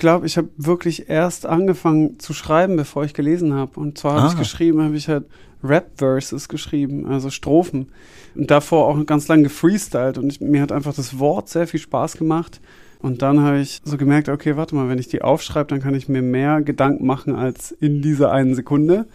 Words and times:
glaube, 0.00 0.26
ich 0.26 0.36
habe 0.36 0.48
wirklich 0.56 1.08
erst 1.08 1.46
angefangen 1.46 2.18
zu 2.18 2.32
schreiben, 2.34 2.74
bevor 2.76 3.04
ich 3.04 3.14
gelesen 3.14 3.54
habe. 3.54 3.78
Und 3.78 3.96
zwar 3.98 4.14
habe 4.14 4.26
Ah. 4.26 4.30
ich 4.32 4.38
geschrieben, 4.38 4.82
habe 4.82 4.96
ich 4.96 5.08
halt 5.08 5.26
Rap-Verses 5.62 6.48
geschrieben, 6.48 7.06
also 7.06 7.30
Strophen. 7.30 7.88
Und 8.34 8.50
davor 8.50 8.88
auch 8.88 9.06
ganz 9.06 9.28
lange 9.28 9.44
gefreestylt. 9.44 10.18
Und 10.18 10.30
ich, 10.32 10.40
mir 10.40 10.60
hat 10.62 10.72
einfach 10.72 10.94
das 10.94 11.18
Wort 11.18 11.48
sehr 11.48 11.66
viel 11.68 11.80
Spaß 11.80 12.16
gemacht. 12.16 12.60
Und 13.00 13.22
dann 13.22 13.40
habe 13.40 13.60
ich 13.60 13.80
so 13.84 13.96
gemerkt, 13.96 14.28
okay, 14.28 14.56
warte 14.56 14.74
mal, 14.74 14.88
wenn 14.88 14.98
ich 14.98 15.08
die 15.08 15.22
aufschreibe, 15.22 15.68
dann 15.68 15.80
kann 15.80 15.94
ich 15.94 16.08
mir 16.08 16.20
mehr 16.22 16.60
Gedanken 16.60 17.06
machen 17.06 17.34
als 17.34 17.72
in 17.72 18.02
dieser 18.02 18.32
einen 18.32 18.54
Sekunde. 18.54 19.06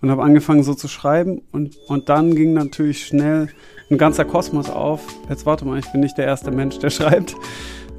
Und 0.00 0.10
habe 0.10 0.22
angefangen 0.22 0.64
so 0.64 0.74
zu 0.74 0.88
schreiben. 0.88 1.42
Und, 1.52 1.76
und 1.88 2.08
dann 2.08 2.34
ging 2.34 2.52
natürlich 2.52 3.06
schnell 3.06 3.48
ein 3.90 3.98
ganzer 3.98 4.24
Kosmos 4.24 4.68
auf. 4.70 5.00
Jetzt 5.28 5.46
warte 5.46 5.64
mal, 5.64 5.78
ich 5.78 5.86
bin 5.92 6.00
nicht 6.00 6.18
der 6.18 6.26
erste 6.26 6.50
Mensch, 6.50 6.78
der 6.78 6.90
schreibt 6.98 7.36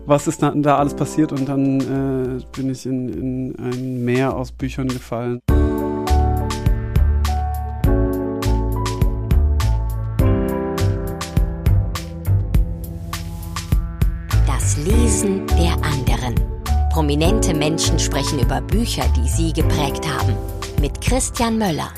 was 0.06 0.28
ist 0.28 0.42
da, 0.44 0.52
da 0.56 0.78
alles 0.78 0.94
passiert 0.94 1.32
und 1.32 1.48
dann 1.48 1.80
äh, 1.80 2.46
bin 2.56 2.70
ich 2.70 2.86
in, 2.86 3.10
in 3.10 3.56
ein 3.60 4.04
Meer 4.04 4.36
aus 4.36 4.52
Büchern 4.52 4.88
gefallen. 4.88 5.40
Das 14.46 14.78
Lesen 14.78 15.48
der 15.48 15.74
anderen. 15.84 16.36
Prominente 16.92 17.56
Menschen 17.56 17.98
sprechen 17.98 18.40
über 18.40 18.62
Bücher, 18.62 19.04
die 19.18 19.28
sie 19.28 19.54
geprägt 19.54 20.08
haben. 20.08 20.36
Mit 20.80 21.02
Christian 21.02 21.58
Möller. 21.58 21.92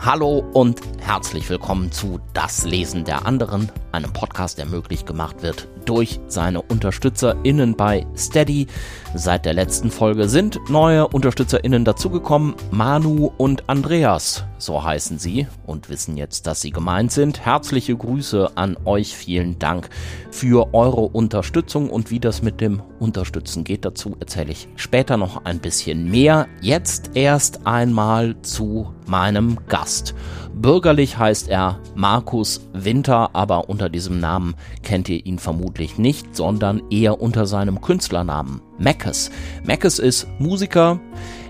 Hallo 0.00 0.44
und 0.54 0.80
herzlich 1.10 1.50
willkommen 1.50 1.90
zu 1.90 2.20
Das 2.34 2.64
Lesen 2.64 3.04
der 3.04 3.26
anderen, 3.26 3.72
einem 3.90 4.12
Podcast, 4.12 4.58
der 4.58 4.66
möglich 4.66 5.06
gemacht 5.06 5.42
wird 5.42 5.66
durch 5.84 6.20
seine 6.28 6.62
UnterstützerInnen 6.62 7.74
bei 7.74 8.06
Steady. 8.16 8.68
Seit 9.16 9.44
der 9.44 9.54
letzten 9.54 9.90
Folge 9.90 10.28
sind 10.28 10.60
neue 10.68 11.08
UnterstützerInnen 11.08 11.84
dazugekommen. 11.84 12.54
Manu 12.70 13.32
und 13.38 13.68
Andreas, 13.68 14.44
so 14.58 14.84
heißen 14.84 15.18
sie 15.18 15.48
und 15.66 15.88
wissen 15.88 16.16
jetzt, 16.16 16.46
dass 16.46 16.60
sie 16.60 16.70
gemeint 16.70 17.10
sind. 17.10 17.44
Herzliche 17.44 17.96
Grüße 17.96 18.52
an 18.54 18.76
euch. 18.84 19.16
Vielen 19.16 19.58
Dank 19.58 19.88
für 20.30 20.72
eure 20.74 21.02
Unterstützung 21.02 21.90
und 21.90 22.12
wie 22.12 22.20
das 22.20 22.40
mit 22.40 22.60
dem 22.60 22.82
Unterstützen 23.00 23.64
geht. 23.64 23.84
Dazu 23.84 24.16
erzähle 24.20 24.52
ich 24.52 24.68
später 24.76 25.16
noch 25.16 25.44
ein 25.44 25.58
bisschen 25.58 26.08
mehr. 26.08 26.46
Jetzt 26.60 27.10
erst 27.14 27.66
einmal 27.66 28.40
zu 28.42 28.94
meinem 29.08 29.58
Gast. 29.66 30.14
Bürgerlich 30.60 31.16
heißt 31.16 31.48
er 31.48 31.78
Markus 31.94 32.60
Winter, 32.74 33.30
aber 33.32 33.70
unter 33.70 33.88
diesem 33.88 34.20
Namen 34.20 34.54
kennt 34.82 35.08
ihr 35.08 35.24
ihn 35.24 35.38
vermutlich 35.38 35.96
nicht, 35.96 36.36
sondern 36.36 36.82
eher 36.90 37.22
unter 37.22 37.46
seinem 37.46 37.80
Künstlernamen 37.80 38.60
Mackes. 38.78 39.30
Mackes 39.64 39.98
ist 39.98 40.26
Musiker, 40.38 41.00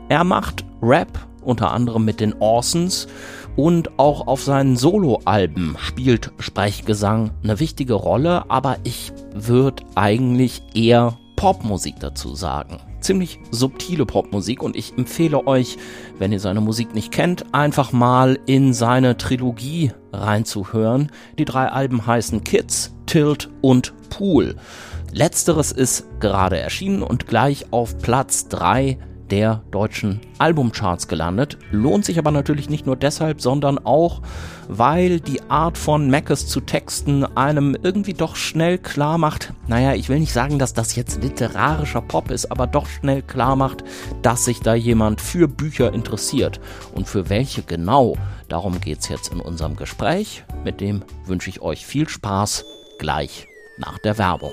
er 0.08 0.22
macht 0.22 0.64
Rap, 0.80 1.18
unter 1.42 1.72
anderem 1.72 2.04
mit 2.04 2.20
den 2.20 2.34
Orsons 2.38 3.08
und 3.56 3.98
auch 3.98 4.28
auf 4.28 4.44
seinen 4.44 4.76
Soloalben 4.76 5.76
spielt 5.80 6.30
Sprechgesang 6.38 7.32
eine 7.42 7.58
wichtige 7.58 7.94
Rolle, 7.94 8.48
aber 8.48 8.76
ich 8.84 9.12
würde 9.34 9.82
eigentlich 9.96 10.62
eher 10.72 11.18
Popmusik 11.34 11.96
dazu 11.98 12.36
sagen. 12.36 12.78
Ziemlich 13.00 13.40
subtile 13.50 14.06
Popmusik 14.06 14.62
und 14.62 14.76
ich 14.76 14.96
empfehle 14.96 15.46
euch, 15.46 15.78
wenn 16.18 16.32
ihr 16.32 16.40
seine 16.40 16.60
Musik 16.60 16.94
nicht 16.94 17.12
kennt, 17.12 17.54
einfach 17.54 17.92
mal 17.92 18.38
in 18.46 18.74
seine 18.74 19.16
Trilogie 19.16 19.92
reinzuhören. 20.12 21.10
Die 21.38 21.44
drei 21.44 21.68
Alben 21.68 22.06
heißen 22.06 22.44
Kids, 22.44 22.94
Tilt 23.06 23.48
und 23.62 23.94
Pool. 24.10 24.56
Letzteres 25.12 25.72
ist 25.72 26.06
gerade 26.20 26.58
erschienen 26.58 27.02
und 27.02 27.26
gleich 27.26 27.72
auf 27.72 27.98
Platz 27.98 28.48
3 28.48 28.98
der 29.30 29.62
deutschen 29.70 30.20
Albumcharts 30.38 31.08
gelandet. 31.08 31.58
Lohnt 31.70 32.04
sich 32.04 32.18
aber 32.18 32.30
natürlich 32.30 32.68
nicht 32.68 32.86
nur 32.86 32.96
deshalb, 32.96 33.40
sondern 33.40 33.78
auch, 33.78 34.22
weil 34.68 35.20
die 35.20 35.42
Art 35.50 35.78
von 35.78 36.10
Mackes 36.10 36.46
zu 36.46 36.60
texten 36.60 37.24
einem 37.36 37.76
irgendwie 37.82 38.14
doch 38.14 38.36
schnell 38.36 38.78
klar 38.78 39.18
macht, 39.18 39.52
naja, 39.66 39.94
ich 39.94 40.08
will 40.08 40.18
nicht 40.18 40.32
sagen, 40.32 40.58
dass 40.58 40.74
das 40.74 40.96
jetzt 40.96 41.22
literarischer 41.22 42.02
Pop 42.02 42.30
ist, 42.30 42.50
aber 42.50 42.66
doch 42.66 42.86
schnell 42.86 43.22
klar 43.22 43.56
macht, 43.56 43.84
dass 44.22 44.44
sich 44.44 44.60
da 44.60 44.74
jemand 44.74 45.20
für 45.20 45.48
Bücher 45.48 45.92
interessiert. 45.92 46.60
Und 46.94 47.08
für 47.08 47.28
welche 47.28 47.62
genau, 47.62 48.16
darum 48.48 48.80
geht's 48.80 49.08
jetzt 49.08 49.32
in 49.32 49.40
unserem 49.40 49.76
Gespräch. 49.76 50.44
Mit 50.64 50.80
dem 50.80 51.02
wünsche 51.26 51.50
ich 51.50 51.62
euch 51.62 51.86
viel 51.86 52.08
Spaß 52.08 52.64
gleich 52.98 53.46
nach 53.78 53.98
der 53.98 54.18
Werbung. 54.18 54.52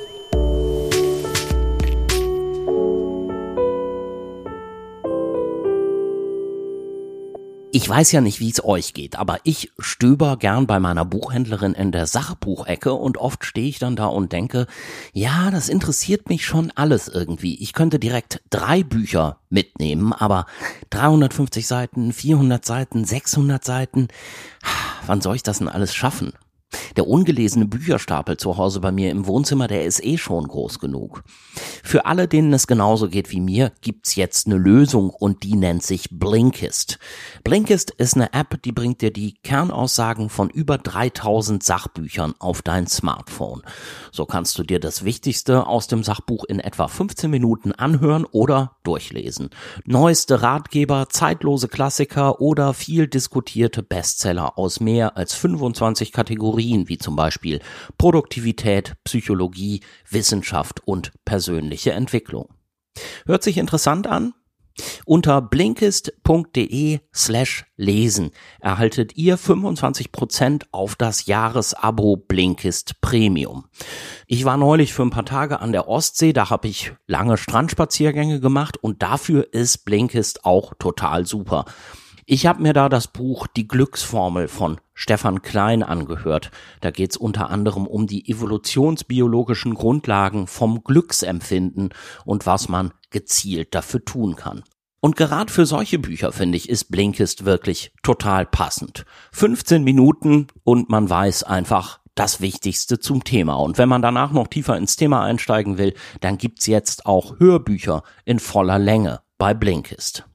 Ich 7.77 7.87
weiß 7.87 8.11
ja 8.11 8.21
nicht, 8.21 8.39
wie 8.39 8.49
es 8.49 8.65
euch 8.65 8.95
geht, 8.95 9.17
aber 9.19 9.37
ich 9.43 9.71
stöber 9.77 10.37
gern 10.37 10.65
bei 10.65 10.79
meiner 10.79 11.05
Buchhändlerin 11.05 11.75
in 11.75 11.91
der 11.91 12.07
Sachbuchecke 12.07 12.91
und 12.91 13.19
oft 13.19 13.45
stehe 13.45 13.67
ich 13.69 13.77
dann 13.77 13.95
da 13.95 14.07
und 14.07 14.31
denke, 14.31 14.65
ja, 15.13 15.51
das 15.51 15.69
interessiert 15.69 16.27
mich 16.27 16.43
schon 16.43 16.71
alles 16.73 17.07
irgendwie. 17.07 17.53
Ich 17.61 17.73
könnte 17.73 17.99
direkt 17.99 18.41
drei 18.49 18.81
Bücher 18.81 19.37
mitnehmen, 19.51 20.11
aber 20.11 20.47
350 20.89 21.67
Seiten, 21.67 22.13
400 22.13 22.65
Seiten, 22.65 23.05
600 23.05 23.63
Seiten, 23.63 24.07
wann 25.05 25.21
soll 25.21 25.35
ich 25.35 25.43
das 25.43 25.59
denn 25.59 25.69
alles 25.69 25.93
schaffen? 25.93 26.33
Der 26.97 27.07
ungelesene 27.07 27.65
Bücherstapel 27.65 28.37
zu 28.37 28.57
Hause 28.57 28.79
bei 28.79 28.91
mir 28.91 29.11
im 29.11 29.25
Wohnzimmer, 29.25 29.67
der 29.67 29.85
ist 29.85 30.03
eh 30.03 30.17
schon 30.17 30.47
groß 30.47 30.79
genug. 30.79 31.23
Für 31.83 32.05
alle, 32.05 32.27
denen 32.27 32.51
es 32.53 32.67
genauso 32.67 33.07
geht 33.07 33.31
wie 33.31 33.39
mir, 33.39 33.71
gibt's 33.81 34.15
jetzt 34.15 34.47
eine 34.47 34.57
Lösung 34.57 35.09
und 35.11 35.43
die 35.43 35.55
nennt 35.55 35.83
sich 35.83 36.09
Blinkist. 36.11 36.99
Blinkist 37.43 37.91
ist 37.91 38.15
eine 38.15 38.33
App, 38.33 38.61
die 38.63 38.71
bringt 38.71 39.01
dir 39.01 39.11
die 39.11 39.35
Kernaussagen 39.43 40.29
von 40.29 40.49
über 40.49 40.77
3000 40.77 41.63
Sachbüchern 41.63 42.33
auf 42.39 42.61
dein 42.61 42.87
Smartphone. 42.87 43.61
So 44.11 44.25
kannst 44.25 44.57
du 44.57 44.63
dir 44.63 44.79
das 44.79 45.05
Wichtigste 45.05 45.67
aus 45.67 45.87
dem 45.87 46.03
Sachbuch 46.03 46.43
in 46.45 46.59
etwa 46.59 46.87
15 46.87 47.29
Minuten 47.29 47.71
anhören 47.71 48.25
oder 48.25 48.77
durchlesen. 48.83 49.51
Neueste 49.85 50.41
Ratgeber, 50.41 51.07
zeitlose 51.09 51.67
Klassiker 51.67 52.41
oder 52.41 52.73
viel 52.73 53.07
diskutierte 53.07 53.83
Bestseller 53.83 54.57
aus 54.57 54.79
mehr 54.79 55.15
als 55.15 55.33
25 55.33 56.11
Kategorien, 56.11 56.56
wie 56.57 56.97
zum 56.97 57.15
Beispiel 57.15 57.59
Produktivität, 57.97 58.95
Psychologie, 59.03 59.81
Wissenschaft 60.09 60.81
und 60.85 61.11
persönliche 61.25 61.91
Entwicklung. 61.91 62.49
Hört 63.25 63.43
sich 63.43 63.57
interessant 63.57 64.07
an? 64.07 64.33
Unter 65.05 65.41
blinkist.de 65.41 66.99
slash 67.13 67.65
lesen 67.77 68.31
erhaltet 68.59 69.15
ihr 69.17 69.37
25% 69.37 70.65
auf 70.71 70.95
das 70.95 71.25
Jahresabo 71.25 72.17
Blinkist 72.17 73.01
Premium. 73.01 73.65
Ich 74.27 74.45
war 74.45 74.57
neulich 74.57 74.93
für 74.93 75.03
ein 75.03 75.09
paar 75.09 75.25
Tage 75.25 75.61
an 75.61 75.71
der 75.71 75.87
Ostsee, 75.87 76.33
da 76.33 76.49
habe 76.49 76.67
ich 76.67 76.93
lange 77.07 77.37
Strandspaziergänge 77.37 78.39
gemacht 78.39 78.77
und 78.77 79.01
dafür 79.01 79.51
ist 79.51 79.85
Blinkist 79.85 80.45
auch 80.45 80.73
total 80.77 81.25
super. 81.25 81.65
Ich 82.29 82.45
habe 82.45 82.61
mir 82.61 82.73
da 82.73 82.89
das 82.89 83.07
Buch 83.07 83.47
Die 83.47 83.69
Glücksformel 83.69 84.49
von 84.49 84.81
Stefan 84.93 85.41
Klein 85.41 85.81
angehört. 85.81 86.51
Da 86.81 86.91
geht's 86.91 87.15
unter 87.15 87.49
anderem 87.49 87.87
um 87.87 88.05
die 88.05 88.29
evolutionsbiologischen 88.29 89.75
Grundlagen 89.75 90.45
vom 90.47 90.83
Glücksempfinden 90.83 91.93
und 92.25 92.45
was 92.45 92.67
man 92.67 92.91
gezielt 93.11 93.73
dafür 93.73 94.03
tun 94.03 94.35
kann. 94.35 94.63
Und 94.99 95.15
gerade 95.15 95.53
für 95.53 95.65
solche 95.65 95.99
Bücher, 95.99 96.33
finde 96.33 96.57
ich, 96.57 96.67
ist 96.67 96.91
Blinkist 96.91 97.45
wirklich 97.45 97.93
total 98.03 98.45
passend. 98.45 99.05
15 99.31 99.85
Minuten 99.85 100.47
und 100.65 100.89
man 100.89 101.09
weiß 101.09 101.43
einfach 101.43 102.01
das 102.13 102.41
Wichtigste 102.41 102.99
zum 102.99 103.23
Thema. 103.23 103.53
Und 103.53 103.77
wenn 103.77 103.87
man 103.87 104.01
danach 104.01 104.33
noch 104.33 104.47
tiefer 104.47 104.75
ins 104.75 104.97
Thema 104.97 105.23
einsteigen 105.23 105.77
will, 105.77 105.93
dann 106.19 106.37
gibt's 106.37 106.65
jetzt 106.65 107.05
auch 107.05 107.39
Hörbücher 107.39 108.03
in 108.25 108.39
voller 108.39 108.79
Länge 108.79 109.21
bei 109.37 109.53
Blinkist. 109.53 110.25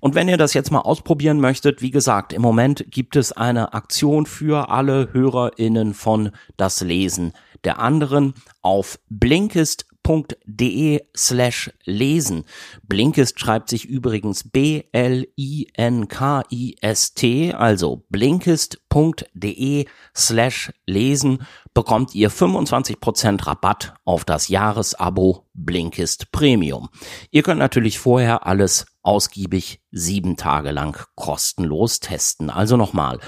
Und 0.00 0.14
wenn 0.14 0.28
ihr 0.28 0.36
das 0.36 0.54
jetzt 0.54 0.70
mal 0.70 0.80
ausprobieren 0.80 1.40
möchtet, 1.40 1.82
wie 1.82 1.90
gesagt, 1.90 2.32
im 2.32 2.42
Moment 2.42 2.84
gibt 2.90 3.16
es 3.16 3.32
eine 3.32 3.72
Aktion 3.72 4.26
für 4.26 4.70
alle 4.70 5.12
HörerInnen 5.12 5.94
von 5.94 6.32
das 6.56 6.80
Lesen 6.80 7.32
der 7.64 7.78
anderen 7.78 8.34
auf 8.60 8.98
blinkist.de 10.02 11.00
slash 11.16 11.70
lesen. 11.84 12.44
Blinkist 12.82 13.38
schreibt 13.38 13.68
sich 13.68 13.84
übrigens 13.84 14.50
B-L-I-N-K-I-S-T, 14.50 15.22
also 17.54 18.04
blinkist.de 18.08 19.86
slash 20.14 20.72
lesen 20.86 21.46
bekommt 21.74 22.14
ihr 22.14 22.30
25% 22.30 23.46
Rabatt 23.46 23.94
auf 24.04 24.26
das 24.26 24.48
Jahresabo 24.48 25.46
Blinkist 25.54 26.30
Premium. 26.32 26.90
Ihr 27.30 27.42
könnt 27.42 27.60
natürlich 27.60 27.98
vorher 27.98 28.46
alles 28.46 28.84
ausgiebig 29.02 29.80
sieben 29.90 30.36
Tage 30.36 30.70
lang 30.70 31.02
kostenlos 31.14 32.00
testen. 32.00 32.50
Also 32.50 32.76
nochmal 32.76 33.20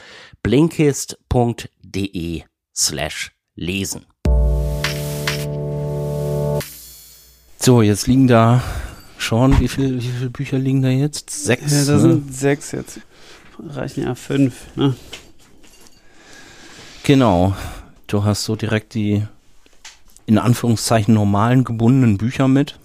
blinkist.de 0.43 2.43
slash 2.75 3.33
lesen. 3.55 4.05
So, 7.65 7.81
jetzt 7.81 8.07
liegen 8.07 8.27
da 8.27 8.63
schon, 9.17 9.59
wie, 9.59 9.69
viel, 9.69 9.97
wie 9.99 10.07
viele 10.07 10.29
Bücher 10.29 10.59
liegen 10.59 10.83
da 10.83 10.91
jetzt? 10.91 11.31
Sechs? 11.31 11.73
Ja, 11.73 11.87
da 11.87 11.93
ne? 11.95 12.01
sind 12.01 12.35
sechs 12.35 12.73
jetzt. 12.73 13.01
Reichen 13.59 14.03
ja 14.05 14.15
fünf, 14.15 14.67
ne? 14.77 14.95
Genau. 17.05 17.55
Du 18.07 18.23
hast 18.23 18.45
so 18.45 18.55
direkt 18.55 18.93
die 18.93 19.23
in 20.27 20.37
Anführungszeichen 20.37 21.15
normalen 21.15 21.65
gebundenen 21.65 22.19
Bücher 22.19 22.49
mit. 22.49 22.79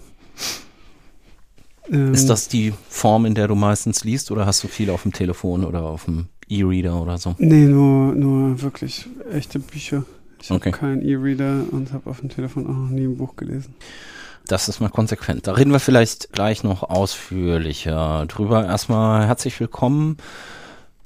Ähm, 1.90 2.14
Ist 2.14 2.30
das 2.30 2.48
die 2.48 2.72
Form, 2.88 3.26
in 3.26 3.34
der 3.34 3.48
du 3.48 3.56
meistens 3.56 4.02
liest 4.04 4.30
oder 4.30 4.46
hast 4.46 4.64
du 4.64 4.68
viel 4.68 4.88
auf 4.88 5.02
dem 5.02 5.12
Telefon 5.12 5.62
oder 5.62 5.82
auf 5.82 6.06
dem 6.06 6.28
E-Reader 6.48 7.02
oder 7.02 7.18
so? 7.18 7.34
Nee, 7.36 7.66
nur, 7.66 8.14
nur 8.14 8.62
wirklich 8.62 9.10
echte 9.30 9.58
Bücher. 9.58 10.06
Ich 10.40 10.50
Okay. 10.50 10.72
habe 10.72 10.78
keinen 10.78 11.02
E-Reader 11.02 11.64
und 11.70 11.92
habe 11.92 12.08
auf 12.08 12.20
dem 12.20 12.30
Telefon 12.30 12.66
auch 12.66 12.72
noch 12.72 12.88
nie 12.88 13.04
ein 13.04 13.18
Buch 13.18 13.36
gelesen. 13.36 13.74
Das 14.46 14.68
ist 14.68 14.80
mal 14.80 14.88
konsequent. 14.88 15.46
Da 15.46 15.52
reden 15.52 15.72
wir 15.72 15.80
vielleicht 15.80 16.32
gleich 16.32 16.64
noch 16.64 16.82
ausführlicher 16.82 18.26
drüber. 18.26 18.66
Erstmal 18.66 19.26
herzlich 19.26 19.58
willkommen. 19.60 20.16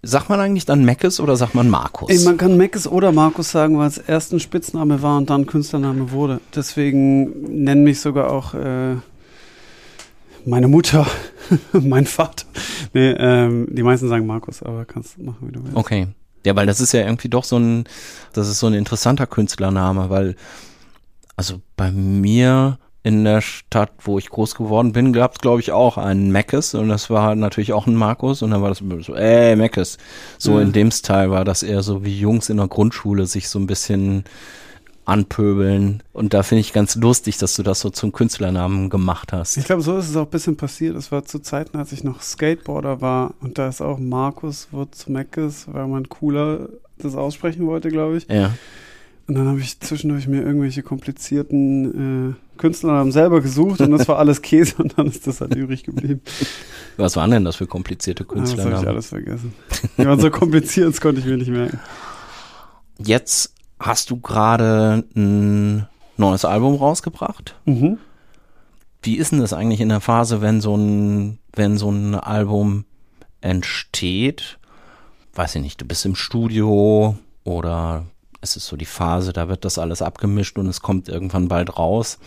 Sagt 0.03 0.29
man 0.29 0.39
eigentlich 0.39 0.67
dann 0.67 0.85
Meckes 0.85 1.19
oder 1.19 1.37
sagt 1.37 1.55
man 1.55 1.71
Markus? 1.71 2.11
Ey, 2.11 2.19
man 2.25 2.37
kann 2.37 2.57
Meckes 2.57 2.87
oder 2.87 3.11
Markus 3.11 3.51
sagen, 3.51 3.79
weil 3.79 3.89
es 3.89 3.99
erst 3.99 4.33
ein 4.33 4.41
Spitzname 4.41 5.01
war 5.01 5.17
und 5.17 5.31
dann 5.31 5.47
Künstlername 5.47 6.11
wurde. 6.11 6.41
Deswegen 6.55 7.65
nennen 7.65 7.85
mich 7.85 8.01
sogar 8.01 8.31
auch 8.31 8.53
äh, 8.53 8.97
meine 10.45 10.69
Mutter, 10.69 11.07
mein 11.73 12.05
Vater. 12.05 12.47
Nee, 12.93 13.13
ähm, 13.13 13.67
die 13.71 13.83
meisten 13.83 14.09
sagen 14.09 14.27
Markus, 14.27 14.63
aber 14.63 14.85
kannst 14.85 15.19
machen, 15.19 15.49
wie 15.49 15.53
du 15.53 15.65
willst. 15.65 15.77
Okay. 15.77 16.09
Ja, 16.45 16.55
weil 16.55 16.67
das 16.67 16.81
ist 16.81 16.93
ja 16.93 17.01
irgendwie 17.01 17.29
doch 17.29 17.45
so 17.45 17.57
ein, 17.57 17.85
das 18.35 18.49
ist 18.49 18.59
so 18.59 18.67
ein 18.67 18.75
interessanter 18.75 19.27
Künstlername, 19.27 20.11
weil, 20.11 20.37
also 21.37 21.63
bei 21.77 21.91
mir 21.91 22.79
in 23.05 23.23
der 23.23 23.43
Stadt, 23.43 23.93
wo 24.01 24.19
ich 24.19 24.31
groß 24.31 24.55
geworden 24.55 24.93
bin, 24.93 25.13
gab 25.13 25.35
es, 25.35 25.39
glaube 25.41 25.61
ich, 25.61 25.73
auch 25.73 25.99
einen 25.99 26.33
Meckes 26.33 26.75
und 26.75 26.89
das 26.89 27.11
war 27.11 27.37
natürlich 27.37 27.75
auch 27.75 27.87
ein 27.87 27.95
Markus 27.95 28.41
und 28.43 28.51
dann 28.51 28.63
war 28.63 28.71
das 28.71 28.83
so, 29.05 29.15
ey, 29.15 29.55
Meckes. 29.57 29.99
So 30.39 30.57
Ja. 30.59 30.63
in 30.63 30.73
dem 30.73 30.91
Style 30.91 31.31
war 31.31 31.45
das 31.45 31.63
eher 31.63 31.83
so 31.83 32.03
wie 32.03 32.19
Jungs 32.19 32.49
in 32.49 32.57
der 32.57 32.67
Grundschule 32.67 33.27
sich 33.27 33.51
so 33.51 33.59
ein 33.59 33.67
bisschen 33.67 34.25
anpöbeln 35.05 36.03
und 36.15 36.33
da 36.33 36.43
finde 36.43 36.61
ich 36.61 36.73
ganz 36.73 36.95
lustig, 36.95 37.37
dass 37.37 37.55
du 37.57 37.63
das 37.63 37.81
so 37.81 37.91
zum 37.91 38.13
Künstlernamen 38.13 38.89
gemacht 38.89 39.35
hast. 39.35 39.59
Ich 39.59 39.67
glaube, 39.67 39.83
so 39.83 39.99
ist 39.99 40.09
es 40.09 40.17
auch 40.17 40.25
ein 40.25 40.31
bisschen 40.31 40.57
passiert. 40.57 40.97
Es 40.97 41.13
war 41.13 41.27
zu 41.27 41.41
Zeiten, 41.41 41.77
als 41.77 41.93
ich 41.93 42.05
noch 42.05 42.23
Skateboarder 42.23 43.03
war 43.03 43.35
und 43.43 43.59
da 43.59 43.69
ist 43.69 43.83
auch 43.83 43.99
Markus 43.99 44.69
wurde 44.71 44.93
zu 44.93 45.13
Meckes, 45.13 45.67
weil 45.71 45.87
man 45.89 46.09
cooler 46.09 46.71
das 46.97 47.17
aussprechen 47.17 47.67
wollte, 47.67 47.91
glaube 47.91 48.17
ich. 48.17 48.27
Ja. 48.31 48.55
Und 49.27 49.35
dann 49.35 49.47
habe 49.49 49.61
ich 49.61 49.79
zwischendurch 49.81 50.27
mir 50.27 50.43
irgendwelche 50.43 50.83
komplizierten 50.83 52.31
äh, 52.31 52.35
Künstlernamen 52.57 53.13
selber 53.13 53.41
gesucht 53.41 53.81
und 53.81 53.91
das 53.91 54.09
war 54.09 54.19
alles 54.19 54.43
Käse 54.43 54.77
und 54.83 54.99
dann 54.99 55.07
ist 55.07 55.27
das 55.27 55.41
halt 55.41 55.55
übrig 55.57 55.85
geblieben. 55.85 56.21
Was 56.97 57.17
waren 57.17 57.31
denn 57.31 57.45
das 57.45 57.57
für 57.57 57.67
komplizierte 57.67 58.25
Ah, 58.29 58.35
Das 58.41 58.59
habe 58.59 58.71
ich 58.81 58.87
alles 58.89 59.09
vergessen. 59.09 59.55
Die 59.99 60.07
waren 60.07 60.21
so 60.21 60.31
kompliziert, 60.31 60.89
das 60.89 61.01
konnte 61.01 61.21
ich 61.21 61.27
mir 61.27 61.37
nicht 61.37 61.51
merken. 61.51 61.81
Jetzt 62.99 63.55
hast 63.79 64.11
du 64.11 64.21
gerade 64.21 65.05
ein 65.17 65.87
neues 66.17 66.45
Album 66.45 66.77
rausgebracht. 66.77 67.57
Mhm. 67.65 67.99
Wie 69.03 69.17
ist 69.17 69.33
denn 69.33 69.41
das 69.41 69.53
eigentlich 69.53 69.81
in 69.81 69.89
der 69.91 70.01
Phase, 70.01 70.41
wenn 70.41 70.61
so 70.61 70.77
ein, 70.77 71.39
wenn 71.53 71.77
so 71.77 71.91
ein 71.91 72.15
Album 72.15 72.85
entsteht? 73.41 74.59
Weiß 75.35 75.55
ich 75.57 75.63
nicht, 75.63 75.81
du 75.81 75.85
bist 75.85 76.07
im 76.07 76.15
Studio 76.15 77.17
oder 77.43 78.07
es 78.45 78.57
ist 78.57 78.67
so 78.67 78.77
die 78.77 78.85
Phase, 78.85 79.33
da 79.33 79.49
wird 79.49 79.65
das 79.65 79.79
alles 79.79 80.03
abgemischt 80.03 80.59
und 80.59 80.67
es 80.67 80.83
kommt 80.83 81.09
irgendwann 81.09 81.49
bald 81.49 81.77
raus. 81.79 82.19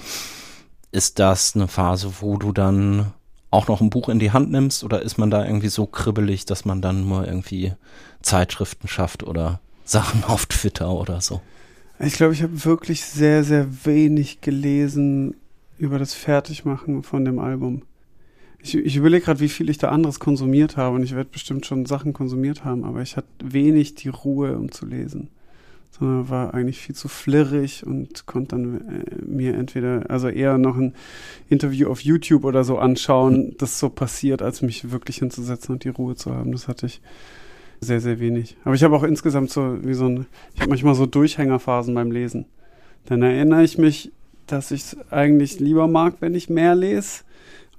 Ist 0.91 1.19
das 1.19 1.55
eine 1.55 1.67
Phase, 1.67 2.11
wo 2.21 2.37
du 2.37 2.51
dann 2.51 3.13
auch 3.51 3.67
noch 3.67 3.81
ein 3.81 3.91
Buch 3.91 4.09
in 4.09 4.19
die 4.19 4.31
Hand 4.31 4.51
nimmst 4.51 4.83
oder 4.83 5.01
ist 5.01 5.17
man 5.17 5.29
da 5.29 5.45
irgendwie 5.45 5.69
so 5.69 5.85
kribbelig, 5.85 6.45
dass 6.45 6.65
man 6.65 6.81
dann 6.81 7.07
nur 7.07 7.25
irgendwie 7.25 7.73
Zeitschriften 8.21 8.87
schafft 8.87 9.23
oder 9.23 9.61
Sachen 9.85 10.23
auf 10.27 10.47
Twitter 10.47 10.91
oder 10.91 11.21
so? 11.21 11.41
Ich 11.99 12.13
glaube, 12.13 12.33
ich 12.33 12.43
habe 12.43 12.65
wirklich 12.65 13.05
sehr, 13.05 13.43
sehr 13.43 13.85
wenig 13.85 14.41
gelesen 14.41 15.35
über 15.77 15.99
das 15.99 16.13
Fertigmachen 16.13 17.03
von 17.03 17.25
dem 17.25 17.39
Album. 17.39 17.83
Ich, 18.59 18.75
ich 18.75 18.95
überlege 18.95 19.25
gerade, 19.25 19.39
wie 19.39 19.49
viel 19.49 19.69
ich 19.69 19.77
da 19.77 19.89
anderes 19.89 20.19
konsumiert 20.19 20.77
habe 20.77 20.95
und 20.95 21.03
ich 21.03 21.15
werde 21.15 21.29
bestimmt 21.29 21.65
schon 21.65 21.85
Sachen 21.85 22.13
konsumiert 22.13 22.65
haben, 22.65 22.83
aber 22.83 23.01
ich 23.01 23.17
hatte 23.17 23.27
wenig 23.43 23.95
die 23.95 24.09
Ruhe, 24.09 24.57
um 24.57 24.71
zu 24.71 24.85
lesen. 24.85 25.29
Sondern 25.99 26.29
war 26.29 26.53
eigentlich 26.53 26.79
viel 26.79 26.95
zu 26.95 27.07
flirrig 27.07 27.85
und 27.85 28.25
konnte 28.27 28.55
dann 28.55 28.81
äh, 28.81 29.25
mir 29.25 29.55
entweder, 29.55 30.09
also 30.09 30.27
eher 30.27 30.57
noch 30.57 30.77
ein 30.77 30.93
Interview 31.49 31.89
auf 31.89 32.01
YouTube 32.01 32.43
oder 32.43 32.63
so 32.63 32.77
anschauen, 32.77 33.55
das 33.57 33.79
so 33.79 33.89
passiert, 33.89 34.41
als 34.41 34.61
mich 34.61 34.91
wirklich 34.91 35.17
hinzusetzen 35.17 35.73
und 35.73 35.83
die 35.83 35.89
Ruhe 35.89 36.15
zu 36.15 36.33
haben. 36.33 36.51
Das 36.51 36.67
hatte 36.67 36.85
ich 36.85 37.01
sehr, 37.81 38.01
sehr 38.01 38.19
wenig. 38.19 38.57
Aber 38.63 38.75
ich 38.75 38.83
habe 38.83 38.95
auch 38.95 39.03
insgesamt 39.03 39.49
so 39.49 39.77
wie 39.83 39.93
so 39.93 40.05
ein, 40.05 40.25
ich 40.53 40.61
habe 40.61 40.69
manchmal 40.69 40.95
so 40.95 41.05
Durchhängerphasen 41.05 41.93
beim 41.93 42.11
Lesen. 42.11 42.45
Dann 43.05 43.21
erinnere 43.21 43.63
ich 43.63 43.77
mich, 43.77 44.11
dass 44.47 44.71
ich 44.71 44.81
es 44.81 44.97
eigentlich 45.11 45.59
lieber 45.59 45.87
mag, 45.87 46.15
wenn 46.19 46.35
ich 46.35 46.49
mehr 46.49 46.75
lese. 46.75 47.23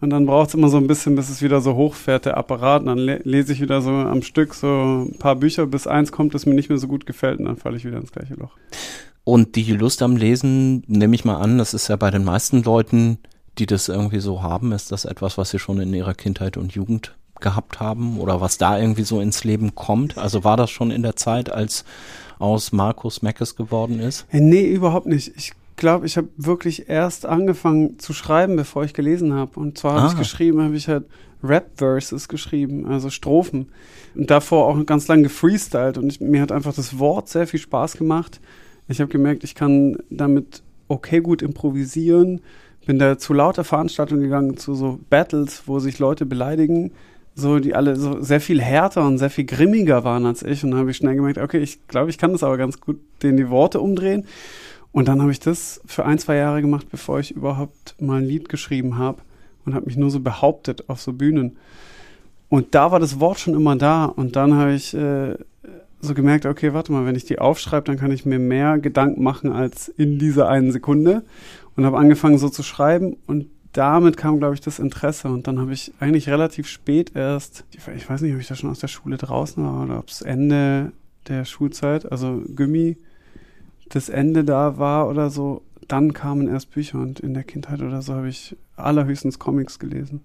Und 0.00 0.10
dann 0.10 0.26
braucht 0.26 0.48
es 0.48 0.54
immer 0.54 0.68
so 0.68 0.76
ein 0.76 0.86
bisschen, 0.86 1.16
bis 1.16 1.28
es 1.28 1.42
wieder 1.42 1.60
so 1.60 1.74
hochfährt, 1.74 2.24
der 2.24 2.36
Apparat. 2.36 2.82
Und 2.82 2.86
dann 2.86 2.98
le 2.98 3.20
lese 3.24 3.52
ich 3.52 3.60
wieder 3.60 3.82
so 3.82 3.90
am 3.90 4.22
Stück 4.22 4.54
so 4.54 5.06
ein 5.08 5.18
paar 5.18 5.36
Bücher, 5.36 5.66
bis 5.66 5.86
eins 5.86 6.12
kommt, 6.12 6.34
das 6.34 6.46
mir 6.46 6.54
nicht 6.54 6.68
mehr 6.68 6.78
so 6.78 6.86
gut 6.86 7.04
gefällt. 7.06 7.40
Und 7.40 7.46
dann 7.46 7.56
falle 7.56 7.76
ich 7.76 7.84
wieder 7.84 7.98
ins 7.98 8.12
gleiche 8.12 8.34
Loch. 8.34 8.52
Und 9.24 9.56
die 9.56 9.72
Lust 9.72 10.02
am 10.02 10.16
Lesen, 10.16 10.84
nehme 10.86 11.14
ich 11.14 11.24
mal 11.24 11.36
an, 11.36 11.58
das 11.58 11.74
ist 11.74 11.88
ja 11.88 11.96
bei 11.96 12.10
den 12.10 12.24
meisten 12.24 12.62
Leuten, 12.62 13.18
die 13.58 13.66
das 13.66 13.88
irgendwie 13.88 14.20
so 14.20 14.42
haben, 14.42 14.72
ist 14.72 14.92
das 14.92 15.04
etwas, 15.04 15.36
was 15.36 15.50
sie 15.50 15.58
schon 15.58 15.80
in 15.80 15.92
ihrer 15.92 16.14
Kindheit 16.14 16.56
und 16.56 16.72
Jugend 16.72 17.14
gehabt 17.40 17.80
haben 17.80 18.18
oder 18.18 18.40
was 18.40 18.58
da 18.58 18.78
irgendwie 18.78 19.02
so 19.02 19.20
ins 19.20 19.44
Leben 19.44 19.74
kommt? 19.74 20.16
Also 20.16 20.44
war 20.44 20.56
das 20.56 20.70
schon 20.70 20.90
in 20.90 21.02
der 21.02 21.16
Zeit, 21.16 21.52
als 21.52 21.84
aus 22.38 22.72
Markus 22.72 23.22
Meckes 23.22 23.56
geworden 23.56 24.00
ist? 24.00 24.26
Hey, 24.28 24.40
nee, 24.40 24.64
überhaupt 24.64 25.06
nicht. 25.06 25.32
Ich 25.36 25.52
glaube, 25.78 26.04
ich 26.04 26.16
habe 26.18 26.28
wirklich 26.36 26.88
erst 26.90 27.24
angefangen 27.24 27.98
zu 27.98 28.12
schreiben, 28.12 28.56
bevor 28.56 28.84
ich 28.84 28.92
gelesen 28.92 29.32
habe. 29.32 29.58
Und 29.58 29.78
zwar 29.78 29.94
habe 29.94 30.06
Ah. 30.08 30.10
ich 30.12 30.18
geschrieben, 30.18 30.62
habe 30.62 30.76
ich 30.76 30.88
halt 30.88 31.06
Rap-Verses 31.42 32.28
geschrieben, 32.28 32.86
also 32.86 33.08
Strophen. 33.10 33.68
Und 34.14 34.30
davor 34.30 34.66
auch 34.66 34.84
ganz 34.86 35.08
lange 35.08 35.22
gefreestylt. 35.24 35.96
Und 35.96 36.10
ich, 36.12 36.20
mir 36.20 36.42
hat 36.42 36.52
einfach 36.52 36.74
das 36.74 36.98
Wort 36.98 37.28
sehr 37.28 37.46
viel 37.46 37.60
Spaß 37.60 37.96
gemacht. 37.96 38.40
Ich 38.88 39.00
habe 39.00 39.10
gemerkt, 39.10 39.44
ich 39.44 39.54
kann 39.54 39.96
damit 40.10 40.62
okay 40.88 41.20
gut 41.20 41.40
improvisieren. 41.42 42.40
Bin 42.86 42.98
da 42.98 43.18
zu 43.18 43.34
lauter 43.34 43.64
Veranstaltungen 43.64 44.22
gegangen, 44.22 44.56
zu 44.56 44.74
so 44.74 44.98
Battles, 45.10 45.62
wo 45.66 45.78
sich 45.78 45.98
Leute 45.98 46.26
beleidigen. 46.26 46.92
So, 47.34 47.60
die 47.60 47.74
alle 47.76 47.94
so 47.94 48.20
sehr 48.20 48.40
viel 48.40 48.60
härter 48.60 49.06
und 49.06 49.18
sehr 49.18 49.30
viel 49.30 49.44
grimmiger 49.44 50.02
waren 50.02 50.26
als 50.26 50.42
ich. 50.42 50.64
Und 50.64 50.72
dann 50.72 50.80
habe 50.80 50.90
ich 50.90 50.96
schnell 50.96 51.14
gemerkt, 51.14 51.38
okay, 51.38 51.58
ich 51.58 51.86
glaube, 51.86 52.10
ich 52.10 52.18
kann 52.18 52.32
das 52.32 52.42
aber 52.42 52.56
ganz 52.56 52.80
gut, 52.80 52.98
denen 53.22 53.36
die 53.36 53.48
Worte 53.50 53.80
umdrehen. 53.80 54.24
Und 54.92 55.08
dann 55.08 55.20
habe 55.20 55.30
ich 55.30 55.40
das 55.40 55.80
für 55.86 56.04
ein, 56.04 56.18
zwei 56.18 56.36
Jahre 56.36 56.60
gemacht, 56.60 56.88
bevor 56.90 57.20
ich 57.20 57.30
überhaupt 57.30 57.94
mal 58.00 58.20
ein 58.20 58.24
Lied 58.24 58.48
geschrieben 58.48 58.98
habe 58.98 59.22
und 59.64 59.74
habe 59.74 59.86
mich 59.86 59.96
nur 59.96 60.10
so 60.10 60.20
behauptet 60.20 60.88
auf 60.88 61.00
so 61.00 61.12
Bühnen. 61.12 61.56
Und 62.48 62.74
da 62.74 62.90
war 62.90 62.98
das 62.98 63.20
Wort 63.20 63.38
schon 63.38 63.54
immer 63.54 63.76
da. 63.76 64.06
Und 64.06 64.36
dann 64.36 64.54
habe 64.54 64.72
ich 64.72 64.94
äh, 64.94 65.34
so 66.00 66.14
gemerkt, 66.14 66.46
okay, 66.46 66.72
warte 66.72 66.92
mal, 66.92 67.04
wenn 67.04 67.14
ich 67.14 67.26
die 67.26 67.38
aufschreibe, 67.38 67.84
dann 67.84 67.98
kann 67.98 68.10
ich 68.10 68.24
mir 68.24 68.38
mehr 68.38 68.78
Gedanken 68.78 69.22
machen 69.22 69.52
als 69.52 69.88
in 69.88 70.18
dieser 70.18 70.48
einen 70.48 70.72
Sekunde. 70.72 71.24
Und 71.76 71.84
habe 71.84 71.98
angefangen 71.98 72.38
so 72.38 72.48
zu 72.48 72.62
schreiben 72.62 73.16
und 73.26 73.46
damit 73.72 74.16
kam, 74.16 74.38
glaube 74.38 74.54
ich, 74.54 74.60
das 74.60 74.80
Interesse. 74.80 75.28
Und 75.28 75.46
dann 75.46 75.60
habe 75.60 75.72
ich 75.72 75.92
eigentlich 76.00 76.28
relativ 76.28 76.66
spät 76.66 77.12
erst, 77.14 77.64
ich, 77.70 78.08
weiß 78.08 78.22
nicht, 78.22 78.34
ob 78.34 78.40
ich 78.40 78.48
da 78.48 78.56
schon 78.56 78.70
aus 78.70 78.80
der 78.80 78.88
Schule 78.88 79.16
draußen 79.16 79.62
war 79.62 79.84
oder 79.84 79.98
ob 79.98 80.08
es 80.08 80.22
Ende 80.22 80.92
der 81.28 81.44
Schulzeit, 81.44 82.10
also 82.10 82.42
Gummi, 82.56 82.96
das 83.90 84.08
Ende 84.08 84.44
da 84.44 84.78
war 84.78 85.08
oder 85.08 85.30
so, 85.30 85.62
dann 85.86 86.12
kamen 86.12 86.48
erst 86.48 86.70
Bücher 86.70 86.98
und 86.98 87.20
in 87.20 87.34
der 87.34 87.44
Kindheit 87.44 87.80
oder 87.80 88.02
so 88.02 88.14
habe 88.14 88.28
ich 88.28 88.56
allerhöchstens 88.76 89.38
Comics 89.38 89.78
gelesen. 89.78 90.20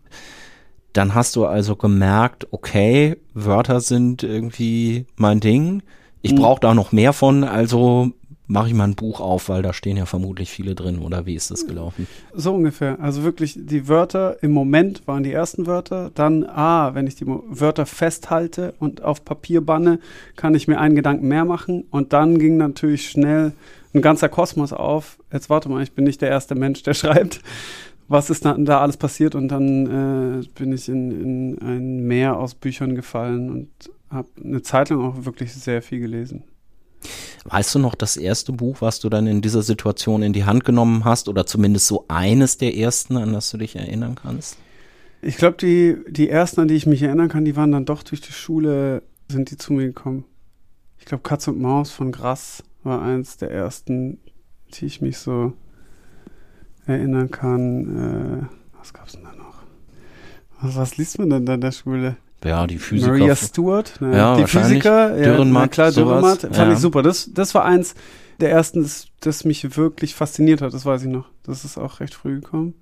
Dann 0.91 1.15
hast 1.15 1.35
du 1.35 1.45
also 1.45 1.75
gemerkt, 1.75 2.47
okay, 2.51 3.17
Wörter 3.33 3.79
sind 3.81 4.23
irgendwie 4.23 5.05
mein 5.15 5.39
Ding. 5.39 5.81
Ich 6.21 6.33
Mhm. 6.33 6.37
brauche 6.37 6.59
da 6.59 6.73
noch 6.73 6.91
mehr 6.91 7.13
von, 7.13 7.43
also 7.43 8.11
mache 8.53 8.67
ich 8.67 8.75
mal 8.75 8.83
ein 8.83 8.95
Buch 8.95 9.19
auf, 9.19 9.49
weil 9.49 9.63
da 9.63 9.73
stehen 9.73 9.97
ja 9.97 10.05
vermutlich 10.05 10.51
viele 10.51 10.75
drin. 10.75 10.99
Oder 10.99 11.25
wie 11.25 11.33
ist 11.33 11.49
das 11.49 11.65
gelaufen? 11.65 12.07
So 12.33 12.53
ungefähr. 12.53 12.99
Also 12.99 13.23
wirklich 13.23 13.57
die 13.57 13.87
Wörter 13.87 14.37
im 14.43 14.51
Moment 14.51 15.07
waren 15.07 15.23
die 15.23 15.31
ersten 15.31 15.65
Wörter. 15.65 16.11
Dann, 16.13 16.43
ah, 16.43 16.93
wenn 16.93 17.07
ich 17.07 17.15
die 17.15 17.25
Wörter 17.25 17.87
festhalte 17.87 18.75
und 18.79 19.01
auf 19.01 19.25
Papier 19.25 19.61
banne, 19.61 19.99
kann 20.35 20.53
ich 20.53 20.67
mir 20.67 20.79
einen 20.79 20.95
Gedanken 20.95 21.27
mehr 21.27 21.45
machen. 21.45 21.85
Und 21.89 22.13
dann 22.13 22.37
ging 22.37 22.57
natürlich 22.57 23.09
schnell 23.09 23.53
ein 23.95 24.03
ganzer 24.03 24.29
Kosmos 24.29 24.71
auf. 24.71 25.17
Jetzt 25.31 25.49
warte 25.49 25.67
mal, 25.67 25.81
ich 25.81 25.93
bin 25.93 26.05
nicht 26.05 26.21
der 26.21 26.29
erste 26.29 26.53
Mensch, 26.53 26.83
der 26.83 26.93
schreibt. 26.93 27.41
Was 28.07 28.29
ist 28.29 28.45
da, 28.45 28.55
da 28.55 28.81
alles 28.81 28.97
passiert? 28.97 29.33
Und 29.33 29.47
dann 29.47 30.43
äh, 30.43 30.47
bin 30.53 30.73
ich 30.73 30.89
in, 30.89 31.09
in 31.09 31.61
ein 31.61 32.03
Meer 32.05 32.37
aus 32.37 32.53
Büchern 32.53 32.93
gefallen 32.93 33.49
und 33.49 33.69
habe 34.11 34.27
eine 34.43 34.61
Zeit 34.61 34.89
lang 34.89 35.01
auch 35.01 35.25
wirklich 35.25 35.51
sehr 35.53 35.81
viel 35.81 36.01
gelesen. 36.01 36.43
Weißt 37.45 37.75
du 37.75 37.79
noch 37.79 37.95
das 37.95 38.15
erste 38.15 38.53
Buch, 38.53 38.77
was 38.79 38.99
du 38.99 39.09
dann 39.09 39.27
in 39.27 39.41
dieser 39.41 39.63
Situation 39.63 40.23
in 40.23 40.33
die 40.33 40.45
Hand 40.45 40.63
genommen 40.63 41.03
hast 41.03 41.27
oder 41.27 41.45
zumindest 41.45 41.87
so 41.87 42.05
eines 42.07 42.57
der 42.57 42.77
ersten, 42.77 43.17
an 43.17 43.33
das 43.33 43.51
du 43.51 43.57
dich 43.57 43.75
erinnern 43.75 44.15
kannst? 44.15 44.57
Ich 45.21 45.37
glaube, 45.37 45.57
die, 45.57 45.97
die 46.09 46.29
ersten, 46.29 46.61
an 46.61 46.67
die 46.67 46.75
ich 46.75 46.85
mich 46.85 47.01
erinnern 47.01 47.29
kann, 47.29 47.45
die 47.45 47.55
waren 47.55 47.71
dann 47.71 47.85
doch 47.85 48.03
durch 48.03 48.21
die 48.21 48.31
Schule, 48.31 49.03
sind 49.29 49.51
die 49.51 49.57
zu 49.57 49.73
mir 49.73 49.87
gekommen. 49.87 50.25
Ich 50.99 51.05
glaube, 51.05 51.23
Katz 51.23 51.47
und 51.47 51.59
Maus 51.59 51.91
von 51.91 52.11
Grass 52.11 52.63
war 52.83 53.01
eins 53.01 53.37
der 53.37 53.51
ersten, 53.51 54.19
die 54.73 54.85
ich 54.85 55.01
mich 55.01 55.17
so 55.17 55.53
erinnern 56.85 57.29
kann. 57.31 58.49
Äh, 58.49 58.77
was 58.77 58.93
gab's 58.93 59.13
denn 59.13 59.23
da 59.23 59.33
noch? 59.33 59.63
Was, 60.61 60.75
was 60.75 60.97
liest 60.97 61.19
man 61.19 61.29
denn 61.29 61.45
da 61.45 61.55
in 61.55 61.61
der 61.61 61.71
Schule? 61.71 62.17
Ja, 62.45 62.67
die 62.67 62.77
Physiker. 62.77 63.11
Maria 63.11 63.35
Stewart, 63.35 64.01
ne? 64.01 64.15
Ja, 64.17 64.35
die. 64.37 64.45
Physiker, 64.47 65.15
ja, 65.17 65.23
Dürrenmatt, 65.23 65.71
klar, 65.71 65.91
sowas. 65.91 66.21
Dürrenmatt, 66.21 66.41
fand 66.41 66.55
Ja. 66.69 66.73
ich 66.73 66.79
super. 66.79 67.01
Das, 67.01 67.29
das 67.33 67.53
war 67.55 67.65
eins 67.65 67.95
der 68.39 68.51
ersten, 68.51 68.81
das, 68.81 69.07
das 69.21 69.45
mich 69.45 69.77
wirklich 69.77 70.15
fasziniert 70.15 70.61
hat, 70.61 70.73
das 70.73 70.85
weiß 70.85 71.03
ich 71.03 71.09
noch. 71.09 71.25
Das 71.43 71.63
ist 71.65 71.77
auch 71.77 71.99
recht 71.99 72.13
früh 72.13 72.41
gekommen. 72.41 72.73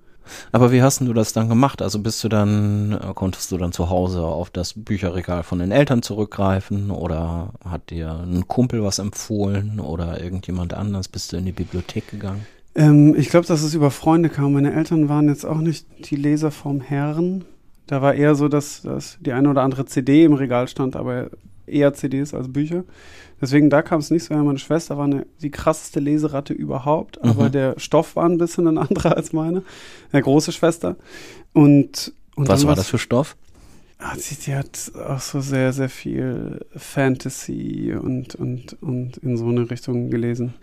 Aber 0.52 0.70
wie 0.70 0.82
hast 0.82 1.00
denn 1.00 1.08
du 1.08 1.12
das 1.14 1.32
dann 1.32 1.48
gemacht? 1.48 1.82
Also 1.82 1.98
bist 1.98 2.22
du 2.22 2.28
dann, 2.28 2.98
konntest 3.16 3.50
du 3.50 3.58
dann 3.58 3.72
zu 3.72 3.90
Hause 3.90 4.22
auf 4.22 4.50
das 4.50 4.72
Bücherregal 4.76 5.42
von 5.42 5.58
den 5.58 5.72
Eltern 5.72 6.02
zurückgreifen 6.02 6.90
oder 6.92 7.52
hat 7.68 7.90
dir 7.90 8.20
ein 8.24 8.46
Kumpel 8.46 8.84
was 8.84 8.98
empfohlen 9.00 9.80
oder 9.80 10.22
irgendjemand 10.22 10.74
anders? 10.74 11.08
Bist 11.08 11.32
du 11.32 11.36
in 11.38 11.44
die 11.44 11.52
Bibliothek 11.52 12.08
gegangen? 12.08 12.46
Ähm, 12.74 13.14
ich 13.18 13.30
glaube, 13.30 13.46
dass 13.46 13.62
es 13.62 13.74
über 13.74 13.90
Freunde 13.90 14.28
kam. 14.28 14.52
Meine 14.52 14.72
Eltern 14.72 15.08
waren 15.08 15.28
jetzt 15.28 15.44
auch 15.44 15.58
nicht 15.58 15.86
die 16.08 16.16
Leser 16.16 16.50
vom 16.52 16.80
Herrn. 16.80 17.44
Da 17.86 18.00
war 18.00 18.14
eher 18.14 18.34
so, 18.34 18.48
dass, 18.48 18.82
dass 18.82 19.18
die 19.20 19.32
eine 19.32 19.50
oder 19.50 19.62
andere 19.62 19.84
CD 19.86 20.24
im 20.24 20.32
Regal 20.34 20.68
stand, 20.68 20.96
aber 20.96 21.30
eher 21.66 21.92
CDs 21.94 22.32
als 22.34 22.52
Bücher. 22.52 22.84
Deswegen 23.40 23.70
da 23.70 23.82
kam 23.82 23.98
es 23.98 24.10
nicht 24.10 24.24
so. 24.24 24.34
Ja, 24.34 24.42
meine 24.42 24.58
Schwester 24.58 24.96
war 24.96 25.04
eine, 25.04 25.26
die 25.40 25.50
krasseste 25.50 25.98
Leseratte 26.00 26.52
überhaupt, 26.52 27.22
aber 27.22 27.48
Mhm. 27.48 27.52
der 27.52 27.74
Stoff 27.78 28.14
war 28.14 28.28
ein 28.28 28.38
bisschen 28.38 28.68
ein 28.68 28.78
anderer 28.78 29.16
als 29.16 29.32
meine, 29.32 29.62
eine 30.12 30.22
große 30.22 30.52
Schwester. 30.52 30.96
Und, 31.52 32.12
und 32.36 32.48
was 32.48 32.66
war 32.66 32.76
das 32.76 32.88
für 32.88 32.98
Stoff? 32.98 33.36
Ah, 33.98 34.16
sie, 34.16 34.36
die 34.36 34.54
hat 34.54 34.92
auch 35.08 35.20
so 35.20 35.40
sehr, 35.40 35.72
sehr 35.72 35.88
viel 35.88 36.64
Fantasy 36.76 37.94
und, 38.00 38.34
und, 38.36 38.76
und 38.80 39.16
in 39.18 39.36
so 39.36 39.46
eine 39.46 39.70
Richtung 39.70 40.10
gelesen. 40.10 40.54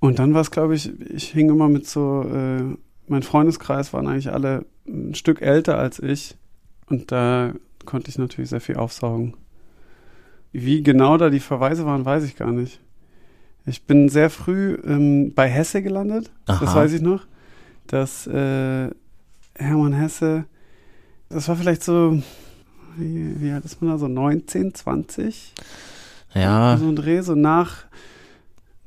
Und 0.00 0.18
dann 0.20 0.34
war 0.34 0.40
es, 0.42 0.50
glaube 0.50 0.74
ich, 0.76 0.92
ich 1.10 1.30
hing 1.30 1.48
immer 1.48 1.68
mit 1.68 1.86
so, 1.88 2.22
äh, 2.22 2.76
mein 3.08 3.22
Freundeskreis 3.22 3.92
waren 3.92 4.06
eigentlich 4.06 4.32
alle 4.32 4.64
ein 4.86 5.14
Stück 5.14 5.42
älter 5.42 5.78
als 5.78 5.98
ich. 5.98 6.36
Und 6.86 7.12
da 7.12 7.52
konnte 7.84 8.10
ich 8.10 8.18
natürlich 8.18 8.50
sehr 8.50 8.60
viel 8.60 8.76
aufsaugen. 8.76 9.34
Wie 10.52 10.82
genau 10.82 11.16
da 11.18 11.30
die 11.30 11.40
Verweise 11.40 11.84
waren, 11.84 12.04
weiß 12.04 12.24
ich 12.24 12.36
gar 12.36 12.52
nicht. 12.52 12.80
Ich 13.66 13.84
bin 13.84 14.08
sehr 14.08 14.30
früh 14.30 14.78
ähm, 14.84 15.34
bei 15.34 15.46
Hesse 15.48 15.82
gelandet, 15.82 16.30
das 16.46 16.62
Aha. 16.62 16.74
weiß 16.76 16.92
ich 16.94 17.02
noch. 17.02 17.26
Dass 17.86 18.26
äh, 18.26 18.90
Hermann 19.54 19.92
Hesse, 19.92 20.44
das 21.28 21.48
war 21.48 21.56
vielleicht 21.56 21.84
so, 21.84 22.22
wie, 22.96 23.40
wie 23.40 23.50
alt 23.50 23.64
ist 23.64 23.82
man 23.82 23.90
da, 23.90 23.98
so 23.98 24.08
19, 24.08 24.74
20? 24.74 25.52
Ja, 26.34 26.76
So 26.78 26.86
ein 26.86 26.96
Dreh, 26.96 27.20
so 27.20 27.34
nach. 27.34 27.84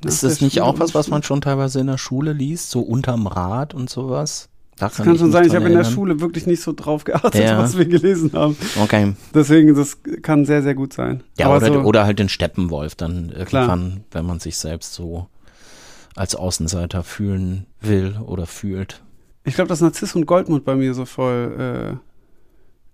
Ist 0.06 0.24
das 0.24 0.42
nicht 0.42 0.54
Schule 0.56 0.66
auch 0.66 0.80
was, 0.80 0.94
was 0.96 1.10
man 1.10 1.24
schon 1.24 1.42
teilweise 1.42 1.80
in 1.80 1.88
der 1.88 1.98
Schule 1.98 2.34
liest? 2.34 2.70
So 2.72 2.82
unterm 2.82 3.28
Rad 3.28 3.74
und 3.74 3.90
sowas? 3.90 4.50
Da 4.78 4.88
Das 4.88 4.98
kann 4.98 5.18
schon 5.18 5.28
mich 5.28 5.34
sein, 5.34 5.46
ich 5.46 5.56
habe 5.56 5.68
in 5.68 5.74
der. 5.76 5.84
Schule 5.84 6.20
wirklich 6.22 6.48
nicht 6.48 6.62
so 6.64 6.74
drauf 6.74 7.04
geachtet, 7.04 7.36
Ja. 7.44 7.58
was 7.60 7.78
wir 7.78 7.86
gelesen 7.86 8.32
haben. 8.34 8.58
Okay. 8.82 9.14
Deswegen, 9.34 9.76
das 9.76 9.98
kann 10.24 10.46
sehr, 10.46 10.64
sehr 10.64 10.74
gut 10.74 10.94
sein. 10.94 11.24
Ja, 11.38 11.56
oder, 11.56 11.66
so, 11.68 11.74
oder 11.82 12.06
halt 12.06 12.18
den 12.20 12.30
Steppenwolf 12.30 12.96
dann 12.96 13.30
Klar. 13.46 13.64
irgendwann, 13.64 14.04
wenn 14.12 14.26
man 14.26 14.40
sich 14.40 14.58
selbst 14.58 14.94
so 14.94 15.28
als 16.16 16.36
Außenseiter 16.36 17.04
fühlen 17.04 17.68
will 17.80 18.18
oder 18.26 18.46
fühlt. 18.48 19.02
ich 19.44 19.54
glaube, 19.56 19.68
dass 19.70 19.82
Narziss 19.82 20.16
und 20.16 20.26
Goldmund 20.26 20.66
bei 20.66 20.76
mir 20.76 20.94
so 20.94 21.06
voll 21.06 22.00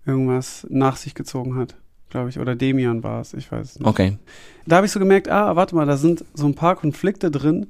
äh, 0.06 0.08
irgendwas 0.08 0.66
nach 0.70 0.96
sich 0.96 1.14
gezogen 1.14 1.56
hat, 1.56 1.74
glaube 2.10 2.28
ich. 2.30 2.38
Oder 2.38 2.54
Demian 2.54 3.02
war 3.02 3.20
es, 3.20 3.34
ich 3.34 3.50
weiß 3.50 3.70
es 3.72 3.78
nicht. 3.78 3.88
Okay. 3.88 4.18
Da 4.66 4.76
habe 4.76 4.86
ich 4.86 4.92
so 4.92 4.98
gemerkt, 4.98 5.28
ah, 5.28 5.56
warte 5.56 5.74
mal, 5.74 5.86
da 5.86 5.96
sind 5.96 6.24
so 6.34 6.46
ein 6.46 6.54
paar 6.54 6.76
Konflikte 6.76 7.30
drin. 7.30 7.66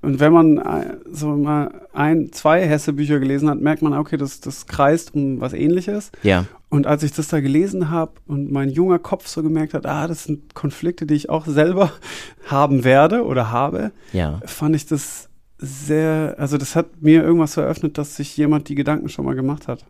Und 0.00 0.20
wenn 0.20 0.32
man 0.32 0.58
äh, 0.58 0.96
so 1.10 1.30
mal 1.30 1.72
ein, 1.92 2.30
zwei 2.32 2.64
Hesse-Bücher 2.64 3.18
gelesen 3.18 3.50
hat, 3.50 3.60
merkt 3.60 3.82
man, 3.82 3.94
okay, 3.94 4.16
das, 4.16 4.40
das 4.40 4.68
kreist 4.68 5.12
um 5.14 5.40
was 5.40 5.52
ähnliches. 5.52 6.12
Ja. 6.22 6.44
Und 6.68 6.86
als 6.86 7.02
ich 7.02 7.12
das 7.12 7.26
da 7.28 7.40
gelesen 7.40 7.90
habe 7.90 8.12
und 8.28 8.52
mein 8.52 8.68
junger 8.68 9.00
Kopf 9.00 9.26
so 9.26 9.42
gemerkt 9.42 9.74
hat, 9.74 9.86
ah, 9.86 10.06
das 10.06 10.22
sind 10.24 10.54
Konflikte, 10.54 11.04
die 11.04 11.14
ich 11.14 11.30
auch 11.30 11.46
selber 11.46 11.90
haben 12.46 12.84
werde 12.84 13.24
oder 13.24 13.50
habe, 13.50 13.90
Ja. 14.12 14.40
fand 14.44 14.76
ich 14.76 14.86
das 14.86 15.27
sehr, 15.58 16.36
also 16.38 16.56
das 16.56 16.76
hat 16.76 17.02
mir 17.02 17.22
irgendwas 17.22 17.56
eröffnet, 17.56 17.98
dass 17.98 18.16
sich 18.16 18.36
jemand 18.36 18.68
die 18.68 18.74
Gedanken 18.76 19.08
schon 19.08 19.24
mal 19.24 19.34
gemacht 19.34 19.66
hat. 19.68 19.84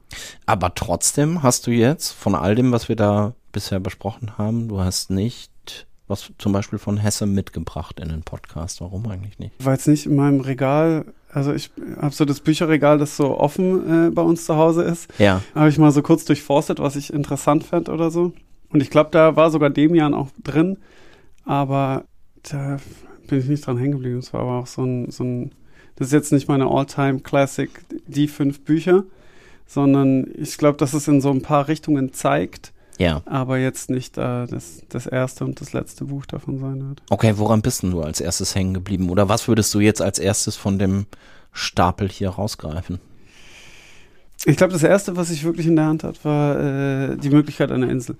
Aber 0.47 0.75
trotzdem 0.75 1.43
hast 1.43 1.67
du 1.67 1.71
jetzt 1.71 2.11
von 2.13 2.35
all 2.35 2.55
dem, 2.55 2.73
was 2.73 2.89
wir 2.89 2.97
da 2.97 3.35
bisher 3.53 3.79
besprochen 3.81 4.39
haben, 4.39 4.69
du 4.69 4.81
hast 4.81 5.11
nicht 5.11 5.53
was 6.07 6.33
zum 6.39 6.53
Beispiel 6.53 6.79
von 6.79 6.97
Hesse 6.97 7.27
mitgebracht 7.27 8.01
in 8.01 8.09
den 8.09 8.23
Podcast. 8.23 8.81
Warum 8.81 9.07
eigentlich 9.11 9.39
nicht? 9.39 9.53
War 9.63 9.75
jetzt 9.75 9.89
nicht 9.89 10.07
in 10.07 10.17
meinem 10.17 10.41
Regal, 10.41 11.05
also 11.31 11.53
ich 11.53 11.71
habe 12.01 12.15
so 12.15 12.25
das 12.25 12.41
Bücherregal, 12.41 12.97
das 12.97 13.15
so 13.19 13.39
offen 13.39 14.07
äh, 14.07 14.11
bei 14.11 14.23
uns 14.23 14.47
zu 14.47 14.57
Hause 14.57 14.85
ist, 14.85 15.11
Ja. 15.19 15.43
habe 15.55 15.69
ich 15.69 15.77
mal 15.77 15.91
so 15.91 16.01
kurz 16.01 16.25
durchforstet, 16.25 16.79
was 16.81 16.97
ich 16.97 17.13
interessant 17.13 17.63
fand 17.63 17.91
oder 17.91 18.11
so. 18.11 18.33
Und 18.71 18.83
ich 18.83 18.89
glaube, 18.89 19.11
da 19.13 19.37
war 19.37 19.51
sogar 19.51 19.69
Demian 19.69 20.15
auch 20.15 20.29
drin, 20.43 20.79
aber 21.45 22.05
da 22.51 22.79
bin 23.27 23.41
ich 23.41 23.47
nicht 23.49 23.67
dran 23.67 23.77
hängen 23.77 23.93
geblieben. 23.93 24.19
Es 24.21 24.33
war 24.33 24.41
aber 24.41 24.59
auch 24.61 24.67
so 24.67 24.85
ein, 24.85 25.11
so 25.11 25.25
ein, 25.25 25.53
das 25.99 26.09
ist 26.09 26.12
jetzt 26.12 26.33
nicht 26.33 26.49
meine 26.49 26.67
All-Time-Classic, 26.67 27.71
die 28.07 28.28
fünf 28.28 28.61
Bücher, 28.61 29.05
sondern 29.67 30.26
ich 30.37 30.57
glaube, 30.57 30.78
dass 30.78 30.95
es 30.95 31.09
in 31.09 31.21
so 31.21 31.31
ein 31.31 31.43
paar 31.43 31.69
Richtungen 31.69 32.12
zeigt, 32.12 32.73
Ja. 32.99 33.23
aber 33.26 33.59
jetzt 33.59 33.90
nicht 33.90 34.17
äh, 34.17 34.47
das, 34.47 34.83
das 34.88 35.07
erste 35.07 35.45
und 35.45 35.61
das 35.61 35.73
letzte 35.73 36.05
Buch 36.07 36.25
davon 36.26 36.59
sein 36.59 36.88
wird. 36.88 37.02
Okay, 37.11 37.35
woran 37.37 37.61
bist 37.62 37.83
denn 37.83 37.90
du 37.90 38.00
als 38.02 38.21
erstes 38.21 38.55
hängen 38.55 38.75
geblieben? 38.75 39.11
Oder 39.11 39.28
was 39.28 39.49
würdest 39.49 39.75
du 39.75 39.81
jetzt 39.81 40.00
als 40.00 40.19
erstes 40.19 40.57
von 40.57 40.78
dem 40.78 41.07
Stapel 41.52 42.09
hier 42.09 42.31
rausgreifen? 42.31 43.00
Ich 44.45 44.57
glaube, 44.57 44.73
das 44.73 44.85
erste, 44.85 45.17
was 45.17 45.31
ich 45.31 45.43
wirklich 45.45 45.67
in 45.67 45.75
der 45.76 45.87
Hand 45.87 46.05
hatte, 46.05 46.25
war 46.25 46.61
äh, 47.11 47.17
die 47.17 47.31
Möglichkeit 47.31 47.73
einer 47.73 47.90
Insel. 47.90 48.17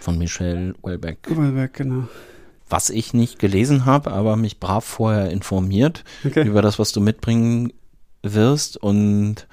Von 0.00 0.18
Michelle 0.18 0.74
Welbeck. 0.82 1.18
Überall 1.28 1.68
genau. 1.72 2.06
Was 2.70 2.90
ich 2.90 3.14
nicht 3.14 3.38
gelesen 3.38 3.86
habe, 3.86 4.12
aber 4.12 4.36
mich 4.36 4.60
brav 4.60 4.84
vorher 4.84 5.30
informiert 5.30 6.04
Okay. 6.26 6.46
über 6.46 6.60
das, 6.62 6.78
was 6.78 6.92
du 6.92 7.00
mitbringen 7.00 7.72
wirst. 8.22 8.76
Und 8.76 9.46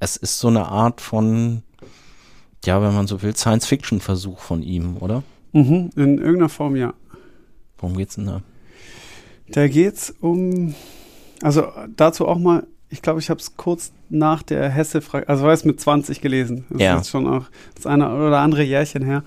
es 0.00 0.16
ist 0.16 0.38
so 0.38 0.48
eine 0.48 0.66
Art 0.66 1.00
von, 1.00 1.62
ja, 2.64 2.80
wenn 2.82 2.94
man 2.94 3.06
so 3.06 3.20
will, 3.22 3.36
Science-Fiction-Versuch 3.36 4.38
von 4.38 4.62
ihm, 4.62 4.96
oder? 4.98 5.22
Mhm, 5.52 5.90
in 5.96 6.18
irgendeiner 6.18 6.48
Form, 6.48 6.76
ja. 6.76 6.94
Worum 7.78 7.96
geht's 7.96 8.14
denn 8.16 8.26
da? 8.26 8.42
Da 9.48 9.68
geht's 9.68 10.14
um, 10.20 10.74
also 11.42 11.66
dazu 11.96 12.26
auch 12.26 12.38
mal, 12.38 12.66
ich 12.88 13.02
glaube, 13.02 13.20
ich 13.20 13.28
habe 13.30 13.40
es 13.40 13.56
kurz 13.56 13.92
nach 14.08 14.42
der 14.42 14.68
Hesse-Frage, 14.70 15.28
also 15.28 15.44
war 15.44 15.52
es 15.52 15.64
mit 15.64 15.80
20 15.80 16.20
gelesen. 16.20 16.64
Das 16.70 16.80
Ja. 16.82 16.98
ist 16.98 17.10
schon 17.10 17.26
auch 17.26 17.46
das 17.74 17.86
eine 17.86 18.08
oder 18.14 18.38
andere 18.38 18.62
Jährchen 18.62 19.04
her. 19.04 19.24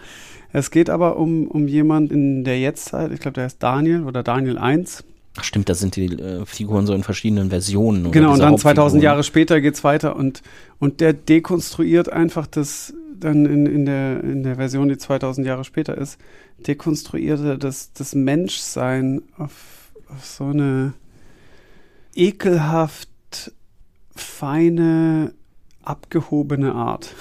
Es 0.51 0.71
geht 0.71 0.89
aber 0.89 1.17
um, 1.17 1.47
um 1.47 1.67
jemand 1.67 2.11
in 2.11 2.43
der 2.43 2.59
Jetztzeit, 2.59 3.11
ich 3.11 3.19
glaube, 3.19 3.35
der 3.35 3.43
heißt 3.45 3.61
Daniel 3.61 4.03
oder 4.03 4.23
Daniel 4.23 4.57
1. 4.57 5.03
Ach 5.37 5.43
stimmt, 5.43 5.69
da 5.69 5.75
sind 5.75 5.95
die 5.95 6.07
äh, 6.07 6.45
Figuren 6.45 6.87
so 6.87 6.93
in 6.93 7.03
verschiedenen 7.03 7.49
Versionen. 7.49 8.01
oder 8.01 8.11
Genau, 8.11 8.33
und 8.33 8.39
dann 8.39 8.57
2000 8.57 8.77
Hauptfiguren. 8.79 9.01
Jahre 9.03 9.23
später 9.23 9.61
geht's 9.61 9.83
weiter 9.83 10.15
und, 10.15 10.41
und 10.79 11.01
der 11.01 11.13
dekonstruiert 11.13 12.11
einfach 12.11 12.47
das, 12.47 12.93
dann 13.17 13.45
in, 13.45 13.65
in, 13.65 13.85
der, 13.85 14.23
in 14.23 14.43
der 14.43 14.55
Version, 14.55 14.89
die 14.89 14.97
2000 14.97 15.45
Jahre 15.45 15.63
später 15.63 15.97
ist, 15.97 16.17
dekonstruiert 16.65 17.41
er 17.41 17.57
das, 17.57 17.93
das 17.93 18.15
Menschsein 18.15 19.21
auf, 19.37 19.93
auf 20.09 20.25
so 20.25 20.45
eine 20.45 20.93
ekelhaft 22.15 23.09
feine, 24.15 25.33
abgehobene 25.83 26.73
Art. 26.73 27.15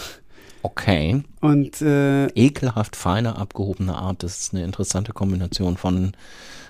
Okay. 0.70 1.22
Und 1.40 1.80
äh, 1.80 2.26
Ekelhaft 2.28 2.94
feine, 2.94 3.36
abgehobene 3.36 3.94
Art, 3.94 4.22
das 4.22 4.38
ist 4.40 4.54
eine 4.54 4.64
interessante 4.64 5.12
Kombination 5.12 5.76
von 5.78 6.12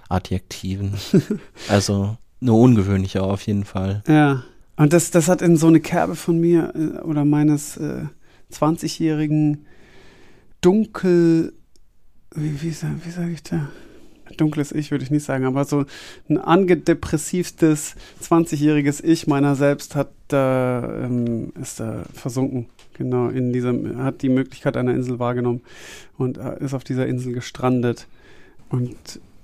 Adjektiven. 0.09 0.95
also 1.69 2.17
eine 2.40 2.52
ungewöhnliche 2.52 3.23
auf 3.23 3.43
jeden 3.43 3.64
Fall. 3.64 4.02
Ja, 4.07 4.45
und 4.76 4.93
das, 4.93 5.11
das 5.11 5.28
hat 5.28 5.43
in 5.43 5.57
so 5.57 5.67
eine 5.67 5.81
Kerbe 5.81 6.14
von 6.14 6.38
mir 6.38 6.73
äh, 6.76 7.00
oder 7.00 7.25
meines 7.25 7.76
äh, 7.76 8.05
20-jährigen 8.52 9.67
dunkel, 10.61 11.52
wie, 12.35 12.62
wie, 12.62 12.71
wie 12.71 13.11
sage 13.11 13.33
ich 13.33 13.43
da? 13.43 13.69
Dunkles 14.37 14.73
Ich 14.73 14.90
würde 14.90 15.04
ich 15.04 15.11
nicht 15.11 15.25
sagen, 15.25 15.44
aber 15.44 15.64
so 15.64 15.85
ein 16.28 16.38
angedepressivtes 16.38 17.94
20-jähriges 18.23 19.02
Ich 19.02 19.26
meiner 19.26 19.54
selbst 19.54 19.97
hat 19.97 20.11
da, 20.28 21.02
ähm, 21.04 21.52
ist 21.61 21.80
da 21.80 22.04
versunken. 22.12 22.66
Genau, 22.94 23.28
in 23.28 23.52
diesem, 23.52 24.02
hat 24.02 24.23
die 24.23 24.28
Möglichkeit 24.28 24.76
einer 24.76 24.94
Insel 24.94 25.18
wahrgenommen 25.18 25.62
und 26.16 26.37
äh, 26.37 26.62
ist 26.62 26.75
auf 26.75 26.85
dieser 26.85 27.06
Insel 27.06 27.32
gestrandet. 27.32 28.06
Und 28.70 28.97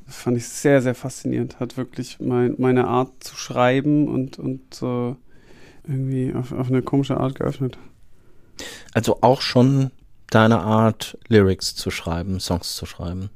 fand 0.07 0.37
ich 0.37 0.49
sehr, 0.49 0.83
sehr 0.83 0.95
faszinierend. 0.95 1.61
Hat 1.61 1.77
wirklich 1.77 2.19
mein, 2.21 2.55
meine 2.59 2.87
Art 2.87 3.13
zu 3.23 3.37
schreiben 3.37 4.09
und, 4.09 4.39
und 4.39 4.75
so 4.75 5.17
irgendwie 5.87 6.35
auf, 6.35 6.53
auf 6.53 6.69
eine 6.69 6.83
komische 6.83 7.19
Art 7.19 7.37
geöffnet. 7.37 7.79
Also 8.93 9.19
auch 9.23 9.41
schon 9.41 9.91
deine 10.31 10.61
Art, 10.61 11.19
Lyrics 11.29 11.75
zu 11.75 11.91
schreiben, 11.91 12.41
Songs 12.41 12.75
zu 12.77 12.87
schreiben. 12.87 13.31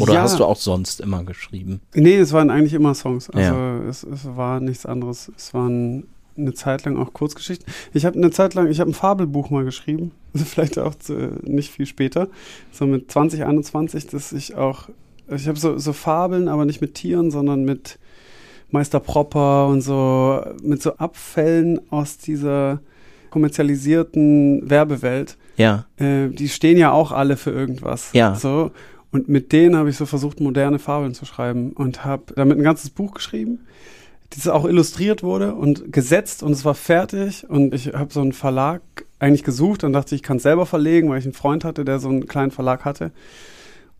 Oder 0.00 0.14
Ja. 0.14 0.22
hast 0.22 0.38
du 0.38 0.44
auch 0.44 0.56
sonst 0.56 1.00
immer 1.00 1.24
geschrieben? 1.24 1.80
Nee, 1.94 2.16
es 2.16 2.32
waren 2.32 2.50
eigentlich 2.50 2.74
immer 2.74 2.94
Songs. 2.94 3.30
Also 3.30 3.54
Ja. 3.54 3.78
es, 3.88 4.02
es 4.02 4.24
war 4.36 4.60
nichts 4.60 4.86
anderes. 4.86 5.30
Es 5.36 5.54
waren 5.54 6.04
eine 6.36 6.52
Zeit 6.54 6.84
lang 6.84 6.96
auch 6.96 7.12
Kurzgeschichten. 7.12 7.72
Ich 7.92 8.04
habe 8.04 8.16
eine 8.16 8.30
Zeit 8.32 8.54
lang, 8.54 8.68
ich 8.68 8.80
habe 8.80 8.90
ein 8.90 8.94
Fabelbuch 8.94 9.50
mal 9.50 9.64
geschrieben. 9.64 10.10
Also 10.32 10.44
vielleicht 10.46 10.78
auch 10.78 10.94
zu, 10.96 11.38
nicht 11.42 11.70
viel 11.70 11.86
später. 11.86 12.28
So 12.72 12.86
mit 12.86 13.10
20, 13.10 13.44
21, 13.44 14.08
dass 14.08 14.32
ich 14.32 14.56
auch, 14.56 14.88
ich 15.30 15.46
habe 15.46 15.58
so, 15.58 15.78
so 15.78 15.92
Fabeln, 15.92 16.48
aber 16.48 16.64
nicht 16.64 16.80
mit 16.80 16.94
Tieren, 16.94 17.30
sondern 17.30 17.64
mit 17.64 17.98
Meister 18.70 18.98
Propper 18.98 19.68
und 19.68 19.82
so, 19.82 20.40
mit 20.62 20.82
so 20.82 20.96
Abfällen 20.96 21.80
aus 21.92 22.18
dieser 22.18 22.80
kommerzialisierten 23.30 24.68
Werbewelt. 24.68 25.36
Ja. 25.56 25.86
Äh, 25.96 26.28
die 26.28 26.48
stehen 26.48 26.76
ja 26.78 26.90
auch 26.92 27.12
alle 27.12 27.36
für 27.36 27.50
irgendwas. 27.50 28.10
Ja. 28.12 28.34
So. 28.34 28.72
Und 29.14 29.28
mit 29.28 29.52
denen 29.52 29.76
habe 29.76 29.90
ich 29.90 29.96
so 29.96 30.06
versucht, 30.06 30.40
moderne 30.40 30.80
Fabeln 30.80 31.14
zu 31.14 31.24
schreiben 31.24 31.70
und 31.70 32.04
habe 32.04 32.34
damit 32.34 32.58
ein 32.58 32.64
ganzes 32.64 32.90
Buch 32.90 33.14
geschrieben, 33.14 33.60
das 34.30 34.48
auch 34.48 34.64
illustriert 34.64 35.22
wurde 35.22 35.54
und 35.54 35.92
gesetzt 35.92 36.42
und 36.42 36.50
es 36.50 36.64
war 36.64 36.74
fertig. 36.74 37.48
Und 37.48 37.72
ich 37.74 37.94
habe 37.94 38.12
so 38.12 38.20
einen 38.20 38.32
Verlag 38.32 38.82
eigentlich 39.20 39.44
gesucht 39.44 39.84
und 39.84 39.92
dachte, 39.92 40.16
ich 40.16 40.24
kann 40.24 40.38
es 40.38 40.42
selber 40.42 40.66
verlegen, 40.66 41.10
weil 41.10 41.20
ich 41.20 41.26
einen 41.26 41.32
Freund 41.32 41.62
hatte, 41.62 41.84
der 41.84 42.00
so 42.00 42.08
einen 42.08 42.26
kleinen 42.26 42.50
Verlag 42.50 42.84
hatte. 42.84 43.12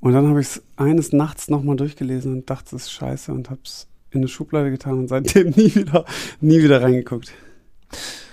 Und 0.00 0.14
dann 0.14 0.26
habe 0.26 0.40
ich 0.40 0.48
es 0.48 0.62
eines 0.74 1.12
Nachts 1.12 1.48
nochmal 1.48 1.76
durchgelesen 1.76 2.32
und 2.32 2.50
dachte, 2.50 2.74
es 2.74 2.82
ist 2.82 2.90
scheiße 2.90 3.30
und 3.32 3.50
habe 3.50 3.60
es 3.62 3.86
in 4.10 4.18
eine 4.18 4.26
Schublade 4.26 4.72
getan 4.72 4.98
und 4.98 5.06
seitdem 5.06 5.50
nie 5.56 5.76
wieder, 5.76 6.06
nie 6.40 6.60
wieder 6.60 6.82
reingeguckt. 6.82 7.32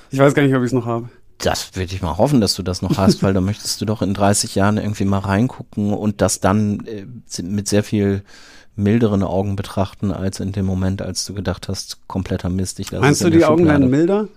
Ich 0.09 0.17
weiß 0.17 0.33
gar 0.33 0.41
nicht, 0.41 0.55
ob 0.55 0.61
ich 0.61 0.67
es 0.69 0.73
noch 0.73 0.87
habe. 0.87 1.09
Das 1.43 1.75
würde 1.75 1.93
ich 1.93 2.01
mal 2.01 2.17
hoffen, 2.17 2.41
dass 2.41 2.53
du 2.55 2.63
das 2.63 2.81
noch 2.81 2.97
hast, 2.97 3.23
weil 3.23 3.33
da 3.33 3.41
möchtest 3.41 3.81
du 3.81 3.85
doch 3.85 4.01
in 4.01 4.13
30 4.13 4.55
Jahren 4.55 4.77
irgendwie 4.77 5.05
mal 5.05 5.19
reingucken 5.19 5.93
und 5.93 6.21
das 6.21 6.39
dann 6.39 6.85
äh, 6.85 7.05
mit 7.41 7.67
sehr 7.67 7.83
viel 7.83 8.23
milderen 8.75 9.23
Augen 9.23 9.55
betrachten, 9.55 10.11
als 10.11 10.39
in 10.39 10.53
dem 10.53 10.65
Moment, 10.65 11.01
als 11.01 11.25
du 11.25 11.33
gedacht 11.33 11.67
hast, 11.67 11.99
kompletter 12.07 12.49
Mist. 12.49 12.79
Ich 12.79 12.91
lasse 12.91 13.01
Meinst 13.01 13.21
es 13.21 13.25
du, 13.25 13.31
die 13.31 13.43
Augen 13.43 13.59
Schublade. 13.59 13.79
werden 13.79 13.91
milder? 13.91 14.27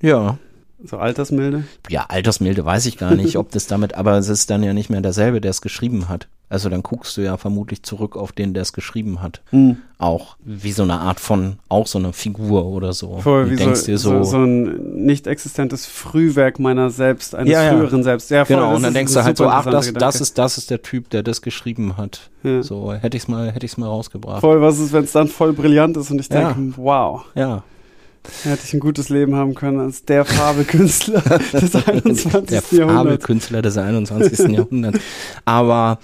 Ja. 0.00 0.38
So 0.84 0.98
altersmilde? 0.98 1.64
Ja, 1.88 2.06
Altersmilde 2.08 2.64
weiß 2.64 2.84
ich 2.86 2.98
gar 2.98 3.14
nicht, 3.14 3.38
ob 3.38 3.50
das 3.52 3.66
damit, 3.66 3.94
aber 3.94 4.18
es 4.18 4.28
ist 4.28 4.50
dann 4.50 4.62
ja 4.62 4.74
nicht 4.74 4.90
mehr 4.90 5.00
derselbe, 5.00 5.40
der 5.40 5.50
es 5.50 5.62
geschrieben 5.62 6.08
hat. 6.08 6.26
Also 6.50 6.68
dann 6.68 6.82
guckst 6.82 7.16
du 7.16 7.22
ja 7.22 7.36
vermutlich 7.36 7.82
zurück 7.82 8.16
auf 8.16 8.30
den, 8.30 8.52
der 8.54 8.62
es 8.62 8.72
geschrieben 8.72 9.22
hat. 9.22 9.40
Auch 9.98 10.36
wie 10.44 10.72
so 10.72 10.82
eine 10.84 11.00
Art 11.00 11.18
von, 11.18 11.56
auch 11.68 11.86
so 11.86 11.98
eine 11.98 12.12
Figur 12.12 12.66
oder 12.66 12.92
so. 12.92 13.18
Voll, 13.18 13.50
wie 13.50 13.56
denkst 13.56 13.80
so, 13.80 13.86
dir 13.86 13.98
so, 13.98 14.22
so, 14.22 14.30
so 14.32 14.36
ein 14.44 15.04
nicht 15.04 15.26
existentes 15.26 15.86
Frühwerk 15.86 16.58
meiner 16.60 16.90
selbst, 16.90 17.34
eines 17.34 17.50
Ja, 17.50 17.62
ja. 17.64 17.72
früheren 17.72 18.02
Selbst. 18.04 18.30
Ja, 18.30 18.44
voll, 18.44 18.56
genau, 18.56 18.76
und 18.76 18.82
dann 18.82 18.94
denkst 18.94 19.14
du 19.14 19.24
halt 19.24 19.36
so, 19.38 19.48
ach, 19.48 19.64
das, 19.64 19.92
das 19.94 20.20
ist, 20.20 20.38
das 20.38 20.58
ist 20.58 20.70
der 20.70 20.82
Typ, 20.82 21.10
der 21.10 21.22
das 21.22 21.42
geschrieben 21.42 21.96
hat. 21.96 22.30
Ja. 22.42 22.62
So, 22.62 22.92
hätte 22.92 23.16
ich's 23.16 23.26
mal, 23.26 23.50
hätte 23.50 23.64
ich's 23.66 23.78
mal 23.78 23.86
rausgebracht. 23.88 24.40
Voll, 24.42 24.60
was 24.60 24.78
ist, 24.78 24.92
wenn 24.92 25.04
es 25.04 25.12
dann 25.12 25.28
voll 25.28 25.54
brillant 25.54 25.96
ist 25.96 26.10
und 26.10 26.20
ich 26.20 26.28
Ja. 26.28 26.52
denke, 26.52 26.74
wow, 26.76 27.24
Ja. 27.34 27.64
hätte 28.44 28.60
ich 28.64 28.74
ein 28.74 28.80
gutes 28.80 29.08
Leben 29.08 29.34
haben 29.34 29.54
können 29.54 29.80
als 29.80 30.04
der 30.04 30.24
Fabelkünstler 30.26 31.20
des 31.52 31.74
21. 31.74 32.46
Der 32.48 32.62
Jahrhunderts. 32.78 32.92
Fabelkünstler 32.94 33.62
des 33.62 33.76
21. 33.78 34.38
Jahrhunderts. 34.50 34.98
Aber 35.46 35.98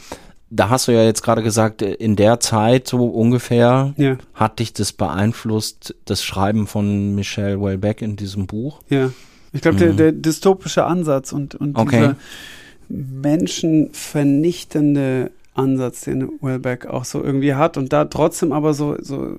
da 0.51 0.69
hast 0.69 0.89
du 0.89 0.93
ja 0.93 1.05
jetzt 1.05 1.23
gerade 1.23 1.43
gesagt, 1.43 1.83
in 1.83 2.17
der 2.17 2.41
Zeit 2.41 2.89
so 2.89 3.07
ungefähr 3.07 3.95
Ja, 3.97 4.17
hat 4.35 4.59
dich 4.59 4.73
das 4.73 4.93
beeinflusst, 4.93 5.95
das 6.05 6.25
Schreiben 6.25 6.67
von 6.67 7.15
Michelle 7.15 7.61
Welbeck 7.63 8.03
in 8.03 8.17
diesem 8.17 8.47
Buch? 8.47 8.81
ja. 8.89 9.11
Ich 9.53 9.63
glaube, 9.63 9.79
der, 9.79 9.93
Mhm. 9.95 9.97
der 9.97 10.13
dystopische 10.13 10.85
Ansatz 10.85 11.33
und, 11.33 11.57
und 11.57 11.77
Okay. 11.77 12.15
dieser 12.89 12.89
menschenvernichtende 12.89 15.33
Ansatz, 15.55 16.03
den 16.03 16.31
Wellbeck 16.41 16.87
auch 16.87 17.05
so 17.05 17.23
irgendwie 17.23 17.55
hat 17.55 17.77
und 17.77 17.93
da 17.93 18.05
trotzdem 18.05 18.53
aber 18.53 18.75
so, 18.75 18.97
so 19.01 19.37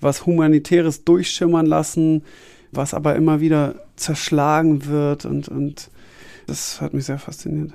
was 0.00 0.24
Humanitäres 0.24 1.04
durchschimmern 1.04 1.66
lassen, 1.66 2.22
was 2.72 2.94
aber 2.94 3.16
immer 3.16 3.40
wieder 3.40 3.74
zerschlagen 3.96 4.86
wird 4.86 5.26
und, 5.26 5.48
und 5.48 5.90
das 6.50 6.80
hat 6.80 6.92
mich 6.92 7.04
sehr 7.04 7.18
fasziniert. 7.18 7.72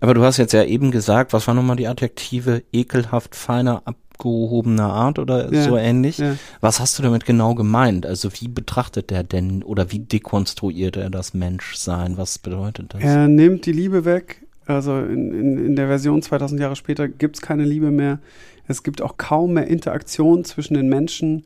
Aber 0.00 0.14
du 0.14 0.22
hast 0.22 0.36
jetzt 0.36 0.52
ja 0.52 0.64
eben 0.64 0.90
gesagt, 0.90 1.32
was 1.32 1.46
war 1.46 1.54
nochmal 1.54 1.76
die 1.76 1.88
Adjektive? 1.88 2.62
Ekelhaft, 2.72 3.34
feiner, 3.34 3.82
abgehobener 3.84 4.92
Art 4.92 5.18
oder 5.18 5.52
Ja, 5.52 5.64
so 5.64 5.76
ähnlich? 5.76 6.18
Ja. 6.18 6.36
Was 6.60 6.80
hast 6.80 6.98
du 6.98 7.02
damit 7.02 7.26
genau 7.26 7.54
gemeint? 7.54 8.06
Also 8.06 8.30
wie 8.34 8.48
betrachtet 8.48 9.10
er 9.10 9.24
denn 9.24 9.62
oder 9.62 9.90
wie 9.90 9.98
dekonstruiert 9.98 10.96
er 10.96 11.10
das 11.10 11.34
Menschsein? 11.34 12.16
Was 12.16 12.38
bedeutet 12.38 12.94
das? 12.94 13.02
Er 13.02 13.28
nimmt 13.28 13.66
die 13.66 13.72
Liebe 13.72 14.04
weg. 14.04 14.46
Also 14.66 14.98
in, 15.00 15.32
in, 15.32 15.66
in 15.66 15.76
der 15.76 15.88
Version 15.88 16.22
2000 16.22 16.60
Jahre 16.60 16.76
später 16.76 17.08
gibt 17.08 17.36
es 17.36 17.42
keine 17.42 17.64
Liebe 17.64 17.90
mehr. 17.90 18.20
Es 18.68 18.84
gibt 18.84 19.02
auch 19.02 19.16
kaum 19.16 19.54
mehr 19.54 19.66
Interaktion 19.66 20.44
zwischen 20.44 20.74
den 20.74 20.88
Menschen, 20.88 21.44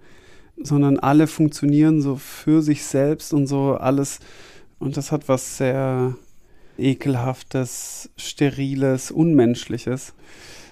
sondern 0.62 0.99
alle 0.99 1.27
funktionieren 1.27 2.03
so 2.03 2.17
für 2.17 2.61
sich 2.61 2.85
selbst 2.85 3.33
und 3.33 3.47
so 3.47 3.75
alles. 3.75 4.21
Und 4.79 4.99
das 4.99 5.12
hat 5.12 5.29
was 5.29 5.57
sehr 5.57 6.15
ekelhaftes, 6.79 8.11
steriles, 8.17 9.11
unmenschliches. 9.11 10.15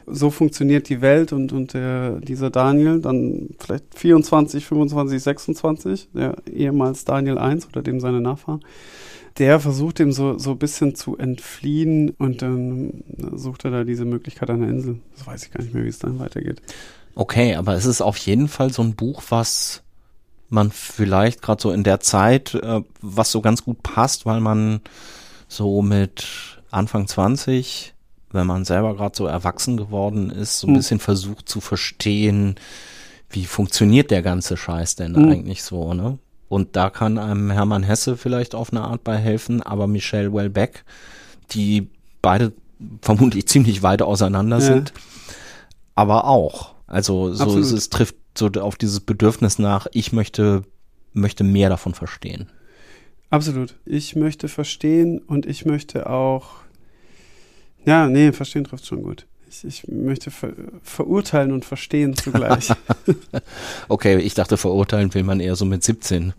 So 0.06 0.30
funktioniert 0.30 0.88
die 0.90 1.00
Welt 1.00 1.32
und, 1.32 1.52
und 1.52 1.72
der, 1.72 2.20
dieser 2.20 2.50
Daniel, 2.50 3.00
dann 3.00 3.50
vielleicht 3.58 3.84
24, 3.98 4.66
25, 4.66 5.22
26, 5.22 6.08
der 6.12 6.36
ehemals 6.46 7.04
Daniel 7.04 7.38
1 7.38 7.68
oder 7.68 7.82
dem 7.82 8.00
seine 8.00 8.20
Nachfahren, 8.20 8.60
der 9.38 9.60
versucht 9.60 9.98
dem 9.98 10.12
so, 10.12 10.38
so 10.38 10.52
ein 10.52 10.58
bisschen 10.58 10.94
zu 10.94 11.16
entfliehen 11.16 12.10
und 12.10 12.42
dann 12.42 13.02
sucht 13.34 13.64
er 13.64 13.70
da 13.70 13.84
diese 13.84 14.04
Möglichkeit 14.04 14.50
an 14.50 14.60
der 14.60 14.68
Insel. 14.68 15.00
Das 15.16 15.26
weiß 15.26 15.44
ich 15.44 15.52
gar 15.52 15.62
nicht 15.62 15.72
mehr, 15.72 15.84
wie 15.84 15.88
es 15.88 15.98
dann 15.98 16.18
weitergeht. 16.18 16.60
Okay, 17.14 17.54
aber 17.54 17.74
es 17.74 17.86
ist 17.86 18.00
auf 18.00 18.16
jeden 18.18 18.48
Fall 18.48 18.72
so 18.72 18.82
ein 18.82 18.94
Buch, 18.94 19.22
was 19.30 19.82
man 20.50 20.70
vielleicht 20.70 21.42
gerade 21.42 21.62
so 21.62 21.70
in 21.70 21.82
der 21.82 22.00
Zeit, 22.00 22.54
äh, 22.54 22.82
was 23.00 23.32
so 23.32 23.40
ganz 23.40 23.64
gut 23.64 23.82
passt, 23.82 24.26
weil 24.26 24.40
man 24.40 24.80
so 25.48 25.82
mit 25.82 26.26
Anfang 26.70 27.06
20, 27.06 27.94
wenn 28.32 28.46
man 28.46 28.64
selber 28.64 28.94
gerade 28.96 29.16
so 29.16 29.26
erwachsen 29.26 29.76
geworden 29.76 30.30
ist, 30.30 30.60
so 30.60 30.66
ein 30.66 30.70
Hm. 30.70 30.76
bisschen 30.76 31.00
versucht 31.00 31.48
zu 31.48 31.60
verstehen, 31.60 32.56
wie 33.30 33.44
funktioniert 33.46 34.10
der 34.10 34.22
ganze 34.22 34.56
Scheiß 34.56 34.96
denn 34.96 35.16
Hm. 35.16 35.28
eigentlich 35.30 35.62
so, 35.62 35.94
ne? 35.94 36.18
Und 36.48 36.76
da 36.76 36.90
kann 36.90 37.18
einem 37.18 37.50
Hermann 37.50 37.82
Hesse 37.82 38.16
vielleicht 38.16 38.54
auf 38.54 38.70
eine 38.72 38.82
Art 38.82 39.02
bei 39.02 39.16
helfen, 39.16 39.62
aber 39.62 39.86
Michelle 39.86 40.32
Welbeck, 40.32 40.84
die 41.52 41.88
beide 42.22 42.52
vermutlich 43.02 43.48
ziemlich 43.48 43.82
weit 43.82 44.02
auseinander 44.02 44.58
Ja. 44.58 44.66
sind, 44.66 44.92
aber 45.94 46.26
auch. 46.26 46.74
Also 46.86 47.32
so 47.32 47.44
Absolut. 47.44 47.64
es, 47.64 47.72
es 47.72 47.88
trifft 47.88 48.16
so 48.36 48.46
auf 48.60 48.76
dieses 48.76 49.00
Bedürfnis 49.00 49.58
nach, 49.58 49.86
ich 49.92 50.12
möchte, 50.12 50.62
möchte 51.12 51.44
mehr 51.44 51.68
davon 51.70 51.94
verstehen. 51.94 52.48
Absolut. 53.30 53.74
Ich 53.84 54.16
möchte 54.16 54.48
verstehen 54.48 55.18
und 55.18 55.46
ich 55.46 55.64
möchte 55.64 56.08
auch. 56.08 56.56
Ja, 57.84 58.08
nee, 58.08 58.32
verstehen 58.32 58.64
trifft 58.64 58.86
schon 58.86 59.02
gut. 59.02 59.26
Ich, 59.48 59.64
ich 59.64 59.88
möchte 59.88 60.30
ver 60.30 60.52
verurteilen 60.82 61.52
und 61.52 61.64
verstehen 61.64 62.16
zugleich. 62.16 62.72
Okay, 63.88 64.16
ich 64.18 64.34
dachte, 64.34 64.56
verurteilen 64.56 65.12
will 65.14 65.22
man 65.22 65.40
eher 65.40 65.56
so 65.56 65.64
mit 65.64 65.84
17. 65.84 66.32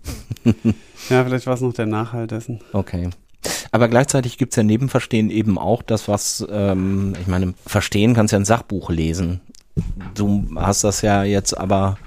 ja, 1.09 1.23
vielleicht 1.23 1.45
war 1.45 1.53
es 1.53 1.61
noch 1.61 1.73
der 1.73 1.85
Nachhalt 1.85 2.31
dessen. 2.31 2.59
Okay. 2.73 3.09
Aber 3.71 3.87
gleichzeitig 3.87 4.37
gibt's 4.37 4.55
ja 4.55 4.63
neben 4.63 4.89
Verstehen 4.89 5.29
eben 5.29 5.57
auch 5.57 5.83
das, 5.83 6.07
was, 6.07 6.45
ähm, 6.49 7.13
ich 7.21 7.27
meine, 7.27 7.53
Verstehen 7.65 8.13
kannst 8.13 8.31
ja 8.31 8.39
ein 8.39 8.45
Sachbuch 8.45 8.89
lesen. 8.89 9.41
Du 10.15 10.47
hast 10.55 10.83
das 10.83 11.01
ja 11.01 11.23
jetzt 11.23 11.55
aber 11.55 11.97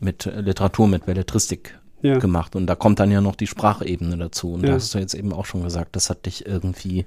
mit 0.00 0.30
Literatur, 0.32 0.86
mit 0.86 1.06
Belletristik 1.06 1.78
Ja. 2.02 2.18
gemacht 2.18 2.54
und 2.54 2.66
da 2.66 2.74
kommt 2.76 3.00
dann 3.00 3.10
ja 3.10 3.20
noch 3.20 3.34
die 3.34 3.46
Sprachebene 3.48 4.16
dazu. 4.16 4.52
Und 4.52 4.62
da 4.62 4.68
Ja. 4.68 4.74
hast 4.74 4.94
du 4.94 4.98
jetzt 4.98 5.14
eben 5.14 5.32
auch 5.32 5.46
schon 5.46 5.62
gesagt, 5.64 5.96
das 5.96 6.10
hat 6.10 6.26
dich 6.26 6.46
irgendwie 6.46 7.06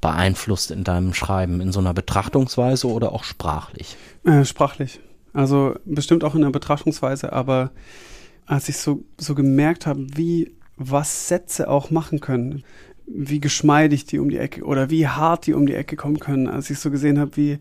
beeinflusst 0.00 0.70
in 0.70 0.84
deinem 0.84 1.14
Schreiben, 1.14 1.60
in 1.60 1.72
so 1.72 1.80
einer 1.80 1.94
Betrachtungsweise 1.94 2.88
oder 2.88 3.12
auch 3.12 3.24
sprachlich. 3.24 3.96
Äh, 4.24 4.44
sprachlich. 4.44 5.00
Also 5.32 5.74
bestimmt 5.84 6.24
auch 6.24 6.34
in 6.34 6.42
der 6.42 6.50
Betrachtungsweise, 6.50 7.32
aber 7.32 7.70
als 8.46 8.68
ich 8.68 8.78
so, 8.78 9.04
so 9.18 9.34
gemerkt 9.34 9.86
habe, 9.86 10.06
wie 10.16 10.52
was 10.76 11.28
Sätze 11.28 11.68
auch 11.68 11.90
machen 11.90 12.20
können, 12.20 12.62
wie 13.06 13.40
geschmeidig 13.40 14.04
die 14.06 14.18
um 14.18 14.28
die 14.30 14.38
Ecke 14.38 14.64
oder 14.64 14.90
wie 14.90 15.06
hart 15.08 15.46
die 15.46 15.54
um 15.54 15.66
die 15.66 15.74
Ecke 15.74 15.96
kommen 15.96 16.18
können, 16.18 16.48
als 16.48 16.70
ich 16.70 16.78
so 16.78 16.90
gesehen 16.90 17.18
habe, 17.18 17.36
wie, 17.36 17.58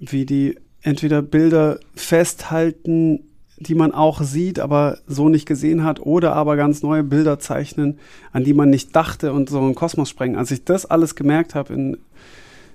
wie 0.00 0.24
die 0.26 0.58
entweder 0.80 1.22
Bilder 1.22 1.78
festhalten, 1.94 3.20
die 3.62 3.74
man 3.74 3.92
auch 3.92 4.22
sieht, 4.22 4.58
aber 4.58 4.98
so 5.06 5.28
nicht 5.28 5.46
gesehen 5.46 5.84
hat, 5.84 6.00
oder 6.00 6.34
aber 6.34 6.56
ganz 6.56 6.82
neue 6.82 7.02
Bilder 7.02 7.38
zeichnen, 7.38 7.98
an 8.32 8.44
die 8.44 8.54
man 8.54 8.70
nicht 8.70 8.94
dachte 8.94 9.32
und 9.32 9.48
so 9.48 9.58
einen 9.58 9.74
Kosmos 9.74 10.08
sprengen. 10.08 10.36
Als 10.36 10.50
ich 10.50 10.64
das 10.64 10.86
alles 10.86 11.14
gemerkt 11.14 11.54
habe, 11.54 11.98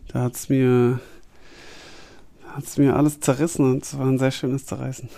da 0.08 0.32
mir 0.50 1.00
hat 2.58 2.64
es 2.64 2.78
mir 2.78 2.96
alles 2.96 3.20
zerrissen 3.20 3.72
und 3.72 3.84
es 3.84 3.98
war 3.98 4.08
ein 4.08 4.18
sehr 4.18 4.32
schönes 4.32 4.66
Zerreißen. 4.66 5.10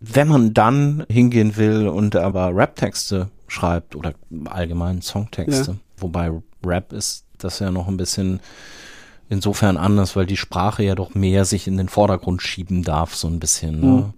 Wenn 0.00 0.28
man 0.28 0.54
dann 0.54 1.04
hingehen 1.10 1.56
will 1.56 1.88
und 1.88 2.16
aber 2.16 2.54
Rap-Texte 2.54 3.28
schreibt 3.48 3.94
oder 3.94 4.14
allgemein 4.46 5.02
Songtexte, 5.02 5.72
ja. 5.72 5.76
wobei 5.98 6.32
Rap 6.64 6.92
ist 6.92 7.24
das 7.36 7.58
ja 7.58 7.70
noch 7.70 7.88
ein 7.88 7.96
bisschen 7.96 8.40
insofern 9.28 9.76
anders, 9.76 10.16
weil 10.16 10.26
die 10.26 10.36
Sprache 10.36 10.82
ja 10.82 10.94
doch 10.94 11.14
mehr 11.14 11.44
sich 11.44 11.66
in 11.66 11.76
den 11.76 11.88
Vordergrund 11.88 12.42
schieben 12.42 12.82
darf, 12.82 13.14
so 13.14 13.28
ein 13.28 13.40
bisschen. 13.40 13.80
Ne? 13.80 13.86
Mhm. 13.86 14.14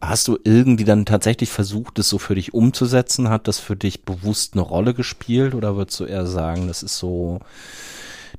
Hast 0.00 0.26
du 0.26 0.38
irgendwie 0.42 0.84
dann 0.84 1.06
tatsächlich 1.06 1.50
versucht, 1.50 1.98
das 1.98 2.08
so 2.08 2.18
für 2.18 2.34
dich 2.34 2.54
umzusetzen? 2.54 3.28
Hat 3.28 3.46
das 3.46 3.60
für 3.60 3.76
dich 3.76 4.04
bewusst 4.04 4.54
eine 4.54 4.62
Rolle 4.62 4.94
gespielt 4.94 5.54
oder 5.54 5.76
würdest 5.76 6.00
du 6.00 6.04
eher 6.04 6.26
sagen, 6.26 6.66
das 6.66 6.82
ist 6.82 6.98
so, 6.98 7.40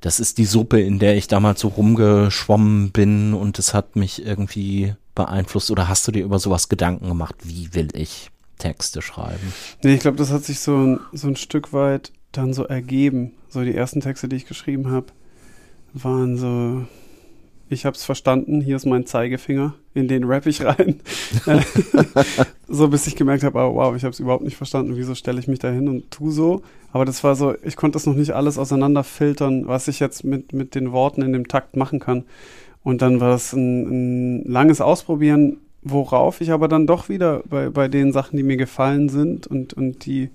das 0.02 0.20
ist 0.20 0.38
die 0.38 0.46
Suppe, 0.46 0.82
in 0.82 1.00
der 1.00 1.16
ich 1.16 1.28
damals 1.28 1.62
so 1.62 1.70
rumgeschwommen 1.70 2.92
bin 2.92 3.34
und 3.34 3.60
es 3.60 3.74
hat 3.74 3.96
mich 3.96 4.26
irgendwie 4.26 4.96
beeinflusst 5.16 5.72
oder 5.72 5.88
hast 5.88 6.08
du 6.08 6.12
dir 6.12 6.26
über 6.26 6.40
sowas 6.40 6.68
Gedanken 6.68 7.08
gemacht, 7.08 7.36
wie 7.44 7.74
will 7.74 7.88
ich 7.94 8.30
Texte 8.58 9.02
schreiben? 9.02 9.54
Nee, 9.84 9.96
ich 9.96 10.02
glaube, 10.02 10.18
das 10.18 10.32
hat 10.32 10.44
sich 10.44 10.60
so 10.60 11.00
so 11.14 11.28
ein 11.28 11.36
Stück 11.36 11.72
weit 11.72 12.12
dann 12.32 12.54
so 12.54 12.66
ergeben. 12.66 13.34
So 13.50 13.64
die 13.64 13.76
ersten 13.76 14.02
Texte, 14.02 14.28
die 14.28 14.36
ich 14.36 14.48
geschrieben 14.48 14.92
habe, 14.92 15.08
waren 15.94 16.38
so, 16.38 16.86
ich 17.70 17.86
habe 17.86 17.96
es 17.96 18.04
verstanden, 18.04 18.62
hier 18.62 18.76
ist 18.76 18.86
mein 18.86 19.06
Zeigefinger, 19.06 19.76
in 19.94 20.08
den 20.08 20.24
rapp 20.24 20.46
ich 20.46 20.64
rein. 20.64 21.00
so 22.68 22.88
bis 22.88 23.08
ich 23.08 23.16
gemerkt 23.16 23.44
habe, 23.44 23.60
oh, 23.60 23.76
wow, 23.76 23.96
ich 23.96 24.04
habe 24.04 24.12
es 24.12 24.20
überhaupt 24.20 24.44
nicht 24.44 24.58
verstanden, 24.58 24.96
wieso 24.96 25.16
stelle 25.16 25.40
ich 25.40 25.48
mich 25.48 25.60
da 25.60 25.70
hin 25.70 25.88
und 25.88 26.12
tu 26.12 26.32
so. 26.32 26.62
Aber 26.92 27.06
das 27.06 27.24
war 27.24 27.36
so, 27.36 27.56
ich 27.64 27.76
konnte 27.76 27.96
das 27.96 28.06
noch 28.06 28.16
nicht 28.16 28.32
alles 28.32 28.58
auseinanderfiltern, 28.58 29.68
was 29.68 29.88
ich 29.88 30.00
jetzt 30.00 30.24
mit, 30.24 30.54
mit 30.54 30.76
den 30.76 30.92
Worten 30.92 31.22
in 31.22 31.34
dem 31.34 31.48
Takt 31.48 31.76
machen 31.76 32.00
kann. 32.00 32.24
Und 32.84 33.02
dann 33.02 33.20
war 33.20 33.36
es 33.36 33.54
ein, 33.54 34.42
ein 34.42 34.44
langes 34.46 34.82
Ausprobieren, 34.82 35.58
worauf 35.84 36.42
ich 36.42 36.52
aber 36.52 36.68
dann 36.68 36.88
doch 36.88 37.10
wieder 37.10 37.44
bei, 37.50 37.70
bei 37.70 37.88
den 37.88 38.12
Sachen, 38.12 38.38
die 38.38 38.44
mir 38.44 38.58
gefallen 38.58 39.10
sind 39.10 39.48
und, 39.48 39.74
und 39.74 40.06
die, 40.06 40.30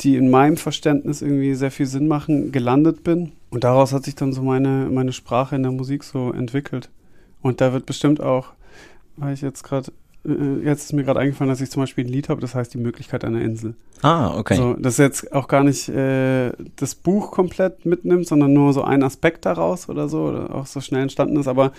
die 0.00 0.16
in 0.16 0.30
meinem 0.30 0.56
Verständnis 0.56 1.22
irgendwie 1.22 1.54
sehr 1.54 1.70
viel 1.70 1.86
Sinn 1.86 2.08
machen, 2.08 2.52
gelandet 2.52 3.04
bin. 3.04 3.32
Und 3.50 3.64
daraus 3.64 3.92
hat 3.92 4.04
sich 4.04 4.14
dann 4.14 4.32
so 4.32 4.42
meine, 4.42 4.88
meine 4.90 5.12
Sprache 5.12 5.56
in 5.56 5.62
der 5.62 5.72
Musik 5.72 6.04
so 6.04 6.32
entwickelt. 6.32 6.90
Und 7.42 7.60
da 7.60 7.72
wird 7.72 7.86
bestimmt 7.86 8.20
auch, 8.20 8.48
weil 9.16 9.34
ich 9.34 9.40
jetzt 9.40 9.62
gerade, 9.62 9.92
äh, 10.26 10.64
jetzt 10.64 10.84
ist 10.84 10.92
mir 10.92 11.04
gerade 11.04 11.20
eingefallen, 11.20 11.50
dass 11.50 11.60
ich 11.60 11.70
zum 11.70 11.82
Beispiel 11.82 12.04
ein 12.04 12.10
Lied 12.10 12.28
habe, 12.28 12.40
das 12.40 12.54
heißt 12.54 12.74
die 12.74 12.78
Möglichkeit 12.78 13.24
einer 13.24 13.40
Insel. 13.40 13.74
Ah, 14.02 14.36
okay. 14.36 14.56
So, 14.56 14.74
das 14.74 14.96
jetzt 14.98 15.32
auch 15.32 15.48
gar 15.48 15.62
nicht 15.62 15.88
äh, 15.88 16.52
das 16.76 16.94
Buch 16.94 17.30
komplett 17.30 17.86
mitnimmt, 17.86 18.26
sondern 18.26 18.52
nur 18.52 18.72
so 18.72 18.82
ein 18.82 19.02
Aspekt 19.02 19.46
daraus 19.46 19.88
oder 19.88 20.08
so, 20.08 20.24
oder 20.24 20.54
auch 20.54 20.66
so 20.66 20.80
schnell 20.80 21.02
entstanden 21.02 21.38
ist. 21.38 21.48
Aber 21.48 21.72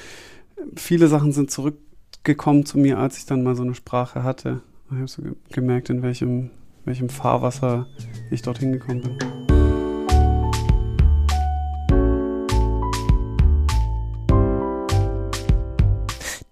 viele 0.75 1.07
Sachen 1.07 1.33
sind 1.33 1.51
zurückgekommen 1.51 2.65
zu 2.65 2.77
mir, 2.77 2.97
als 2.97 3.17
ich 3.17 3.25
dann 3.25 3.43
mal 3.43 3.55
so 3.55 3.63
eine 3.63 3.75
Sprache 3.75 4.23
hatte. 4.23 4.61
Ich 4.89 4.97
habe 4.97 5.07
so 5.07 5.21
gemerkt, 5.51 5.89
in 5.89 6.01
welchem 6.01 6.51
welchem 6.87 7.09
Fahrwasser 7.09 7.85
ich 8.31 8.41
dorthin 8.41 8.71
gekommen 8.71 9.01
bin. 9.01 9.46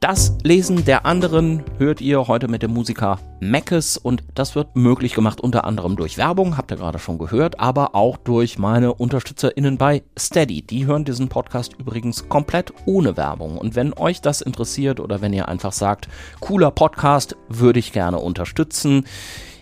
Das 0.08 0.38
Lesen 0.44 0.86
der 0.86 1.08
anderen 1.08 1.64
hört 1.80 2.00
ihr 2.00 2.28
heute 2.28 2.48
mit 2.48 2.62
dem 2.62 2.72
Musiker 2.72 3.18
Mackes 3.40 3.98
und 3.98 4.22
das 4.36 4.54
wird 4.54 4.76
möglich 4.76 5.16
gemacht 5.16 5.42
unter 5.42 5.66
anderem 5.66 5.96
durch 5.96 6.20
Werbung, 6.20 6.58
habt 6.58 6.70
ihr 6.70 6.78
gerade 6.78 7.00
schon 7.00 7.18
gehört, 7.18 7.60
aber 7.60 7.96
auch 7.96 8.16
durch 8.18 8.60
meine 8.60 8.94
UnterstützerInnen 8.94 9.80
bei 9.80 10.04
Steady. 10.16 10.62
Die 10.62 10.86
hören 10.86 11.06
diesen 11.06 11.28
Podcast 11.28 11.74
übrigens 11.80 12.30
komplett 12.30 12.72
ohne 12.86 13.18
Werbung 13.18 13.58
und 13.58 13.74
wenn 13.74 13.94
euch 13.94 14.22
das 14.22 14.42
interessiert 14.42 15.00
oder 15.00 15.22
wenn 15.22 15.34
ihr 15.34 15.48
einfach 15.48 15.72
sagt, 15.72 16.08
cooler 16.40 16.70
Podcast, 16.70 17.36
würde 17.50 17.80
ich 17.80 17.92
gerne 17.92 18.20
unterstützen, 18.20 19.06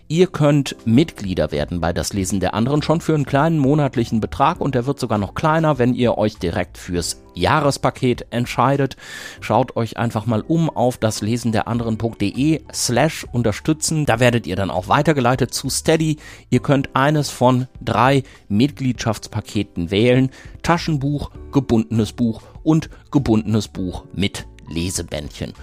Ihr 0.10 0.28
könnt 0.28 0.76
Mitglieder 0.86 1.52
werden 1.52 1.80
bei 1.80 1.94
das 1.94 2.14
Lesen 2.14 2.40
der 2.40 2.54
anderen 2.54 2.82
schon 2.82 3.00
für 3.00 3.16
einen 3.16 3.26
kleinen 3.26 3.58
monatlichen 3.58 4.20
Betrag 4.20 4.60
und 4.60 4.76
der 4.76 4.86
wird 4.86 5.00
sogar 5.00 5.18
noch 5.18 5.34
kleiner, 5.34 5.80
wenn 5.80 5.94
ihr 5.94 6.18
euch 6.18 6.38
direkt 6.38 6.78
fürs 6.78 7.22
Jahrespaket 7.36 8.28
entscheidet. 8.30 8.98
Schaut 9.40 9.76
euch 9.78 9.98
einfach 9.98 10.26
mal 10.26 10.42
um 10.42 10.70
auf 10.70 10.98
das 10.98 11.22
Lesen 11.22 11.54
der 11.54 11.68
anderen.de 11.70 12.62
slash 12.74 13.26
unterstützen. 13.32 14.06
Da 14.06 14.20
werdet 14.20 14.46
ihr 14.46 14.58
dann 14.58 14.72
auch 14.72 14.90
weitergeleitet 14.90 15.54
zu 15.54 15.70
Steady. 15.70 16.18
Ihr 16.50 16.60
könnt 16.60 16.96
eines 16.96 17.30
von 17.30 17.68
drei 17.82 18.24
Mitgliedschaftspaketen 18.50 19.90
wählen. 19.90 20.30
Taschenbuch, 20.64 21.32
gebundenes 21.52 22.12
Buch 22.12 22.42
und 22.62 22.90
gebundenes 23.10 23.70
Buch 23.70 24.04
mit 24.14 24.46
Lesebändchen. 24.70 25.54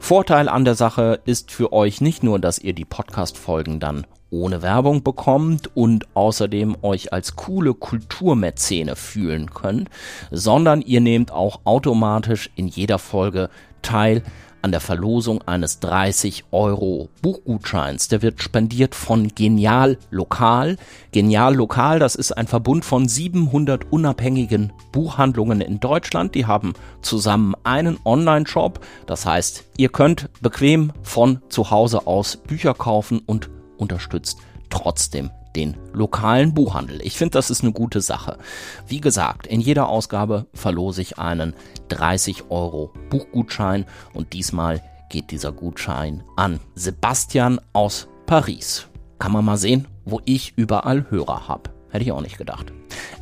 Vorteil 0.00 0.48
an 0.48 0.64
der 0.64 0.74
Sache 0.74 1.20
ist 1.24 1.50
für 1.50 1.72
euch 1.72 2.00
nicht 2.00 2.22
nur, 2.22 2.38
dass 2.38 2.58
ihr 2.58 2.72
die 2.72 2.84
Podcast-Folgen 2.84 3.80
dann 3.80 4.06
ohne 4.30 4.62
Werbung 4.62 5.02
bekommt 5.02 5.70
und 5.76 6.06
außerdem 6.14 6.76
euch 6.82 7.12
als 7.12 7.36
coole 7.36 7.72
Kulturmäzene 7.72 8.96
fühlen 8.96 9.50
könnt, 9.50 9.88
sondern 10.30 10.82
ihr 10.82 11.00
nehmt 11.00 11.30
auch 11.30 11.60
automatisch 11.64 12.50
in 12.56 12.66
jeder 12.66 12.98
Folge 12.98 13.48
teil 13.82 14.22
an 14.64 14.72
der 14.72 14.80
Verlosung 14.80 15.42
eines 15.42 15.78
30 15.80 16.44
Euro 16.50 17.10
Buchgutscheins. 17.20 18.08
Der 18.08 18.22
wird 18.22 18.42
spendiert 18.42 18.94
von 18.94 19.28
Genial 19.28 19.98
Lokal. 20.10 20.78
Genial 21.12 21.54
Lokal, 21.54 21.98
das 21.98 22.14
ist 22.14 22.32
ein 22.32 22.46
Verbund 22.46 22.86
von 22.86 23.06
700 23.06 23.92
unabhängigen 23.92 24.72
Buchhandlungen 24.90 25.60
in 25.60 25.80
Deutschland. 25.80 26.34
Die 26.34 26.46
haben 26.46 26.72
zusammen 27.02 27.54
einen 27.62 27.98
Online-Shop. 28.06 28.80
Das 29.04 29.26
heißt, 29.26 29.64
ihr 29.76 29.90
könnt 29.90 30.30
bequem 30.40 30.94
von 31.02 31.42
zu 31.50 31.70
Hause 31.70 32.06
aus 32.06 32.38
Bücher 32.38 32.72
kaufen 32.72 33.20
und 33.26 33.50
unterstützt 33.76 34.38
trotzdem 34.70 35.28
den 35.56 35.76
lokalen 35.92 36.54
Buchhandel. 36.54 37.00
Ich 37.02 37.16
finde, 37.16 37.32
das 37.32 37.50
ist 37.50 37.62
eine 37.62 37.72
gute 37.72 38.00
Sache. 38.00 38.38
Wie 38.86 39.00
gesagt, 39.00 39.46
in 39.46 39.60
jeder 39.60 39.88
Ausgabe 39.88 40.46
verlose 40.52 41.02
ich 41.02 41.18
einen 41.18 41.54
30 41.88 42.50
Euro 42.50 42.92
Buchgutschein 43.10 43.86
und 44.12 44.32
diesmal 44.32 44.82
geht 45.08 45.30
dieser 45.30 45.52
Gutschein 45.52 46.22
an 46.36 46.60
Sebastian 46.74 47.60
aus 47.72 48.08
Paris. 48.26 48.88
Kann 49.18 49.32
man 49.32 49.44
mal 49.44 49.56
sehen, 49.56 49.86
wo 50.04 50.20
ich 50.24 50.54
überall 50.56 51.10
Hörer 51.10 51.48
habe. 51.48 51.70
Hätte 51.90 52.04
ich 52.04 52.12
auch 52.12 52.20
nicht 52.20 52.38
gedacht. 52.38 52.72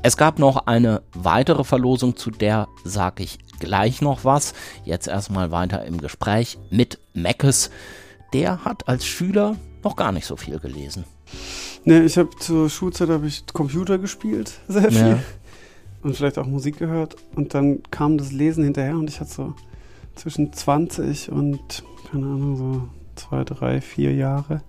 Es 0.03 0.17
gab 0.17 0.39
noch 0.39 0.67
eine 0.67 1.03
weitere 1.13 1.65
Verlosung, 1.65 2.17
zu 2.17 2.31
der 2.31 2.69
sage 2.85 3.23
ich 3.23 3.39
gleich 3.61 4.01
noch 4.01 4.25
was. 4.25 4.55
Jetzt 4.85 5.07
erstmal 5.07 5.51
weiter 5.51 5.85
im 5.85 6.01
Gespräch 6.01 6.59
mit 6.71 6.99
Meckes. 7.13 7.71
Der 8.33 8.65
hat 8.65 8.89
als 8.89 9.05
Schüler 9.05 9.57
noch 9.85 9.95
gar 9.95 10.11
nicht 10.11 10.27
so 10.27 10.37
viel 10.37 10.59
gelesen. 10.59 11.05
Ne, 11.85 12.05
ich 12.05 12.17
habe 12.17 12.31
zur 12.39 12.71
Schulzeit 12.71 13.09
habe 13.09 13.27
ich 13.27 13.45
Computer 13.53 13.99
gespielt, 13.99 14.61
sehr 14.69 14.91
viel. 14.91 15.01
Ja. 15.01 15.19
Und 16.03 16.17
vielleicht 16.17 16.39
auch 16.39 16.47
Musik 16.47 16.79
gehört. 16.79 17.17
Und 17.35 17.55
dann 17.55 17.83
kam 17.91 18.19
das 18.19 18.33
Lesen 18.33 18.65
hinterher 18.65 18.97
und 18.97 19.09
ich 19.09 19.21
hatte 19.21 19.31
so 19.31 19.55
zwischen 20.15 20.53
20 20.53 21.31
und, 21.31 21.85
keine 22.11 22.27
Ahnung, 22.27 22.57
so 22.57 22.89
zwei, 23.15 23.45
drei, 23.45 23.81
vier 23.81 24.13
Jahre, 24.15 24.63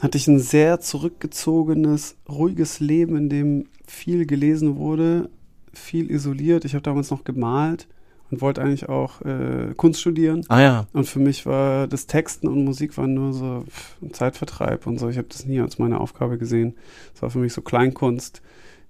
hatte 0.00 0.18
ich 0.18 0.26
ein 0.26 0.40
sehr 0.40 0.80
zurückgezogenes, 0.80 2.16
ruhiges 2.28 2.80
Leben, 2.80 3.16
in 3.16 3.28
dem 3.28 3.68
viel 3.86 4.26
gelesen 4.26 4.76
wurde, 4.76 5.30
viel 5.72 6.10
isoliert. 6.10 6.64
Ich 6.64 6.74
habe 6.74 6.82
damals 6.82 7.10
noch 7.10 7.24
gemalt 7.24 7.86
und 8.32 8.40
wollte 8.40 8.62
eigentlich 8.62 8.88
auch 8.88 9.20
äh, 9.20 9.74
Kunst 9.76 10.00
studieren. 10.00 10.44
Ah 10.48 10.60
ja. 10.62 10.86
Und 10.94 11.06
für 11.06 11.18
mich 11.18 11.44
war 11.44 11.86
das 11.86 12.06
Texten 12.06 12.48
und 12.48 12.64
Musik 12.64 12.96
war 12.96 13.06
nur 13.06 13.34
so 13.34 13.64
ein 14.00 14.14
Zeitvertreib 14.14 14.86
und 14.86 14.98
so. 14.98 15.10
Ich 15.10 15.18
habe 15.18 15.28
das 15.28 15.44
nie 15.44 15.60
als 15.60 15.78
meine 15.78 16.00
Aufgabe 16.00 16.38
gesehen. 16.38 16.74
Es 17.14 17.20
war 17.20 17.28
für 17.28 17.38
mich 17.38 17.52
so 17.52 17.60
Kleinkunst, 17.60 18.40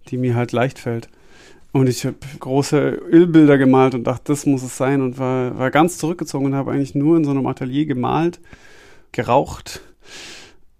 die 0.08 0.16
mir 0.16 0.36
halt 0.36 0.52
leicht 0.52 0.78
fällt. 0.78 1.08
Und 1.72 1.88
ich 1.88 2.06
habe 2.06 2.16
große 2.38 2.78
Ölbilder 2.78 3.58
gemalt 3.58 3.96
und 3.96 4.04
dachte, 4.04 4.32
das 4.32 4.46
muss 4.46 4.62
es 4.62 4.76
sein 4.76 5.02
und 5.02 5.18
war, 5.18 5.58
war 5.58 5.70
ganz 5.72 5.98
zurückgezogen 5.98 6.46
und 6.46 6.54
habe 6.54 6.70
eigentlich 6.70 6.94
nur 6.94 7.16
in 7.16 7.24
so 7.24 7.30
einem 7.32 7.46
Atelier 7.46 7.86
gemalt, 7.86 8.40
geraucht, 9.10 9.80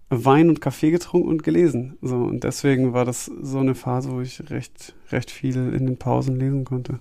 Wein 0.09 0.47
und 0.47 0.61
Kaffee 0.61 0.91
getrunken 0.91 1.27
und 1.27 1.43
gelesen. 1.43 1.97
So, 2.01 2.15
und 2.15 2.43
deswegen 2.43 2.93
war 2.93 3.03
das 3.03 3.25
so 3.25 3.59
eine 3.59 3.75
Phase, 3.75 4.11
wo 4.11 4.21
ich 4.21 4.51
recht, 4.51 4.93
recht 5.11 5.31
viel 5.31 5.55
in 5.55 5.85
den 5.85 5.97
Pausen 5.97 6.39
lesen 6.39 6.63
konnte. 6.63 6.99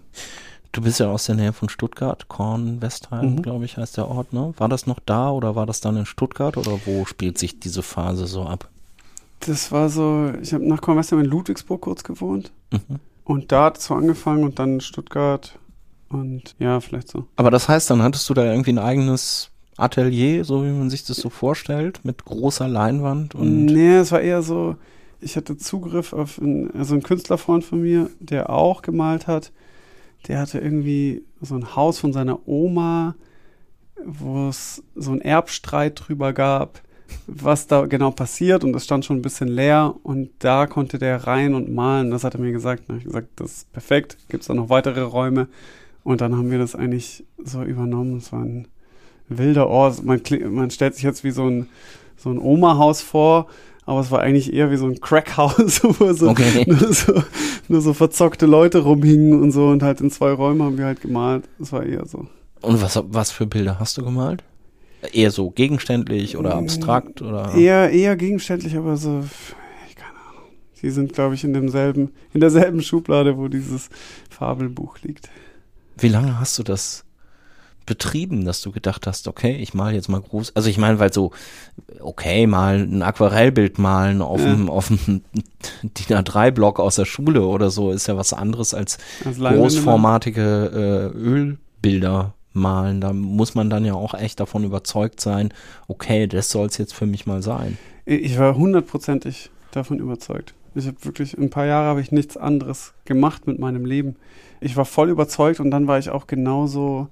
Du 0.72 0.80
bist 0.80 1.00
ja 1.00 1.10
aus 1.10 1.26
der 1.26 1.34
Nähe 1.34 1.52
von 1.52 1.68
Stuttgart, 1.68 2.28
Kornwestheim, 2.28 3.34
mhm. 3.34 3.42
glaube 3.42 3.66
ich, 3.66 3.76
heißt 3.76 3.98
der 3.98 4.08
Ort, 4.08 4.32
ne? 4.32 4.54
War 4.56 4.70
das 4.70 4.86
noch 4.86 5.00
da 5.04 5.30
oder 5.30 5.54
war 5.54 5.66
das 5.66 5.82
dann 5.82 5.98
in 5.98 6.06
Stuttgart 6.06 6.56
oder 6.56 6.80
wo 6.86 7.04
spielt 7.04 7.36
sich 7.36 7.60
diese 7.60 7.82
Phase 7.82 8.26
so 8.26 8.44
ab? 8.44 8.68
Das 9.40 9.70
war 9.70 9.90
so, 9.90 10.32
ich 10.40 10.54
habe 10.54 10.66
nach 10.66 10.80
Kornwestheim 10.80 11.20
in 11.20 11.26
Ludwigsburg 11.26 11.82
kurz 11.82 12.04
gewohnt. 12.04 12.52
Mhm. 12.70 13.00
Und 13.24 13.52
da 13.52 13.66
hat 13.66 13.78
es 13.78 13.84
so 13.84 13.94
angefangen 13.94 14.44
und 14.44 14.58
dann 14.58 14.74
in 14.74 14.80
Stuttgart 14.80 15.58
und 16.08 16.54
ja, 16.58 16.80
vielleicht 16.80 17.08
so. 17.08 17.26
Aber 17.36 17.50
das 17.50 17.68
heißt, 17.68 17.90
dann 17.90 18.02
hattest 18.02 18.28
du 18.30 18.34
da 18.34 18.44
irgendwie 18.44 18.72
ein 18.72 18.78
eigenes 18.78 19.50
Atelier, 19.76 20.44
so 20.44 20.64
wie 20.64 20.70
man 20.70 20.88
sich 20.88 21.04
das 21.04 21.18
so 21.18 21.28
vorstellt, 21.28 22.00
mit 22.02 22.24
großer 22.24 22.66
Leinwand 22.66 23.34
und. 23.34 23.66
Nee, 23.66 23.96
es 23.96 24.10
war 24.10 24.22
eher 24.22 24.42
so, 24.42 24.76
ich 25.20 25.36
hatte 25.36 25.58
Zugriff 25.58 26.14
auf 26.14 26.40
einen, 26.40 26.70
also 26.74 26.94
einen 26.94 27.02
Künstlerfreund 27.02 27.64
von 27.64 27.82
mir, 27.82 28.08
der 28.20 28.48
auch 28.48 28.80
gemalt 28.80 29.26
hat 29.26 29.52
der 30.28 30.38
hatte 30.38 30.58
irgendwie 30.58 31.24
so 31.40 31.54
ein 31.54 31.74
Haus 31.74 31.98
von 31.98 32.12
seiner 32.12 32.46
Oma, 32.46 33.14
wo 34.04 34.48
es 34.48 34.82
so 34.94 35.10
einen 35.12 35.20
Erbstreit 35.20 36.02
drüber 36.06 36.32
gab, 36.32 36.80
was 37.26 37.66
da 37.66 37.86
genau 37.86 38.10
passiert 38.10 38.64
und 38.64 38.74
es 38.74 38.84
stand 38.84 39.04
schon 39.04 39.18
ein 39.18 39.22
bisschen 39.22 39.48
leer 39.48 39.94
und 40.02 40.30
da 40.38 40.66
konnte 40.66 40.98
der 40.98 41.26
rein 41.26 41.54
und 41.54 41.72
malen. 41.72 42.10
Das 42.10 42.24
hat 42.24 42.34
er 42.34 42.40
mir 42.40 42.52
gesagt. 42.52 42.84
Da 42.86 42.94
habe 42.94 42.98
ich 42.98 43.04
gesagt, 43.04 43.28
das 43.36 43.52
ist 43.52 43.72
perfekt. 43.72 44.16
Gibt 44.28 44.42
es 44.42 44.48
da 44.48 44.54
noch 44.54 44.70
weitere 44.70 45.02
Räume? 45.02 45.48
Und 46.04 46.20
dann 46.20 46.36
haben 46.36 46.50
wir 46.50 46.58
das 46.58 46.74
eigentlich 46.74 47.24
so 47.42 47.62
übernommen. 47.62 48.16
Es 48.16 48.32
war 48.32 48.42
ein 48.42 48.66
wilder 49.28 49.68
Ort. 49.68 50.02
Man, 50.04 50.20
man 50.50 50.70
stellt 50.70 50.94
sich 50.94 51.04
jetzt 51.04 51.22
wie 51.22 51.30
so 51.30 51.46
ein, 51.46 51.68
so 52.16 52.30
ein 52.30 52.38
Oma-Haus 52.38 53.02
vor, 53.02 53.46
aber 53.92 54.00
es 54.00 54.10
war 54.10 54.20
eigentlich 54.20 54.52
eher 54.52 54.70
wie 54.70 54.76
so 54.76 54.86
ein 54.86 55.00
Crackhaus, 55.00 55.82
wo 56.00 56.12
so, 56.12 56.30
Okay. 56.30 56.64
nur, 56.66 56.92
so, 56.92 57.22
nur 57.68 57.80
so 57.80 57.92
verzockte 57.94 58.46
Leute 58.46 58.78
rumhingen 58.80 59.40
und 59.40 59.52
so 59.52 59.68
und 59.68 59.82
halt 59.82 60.00
in 60.00 60.10
zwei 60.10 60.32
Räumen 60.32 60.62
haben 60.62 60.78
wir 60.78 60.86
halt 60.86 61.00
gemalt. 61.00 61.44
Das 61.58 61.72
war 61.72 61.84
eher 61.84 62.06
so. 62.06 62.26
Und 62.62 62.80
was, 62.82 63.00
was 63.08 63.30
für 63.30 63.46
Bilder 63.46 63.78
hast 63.78 63.96
du 63.98 64.04
gemalt? 64.04 64.42
Eher 65.12 65.30
so 65.30 65.50
gegenständlich 65.50 66.36
oder 66.36 66.54
abstrakt 66.54 67.22
oder? 67.22 67.54
Eher, 67.54 67.90
eher 67.90 68.16
gegenständlich, 68.16 68.76
aber 68.76 68.96
so, 68.96 69.24
ich 69.88 69.96
keine 69.96 70.14
Ahnung. 70.30 70.48
Die 70.80 70.90
sind, 70.90 71.12
glaube 71.12 71.34
ich, 71.34 71.42
in 71.44 71.52
demselben, 71.52 72.10
in 72.32 72.40
derselben 72.40 72.82
Schublade, 72.82 73.36
wo 73.36 73.48
dieses 73.48 73.88
Fabelbuch 74.30 74.98
liegt. 75.02 75.28
Wie 75.98 76.08
lange 76.08 76.38
hast 76.38 76.58
du 76.58 76.62
das 76.62 77.04
betrieben, 77.86 78.44
dass 78.44 78.60
du 78.62 78.70
gedacht 78.72 79.06
hast, 79.06 79.28
okay, 79.28 79.56
ich 79.56 79.74
mal 79.74 79.94
jetzt 79.94 80.08
mal 80.08 80.20
groß. 80.20 80.54
Also 80.56 80.68
ich 80.68 80.78
meine, 80.78 80.98
weil 80.98 81.12
so, 81.12 81.32
okay, 82.00 82.46
mal 82.46 82.80
ein 82.80 83.02
Aquarellbild 83.02 83.78
malen 83.78 84.22
auf 84.22 84.40
Ja. 84.40 84.54
dem, 84.54 84.68
auf 84.70 84.88
dem 84.88 85.22
DIN 85.82 86.16
A3-Block 86.16 86.80
aus 86.80 86.96
der 86.96 87.04
Schule 87.04 87.46
oder 87.46 87.70
so 87.70 87.90
ist 87.90 88.06
ja 88.08 88.16
was 88.16 88.32
anderes 88.32 88.74
als 88.74 88.98
Als 89.24 89.38
großformatige 89.38 91.12
äh, 91.14 91.16
Ölbilder 91.18 92.34
malen. 92.52 93.00
Da 93.00 93.12
muss 93.12 93.54
man 93.54 93.70
dann 93.70 93.84
ja 93.84 93.94
auch 93.94 94.14
echt 94.14 94.40
davon 94.40 94.64
überzeugt 94.64 95.20
sein, 95.20 95.52
okay, 95.88 96.26
das 96.26 96.50
soll 96.50 96.66
es 96.66 96.78
jetzt 96.78 96.94
für 96.94 97.06
mich 97.06 97.26
mal 97.26 97.42
sein. 97.42 97.78
Ich 98.04 98.38
war 98.38 98.56
hundertprozentig 98.56 99.50
davon 99.70 99.98
überzeugt. 99.98 100.54
Ich 100.74 100.86
habe 100.86 100.96
wirklich, 101.02 101.36
ein 101.36 101.50
paar 101.50 101.66
Jahre 101.66 101.86
habe 101.86 102.00
ich 102.00 102.12
nichts 102.12 102.36
anderes 102.36 102.94
gemacht 103.04 103.46
mit 103.46 103.58
meinem 103.58 103.84
Leben. 103.84 104.16
Ich 104.60 104.76
war 104.76 104.84
voll 104.84 105.10
überzeugt 105.10 105.60
und 105.60 105.70
dann 105.70 105.86
war 105.86 105.98
ich 105.98 106.10
auch 106.10 106.26
genauso, 106.26 107.08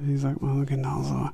wie 0.00 0.16
sagt 0.16 0.42
man, 0.42 0.60
so, 0.60 0.66
genauso 0.66 1.30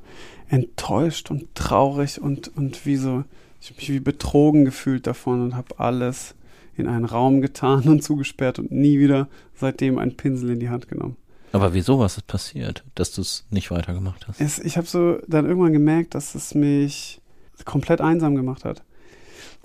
enttäuscht 0.49 1.31
und 1.31 1.55
traurig 1.55 2.21
und, 2.21 2.57
und 2.57 2.87
wie 2.87 2.97
so, 2.97 3.25
ich 3.61 3.71
habe 3.71 3.79
mich 3.79 3.90
wie 3.90 4.01
betrogen 4.01 4.64
gefühlt 4.64 5.07
davon 5.07 5.42
und 5.42 5.57
habe 5.57 5.79
alles 5.79 6.35
in 6.77 6.87
einen 6.87 7.05
Raum 7.05 7.40
getan 7.40 7.83
und 7.88 8.03
zugesperrt 8.03 8.59
und 8.59 8.71
nie 8.71 8.99
wieder 8.99 9.29
seitdem 9.55 9.99
einen 9.99 10.16
Pinsel 10.16 10.51
in 10.51 10.61
die 10.61 10.71
Hand 10.71 10.88
genommen. 10.88 11.16
Aber 11.53 11.73
wieso, 11.73 11.99
was 11.99 12.16
ist 12.18 12.27
passiert, 12.27 12.85
dass 12.94 13.12
du 13.12 13.23
es 13.23 13.47
nicht 13.51 13.71
weitergemacht 13.71 14.29
hast? 14.29 14.40
Es, 14.40 14.59
ich 14.59 14.77
habe 14.77 14.87
so 14.87 15.18
dann 15.27 15.47
irgendwann 15.47 15.73
gemerkt, 15.73 16.14
dass 16.14 16.35
es 16.35 16.55
mich 16.55 17.21
komplett 17.64 18.01
einsam 18.01 18.35
gemacht 18.35 18.64
hat. 18.64 18.83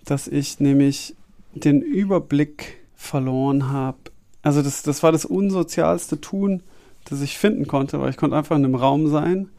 Dass 0.06 0.28
ich 0.28 0.60
nämlich 0.60 1.16
den 1.54 1.82
Überblick 1.82 2.84
verloren 2.96 3.70
habe. 3.70 3.98
Also 4.42 4.62
das, 4.62 4.84
das 4.84 5.04
war 5.04 5.12
das 5.12 5.26
unsozialste 5.26 6.20
Tun, 6.20 6.64
das 7.06 7.22
ich 7.22 7.38
finden 7.38 7.68
konnte, 7.68 8.00
weil 8.00 8.10
ich 8.10 8.18
konnte 8.18 8.36
einfach 8.36 8.56
in 8.56 8.66
einem 8.66 8.76
Raum 8.76 9.08
sein. 9.08 9.50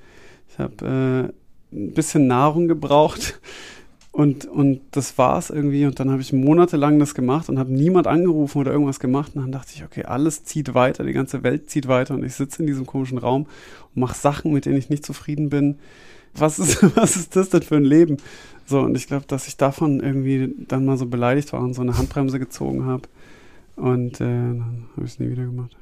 Ich 0.49 0.59
habe 0.59 1.33
äh, 1.73 1.77
ein 1.77 1.93
bisschen 1.93 2.27
Nahrung 2.27 2.69
gebraucht 2.69 3.41
und, 4.13 4.47
und 4.47 4.81
das 4.93 5.19
war's 5.19 5.51
irgendwie. 5.51 5.87
Und 5.87 5.99
dann 6.01 6.11
habe 6.11 6.23
ich 6.23 6.33
monatelang 6.33 6.99
das 6.99 7.15
gemacht 7.15 7.49
und 7.49 7.59
habe 7.59 7.73
niemand 7.73 8.07
angerufen 8.07 8.59
oder 8.59 8.73
irgendwas 8.73 9.01
gemacht. 9.01 9.33
Und 9.35 9.43
dann 9.43 9.53
dachte 9.53 9.73
ich, 9.75 9.85
okay, 9.85 10.05
alles 10.05 10.45
zieht 10.45 10.75
weiter, 10.75 11.05
die 11.05 11.13
ganze 11.13 11.43
Welt 11.43 11.71
zieht 11.71 11.89
weiter 11.89 12.15
und 12.15 12.25
ich 12.25 12.35
sitze 12.35 12.63
in 12.63 12.67
diesem 12.67 12.87
komischen 12.87 13.19
Raum 13.19 13.47
und 13.95 14.01
mache 14.01 14.17
Sachen, 14.17 14.53
mit 14.53 14.67
denen 14.67 14.77
ich 14.77 14.91
nicht 14.91 15.05
zufrieden 15.05 15.49
bin. 15.49 15.79
Was 16.35 16.59
ist, 16.59 16.83
was 16.97 17.17
ist 17.17 17.37
das 17.37 17.51
denn 17.51 17.63
für 17.63 17.77
ein 17.77 17.85
Leben? 17.85 18.17
So, 18.67 18.81
und 18.81 18.97
ich 18.97 19.07
glaube, 19.07 19.27
dass 19.27 19.47
ich 19.47 19.57
davon 19.57 20.01
irgendwie 20.01 20.55
dann 20.69 20.85
mal 20.87 20.97
so 20.97 21.07
beleidigt 21.07 21.53
war 21.53 21.61
und 21.61 21.75
so 21.75 21.83
eine 21.83 21.99
Handbremse 21.99 22.39
gezogen 22.39 22.87
habe. 22.87 23.03
Und 23.77 24.21
äh, 24.21 24.25
dann 24.25 24.87
habe 24.93 25.05
ich 25.05 25.13
es 25.13 25.19
nie 25.19 25.29
wieder 25.29 25.45
gemacht. 25.45 25.77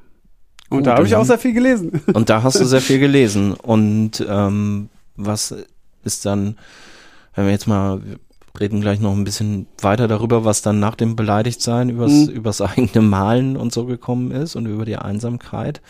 Und 0.77 0.85
da 0.87 0.95
habe 0.95 1.05
ich 1.07 1.15
auch 1.15 1.25
sehr 1.25 1.37
viel 1.37 1.53
gelesen. 1.53 2.01
Und 2.13 2.29
da 2.29 2.43
hast 2.43 2.59
du 2.59 2.65
sehr 2.65 2.81
viel 2.81 2.99
gelesen. 3.07 3.53
Und 3.53 4.25
ähm, 4.27 4.89
was 5.15 5.55
ist 6.03 6.25
dann, 6.25 6.57
wenn 7.35 7.45
wir 7.45 7.51
jetzt 7.51 7.67
mal, 7.67 8.01
wir 8.03 8.17
reden 8.59 8.81
gleich 8.81 8.99
noch 8.99 9.13
ein 9.13 9.23
bisschen 9.23 9.67
weiter 9.81 10.07
darüber, 10.07 10.45
was 10.45 10.61
dann 10.61 10.79
nach 10.79 10.95
dem 10.95 11.15
Beleidigtsein 11.15 11.89
übers, 11.89 12.11
Mhm. 12.11 12.29
übers 12.29 12.61
eigene 12.61 13.01
Malen 13.01 13.57
und 13.57 13.73
so 13.73 13.85
gekommen 13.85 14.31
ist 14.31 14.55
und 14.55 14.65
über 14.65 14.85
die 14.85 14.97
Einsamkeit. 14.97 15.81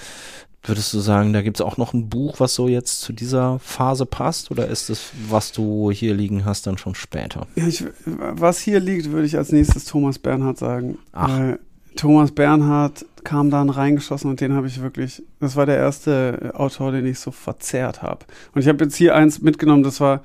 Würdest 0.66 0.94
du 0.94 1.00
sagen, 1.00 1.34
da 1.34 1.42
gibt 1.42 1.58
es 1.58 1.62
auch 1.62 1.76
noch 1.76 1.94
ein 1.94 2.08
Buch, 2.08 2.40
was 2.40 2.56
so 2.56 2.70
jetzt 2.70 3.02
zu 3.02 3.12
dieser 3.12 3.60
Phase 3.60 4.06
passt? 4.06 4.50
Oder 4.50 4.68
ist 4.70 4.90
es, 4.90 5.10
was 5.30 5.52
du 5.52 5.92
hier 5.92 6.14
liegen 6.14 6.46
hast, 6.46 6.66
dann 6.68 6.78
schon 6.78 6.96
später? 6.96 7.48
Ich, 7.56 7.84
was 8.06 8.60
hier 8.60 8.80
liegt, 8.80 9.12
würde 9.12 9.26
ich 9.28 9.36
als 9.36 9.52
nächstes 9.52 9.84
Thomas 9.84 10.20
Bernhard 10.20 10.58
sagen. 10.58 10.98
Ach. 11.12 11.28
Weil 11.28 11.60
Thomas 11.98 12.32
Bernhard 12.32 13.06
kam 13.24 13.50
dann 13.50 13.70
reingeschossen 13.70 14.30
und 14.30 14.42
den 14.42 14.54
habe 14.54 14.68
ich 14.68 14.82
wirklich, 14.82 15.24
das 15.40 15.56
war 15.56 15.66
der 15.66 15.78
erste 15.78 16.52
Autor, 16.54 16.92
den 16.92 17.06
ich 17.06 17.20
so 17.20 17.32
verzerrt 17.32 18.02
habe. 18.02 18.26
Und 18.54 18.62
ich 18.62 18.68
habe 18.68 18.84
jetzt 18.84 18.96
hier 18.96 19.16
eins 19.16 19.42
mitgenommen, 19.42 19.84
das 19.84 20.00
war 20.00 20.22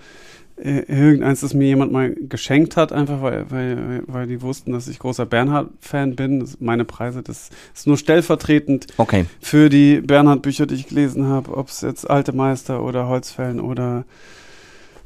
äh, 0.56 0.80
irgendeins, 0.88 1.40
das 1.40 1.54
mir 1.54 1.66
jemand 1.66 1.92
mal 1.92 2.14
geschenkt 2.14 2.76
hat, 2.76 2.92
einfach 2.92 3.22
weil, 3.22 3.50
weil, 3.50 4.02
weil 4.06 4.26
die 4.26 4.42
wussten, 4.42 4.72
dass 4.72 4.88
ich 4.88 4.98
großer 4.98 5.24
Bernhard-Fan 5.24 6.16
bin. 6.16 6.40
Das, 6.40 6.60
meine 6.60 6.84
Preise, 6.84 7.22
das 7.22 7.50
ist 7.74 7.86
nur 7.86 7.96
stellvertretend 7.96 8.88
Okay. 8.96 9.26
für 9.40 9.68
die 9.68 10.00
Bernhard-Bücher, 10.00 10.66
die 10.66 10.74
ich 10.74 10.88
gelesen 10.88 11.26
habe, 11.26 11.56
ob 11.56 11.68
es 11.68 11.82
jetzt 11.82 12.08
Alte 12.08 12.32
Meister 12.32 12.82
oder 12.82 13.06
Holzfällen 13.06 13.60
oder 13.60 14.04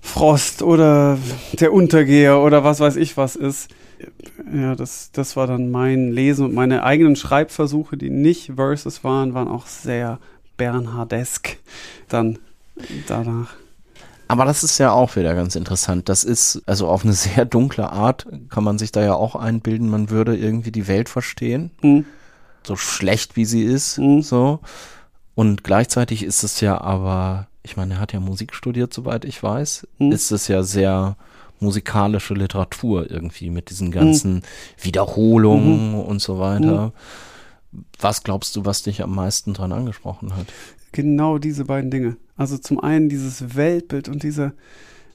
Frost 0.00 0.62
oder 0.62 1.18
der 1.60 1.72
Untergeher 1.72 2.40
oder 2.40 2.64
was 2.64 2.80
weiß 2.80 2.96
ich 2.96 3.16
was 3.16 3.36
ist. 3.36 3.70
Ja, 4.52 4.74
das, 4.74 5.10
das 5.12 5.36
war 5.36 5.46
dann 5.46 5.70
mein 5.70 6.10
Lesen 6.12 6.44
und 6.46 6.54
meine 6.54 6.82
eigenen 6.84 7.16
Schreibversuche, 7.16 7.96
die 7.96 8.10
nicht 8.10 8.52
Verses 8.56 9.04
waren, 9.04 9.34
waren 9.34 9.48
auch 9.48 9.66
sehr 9.66 10.18
Bernhardesk 10.56 11.58
dann 12.08 12.38
danach. 13.06 13.54
Aber 14.28 14.44
das 14.46 14.64
ist 14.64 14.78
ja 14.78 14.92
auch 14.92 15.16
wieder 15.16 15.34
ganz 15.34 15.56
interessant. 15.56 16.08
Das 16.08 16.24
ist, 16.24 16.62
also 16.66 16.88
auf 16.88 17.04
eine 17.04 17.12
sehr 17.12 17.44
dunkle 17.44 17.90
Art 17.90 18.26
kann 18.48 18.64
man 18.64 18.78
sich 18.78 18.92
da 18.92 19.02
ja 19.02 19.14
auch 19.14 19.34
einbilden, 19.36 19.90
man 19.90 20.08
würde 20.10 20.36
irgendwie 20.36 20.72
die 20.72 20.88
Welt 20.88 21.08
verstehen. 21.08 21.70
Hm. 21.82 22.04
so 22.64 22.76
schlecht 22.76 23.34
wie 23.36 23.44
sie 23.44 23.62
ist, 23.64 23.98
Mhm. 23.98 24.22
so. 24.22 24.60
Und 25.34 25.64
gleichzeitig 25.64 26.22
ist 26.22 26.44
es 26.44 26.60
ja 26.60 26.80
aber, 26.80 27.48
ich 27.64 27.76
meine, 27.76 27.94
er 27.94 28.00
hat 28.00 28.12
ja 28.12 28.20
Musik 28.20 28.54
studiert, 28.54 28.94
soweit 28.94 29.24
ich 29.24 29.42
weiß, 29.42 29.86
Mhm. 29.98 30.12
ist 30.12 30.30
es 30.30 30.46
ja 30.46 30.62
sehr 30.62 31.16
musikalische 31.62 32.34
Literatur 32.34 33.10
irgendwie 33.10 33.50
mit 33.50 33.70
diesen 33.70 33.90
ganzen 33.90 34.42
Wiederholungen 34.80 35.94
und 35.94 36.20
so 36.20 36.38
weiter. 36.38 36.92
Was 37.98 38.22
glaubst 38.22 38.54
du, 38.56 38.64
was 38.64 38.82
dich 38.82 39.02
am 39.02 39.14
meisten 39.14 39.54
dran 39.54 39.72
angesprochen 39.72 40.36
hat? 40.36 40.46
Genau 40.92 41.38
diese 41.38 41.64
beiden 41.64 41.90
Dinge. 41.90 42.16
Also 42.36 42.58
zum 42.58 42.80
einen 42.80 43.08
dieses 43.08 43.56
Weltbild 43.56 44.08
und 44.08 44.22
dieser 44.22 44.52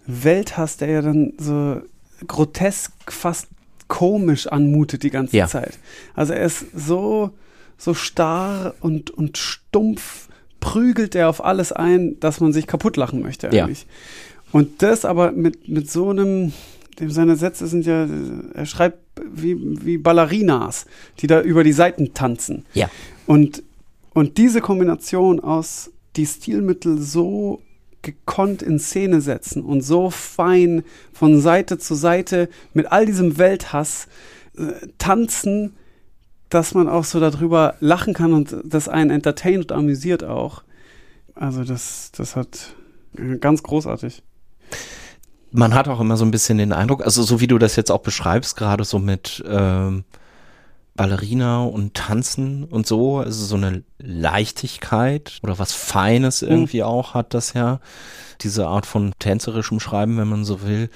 Welthass, 0.08 0.78
der 0.78 0.90
ja 0.90 1.02
dann 1.02 1.34
so 1.38 1.82
grotesk, 2.26 2.92
fast 3.12 3.48
komisch 3.88 4.48
anmutet 4.48 5.04
die 5.04 5.12
ganze 5.12 5.38
Ja. 5.38 5.48
Zeit. 5.48 5.78
Also 6.16 6.34
er 6.34 6.46
ist 6.46 6.66
so, 6.76 7.32
so 7.78 7.94
starr 7.94 8.74
und, 8.82 9.12
und 9.12 9.38
stumpf, 9.38 10.28
prügelt 10.60 11.16
er 11.16 11.30
auf 11.30 11.44
alles 11.44 11.72
ein, 11.72 12.20
dass 12.20 12.40
man 12.40 12.52
sich 12.54 12.68
kaputt 12.68 12.98
lachen 12.98 13.22
möchte 13.22 13.50
Ja. 13.54 13.70
Und 14.52 14.82
das 14.82 15.06
aber 15.06 15.32
mit, 15.32 15.68
mit 15.68 15.90
so 15.90 16.10
einem, 16.10 16.54
dem 17.00 17.12
seine 17.12 17.36
Sätze 17.36 17.68
sind 17.68 17.86
ja, 17.86 18.08
er 18.54 18.66
schreibt 18.66 19.00
wie, 19.30 19.58
wie 19.86 19.98
Ballerinas, 19.98 20.86
die 21.20 21.28
da 21.28 21.42
über 21.42 21.64
die 21.64 21.74
Seiten 21.74 22.14
tanzen. 22.14 22.66
Ja. 22.74 22.90
Und, 23.26 23.64
und 24.14 24.38
diese 24.38 24.62
Kombination 24.62 25.40
aus 25.40 25.92
die 26.16 26.26
Stilmittel 26.26 26.98
so 27.00 27.62
gekonnt 28.02 28.62
in 28.62 28.80
Szene 28.80 29.22
setzen 29.22 29.64
und 29.64 29.82
so 29.82 30.10
fein 30.10 30.84
von 31.12 31.42
Seite 31.42 31.78
zu 31.78 31.94
Seite 31.96 32.50
mit 32.74 32.92
all 32.92 33.06
diesem 33.06 33.38
Welthass 33.38 34.08
äh, 34.58 34.88
tanzen, 34.98 35.76
dass 36.50 36.74
man 36.74 36.88
auch 36.88 37.04
so 37.04 37.20
darüber 37.20 37.76
lachen 37.80 38.14
kann 38.14 38.34
und 38.34 38.56
das 38.64 38.88
einen 38.88 39.10
entertaint 39.10 39.72
und 39.72 39.72
amüsiert 39.74 40.24
auch. 40.24 40.64
Also 41.36 41.64
das, 41.64 42.12
das 42.16 42.36
hat 42.36 42.76
äh, 43.18 43.38
ganz 43.38 43.64
großartig. 43.64 44.24
Man 45.52 45.74
hat 45.74 45.88
auch 45.88 46.00
immer 46.00 46.18
so 46.18 46.26
ein 46.26 46.32
bisschen 46.32 46.58
den 46.58 46.74
Eindruck, 46.74 47.04
also 47.04 47.24
so 47.24 47.40
wie 47.40 47.48
du 47.48 47.58
das 47.58 47.76
jetzt 47.76 47.92
auch 47.92 48.02
beschreibst, 48.02 48.58
gerade 48.58 48.84
so 48.84 49.00
mit 49.00 49.44
ähm, 49.48 50.04
Ballerina 50.96 51.64
und 51.64 51.94
Tanzen 51.94 52.66
und 52.66 52.86
so, 52.86 53.20
also 53.20 53.46
so 53.46 53.56
eine 53.56 53.84
Leichtigkeit 54.00 55.40
oder 55.44 55.58
was 55.60 55.72
Feines 55.72 56.42
irgendwie 56.42 56.84
auch 56.84 57.14
hat 57.14 57.34
das 57.34 57.54
ja, 57.54 57.80
diese 58.42 58.68
Art 58.68 58.86
von 58.86 59.14
tänzerischem 59.20 59.80
Schreiben, 59.80 60.18
wenn 60.18 60.28
man 60.28 60.44
so 60.44 60.64
will. 60.64 60.90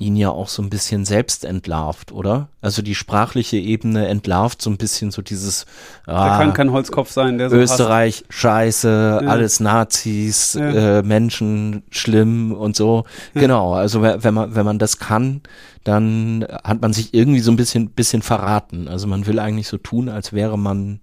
Ihn 0.00 0.16
ja 0.16 0.30
auch 0.30 0.48
so 0.48 0.62
ein 0.62 0.70
bisschen 0.70 1.04
selbst 1.04 1.44
entlarvt, 1.44 2.10
oder? 2.10 2.48
Also 2.62 2.80
die 2.80 2.94
sprachliche 2.94 3.58
Ebene 3.58 4.08
entlarvt 4.08 4.62
so 4.62 4.70
ein 4.70 4.78
bisschen 4.78 5.10
so 5.10 5.20
dieses 5.20 5.66
ah, 6.06 6.38
kann 6.38 6.54
kein 6.54 6.72
Holzkopf 6.72 7.10
sein, 7.10 7.36
der 7.36 7.50
so 7.50 7.56
Österreich, 7.56 8.24
hasst. 8.28 8.32
scheiße, 8.32 9.20
ja. 9.22 9.28
alles 9.28 9.60
Nazis, 9.60 10.54
ja. 10.54 10.98
äh, 10.98 11.02
Menschen, 11.02 11.82
schlimm 11.90 12.52
und 12.52 12.76
so. 12.76 13.04
Ja. 13.34 13.42
Genau, 13.42 13.74
also 13.74 14.02
wenn 14.02 14.34
man, 14.34 14.54
wenn 14.54 14.64
man 14.64 14.78
das 14.78 14.98
kann, 14.98 15.42
dann 15.84 16.46
hat 16.64 16.80
man 16.80 16.94
sich 16.94 17.12
irgendwie 17.12 17.40
so 17.40 17.52
ein 17.52 17.56
bisschen, 17.56 17.90
bisschen 17.90 18.22
verraten. 18.22 18.88
Also 18.88 19.06
man 19.06 19.26
will 19.26 19.38
eigentlich 19.38 19.68
so 19.68 19.76
tun, 19.76 20.08
als 20.08 20.32
wäre 20.32 20.58
man 20.58 21.00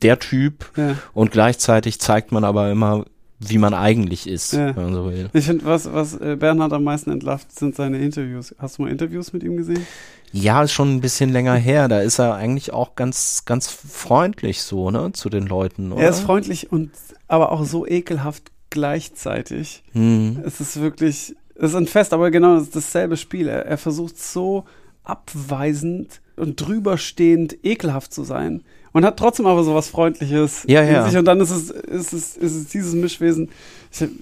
der 0.00 0.18
Typ 0.18 0.70
und 1.12 1.30
gleichzeitig 1.30 2.00
zeigt 2.00 2.32
man 2.32 2.44
aber 2.44 2.70
immer, 2.70 3.04
wie 3.48 3.58
man 3.58 3.74
eigentlich 3.74 4.28
ist, 4.28 4.52
ja. 4.52 4.74
wenn 4.76 4.84
man 4.84 4.94
so 4.94 5.06
will. 5.06 5.28
Ich 5.32 5.46
finde, 5.46 5.64
was, 5.64 5.92
was 5.92 6.14
äh, 6.14 6.36
Bernhard 6.38 6.72
am 6.72 6.84
meisten 6.84 7.10
entlarvt, 7.10 7.50
sind 7.52 7.74
seine 7.74 7.98
Interviews. 7.98 8.54
Hast 8.58 8.78
du 8.78 8.82
mal 8.82 8.90
Interviews 8.90 9.32
mit 9.32 9.42
ihm 9.42 9.56
gesehen? 9.56 9.86
Ja, 10.32 10.62
ist 10.62 10.72
schon 10.72 10.94
ein 10.94 11.00
bisschen 11.00 11.30
länger 11.30 11.54
her. 11.54 11.88
Da 11.88 12.00
ist 12.00 12.18
er 12.18 12.34
eigentlich 12.34 12.72
auch 12.72 12.94
ganz, 12.94 13.44
ganz 13.44 13.68
freundlich 13.68 14.62
so, 14.62 14.90
ne, 14.90 15.12
zu 15.12 15.28
den 15.28 15.46
Leuten, 15.46 15.92
oder? 15.92 16.02
Er 16.02 16.10
ist 16.10 16.20
freundlich 16.20 16.72
und 16.72 16.90
aber 17.28 17.52
auch 17.52 17.64
so 17.64 17.86
ekelhaft 17.86 18.50
gleichzeitig. 18.70 19.82
Hm. 19.92 20.42
Es 20.44 20.60
ist 20.60 20.80
wirklich, 20.80 21.34
es 21.54 21.70
ist 21.70 21.76
ein 21.76 21.86
Fest, 21.86 22.12
aber 22.12 22.30
genau 22.30 22.58
das 22.58 22.70
dasselbe 22.70 23.16
Spiel. 23.16 23.48
Er, 23.48 23.66
er 23.66 23.78
versucht 23.78 24.18
so 24.18 24.64
abweisend 25.04 26.20
und 26.36 26.56
drüberstehend 26.56 27.64
ekelhaft 27.64 28.14
zu 28.14 28.22
sein 28.24 28.62
und 28.92 29.04
hat 29.04 29.18
trotzdem 29.18 29.46
aber 29.46 29.64
so 29.64 29.74
was 29.74 29.88
Freundliches 29.88 30.64
ja, 30.66 30.82
ja. 30.82 31.08
sich. 31.08 31.18
Und 31.18 31.24
dann 31.24 31.40
ist 31.40 31.50
es, 31.50 31.70
ist 31.70 32.12
es, 32.12 32.36
ist 32.36 32.54
es 32.54 32.68
dieses 32.68 32.94
Mischwesen. 32.94 33.48
Ich 33.90 34.00
habe 34.02 34.12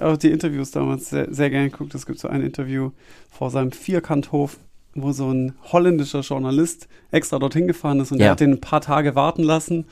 hab 0.00 0.02
auch 0.02 0.16
die 0.16 0.30
Interviews 0.30 0.70
damals 0.70 1.10
sehr, 1.10 1.32
sehr 1.32 1.50
gerne 1.50 1.70
geguckt. 1.70 1.94
Es 1.94 2.06
gibt 2.06 2.18
so 2.18 2.28
ein 2.28 2.42
Interview 2.42 2.90
vor 3.30 3.50
seinem 3.50 3.72
Vierkanthof, 3.72 4.58
wo 4.94 5.12
so 5.12 5.30
ein 5.32 5.54
holländischer 5.72 6.20
Journalist 6.20 6.88
extra 7.10 7.38
dorthin 7.38 7.66
gefahren 7.66 8.00
ist 8.00 8.12
und 8.12 8.18
ja. 8.18 8.24
der 8.24 8.30
hat 8.32 8.40
den 8.40 8.52
ein 8.52 8.60
paar 8.60 8.80
Tage 8.80 9.14
warten 9.14 9.42
lassen. 9.42 9.86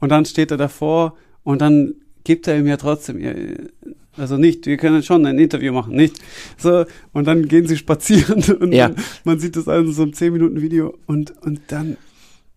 Und 0.00 0.10
dann 0.10 0.24
steht 0.24 0.50
er 0.50 0.56
davor 0.56 1.16
und 1.44 1.60
dann 1.60 1.94
gibt 2.24 2.46
er 2.46 2.58
ihm 2.58 2.66
ja 2.66 2.76
trotzdem, 2.76 3.70
also 4.16 4.36
nicht, 4.36 4.66
wir 4.66 4.76
können 4.76 5.02
schon 5.02 5.24
ein 5.26 5.38
Interview 5.38 5.72
machen, 5.72 5.96
nicht? 5.96 6.16
So, 6.58 6.84
und 7.12 7.26
dann 7.26 7.48
gehen 7.48 7.66
sie 7.66 7.76
spazieren 7.78 8.42
und 8.60 8.72
ja. 8.72 8.90
man 9.24 9.38
sieht 9.38 9.56
das 9.56 9.68
also 9.68 9.92
so 9.92 10.02
ein 10.02 10.12
10 10.12 10.32
Minuten 10.32 10.60
Video 10.60 10.98
und, 11.06 11.32
und 11.42 11.60
dann 11.68 11.96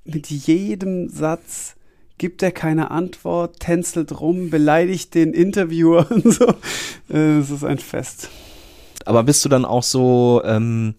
mit 0.05 0.29
jedem 0.29 1.09
Satz 1.09 1.75
gibt 2.17 2.41
er 2.43 2.51
keine 2.51 2.91
Antwort, 2.91 3.59
tänzelt 3.59 4.19
rum, 4.19 4.49
beleidigt 4.49 5.15
den 5.15 5.33
Interviewer 5.33 6.09
und 6.11 6.33
so. 6.33 6.53
Äh, 7.09 7.39
es 7.39 7.49
ist 7.49 7.63
ein 7.63 7.79
Fest. 7.79 8.29
Aber 9.05 9.23
bist 9.23 9.43
du 9.43 9.49
dann 9.49 9.65
auch 9.65 9.83
so, 9.83 10.41
ähm, 10.45 10.95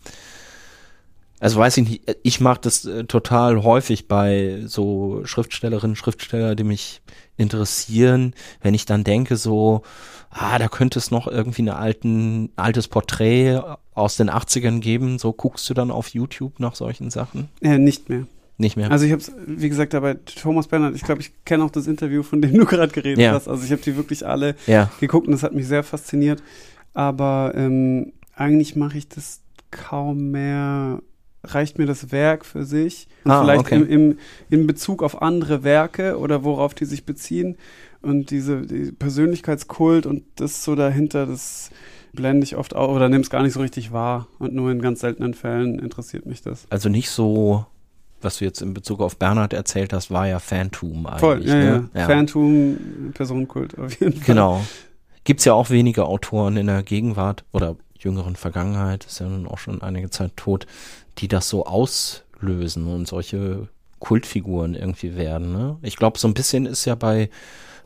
also 1.40 1.58
weiß 1.58 1.76
ich 1.78 1.88
nicht, 1.88 2.16
ich 2.22 2.40
mache 2.40 2.60
das 2.62 2.84
äh, 2.84 3.04
total 3.04 3.62
häufig 3.62 4.08
bei 4.08 4.62
so 4.66 5.22
Schriftstellerinnen, 5.24 5.96
Schriftsteller, 5.96 6.54
die 6.54 6.64
mich 6.64 7.00
interessieren, 7.36 8.34
wenn 8.62 8.74
ich 8.74 8.86
dann 8.86 9.04
denke 9.04 9.36
so, 9.36 9.82
ah, 10.30 10.58
da 10.58 10.68
könnte 10.68 10.98
es 10.98 11.10
noch 11.10 11.26
irgendwie 11.26 11.62
ein 11.62 11.68
alten, 11.70 12.50
altes 12.56 12.88
Porträt 12.88 13.60
aus 13.94 14.16
den 14.16 14.30
80ern 14.30 14.80
geben, 14.80 15.18
so 15.18 15.32
guckst 15.32 15.68
du 15.68 15.74
dann 15.74 15.90
auf 15.90 16.08
YouTube 16.08 16.60
nach 16.60 16.74
solchen 16.74 17.10
Sachen? 17.10 17.48
Äh, 17.60 17.78
nicht 17.78 18.08
mehr. 18.08 18.26
Nicht 18.58 18.76
mehr. 18.76 18.90
Also 18.90 19.04
ich 19.04 19.12
habe 19.12 19.20
es, 19.20 19.32
wie 19.46 19.68
gesagt, 19.68 19.92
dabei 19.92 20.14
Thomas 20.14 20.66
Bernhard, 20.66 20.94
ich 20.94 21.02
glaube, 21.02 21.20
ich 21.20 21.32
kenne 21.44 21.62
auch 21.62 21.70
das 21.70 21.86
Interview, 21.86 22.22
von 22.22 22.40
dem 22.40 22.54
du 22.54 22.64
gerade 22.66 22.92
geredet 22.92 23.18
ja. 23.18 23.32
hast. 23.32 23.48
Also 23.48 23.64
ich 23.64 23.72
habe 23.72 23.82
die 23.82 23.96
wirklich 23.96 24.26
alle 24.26 24.54
ja. 24.66 24.90
geguckt 24.98 25.26
und 25.26 25.32
das 25.32 25.42
hat 25.42 25.54
mich 25.54 25.66
sehr 25.66 25.82
fasziniert. 25.82 26.42
Aber 26.94 27.52
ähm, 27.54 28.12
eigentlich 28.34 28.74
mache 28.74 28.96
ich 28.96 29.08
das 29.08 29.42
kaum 29.70 30.30
mehr. 30.30 31.02
Reicht 31.44 31.78
mir 31.78 31.86
das 31.86 32.10
Werk 32.10 32.44
für 32.44 32.64
sich? 32.64 33.08
Und 33.24 33.30
ah, 33.30 33.42
vielleicht 33.42 33.60
okay. 33.60 33.76
im, 33.76 33.88
im, 33.88 34.18
in 34.48 34.66
Bezug 34.66 35.02
auf 35.02 35.20
andere 35.20 35.62
Werke 35.62 36.18
oder 36.18 36.42
worauf 36.42 36.72
die 36.74 36.86
sich 36.86 37.04
beziehen. 37.04 37.56
Und 38.00 38.30
diese 38.30 38.62
die 38.62 38.90
Persönlichkeitskult 38.90 40.06
und 40.06 40.24
das 40.36 40.64
so 40.64 40.74
dahinter, 40.74 41.26
das 41.26 41.70
blende 42.14 42.44
ich 42.44 42.56
oft 42.56 42.74
auch 42.74 42.94
oder 42.94 43.08
nehme 43.08 43.22
es 43.22 43.30
gar 43.30 43.42
nicht 43.42 43.52
so 43.52 43.60
richtig 43.60 43.92
wahr. 43.92 44.28
Und 44.38 44.54
nur 44.54 44.70
in 44.70 44.80
ganz 44.80 45.00
seltenen 45.00 45.34
Fällen 45.34 45.78
interessiert 45.78 46.24
mich 46.24 46.40
das. 46.40 46.66
Also 46.70 46.88
nicht 46.88 47.10
so 47.10 47.66
was 48.26 48.38
du 48.38 48.44
jetzt 48.44 48.60
in 48.60 48.74
Bezug 48.74 49.00
auf 49.00 49.16
Bernhard 49.16 49.54
erzählt 49.54 49.94
hast, 49.94 50.10
war 50.10 50.28
ja 50.28 50.38
Phantom 50.38 51.06
eigentlich. 51.06 51.20
Voll, 51.20 51.46
ja, 51.46 51.54
ne? 51.54 51.88
ja. 51.94 52.00
ja. 52.00 52.06
Phantom, 52.06 52.76
Personenkult 53.14 53.78
auf 53.78 53.98
jeden 53.98 54.12
Fall. 54.12 54.26
Genau. 54.26 54.64
Gibt 55.24 55.40
es 55.40 55.46
ja 55.46 55.54
auch 55.54 55.70
wenige 55.70 56.04
Autoren 56.04 56.56
in 56.56 56.66
der 56.66 56.82
Gegenwart 56.82 57.44
oder 57.52 57.76
jüngeren 57.98 58.36
Vergangenheit, 58.36 59.04
ist 59.04 59.20
ja 59.20 59.26
nun 59.26 59.46
auch 59.46 59.58
schon 59.58 59.82
einige 59.82 60.10
Zeit 60.10 60.36
tot, 60.36 60.66
die 61.18 61.28
das 61.28 61.48
so 61.48 61.64
auslösen 61.64 62.86
und 62.86 63.08
solche 63.08 63.68
Kultfiguren 63.98 64.74
irgendwie 64.74 65.16
werden. 65.16 65.52
Ne? 65.52 65.78
Ich 65.82 65.96
glaube, 65.96 66.18
so 66.18 66.28
ein 66.28 66.34
bisschen 66.34 66.66
ist 66.66 66.84
ja 66.84 66.94
bei 66.94 67.30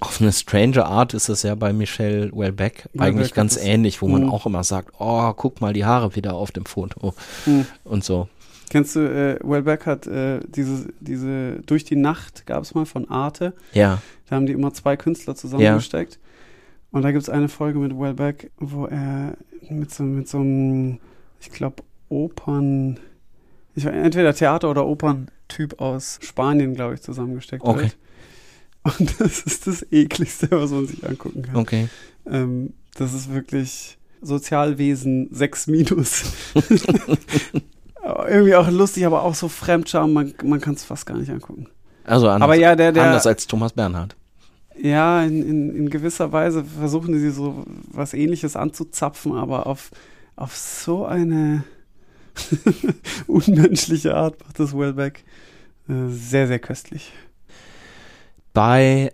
auf 0.01 0.21
eine 0.21 0.33
strange 0.33 0.85
Art 0.85 1.13
ist 1.13 1.29
es 1.29 1.43
ja 1.43 1.55
bei 1.55 1.75
Michelle 1.75 2.31
Welbeck 2.33 2.89
Welbeck 2.93 3.01
eigentlich 3.01 3.35
ganz 3.35 3.59
ähnlich, 3.59 4.01
wo 4.01 4.09
man 4.09 4.25
mh. 4.25 4.33
auch 4.33 4.47
immer 4.47 4.65
sagt, 4.65 4.95
oh, 4.99 5.33
guck 5.35 5.61
mal 5.61 5.75
die 5.75 5.85
Haare 5.85 6.17
wieder 6.17 6.35
auf 6.35 6.53
dem 6.53 6.65
Foto 6.65 7.15
mh. 7.45 7.67
und 7.85 8.03
so. 8.03 8.29
Kennst 8.71 8.95
du, 8.95 9.01
äh, 9.01 9.37
Wellbeck 9.43 9.85
hat 9.85 10.07
äh, 10.07 10.39
diese, 10.47 10.93
diese 11.01 11.61
Durch 11.67 11.83
die 11.83 11.97
Nacht 11.97 12.47
gab 12.47 12.63
es 12.63 12.73
mal 12.73 12.87
von 12.87 13.11
Arte. 13.11 13.53
Ja. 13.73 14.01
Da 14.29 14.37
haben 14.37 14.47
die 14.47 14.53
immer 14.53 14.73
zwei 14.73 14.97
Künstler 14.97 15.35
zusammengesteckt. 15.35 16.15
Ja. 16.15 16.21
Und 16.93 17.03
da 17.03 17.11
gibt 17.11 17.23
es 17.23 17.29
eine 17.29 17.49
Folge 17.49 17.81
mit 17.81 17.99
Wellbeck, 17.99 18.53
wo 18.59 18.87
er 18.87 19.37
mit 19.69 19.93
so, 19.93 20.05
mit 20.05 20.29
so 20.29 20.39
einem, 20.39 21.01
ich 21.41 21.51
glaube, 21.51 21.83
Opern, 22.09 23.01
ich 23.75 23.85
entweder 23.87 24.35
Theater- 24.35 24.71
oder 24.71 24.87
Operntyp 24.87 25.81
aus 25.81 26.21
Spanien, 26.23 26.75
glaube 26.75 26.95
ich, 26.95 27.03
zusammengesteckt 27.03 27.65
okay. 27.65 27.83
wird. 27.83 27.97
Und 28.99 29.21
das 29.21 29.41
ist 29.41 29.67
das 29.67 29.85
ekligste, 29.91 30.49
was 30.53 30.71
man 30.71 30.87
sich 30.87 31.05
angucken 31.05 31.43
kann. 31.43 31.57
Okay. 31.57 31.89
Ähm, 32.25 32.75
das 32.95 33.15
ist 33.15 33.35
wirklich 33.35 33.99
Sozialwesen 34.23 35.29
6 35.33 35.67
minus. 35.67 36.23
irgendwie 38.29 38.55
auch 38.55 38.69
lustig, 38.71 39.07
aber 39.07 39.23
auch 39.23 39.35
so 39.35 39.49
Fremdscham, 39.49 40.13
man, 40.13 40.35
man 40.43 40.61
kann 40.61 40.75
es 40.75 40.85
fast 40.85 41.07
gar 41.07 41.17
nicht 41.17 41.31
angucken. 41.31 41.67
Also 42.05 42.29
anders, 42.29 42.43
aber 42.43 42.55
ja, 42.55 42.75
der, 42.75 42.93
der, 42.93 43.05
anders 43.05 43.27
als 43.27 43.47
Thomas 43.47 43.73
Bernhard. 43.73 44.17
Ja, 44.81 45.23
in, 45.23 45.43
in, 45.47 45.77
in 45.77 45.91
gewisser 45.91 46.33
Weise 46.33 46.65
versuchen 46.65 47.19
sie 47.19 47.31
so 47.31 47.65
was 47.93 48.15
ähnliches 48.15 48.57
anzuzapfen, 48.57 49.37
aber 49.37 49.67
auf, 49.67 49.91
auf 50.37 50.57
so 50.57 51.05
eine 51.05 51.65
unmenschliche 53.27 54.15
Art 54.15 54.41
macht 54.41 54.59
das 54.59 54.77
Wellbeck 54.77 55.25
äh, 55.89 56.09
sehr, 56.09 56.47
sehr 56.47 56.59
köstlich. 56.59 57.13
Bei 58.55 59.13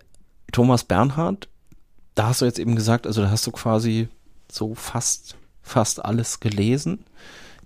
Thomas 0.51 0.83
Bernhard, 0.83 1.49
da 2.15 2.27
hast 2.27 2.41
du 2.41 2.45
jetzt 2.45 2.59
eben 2.59 2.75
gesagt, 2.75 3.05
also 3.05 3.21
da 3.21 3.29
hast 3.29 3.45
du 3.45 3.51
quasi 3.51 4.07
so 4.49 4.73
fast, 4.73 5.35
fast 5.61 6.03
alles 6.03 6.39
gelesen 6.39 7.03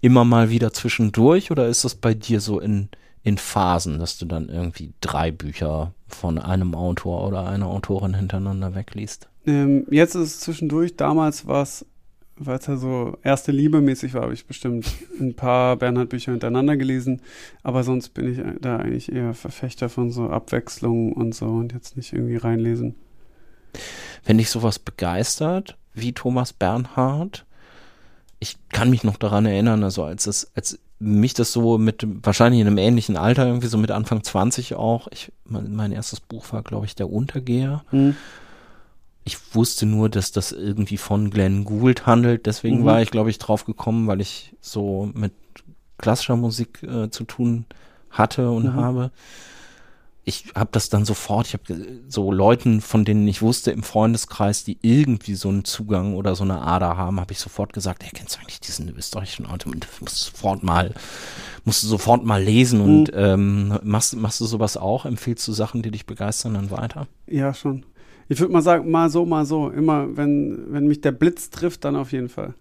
immer 0.02 0.26
mal 0.26 0.50
wieder 0.50 0.74
zwischendurch 0.74 1.52
oder 1.52 1.68
ist 1.68 1.86
das 1.86 1.96
bei 1.96 2.14
dir 2.14 2.42
so 2.42 2.60
in, 2.60 2.90
in 3.24 3.38
Phasen, 3.38 4.00
dass 4.00 4.18
du 4.18 4.26
dann 4.26 4.50
irgendwie 4.50 4.94
drei 5.00 5.32
Bücher 5.32 5.94
von 6.08 6.38
einem 6.38 6.76
Autor 6.76 7.28
oder 7.28 7.48
einer 7.48 7.68
Autorin 7.68 8.16
hintereinander 8.16 8.76
wegliest? 8.76 9.30
Ähm, 9.46 9.86
jetzt 9.90 10.16
ist 10.16 10.22
es 10.22 10.40
zwischendurch. 10.42 10.96
Damals 10.98 11.48
war 11.48 11.64
es, 11.64 11.86
weil 12.36 12.58
es 12.58 12.66
ja 12.66 12.78
so 12.78 13.18
erste 13.24 13.52
Liebe 13.52 13.82
mäßig 13.82 14.14
war, 14.14 14.24
habe 14.24 14.34
ich 14.34 14.46
bestimmt 14.46 14.88
ein 15.20 15.36
paar 15.36 15.78
Bernhard-Bücher 15.78 16.32
hintereinander 16.32 16.78
gelesen. 16.78 17.22
Aber 17.64 17.84
sonst 17.84 18.10
bin 18.10 18.32
ich 18.32 18.40
da 18.60 18.78
eigentlich 18.78 19.12
eher 19.12 19.34
Verfechter 19.34 19.90
von 19.90 20.12
so 20.12 20.30
Abwechslungen 20.30 21.14
und 21.14 21.36
so 21.36 21.46
und 21.46 21.74
jetzt 21.74 21.96
nicht 21.96 22.14
irgendwie 22.14 22.38
reinlesen. 22.38 22.96
Wenn 24.26 24.38
dich 24.38 24.50
sowas 24.50 24.80
begeistert, 24.80 25.78
wie 25.94 26.14
Thomas 26.14 26.54
Bernhard, 26.54 27.46
ich 28.42 28.58
kann 28.70 28.90
mich 28.90 29.04
noch 29.04 29.18
daran 29.18 29.46
erinnern, 29.46 29.84
also 29.84 30.04
als 30.04 30.26
es, 30.26 30.52
als 30.56 30.80
mich 30.98 31.36
das 31.36 31.54
so 31.54 31.78
mit, 31.78 32.06
wahrscheinlich 32.24 32.60
in 32.60 32.68
einem 32.68 32.80
ähnlichen 32.80 33.16
Alter, 33.16 33.46
irgendwie 33.46 33.68
so 33.68 33.78
mit 33.78 33.92
Anfang 33.92 34.24
20 34.24 34.74
auch, 34.74 35.08
ich, 35.12 35.32
mein, 35.46 35.76
mein 35.76 35.92
erstes 35.92 36.20
Buch 36.20 36.52
war, 36.52 36.64
glaube 36.64 36.88
ich, 36.88 36.96
Der 36.96 37.10
Untergeher. 37.10 37.84
Mhm. 37.92 38.16
Ich 39.24 39.38
wusste 39.54 39.86
nur, 39.86 40.10
dass 40.10 40.32
das 40.32 40.52
irgendwie 40.52 40.98
von 40.98 41.30
Glenn 41.30 41.66
Gould 41.66 42.08
handelt, 42.08 42.48
deswegen 42.48 42.82
mhm. 42.82 42.86
war 42.86 43.02
ich, 43.04 43.12
glaube 43.12 43.30
ich, 43.30 43.38
drauf 43.38 43.66
gekommen, 43.66 44.08
weil 44.08 44.22
ich 44.22 44.56
so 44.60 45.12
mit 45.14 45.34
klassischer 46.00 46.36
Musik 46.36 46.82
äh, 46.82 47.12
zu 47.12 47.26
tun 47.26 47.66
hatte 48.10 48.50
und 48.50 48.66
mhm. 48.66 48.74
habe 48.74 49.12
ich 50.24 50.46
habe 50.56 50.70
das 50.72 50.90
dann 50.90 51.04
sofort, 51.04 51.48
ich 51.48 51.54
habe 51.54 51.86
so 52.08 52.32
Leuten, 52.32 52.82
von 52.82 53.06
denen 53.06 53.28
ich 53.28 53.42
wusste 53.42 53.72
im 53.72 53.82
Freundeskreis, 53.82 54.64
die 54.64 54.78
irgendwie 54.82 55.34
so 55.34 55.50
einen 55.50 55.66
Zugang 55.66 56.14
oder 56.14 56.36
so 56.36 56.44
eine 56.44 56.62
Ader 56.62 56.96
haben, 56.96 57.20
habe 57.20 57.32
ich 57.32 57.40
sofort 57.40 57.74
gesagt, 57.74 58.04
hey, 58.04 58.12
kennst 58.14 58.36
du 58.36 58.40
eigentlich 58.40 58.60
diesen 58.60 58.96
österreichischen 58.96 59.48
Autor? 59.48 59.74
Und 59.74 59.88
musst 60.00 60.18
sofort 60.18 60.62
mal, 60.62 60.94
musst 61.66 61.82
du 61.82 61.88
sofort 61.88 62.24
mal 62.24 62.42
lesen 62.42 62.82
und 62.82 63.12
mhm. 63.12 63.14
ähm, 63.16 63.80
machst, 63.84 64.16
machst 64.16 64.40
du 64.42 64.46
sowas 64.46 64.78
auch? 64.78 65.06
Empfiehlst 65.06 65.48
du 65.48 65.54
Sachen, 65.54 65.82
die 65.82 65.90
dich 65.90 66.06
begeistern, 66.06 66.54
dann 66.54 66.70
weiter? 66.70 67.08
Ja, 67.26 67.54
schon. 67.56 67.86
Ich 68.30 68.40
würde 68.40 68.54
mal 68.54 68.62
sagen, 68.62 68.92
mal 68.92 69.10
so, 69.10 69.26
mal 69.26 69.46
so. 69.46 69.70
Immer, 69.70 70.16
wenn, 70.16 70.72
wenn 70.72 70.88
mich 70.88 71.02
der 71.02 71.12
Blitz 71.12 71.50
trifft, 71.50 71.84
dann 71.84 71.96
auf 71.96 72.12
jeden 72.12 72.30
Fall. 72.30 72.54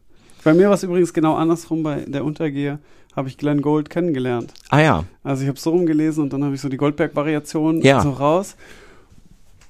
Bei 0.43 0.55
mir 0.55 0.69
war 0.69 0.75
es 0.75 0.83
übrigens 0.83 1.13
genau 1.13 1.35
andersrum. 1.35 1.83
Bei 1.83 2.01
der 2.07 2.25
Untergehe 2.25 2.79
habe 3.17 3.29
ich 3.29 3.37
Glenn 3.39 3.61
Gold 3.63 3.91
kennengelernt. 3.91 4.53
Ah 4.69 4.81
ja. 4.81 5.05
Also 5.25 5.43
ich 5.43 5.49
habe 5.49 5.59
so 5.59 5.71
rumgelesen 5.71 6.23
und 6.25 6.33
dann 6.33 6.45
habe 6.45 6.55
ich 6.55 6.61
so 6.61 6.69
die 6.69 6.77
Goldberg-Variation 6.77 7.83
Ja. 7.83 8.01
so 8.01 8.11
raus. 8.11 8.57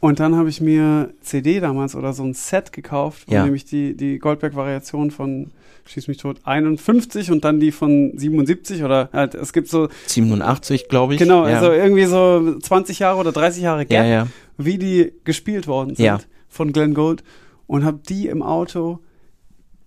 Und 0.00 0.18
dann 0.20 0.34
habe 0.36 0.48
ich 0.48 0.60
mir 0.60 1.10
CD 1.20 1.60
damals 1.60 1.94
oder 1.94 2.12
so 2.12 2.22
ein 2.22 2.32
Set 2.34 2.72
gekauft, 2.72 3.30
Ja. 3.30 3.44
nämlich 3.44 3.64
die, 3.66 3.96
die 3.96 4.18
Goldberg-Variation 4.18 5.10
von 5.10 5.50
Schieß 5.86 6.06
mich 6.06 6.18
tot 6.18 6.36
51 6.44 7.32
und 7.32 7.44
dann 7.44 7.58
die 7.58 7.72
von 7.72 8.12
77 8.16 8.84
oder 8.84 9.08
halt, 9.12 9.34
es 9.34 9.52
gibt 9.52 9.66
so, 9.66 9.88
87, 10.06 10.88
glaube 10.88 11.14
ich. 11.14 11.18
genau, 11.18 11.48
ja. 11.48 11.56
also 11.58 11.72
irgendwie 11.72 12.04
so 12.04 12.58
20 12.60 13.00
Jahre 13.00 13.18
oder 13.18 13.32
30 13.32 13.62
Jahre 13.64 13.86
Gap, 13.86 14.06
ja, 14.06 14.26
wie 14.56 14.78
die 14.78 15.12
gespielt 15.24 15.66
worden 15.66 15.96
sind 15.96 16.28
von 16.48 16.72
Glenn 16.72 16.94
Gold 16.94 17.24
und 17.66 17.84
habe 17.84 17.98
die 18.08 18.28
im 18.28 18.40
Auto 18.42 19.00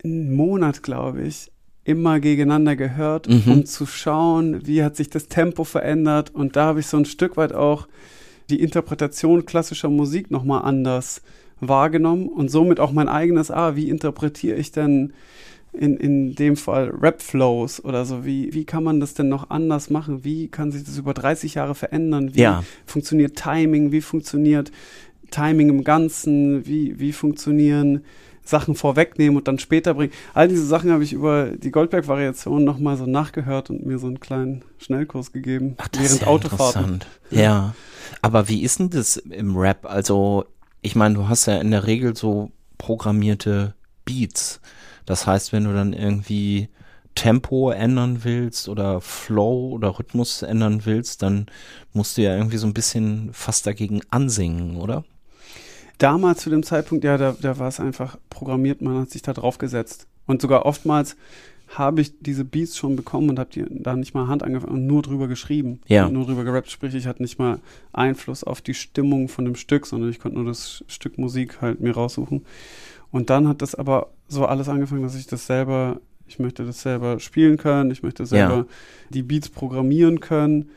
einen 0.03 0.35
Monat, 0.35 0.83
glaube 0.83 1.21
ich, 1.21 1.51
immer 1.85 2.19
gegeneinander 2.19 2.75
gehört, 2.75 3.27
Mhm. 3.27 3.51
um 3.51 3.65
zu 3.65 3.85
schauen, 3.85 4.65
wie 4.65 4.83
hat 4.83 4.95
sich 4.95 5.09
das 5.09 5.27
Tempo 5.27 5.63
verändert 5.63 6.33
und 6.33 6.55
da 6.55 6.65
habe 6.67 6.79
ich 6.79 6.87
so 6.87 6.97
ein 6.97 7.05
Stück 7.05 7.35
weit 7.37 7.53
auch 7.53 7.87
die 8.49 8.61
Interpretation 8.61 9.45
klassischer 9.45 9.89
Musik 9.89 10.31
nochmal 10.31 10.63
anders 10.63 11.21
wahrgenommen 11.59 12.27
und 12.27 12.49
somit 12.51 12.79
auch 12.79 12.91
mein 12.91 13.07
eigenes, 13.07 13.51
ah, 13.51 13.75
wie 13.75 13.89
interpretiere 13.89 14.57
ich 14.57 14.71
denn 14.71 15.13
in, 15.71 15.97
in 15.97 16.35
dem 16.35 16.55
Fall 16.55 16.89
Rap-Flows 16.89 17.83
oder 17.83 18.05
so, 18.05 18.25
wie, 18.25 18.53
wie 18.53 18.63
kann 18.63 18.83
man 18.83 18.99
das 18.99 19.13
denn 19.15 19.27
noch 19.29 19.49
anders 19.49 19.89
machen? 19.89 20.23
Wie 20.23 20.47
kann 20.47 20.71
sich 20.71 20.83
das 20.83 20.97
über 20.99 21.13
30 21.15 21.55
Jahre 21.55 21.73
verändern? 21.73 22.35
Wie 22.35 22.41
Ja. 22.41 22.63
funktioniert 22.85 23.35
Timing? 23.37 23.91
Wie 23.91 24.01
funktioniert 24.01 24.71
Timing 25.31 25.69
im 25.69 25.83
Ganzen? 25.83 26.67
Wie, 26.67 26.99
wie 26.99 27.11
funktionieren 27.11 28.01
Sachen 28.43 28.75
vorwegnehmen 28.75 29.37
und 29.37 29.47
dann 29.47 29.59
später 29.59 29.93
bringen? 29.93 30.11
All 30.33 30.47
diese 30.47 30.65
Sachen 30.65 30.91
habe 30.91 31.03
ich 31.03 31.13
über 31.13 31.51
die 31.51 31.71
Goldberg-Variation 31.71 32.63
nochmal 32.63 32.97
so 32.97 33.05
nachgehört 33.05 33.69
und 33.69 33.85
mir 33.85 33.99
so 33.99 34.07
einen 34.07 34.19
kleinen 34.19 34.63
Schnellkurs 34.77 35.31
gegeben 35.31 35.75
Ach, 35.77 35.87
das 35.87 36.01
während 36.01 36.15
ist 36.15 36.21
ja 36.21 36.27
Autofahrten. 36.27 36.83
interessant. 36.95 37.07
Ja. 37.31 37.75
Aber 38.21 38.49
wie 38.49 38.63
ist 38.63 38.79
denn 38.79 38.89
das 38.89 39.17
im 39.17 39.55
Rap? 39.57 39.85
Also, 39.85 40.45
ich 40.81 40.95
meine, 40.95 41.15
du 41.15 41.29
hast 41.29 41.45
ja 41.45 41.57
in 41.57 41.71
der 41.71 41.87
Regel 41.87 42.15
so 42.15 42.51
programmierte 42.77 43.75
Beats. 44.05 44.59
Das 45.05 45.25
heißt, 45.27 45.53
wenn 45.53 45.63
du 45.65 45.73
dann 45.73 45.93
irgendwie 45.93 46.69
Tempo 47.15 47.69
ändern 47.69 48.23
willst 48.23 48.67
oder 48.67 48.99
Flow 48.99 49.69
oder 49.69 49.99
Rhythmus 49.99 50.41
ändern 50.41 50.85
willst, 50.85 51.21
dann 51.21 51.45
musst 51.93 52.17
du 52.17 52.23
ja 52.23 52.35
irgendwie 52.35 52.57
so 52.57 52.67
ein 52.67 52.73
bisschen 52.73 53.29
fast 53.33 53.67
dagegen 53.67 54.01
ansingen, 54.09 54.77
oder? 54.77 55.03
Damals 55.97 56.41
zu 56.41 56.49
dem 56.49 56.63
Zeitpunkt, 56.63 57.03
ja, 57.03 57.17
da, 57.17 57.35
da 57.39 57.59
war 57.59 57.67
es 57.67 57.79
einfach 57.79 58.17
programmiert, 58.29 58.81
man 58.81 58.97
hat 58.99 59.11
sich 59.11 59.21
da 59.21 59.33
drauf 59.33 59.57
gesetzt. 59.57 60.07
Und 60.25 60.41
sogar 60.41 60.65
oftmals 60.65 61.15
habe 61.69 62.01
ich 62.01 62.19
diese 62.19 62.45
Beats 62.45 62.77
schon 62.77 62.95
bekommen 62.95 63.29
und 63.29 63.39
habe 63.39 63.49
die 63.51 63.65
da 63.69 63.95
nicht 63.95 64.13
mal 64.13 64.27
Hand 64.27 64.43
angefangen 64.43 64.73
und 64.73 64.87
nur 64.87 65.01
drüber 65.01 65.27
geschrieben. 65.27 65.79
Ja. 65.87 66.07
Nur 66.09 66.25
drüber 66.25 66.43
gerappt, 66.43 66.69
sprich, 66.69 66.93
ich 66.93 67.07
hatte 67.07 67.21
nicht 67.21 67.39
mal 67.39 67.59
Einfluss 67.93 68.43
auf 68.43 68.61
die 68.61 68.73
Stimmung 68.73 69.27
von 69.27 69.45
dem 69.45 69.55
Stück, 69.55 69.85
sondern 69.87 70.09
ich 70.09 70.19
konnte 70.19 70.37
nur 70.37 70.45
das 70.47 70.83
Stück 70.87 71.17
Musik 71.17 71.61
halt 71.61 71.79
mir 71.79 71.93
raussuchen. 71.93 72.45
Und 73.11 73.29
dann 73.29 73.47
hat 73.47 73.61
das 73.61 73.75
aber 73.75 74.09
so 74.27 74.45
alles 74.45 74.69
angefangen, 74.69 75.03
dass 75.03 75.15
ich 75.15 75.27
das 75.27 75.45
selber, 75.47 75.99
ich 76.27 76.39
möchte 76.39 76.65
das 76.65 76.81
selber 76.81 77.19
spielen 77.19 77.57
können, 77.57 77.91
ich 77.91 78.03
möchte 78.03 78.25
selber 78.25 78.55
Ja. 78.57 78.65
die 79.09 79.23
Beats 79.23 79.49
programmieren 79.49 80.19
können. 80.19 80.69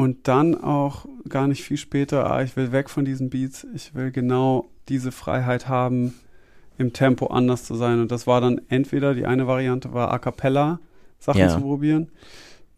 Und 0.00 0.26
dann 0.28 0.54
auch 0.60 1.04
gar 1.28 1.46
nicht 1.46 1.62
viel 1.62 1.76
später, 1.76 2.30
ah, 2.30 2.42
ich 2.42 2.56
will 2.56 2.72
weg 2.72 2.88
von 2.88 3.04
diesen 3.04 3.28
Beats, 3.28 3.66
ich 3.74 3.94
will 3.94 4.10
genau 4.10 4.68
diese 4.88 5.12
Freiheit 5.12 5.68
haben, 5.68 6.14
im 6.78 6.92
Tempo 6.94 7.26
anders 7.26 7.64
zu 7.64 7.74
sein. 7.74 8.00
Und 8.00 8.10
das 8.10 8.26
war 8.26 8.40
dann 8.40 8.60
entweder, 8.68 9.12
die 9.14 9.26
eine 9.26 9.46
Variante 9.46 9.92
war 9.92 10.10
A 10.12 10.18
Cappella, 10.18 10.80
Sachen 11.18 11.40
Ja. 11.40 11.48
zu 11.48 11.60
probieren. 11.60 12.08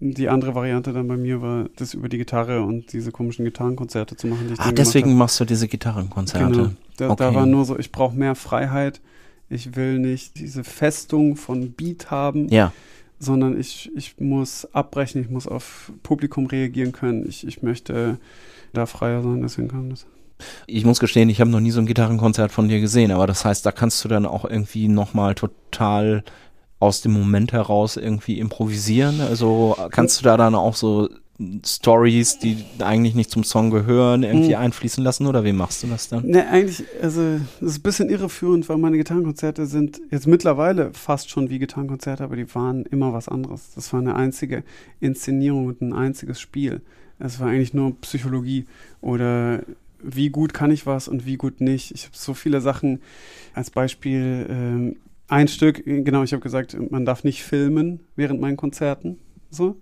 Die 0.01 0.29
andere 0.29 0.57
Variante 0.57 0.93
dann 0.93 1.07
bei 1.07 1.17
mir 1.17 1.41
war, 1.41 1.67
das 1.77 1.95
über 1.95 2.09
die 2.09 2.19
Gitarre 2.19 2.63
und 2.63 2.93
diese 2.93 3.13
komischen 3.13 3.45
Gitarrenkonzerte 3.45 4.17
zu 4.17 4.27
machen, 4.27 4.49
die 4.49 4.55
ich 4.55 4.61
Ah, 4.61 4.73
deswegen 4.73 5.17
machst 5.17 5.39
du 5.39 5.45
diese 5.45 5.69
Gitarrenkonzerte. 5.69 6.49
Genau. 6.49 6.71
Da, 6.97 7.15
da 7.15 7.29
Okay. 7.29 7.35
war 7.37 7.47
nur 7.47 7.65
so, 7.65 7.79
ich 7.79 7.93
brauche 7.93 8.17
mehr 8.17 8.35
Freiheit. 8.35 9.01
Ich 9.49 9.77
will 9.77 10.01
nicht 10.01 10.41
diese 10.41 10.65
Festung 10.65 11.37
von 11.37 11.71
Beat 11.71 12.11
haben, 12.11 12.49
Ja, 12.49 12.73
sondern 13.23 13.59
ich, 13.59 13.91
ich 13.95 14.19
muss 14.19 14.67
abbrechen, 14.73 15.21
ich 15.21 15.31
muss 15.31 15.47
auf 15.47 15.93
Publikum 16.03 16.47
reagieren 16.47 16.93
können. 16.93 17.27
Ich, 17.29 17.47
ich 17.47 17.63
möchte 17.63 18.19
da 18.73 18.87
freier 18.87 19.23
sein, 19.23 19.43
deswegen 19.43 19.69
kam 19.69 19.91
das. 19.91 20.07
ich 20.67 20.85
muss 20.85 20.99
gestehen, 20.99 21.29
ich 21.29 21.41
habe 21.41 21.51
noch 21.51 21.61
nie 21.61 21.71
so 21.71 21.81
ein 21.81 21.87
Gitarrenkonzert 21.87 22.51
von 22.51 22.69
dir 22.69 22.81
gesehen, 22.81 23.13
aber 23.13 23.27
das 23.29 23.45
heißt, 23.45 23.65
da 23.65 23.71
kannst 23.71 24.05
du 24.05 24.09
dann 24.09 24.27
auch 24.27 24.45
irgendwie 24.45 24.89
nochmal 24.89 25.37
total 25.37 26.25
aus 26.81 27.01
dem 27.01 27.13
Moment 27.13 27.53
heraus 27.53 27.97
irgendwie 27.97 28.41
improvisieren. 28.41 29.21
Also 29.21 29.77
kannst 29.93 30.21
du 30.21 30.25
da 30.25 30.37
dann 30.37 30.57
auch 30.57 30.75
so 30.75 31.09
Stories, 31.65 32.39
die 32.39 32.65
eigentlich 32.81 33.15
nicht 33.15 33.31
zum 33.31 33.45
Song 33.45 33.71
gehören, 33.71 34.23
irgendwie 34.23 34.51
Mhm. 34.51 34.61
einfließen 34.63 35.03
lassen 35.03 35.27
oder 35.27 35.45
wie 35.45 35.53
machst 35.53 35.83
du 35.83 35.87
das 35.87 36.09
dann? 36.09 36.27
Ne, 36.27 36.47
eigentlich, 36.49 36.85
also, 37.03 37.39
das 37.61 37.71
ist 37.73 37.79
ein 37.79 37.83
bisschen 37.83 38.09
irreführend, 38.11 38.69
weil 38.69 38.79
meine 38.79 38.97
Gitarrenkonzerte 38.97 39.67
sind 39.67 40.01
jetzt 40.11 40.27
mittlerweile 40.27 40.93
fast 40.93 41.31
schon 41.31 41.51
wie 41.51 41.59
Gitarrenkonzerte, 41.59 42.25
aber 42.25 42.37
die 42.37 42.55
waren 42.55 42.85
immer 42.87 43.13
was 43.13 43.29
anderes. 43.29 43.71
Das 43.75 43.93
war 43.93 44.01
eine 44.01 44.15
einzige 44.17 44.65
Inszenierung 45.01 45.67
und 45.67 45.81
ein 45.83 45.93
einziges 45.93 46.41
Spiel. 46.41 46.81
Es 47.19 47.39
war 47.41 47.49
eigentlich 47.49 47.75
nur 47.75 47.95
Psychologie 48.01 48.67
oder 49.01 49.63
wie 50.03 50.31
gut 50.31 50.53
kann 50.53 50.71
ich 50.73 50.87
was 50.87 51.07
und 51.07 51.27
wie 51.27 51.37
gut 51.37 51.61
nicht. 51.61 51.93
Ich 51.93 52.05
habe 52.07 52.17
so 52.17 52.35
viele 52.35 52.61
Sachen 52.61 53.01
als 53.55 53.71
Beispiel. 53.71 54.47
Ähm, 54.51 54.97
ein 55.29 55.49
Stück, 55.49 55.85
genau, 55.87 56.25
ich 56.25 56.33
habe 56.33 56.43
gesagt, 56.43 56.77
man 56.91 57.07
darf 57.07 57.25
nicht 57.25 57.43
filmen 57.43 58.01
während 58.17 58.41
meinen 58.41 58.57
Konzerten. 58.59 59.19
So. 59.51 59.77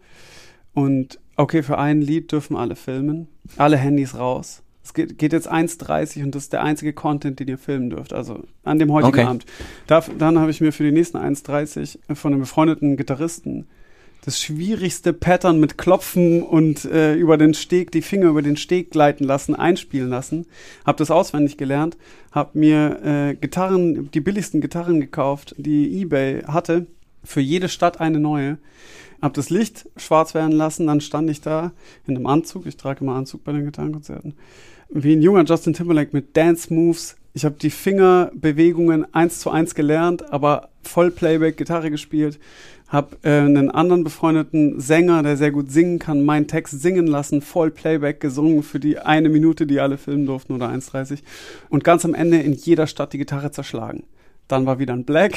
Und 0.75 1.19
okay, 1.41 1.63
für 1.63 1.79
ein 1.79 2.01
Lied 2.01 2.33
dürfen 2.33 2.57
alle 2.57 2.77
filmen. 2.77 3.29
Alle 3.57 3.77
Handys 3.77 4.17
raus. 4.17 4.63
Es 4.83 4.95
geht, 4.95 5.19
geht 5.19 5.33
jetzt 5.33 5.51
1,30 5.51 6.25
und 6.25 6.35
das 6.35 6.45
ist 6.45 6.53
der 6.53 6.63
einzige 6.63 6.93
Content, 6.93 7.39
den 7.39 7.49
ihr 7.49 7.59
filmen 7.59 7.91
dürft. 7.91 8.13
Also 8.13 8.45
an 8.65 8.79
dem 8.79 8.93
heutigen 8.93 9.13
Okay. 9.13 9.27
Abend. 9.27 9.47
Darf, 9.87 10.11
dann 10.19 10.39
habe 10.39 10.51
ich 10.51 10.61
mir 10.61 10.73
für 10.73 10.85
die 10.85 10.93
nächsten 10.93 11.19
1,30 11.19 12.15
von 12.15 12.33
einem 12.33 12.41
befreundeten 12.41 12.97
Gitarristen 12.97 13.67
das 14.25 14.41
schwierigste 14.41 15.13
Pattern 15.13 15.61
mit 15.61 15.79
Klopfen 15.79 16.43
und 16.43 16.85
äh, 16.85 17.15
über 17.15 17.39
den 17.39 17.55
Steg, 17.55 17.91
die 17.91 18.03
Finger 18.03 18.29
über 18.29 18.43
den 18.43 18.57
Steg 18.57 18.91
gleiten 18.91 19.25
lassen, 19.25 19.55
einspielen 19.55 20.11
lassen. 20.11 20.47
Hab 20.85 20.99
das 20.99 21.11
auswendig 21.11 21.57
gelernt, 21.57 21.97
hab 22.31 22.55
mir 22.55 23.01
äh, 23.03 23.35
Gitarren, 23.35 24.11
die 24.11 24.21
billigsten 24.21 24.61
Gitarren 24.61 25.01
gekauft, 25.01 25.55
die 25.57 26.03
eBay 26.03 26.43
hatte, 26.43 26.87
für 27.25 27.41
jede 27.41 27.69
Stadt 27.69 28.01
eine 28.01 28.21
neue. 28.21 28.59
Hab 29.21 29.35
das 29.35 29.51
Licht 29.51 29.89
schwarz 29.97 30.35
werden 30.35 30.53
lassen, 30.53 30.87
dann 30.87 31.01
stand 31.01 31.29
ich 31.31 31.41
da 31.41 31.73
in 32.07 32.17
einem 32.17 32.27
Anzug, 32.27 32.67
ich 32.67 32.77
trage 32.77 33.05
immer 33.05 33.15
Anzug 33.15 33.45
bei 33.45 33.53
den 33.53 33.65
Gitarrenkonzerten, 33.65 34.35
wie 34.89 35.15
ein 35.15 35.23
junger 35.23 35.45
Justin 35.45 35.75
Timberlake 35.75 36.11
mit 36.13 36.37
Dance 36.37 36.73
Moves. 36.73 37.17
Ich 37.33 37.45
habe 37.45 37.57
die 37.61 37.71
Fingerbewegungen 37.71 39.13
eins 39.15 39.39
zu 39.39 39.51
eins 39.51 39.75
gelernt, 39.75 40.33
aber 40.33 40.71
voll 40.83 41.11
Playback 41.11 41.57
Gitarre 41.57 41.91
gespielt. 41.91 42.41
Hab 42.89 43.25
äh, 43.25 43.39
einen 43.39 43.71
anderen 43.71 44.03
befreundeten 44.03 44.81
Sänger, 44.81 45.23
der 45.23 45.37
sehr 45.37 45.53
gut 45.53 45.71
singen 45.71 46.01
kann, 46.01 46.25
meinen 46.25 46.49
Text 46.49 46.81
singen 46.81 47.07
lassen, 47.07 47.41
voll 47.41 47.71
Playback 47.71 48.19
gesungen 48.19 48.65
für 48.65 48.81
die 48.81 48.99
eine 48.99 49.29
Minute, 49.29 49.67
die 49.67 49.79
alle 49.79 49.97
filmen 49.97 50.27
durften 50.27 50.55
oder 50.55 50.71
1,30. 50.71 51.21
Und 51.69 51.85
ganz 51.85 52.05
am 52.05 52.15
Ende 52.15 52.39
in 52.39 52.53
jeder 52.53 52.89
Stadt 52.89 53.13
die 53.13 53.19
Gitarre 53.19 53.53
zerschlagen. 53.53 54.03
Dann 54.51 54.67
war 54.67 54.81
wieder 54.81 54.95
ein 54.95 55.05
Black, 55.05 55.35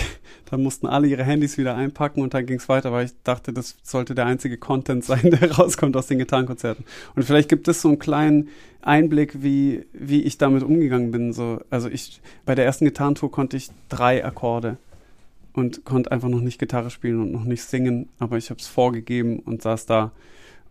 dann 0.50 0.64
mussten 0.64 0.88
alle 0.88 1.08
ihre 1.08 1.24
Handys 1.24 1.60
wieder 1.60 1.76
einpacken 1.76 2.24
und 2.24 2.34
dann 2.34 2.48
ging 2.48 2.58
es 2.58 2.68
weiter, 2.68 2.92
weil 2.92 3.06
ich 3.06 3.12
dachte, 3.24 3.54
das 3.54 3.76
sollte 3.84 4.16
der 4.16 4.26
einzige 4.26 4.58
Content 4.58 5.06
sein, 5.06 5.22
der 5.30 5.52
rauskommt 5.52 5.96
aus 5.96 6.08
den 6.08 6.18
Gitarrenkonzerten. 6.18 6.84
Und 7.16 7.22
vielleicht 7.22 7.48
gibt 7.48 7.68
es 7.68 7.84
so 7.84 7.90
einen 7.90 8.00
kleinen 8.00 8.50
Einblick, 8.82 9.44
wie, 9.44 9.86
wie 9.94 10.24
ich 10.24 10.40
damit 10.40 10.64
umgegangen 10.64 11.12
bin. 11.12 11.32
So, 11.32 11.62
also 11.70 11.90
ich, 11.90 12.22
bei 12.44 12.56
der 12.56 12.66
ersten 12.66 12.86
Gitarrentour 12.86 13.32
konnte 13.32 13.56
ich 13.56 13.70
drei 13.88 14.26
Akkorde 14.26 14.78
und 15.54 15.86
konnte 15.86 16.12
einfach 16.12 16.30
noch 16.30 16.42
nicht 16.42 16.58
Gitarre 16.58 16.90
spielen 16.90 17.22
und 17.22 17.32
noch 17.32 17.44
nicht 17.44 17.62
singen, 17.62 18.10
aber 18.18 18.38
ich 18.38 18.50
habe 18.50 18.60
es 18.60 18.68
vorgegeben 18.68 19.38
und 19.40 19.62
saß 19.62 19.86
da. 19.86 20.12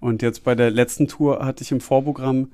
Und 0.01 0.21
jetzt 0.21 0.43
bei 0.43 0.57
der 0.57 0.73
letzten 0.73 1.07
Tour 1.07 1.45
hatte 1.45 1.63
ich 1.63 1.71
im 1.71 1.81
Vorprogramm 1.81 2.51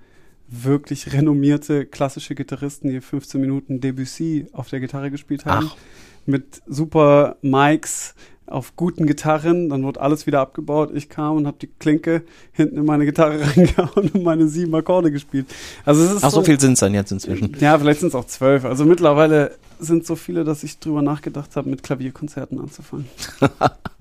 wirklich 0.49 1.13
renommierte 1.13 1.87
klassische 1.87 2.35
Gitarristen, 2.35 2.89
die 2.89 3.01
15 3.01 3.41
Minuten 3.41 3.81
Debussy 3.81 4.47
auf 4.53 4.69
der 4.69 4.81
Gitarre 4.81 5.11
gespielt 5.11 5.45
haben. 5.45 5.71
Ach. 5.71 5.77
Mit 6.27 6.63
super 6.67 7.37
Mics 7.43 8.15
auf 8.47 8.77
guten 8.77 9.07
Gitarren. 9.07 9.69
Dann 9.69 9.83
wurde 9.83 10.01
alles 10.01 10.27
wieder 10.27 10.41
abgebaut. 10.41 10.91
Ich 10.95 11.09
kam 11.09 11.37
und 11.37 11.47
habe 11.47 11.59
die 11.61 11.67
Klinke 11.67 12.23
hinten 12.53 12.79
in 12.79 12.85
meine 12.85 13.05
Gitarre 13.05 13.41
reingehauen 13.57 14.11
und 14.11 14.23
meine 14.23 14.49
sieben 14.49 14.75
Akkorde 14.75 15.11
gespielt. 15.11 15.47
Also 15.85 16.03
es 16.03 16.13
ist 16.13 16.25
Ach, 16.25 16.31
so 16.31 16.43
viel 16.43 16.59
sind 16.59 16.75
es 16.75 16.81
dann 16.81 16.95
jetzt 16.95 17.13
inzwischen. 17.13 17.55
ja, 17.61 17.79
vielleicht 17.79 18.01
sind 18.01 18.09
es 18.09 18.15
auch 18.15 18.27
zwölf. 18.27 18.65
Also 18.65 18.85
mittlerweile 18.85 19.57
sind 19.79 20.07
so 20.07 20.17
viele, 20.17 20.45
dass 20.45 20.65
ich 20.65 20.79
drüber 20.79 21.03
nachgedacht 21.03 21.57
habe, 21.57 21.69
mit 21.69 21.83
Klavierkonzerten 21.83 22.59
anzufangen. 22.59 23.07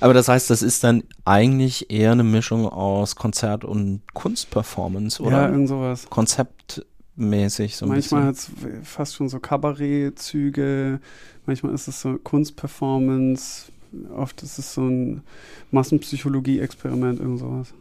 Aber 0.00 0.14
das 0.14 0.28
heißt, 0.28 0.50
das 0.50 0.62
ist 0.62 0.82
dann 0.84 1.04
eigentlich 1.24 1.90
eher 1.90 2.12
eine 2.12 2.24
Mischung 2.24 2.68
aus 2.68 3.16
Konzert 3.16 3.64
und 3.64 4.02
Kunstperformance, 4.14 5.20
Ja, 5.22 5.26
oder? 5.28 5.48
irgend 5.50 5.68
sowas. 5.68 6.06
mäßig 7.16 7.76
so 7.76 7.86
ein 7.86 7.90
manchmal 7.90 8.24
hat 8.24 8.36
es 8.36 8.50
fast 8.84 9.14
schon 9.14 9.28
so 9.28 9.38
Kabarettzüge, 9.38 11.00
manchmal 11.46 11.74
ist 11.74 11.88
es 11.88 12.00
so 12.00 12.18
Kunstperformance, 12.18 13.66
oft 14.16 14.42
ist 14.42 14.58
es 14.58 14.74
so 14.74 14.82
ein 14.86 15.22
Massenpsychologie-Experiment, 15.70 17.20
irgend 17.20 17.38
sowas. 17.40 17.74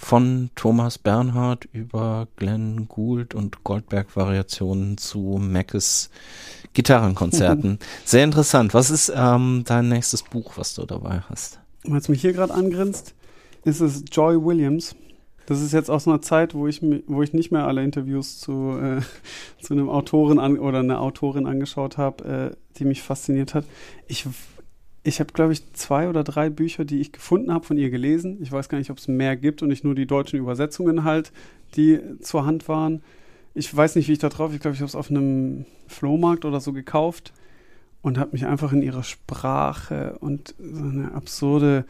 Von 0.00 0.50
Thomas 0.54 0.96
Bernhard 0.96 1.68
über 1.72 2.28
Glenn 2.36 2.86
Gould 2.86 3.34
und 3.34 3.64
Goldberg-Variationen 3.64 4.96
zu 4.96 5.38
Mackes 5.40 6.10
Gitarrenkonzerten. 6.78 7.80
Sehr 8.04 8.22
interessant. 8.22 8.72
Was 8.72 8.90
ist 8.90 9.12
ähm, 9.12 9.64
dein 9.66 9.88
nächstes 9.88 10.22
Buch, 10.22 10.52
was 10.54 10.76
du 10.76 10.86
dabei 10.86 11.22
hast? 11.28 11.58
Weil 11.82 11.98
es 11.98 12.08
mich 12.08 12.20
hier 12.20 12.32
gerade 12.32 12.54
angrinst, 12.54 13.14
ist 13.64 13.80
es 13.80 14.04
Joy 14.12 14.36
Williams. 14.36 14.94
Das 15.46 15.60
ist 15.60 15.72
jetzt 15.72 15.90
aus 15.90 16.06
einer 16.06 16.22
Zeit, 16.22 16.54
wo 16.54 16.68
ich, 16.68 16.80
wo 17.08 17.20
ich 17.24 17.32
nicht 17.32 17.50
mehr 17.50 17.66
alle 17.66 17.82
Interviews 17.82 18.38
zu, 18.38 18.78
äh, 18.80 19.00
zu 19.60 19.74
einem 19.74 19.88
Autoren 19.88 20.38
an, 20.38 20.56
oder 20.56 20.78
einer 20.78 21.00
Autorin 21.00 21.46
angeschaut 21.46 21.98
habe, 21.98 22.52
äh, 22.52 22.56
die 22.78 22.84
mich 22.84 23.02
fasziniert 23.02 23.54
hat. 23.54 23.64
Ich, 24.06 24.24
ich 25.02 25.18
habe, 25.18 25.32
glaube 25.32 25.54
ich, 25.54 25.72
zwei 25.72 26.08
oder 26.08 26.22
drei 26.22 26.48
Bücher, 26.48 26.84
die 26.84 27.00
ich 27.00 27.10
gefunden 27.10 27.52
habe, 27.52 27.66
von 27.66 27.76
ihr 27.76 27.90
gelesen. 27.90 28.38
Ich 28.40 28.52
weiß 28.52 28.68
gar 28.68 28.78
nicht, 28.78 28.90
ob 28.90 28.98
es 28.98 29.08
mehr 29.08 29.34
gibt 29.34 29.62
und 29.62 29.68
nicht 29.68 29.82
nur 29.82 29.96
die 29.96 30.06
deutschen 30.06 30.38
Übersetzungen 30.38 31.02
halt, 31.02 31.32
die 31.74 31.98
zur 32.20 32.46
Hand 32.46 32.68
waren. 32.68 33.02
Ich 33.58 33.76
weiß 33.76 33.96
nicht, 33.96 34.06
wie 34.06 34.12
ich 34.12 34.20
da 34.20 34.28
drauf, 34.28 34.54
ich 34.54 34.60
glaube, 34.60 34.76
ich 34.76 34.80
habe 34.80 34.88
es 34.88 34.94
auf 34.94 35.10
einem 35.10 35.66
Flohmarkt 35.88 36.44
oder 36.44 36.60
so 36.60 36.72
gekauft 36.72 37.32
und 38.02 38.16
habe 38.16 38.30
mich 38.30 38.46
einfach 38.46 38.72
in 38.72 38.82
ihre 38.82 39.02
Sprache 39.02 40.16
und 40.20 40.54
so 40.60 40.84
eine 40.84 41.12
absurde 41.12 41.84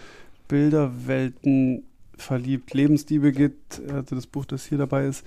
Bilderwelten 0.48 1.82
verliebt. 2.16 2.72
Lebensliebe 2.72 3.32
geht, 3.32 3.82
also 3.92 4.14
das 4.14 4.26
Buch, 4.26 4.46
das 4.46 4.64
hier 4.64 4.78
dabei 4.78 5.08
ist, 5.08 5.26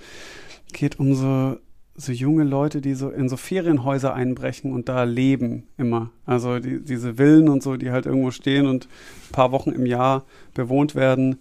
geht 0.73 0.99
um 0.99 1.13
so, 1.13 1.57
so 1.93 2.11
junge 2.11 2.43
Leute, 2.43 2.81
die 2.81 2.95
so 2.95 3.11
in 3.11 3.29
so 3.29 3.37
Ferienhäuser 3.37 4.15
einbrechen 4.15 4.73
und 4.73 4.89
da 4.89 5.03
leben 5.03 5.67
immer. 5.77 6.09
Also 6.25 6.57
die, 6.57 6.83
diese 6.83 7.17
Villen 7.17 7.49
und 7.49 7.61
so, 7.61 7.77
die 7.77 7.91
halt 7.91 8.07
irgendwo 8.07 8.31
stehen 8.31 8.65
und 8.65 8.85
ein 8.85 9.31
paar 9.31 9.51
Wochen 9.51 9.69
im 9.69 9.85
Jahr 9.85 10.25
bewohnt 10.55 10.95
werden. 10.95 11.37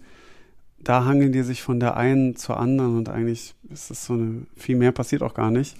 Da 0.83 1.05
hangeln 1.05 1.31
die 1.31 1.43
sich 1.43 1.61
von 1.61 1.79
der 1.79 1.97
einen 1.97 2.35
zur 2.35 2.59
anderen 2.59 2.97
und 2.97 3.09
eigentlich 3.09 3.55
ist 3.69 3.91
es 3.91 4.05
so 4.05 4.13
eine, 4.13 4.45
viel 4.55 4.75
mehr 4.75 4.91
passiert 4.91 5.21
auch 5.21 5.33
gar 5.33 5.51
nicht. 5.51 5.75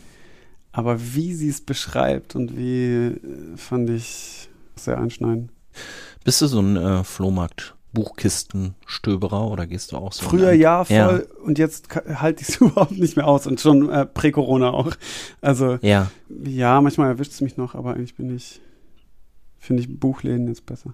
Aber 0.71 0.97
wie 1.15 1.33
sie 1.33 1.49
es 1.49 1.61
beschreibt 1.61 2.35
und 2.35 2.57
wie, 2.57 3.07
äh, 3.07 3.17
fand 3.57 3.89
ich 3.89 4.49
sehr 4.75 4.99
einschneidend. 4.99 5.51
Bist 6.23 6.41
du 6.41 6.47
so 6.47 6.59
ein 6.59 6.77
äh, 6.77 7.03
Flohmarkt? 7.03 7.75
Buchkistenstöberer 7.93 9.47
oder 9.47 9.67
gehst 9.67 9.91
du 9.91 9.97
auch 9.97 10.13
so? 10.13 10.25
Früher 10.25 10.53
ja, 10.53 10.85
voll 10.85 10.95
ja. 10.95 11.43
und 11.43 11.59
jetzt 11.59 11.89
halte 11.93 12.41
ich 12.41 12.49
es 12.49 12.55
überhaupt 12.61 12.91
nicht 12.91 13.17
mehr 13.17 13.27
aus 13.27 13.47
und 13.47 13.59
schon 13.59 13.89
äh, 13.89 14.05
prä-Corona 14.05 14.71
auch. 14.71 14.95
Also 15.41 15.77
ja, 15.81 16.09
ja 16.45 16.79
manchmal 16.79 17.09
erwischt 17.09 17.33
es 17.33 17.41
mich 17.41 17.57
noch, 17.57 17.75
aber 17.75 17.93
eigentlich 17.93 18.15
bin 18.15 18.33
ich, 18.33 18.61
finde 19.59 19.83
ich 19.83 19.99
Buchläden 19.99 20.47
jetzt 20.47 20.65
besser. 20.65 20.93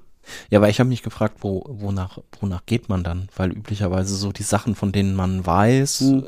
Ja, 0.49 0.61
weil 0.61 0.71
ich 0.71 0.79
habe 0.79 0.89
mich 0.89 1.03
gefragt, 1.03 1.37
wo, 1.41 1.63
wonach, 1.67 2.19
wonach 2.39 2.65
geht 2.65 2.89
man 2.89 3.03
dann? 3.03 3.29
Weil 3.35 3.51
üblicherweise 3.51 4.15
so 4.15 4.31
die 4.31 4.43
Sachen, 4.43 4.75
von 4.75 4.91
denen 4.91 5.15
man 5.15 5.45
weiß, 5.45 5.99
hm 5.99 6.27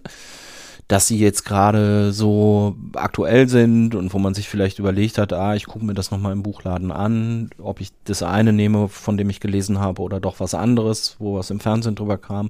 dass 0.90 1.06
sie 1.06 1.20
jetzt 1.20 1.46
gerade 1.46 2.12
so 2.12 2.76
aktuell 2.96 3.48
sind 3.48 3.94
und 3.94 4.12
wo 4.12 4.18
man 4.18 4.34
sich 4.34 4.50
vielleicht 4.50 4.80
überlegt 4.80 5.20
hat, 5.20 5.34
ah, 5.34 5.54
ich 5.54 5.68
gucke 5.68 5.86
mir 5.86 5.94
das 5.94 6.10
nochmal 6.10 6.34
im 6.34 6.42
Buchladen 6.42 6.92
an, 6.92 7.52
ob 7.60 7.80
ich 7.80 7.92
das 8.06 8.24
eine 8.24 8.54
nehme, 8.54 8.90
von 8.90 9.16
dem 9.16 9.30
ich 9.30 9.40
gelesen 9.40 9.80
habe, 9.80 10.02
oder 10.02 10.20
doch 10.20 10.40
was 10.40 10.56
anderes, 10.56 11.16
wo 11.20 11.36
was 11.36 11.52
im 11.52 11.60
Fernsehen 11.60 11.94
drüber 11.94 12.18
kam. 12.18 12.50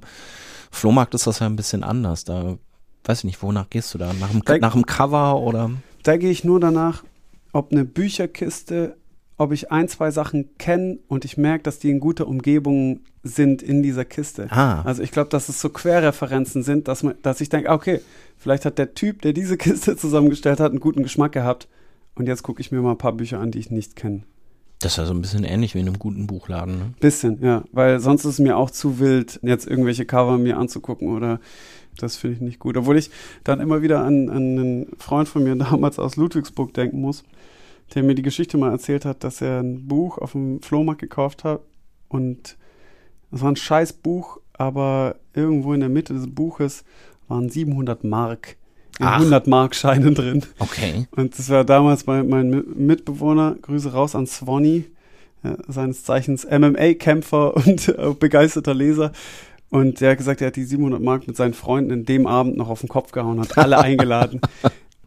Flohmarkt 0.70 1.14
ist 1.14 1.26
das 1.26 1.40
ja 1.40 1.46
ein 1.46 1.56
bisschen 1.56 1.84
anders. 1.84 2.24
Da 2.24 2.56
weiß 3.04 3.18
ich 3.18 3.24
nicht, 3.24 3.42
wonach 3.42 3.68
gehst 3.68 3.92
du 3.92 3.98
da? 3.98 4.10
Nach 4.14 4.30
dem, 4.30 4.42
da, 4.42 4.56
nach 4.56 4.72
dem 4.72 4.86
Cover 4.86 5.38
oder? 5.38 5.70
Da 6.02 6.16
gehe 6.16 6.30
ich 6.30 6.42
nur 6.42 6.60
danach, 6.60 7.04
ob 7.52 7.72
eine 7.72 7.84
Bücherkiste 7.84 8.96
ob 9.40 9.52
ich 9.52 9.72
ein, 9.72 9.88
zwei 9.88 10.10
Sachen 10.10 10.50
kenne 10.58 10.98
und 11.08 11.24
ich 11.24 11.38
merke, 11.38 11.62
dass 11.62 11.78
die 11.78 11.88
in 11.88 11.98
guter 11.98 12.28
Umgebung 12.28 13.00
sind 13.22 13.62
in 13.62 13.82
dieser 13.82 14.04
Kiste. 14.04 14.48
Ah. 14.50 14.82
Also 14.82 15.02
ich 15.02 15.12
glaube, 15.12 15.30
dass 15.30 15.48
es 15.48 15.62
so 15.62 15.70
Querreferenzen 15.70 16.62
sind, 16.62 16.88
dass, 16.88 17.02
man, 17.02 17.14
dass 17.22 17.40
ich 17.40 17.48
denke, 17.48 17.70
okay, 17.70 18.02
vielleicht 18.36 18.66
hat 18.66 18.76
der 18.76 18.92
Typ, 18.92 19.22
der 19.22 19.32
diese 19.32 19.56
Kiste 19.58 19.96
zusammengestellt 19.96 20.60
hat, 20.60 20.72
einen 20.72 20.80
guten 20.80 21.02
Geschmack 21.02 21.32
gehabt. 21.32 21.68
Und 22.14 22.26
jetzt 22.26 22.42
gucke 22.42 22.60
ich 22.60 22.70
mir 22.70 22.82
mal 22.82 22.90
ein 22.90 22.98
paar 22.98 23.14
Bücher 23.14 23.40
an, 23.40 23.50
die 23.50 23.60
ich 23.60 23.70
nicht 23.70 23.96
kenne. 23.96 24.24
Das 24.80 24.92
ist 24.92 24.98
ja 24.98 25.06
so 25.06 25.14
ein 25.14 25.22
bisschen 25.22 25.44
ähnlich 25.44 25.74
wie 25.74 25.80
in 25.80 25.86
einem 25.86 25.98
guten 25.98 26.26
Buchladen. 26.26 26.78
Ne? 26.78 26.94
Bisschen, 27.00 27.42
ja. 27.42 27.64
Weil 27.72 27.98
sonst 27.98 28.26
ist 28.26 28.34
es 28.34 28.38
mir 28.40 28.58
auch 28.58 28.70
zu 28.70 28.98
wild, 28.98 29.40
jetzt 29.42 29.66
irgendwelche 29.66 30.04
Cover 30.04 30.36
mir 30.36 30.58
anzugucken 30.58 31.16
oder 31.16 31.40
das 31.96 32.16
finde 32.16 32.36
ich 32.36 32.42
nicht 32.42 32.58
gut. 32.58 32.76
Obwohl 32.76 32.98
ich 32.98 33.10
dann 33.42 33.60
immer 33.60 33.80
wieder 33.80 34.04
an, 34.04 34.28
an 34.28 34.36
einen 34.36 34.86
Freund 34.98 35.28
von 35.28 35.44
mir 35.44 35.56
damals 35.56 35.98
aus 35.98 36.16
Ludwigsburg 36.16 36.74
denken 36.74 37.00
muss 37.00 37.24
der 37.94 38.02
mir 38.02 38.14
die 38.14 38.22
Geschichte 38.22 38.56
mal 38.58 38.70
erzählt 38.70 39.04
hat, 39.04 39.24
dass 39.24 39.40
er 39.40 39.60
ein 39.60 39.86
Buch 39.86 40.18
auf 40.18 40.32
dem 40.32 40.62
Flohmarkt 40.62 41.00
gekauft 41.00 41.44
hat 41.44 41.60
und 42.08 42.56
es 43.32 43.42
war 43.42 43.50
ein 43.50 43.56
scheiß 43.56 43.94
Buch, 43.94 44.38
aber 44.52 45.16
irgendwo 45.34 45.72
in 45.72 45.80
der 45.80 45.88
Mitte 45.88 46.14
des 46.14 46.32
Buches 46.32 46.84
waren 47.28 47.48
700 47.48 48.04
Mark 48.04 48.56
in 48.98 49.06
100 49.06 49.46
Mark 49.46 49.74
Scheinen 49.74 50.14
drin. 50.14 50.44
Okay. 50.58 51.06
Und 51.12 51.38
das 51.38 51.48
war 51.48 51.64
damals 51.64 52.06
mein, 52.06 52.28
mein 52.28 52.50
Mitbewohner, 52.50 53.56
Grüße 53.62 53.92
raus 53.92 54.14
an 54.14 54.26
Swanny, 54.26 54.84
äh, 55.42 55.54
seines 55.68 56.04
Zeichens 56.04 56.46
MMA-Kämpfer 56.46 57.56
und 57.66 57.88
äh, 57.88 58.14
begeisterter 58.18 58.74
Leser. 58.74 59.12
Und 59.70 60.00
der 60.00 60.10
hat 60.10 60.18
gesagt, 60.18 60.40
er 60.40 60.48
hat 60.48 60.56
die 60.56 60.64
700 60.64 61.00
Mark 61.00 61.26
mit 61.26 61.36
seinen 61.36 61.54
Freunden 61.54 61.90
in 61.92 62.04
dem 62.04 62.26
Abend 62.26 62.56
noch 62.56 62.68
auf 62.68 62.80
den 62.80 62.88
Kopf 62.88 63.12
gehauen, 63.12 63.40
hat 63.40 63.56
alle 63.56 63.78
eingeladen. 63.78 64.40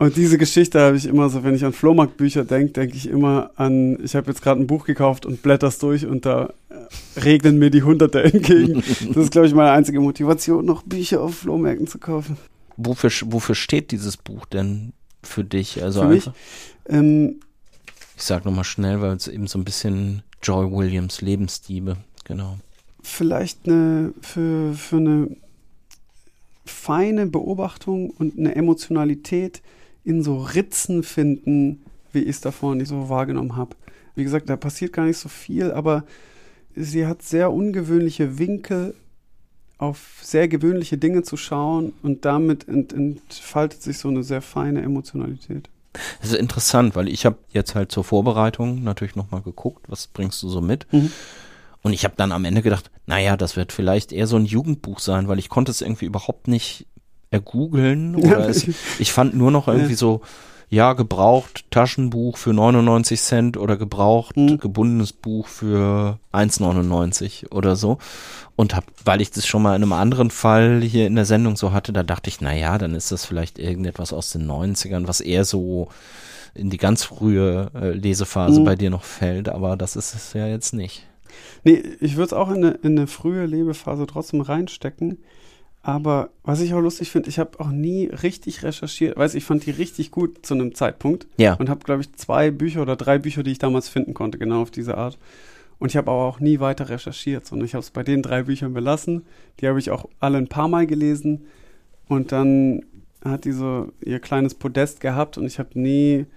Und 0.03 0.17
diese 0.17 0.37
Geschichte 0.37 0.81
habe 0.81 0.97
ich 0.97 1.05
immer 1.05 1.29
so, 1.29 1.45
wenn 1.45 1.55
ich 1.55 1.63
an 1.63 1.71
Flohmarktbücher 1.71 2.43
denke, 2.43 2.73
denke 2.73 2.97
ich 2.97 3.07
immer 3.07 3.51
an, 3.55 3.97
ich 4.03 4.17
habe 4.17 4.29
jetzt 4.29 4.41
gerade 4.41 4.59
ein 4.59 4.67
Buch 4.67 4.83
gekauft 4.83 5.25
und 5.25 5.41
blätter's 5.41 5.79
durch 5.79 6.05
und 6.05 6.25
da 6.25 6.51
äh, 6.67 7.19
regnen 7.21 7.57
mir 7.57 7.69
die 7.69 7.83
Hunderte 7.83 8.21
entgegen. 8.33 8.83
Das 9.13 9.23
ist, 9.23 9.31
glaube 9.31 9.47
ich, 9.47 9.53
meine 9.53 9.71
einzige 9.71 10.01
Motivation, 10.01 10.65
noch 10.65 10.81
Bücher 10.83 11.21
auf 11.21 11.37
Flohmärkten 11.37 11.87
zu 11.87 11.99
kaufen. 11.99 12.35
Wofür, 12.75 13.11
wofür 13.27 13.55
steht 13.55 13.91
dieses 13.91 14.17
Buch 14.17 14.45
denn 14.45 14.91
für 15.21 15.45
dich? 15.45 15.81
Also 15.81 16.01
für 16.01 16.07
mich? 16.09 16.29
Ähm, 16.89 17.39
ich 18.17 18.23
sage 18.23 18.43
nochmal 18.43 18.65
schnell, 18.65 18.99
weil 18.99 19.15
es 19.15 19.29
eben 19.29 19.47
so 19.47 19.57
ein 19.57 19.63
bisschen 19.63 20.21
Joy 20.41 20.69
Williams 20.69 21.21
Lebensdiebe, 21.21 21.95
genau. 22.25 22.57
Vielleicht 23.01 23.69
eine, 23.69 24.13
für, 24.19 24.73
für 24.73 24.97
eine 24.97 25.37
feine 26.65 27.25
Beobachtung 27.25 28.09
und 28.09 28.37
eine 28.37 28.53
Emotionalität, 28.53 29.61
in 30.03 30.23
so 30.23 30.41
Ritzen 30.41 31.03
finden, 31.03 31.81
wie 32.11 32.19
ich 32.19 32.29
es 32.29 32.41
davor 32.41 32.75
nicht 32.75 32.89
so 32.89 33.09
wahrgenommen 33.09 33.55
habe. 33.55 33.75
Wie 34.15 34.23
gesagt, 34.23 34.49
da 34.49 34.55
passiert 34.55 34.93
gar 34.93 35.05
nicht 35.05 35.17
so 35.17 35.29
viel, 35.29 35.71
aber 35.71 36.03
sie 36.75 37.07
hat 37.07 37.21
sehr 37.21 37.51
ungewöhnliche 37.51 38.37
Winkel, 38.37 38.95
auf 39.77 40.19
sehr 40.21 40.47
gewöhnliche 40.47 40.97
Dinge 40.97 41.23
zu 41.23 41.35
schauen 41.35 41.93
und 42.03 42.25
damit 42.25 42.67
ent 42.67 42.93
entfaltet 42.93 43.81
sich 43.81 43.97
so 43.97 44.07
eine 44.07 44.23
sehr 44.23 44.41
feine 44.41 44.81
Emotionalität. 44.81 45.69
Das 46.21 46.31
ist 46.31 46.39
interessant, 46.39 46.95
weil 46.95 47.07
ich 47.07 47.25
habe 47.25 47.37
jetzt 47.49 47.75
halt 47.75 47.91
zur 47.91 48.03
Vorbereitung 48.03 48.83
natürlich 48.83 49.15
nochmal 49.15 49.41
geguckt, 49.41 49.85
was 49.89 50.07
bringst 50.07 50.41
du 50.41 50.49
so 50.49 50.61
mit? 50.61 50.91
Mhm. 50.91 51.11
Und 51.81 51.91
ich 51.91 52.05
habe 52.05 52.15
dann 52.15 52.31
am 52.31 52.45
Ende 52.45 52.61
gedacht, 52.61 52.91
naja, 53.05 53.35
das 53.35 53.57
wird 53.57 53.73
vielleicht 53.73 54.13
eher 54.13 54.25
so 54.25 54.37
ein 54.37 54.45
Jugendbuch 54.45 54.99
sein, 54.99 55.27
weil 55.27 55.37
ich 55.37 55.49
konnte 55.49 55.69
es 55.69 55.81
irgendwie 55.81 56.05
überhaupt 56.05 56.47
nicht 56.47 56.87
ergoogeln. 57.33 58.15
Oder 58.23 58.47
es, 58.47 58.67
ich 58.99 59.11
fand 59.11 59.35
nur 59.35 59.51
noch 59.51 59.67
irgendwie 59.67 59.95
so, 59.95 60.21
ja, 60.69 60.93
gebraucht 60.93 61.65
Taschenbuch 61.69 62.37
für 62.37 62.51
99 62.51 63.21
Cent 63.21 63.57
oder 63.57 63.77
gebraucht 63.77 64.37
mhm. 64.37 64.57
gebundenes 64.57 65.13
Buch 65.13 65.47
für 65.47 66.17
1,99 66.31 67.51
oder 67.51 67.75
so. 67.75 67.99
Und 68.55 68.75
hab, 68.75 68.83
weil 69.05 69.21
ich 69.21 69.29
das 69.29 69.45
schon 69.45 69.61
mal 69.61 69.75
in 69.75 69.83
einem 69.83 69.93
anderen 69.93 70.31
Fall 70.31 70.81
hier 70.81 71.05
in 71.05 71.13
der 71.13 71.25
Sendung 71.25 71.57
so 71.57 71.73
hatte, 71.73 71.93
da 71.93 72.01
dachte 72.01 72.29
ich, 72.29 72.41
na 72.41 72.55
ja, 72.55 72.79
dann 72.79 72.95
ist 72.95 73.11
das 73.11 73.23
vielleicht 73.23 73.59
irgendetwas 73.59 74.13
aus 74.13 74.31
den 74.31 74.49
90ern, 74.49 75.07
was 75.07 75.21
eher 75.21 75.45
so 75.45 75.89
in 76.55 76.71
die 76.71 76.77
ganz 76.77 77.03
frühe 77.03 77.69
äh, 77.75 77.91
Lesephase 77.91 78.59
mhm. 78.59 78.65
bei 78.65 78.75
dir 78.75 78.89
noch 78.89 79.03
fällt, 79.03 79.49
aber 79.49 79.77
das 79.77 79.95
ist 79.95 80.15
es 80.15 80.33
ja 80.33 80.47
jetzt 80.47 80.73
nicht. 80.73 81.05
Nee, 81.63 81.83
ich 81.99 82.15
würde 82.15 82.27
es 82.27 82.33
auch 82.33 82.49
in 82.49 82.57
eine, 82.57 82.69
in 82.81 82.97
eine 82.97 83.07
frühe 83.07 83.45
Lebephase 83.45 84.07
trotzdem 84.07 84.41
reinstecken. 84.41 85.19
Aber 85.85 86.29
was 86.43 86.61
ich 86.61 86.73
auch 86.73 86.79
lustig 86.79 87.11
finde, 87.11 87.29
ich 87.29 87.39
habe 87.39 87.59
auch 87.59 87.69
nie 87.69 88.05
richtig 88.05 88.63
recherchiert. 88.63 89.17
Weiß 89.17 89.35
ich 89.35 89.43
fand 89.43 89.65
die 89.65 89.71
richtig 89.71 90.11
gut 90.11 90.45
zu 90.45 90.53
einem 90.53 90.73
Zeitpunkt. 90.73 91.27
Ja. 91.37 91.55
Und 91.55 91.69
habe, 91.69 91.83
glaube 91.83 92.01
ich, 92.01 92.13
zwei 92.13 92.51
Bücher 92.51 92.81
oder 92.81 92.95
drei 92.95 93.19
Bücher, 93.19 93.43
die 93.43 93.51
ich 93.51 93.59
damals 93.59 93.89
finden 93.89 94.13
konnte, 94.13 94.37
genau 94.37 94.61
auf 94.61 94.71
diese 94.71 94.97
Art. 94.97 95.19
Und 95.79 95.89
ich 95.89 95.97
habe 95.97 96.09
aber 96.09 96.23
auch 96.23 96.39
nie 96.39 96.61
weiter 96.61 96.87
recherchiert, 96.87 97.45
sondern 97.45 97.65
ich 97.65 97.73
habe 97.73 97.81
es 97.81 97.91
bei 97.91 98.03
den 98.03 98.21
drei 98.21 98.43
Büchern 98.43 98.73
belassen. 98.73 99.25
Die 99.59 99.67
habe 99.67 99.77
ich 99.77 99.91
auch 99.91 100.05
alle 100.21 100.37
ein 100.37 100.47
paar 100.47 100.69
Mal 100.69 100.87
gelesen. 100.87 101.47
Und 102.07 102.31
dann 102.31 102.85
hat 103.21 103.43
die 103.43 103.51
so 103.51 103.91
ihr 103.99 104.19
kleines 104.19 104.55
Podest 104.55 105.01
gehabt 105.01 105.37
und 105.37 105.45
ich 105.45 105.59
habe 105.59 105.77
nie 105.77 106.27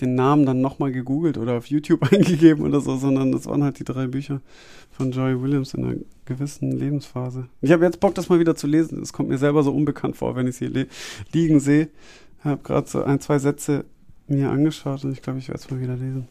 den 0.00 0.14
Namen 0.14 0.46
dann 0.46 0.60
nochmal 0.60 0.92
gegoogelt 0.92 1.38
oder 1.38 1.54
auf 1.54 1.66
YouTube 1.66 2.02
eingegeben 2.12 2.64
oder 2.64 2.80
so, 2.80 2.96
sondern 2.96 3.32
das 3.32 3.46
waren 3.46 3.62
halt 3.62 3.78
die 3.78 3.84
drei 3.84 4.06
Bücher 4.06 4.40
von 4.90 5.12
Joy 5.12 5.40
Williams 5.40 5.74
in 5.74 5.84
einer 5.84 5.96
gewissen 6.24 6.72
Lebensphase. 6.72 7.48
Ich 7.60 7.72
habe 7.72 7.84
jetzt 7.84 8.00
Bock, 8.00 8.14
das 8.14 8.28
mal 8.28 8.40
wieder 8.40 8.56
zu 8.56 8.66
lesen. 8.66 9.02
Es 9.02 9.12
kommt 9.12 9.28
mir 9.28 9.38
selber 9.38 9.62
so 9.62 9.72
unbekannt 9.72 10.16
vor, 10.16 10.36
wenn 10.36 10.46
ich 10.46 10.56
sie 10.56 10.86
liegen 11.32 11.60
sehe. 11.60 11.88
habe 12.40 12.62
gerade 12.62 12.88
so 12.88 13.02
ein, 13.02 13.20
zwei 13.20 13.38
Sätze 13.38 13.84
mir 14.26 14.50
angeschaut 14.50 15.04
und 15.04 15.12
ich 15.12 15.22
glaube, 15.22 15.38
ich 15.38 15.48
werde 15.48 15.60
es 15.60 15.70
mal 15.70 15.80
wieder 15.80 15.96
lesen. 15.96 16.28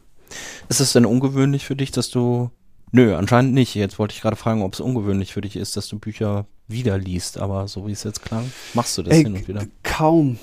Ist 0.69 0.79
es 0.79 0.93
denn 0.93 1.05
ungewöhnlich 1.05 1.65
für 1.65 1.75
dich, 1.75 1.91
dass 1.91 2.09
du. 2.09 2.49
Nö, 2.91 3.15
anscheinend 3.15 3.53
nicht. 3.53 3.73
Jetzt 3.75 3.97
wollte 3.97 4.13
ich 4.13 4.21
gerade 4.21 4.35
fragen, 4.35 4.61
ob 4.61 4.73
es 4.73 4.79
ungewöhnlich 4.79 5.33
für 5.33 5.41
dich 5.41 5.55
ist, 5.55 5.75
dass 5.77 5.87
du 5.87 5.97
Bücher 5.99 6.45
wieder 6.67 6.97
liest, 6.97 7.37
aber 7.37 7.67
so 7.67 7.87
wie 7.87 7.91
es 7.91 8.03
jetzt 8.03 8.21
klang, 8.21 8.51
machst 8.73 8.97
du 8.97 9.03
das 9.03 9.15
Ey, 9.15 9.23
hin 9.23 9.33
und 9.33 9.47
wieder. 9.47 9.65
Kaum. 9.83 10.37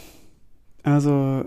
Also 0.82 1.44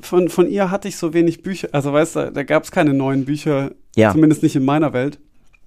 von, 0.00 0.28
von 0.28 0.48
ihr 0.48 0.70
hatte 0.70 0.88
ich 0.88 0.96
so 0.96 1.12
wenig 1.14 1.42
Bücher, 1.42 1.68
also 1.72 1.92
weißt 1.92 2.16
du, 2.16 2.32
da 2.32 2.42
gab 2.42 2.64
es 2.64 2.70
keine 2.70 2.94
neuen 2.94 3.24
Bücher, 3.24 3.72
Ja. 3.96 4.12
zumindest 4.12 4.42
nicht 4.42 4.56
in 4.56 4.64
meiner 4.64 4.92
Welt, 4.92 5.18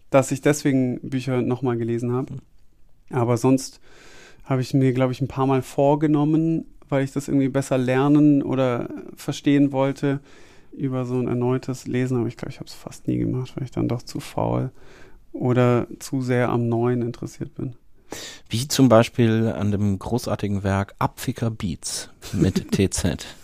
dass 0.10 0.32
ich 0.32 0.42
deswegen 0.42 1.00
Bücher 1.02 1.42
nochmal 1.42 1.78
gelesen 1.78 2.12
habe. 2.12 2.36
Aber 3.10 3.38
sonst 3.38 3.80
habe 4.44 4.62
ich 4.62 4.74
mir, 4.74 4.94
glaube 4.94 5.14
ich, 5.14 5.22
ein 5.22 5.28
paar 5.28 5.46
Mal 5.48 5.62
vorgenommen, 5.62 6.66
weil 6.90 7.04
ich 7.04 7.12
das 7.14 7.28
irgendwie 7.28 7.48
besser 7.50 7.78
lernen 7.78 8.42
oder 8.44 8.90
verstehen 9.16 9.72
wollte 9.72 10.20
über 10.76 11.06
so 11.06 11.16
ein 11.20 11.28
erneutes 11.28 11.88
Lesen. 11.88 12.18
Aber 12.18 12.28
ich 12.28 12.38
glaube, 12.38 12.52
ich 12.52 12.58
habe 12.60 12.68
es 12.68 12.74
fast 12.74 13.08
nie 13.08 13.18
gemacht, 13.18 13.54
weil 13.56 13.64
ich 13.64 13.72
dann 13.72 13.88
doch 13.88 14.02
zu 14.04 14.20
faul 14.20 14.72
oder 15.34 15.88
zu 16.00 16.22
sehr 16.22 16.50
am 16.50 16.68
Neuen 16.68 17.02
interessiert 17.02 17.56
bin. 17.56 17.74
Wie 18.50 18.68
zum 18.68 18.90
Beispiel 18.90 19.54
an 19.58 19.72
dem 19.72 19.98
großartigen 19.98 20.64
Werk 20.64 20.96
Abficker 21.00 21.50
Beats 21.50 22.10
mit 22.34 22.72
TZ. 22.72 23.26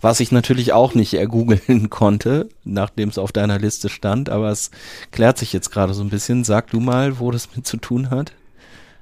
Was 0.00 0.20
ich 0.20 0.32
natürlich 0.32 0.72
auch 0.72 0.94
nicht 0.94 1.14
ergoogeln 1.14 1.90
konnte, 1.90 2.48
nachdem 2.64 3.08
es 3.08 3.18
auf 3.18 3.32
deiner 3.32 3.58
Liste 3.58 3.88
stand, 3.88 4.30
aber 4.30 4.50
es 4.50 4.70
klärt 5.10 5.38
sich 5.38 5.52
jetzt 5.52 5.70
gerade 5.70 5.94
so 5.94 6.02
ein 6.02 6.10
bisschen. 6.10 6.44
Sag 6.44 6.70
du 6.70 6.80
mal, 6.80 7.18
wo 7.18 7.30
das 7.30 7.54
mit 7.54 7.66
zu 7.66 7.76
tun 7.76 8.10
hat. 8.10 8.32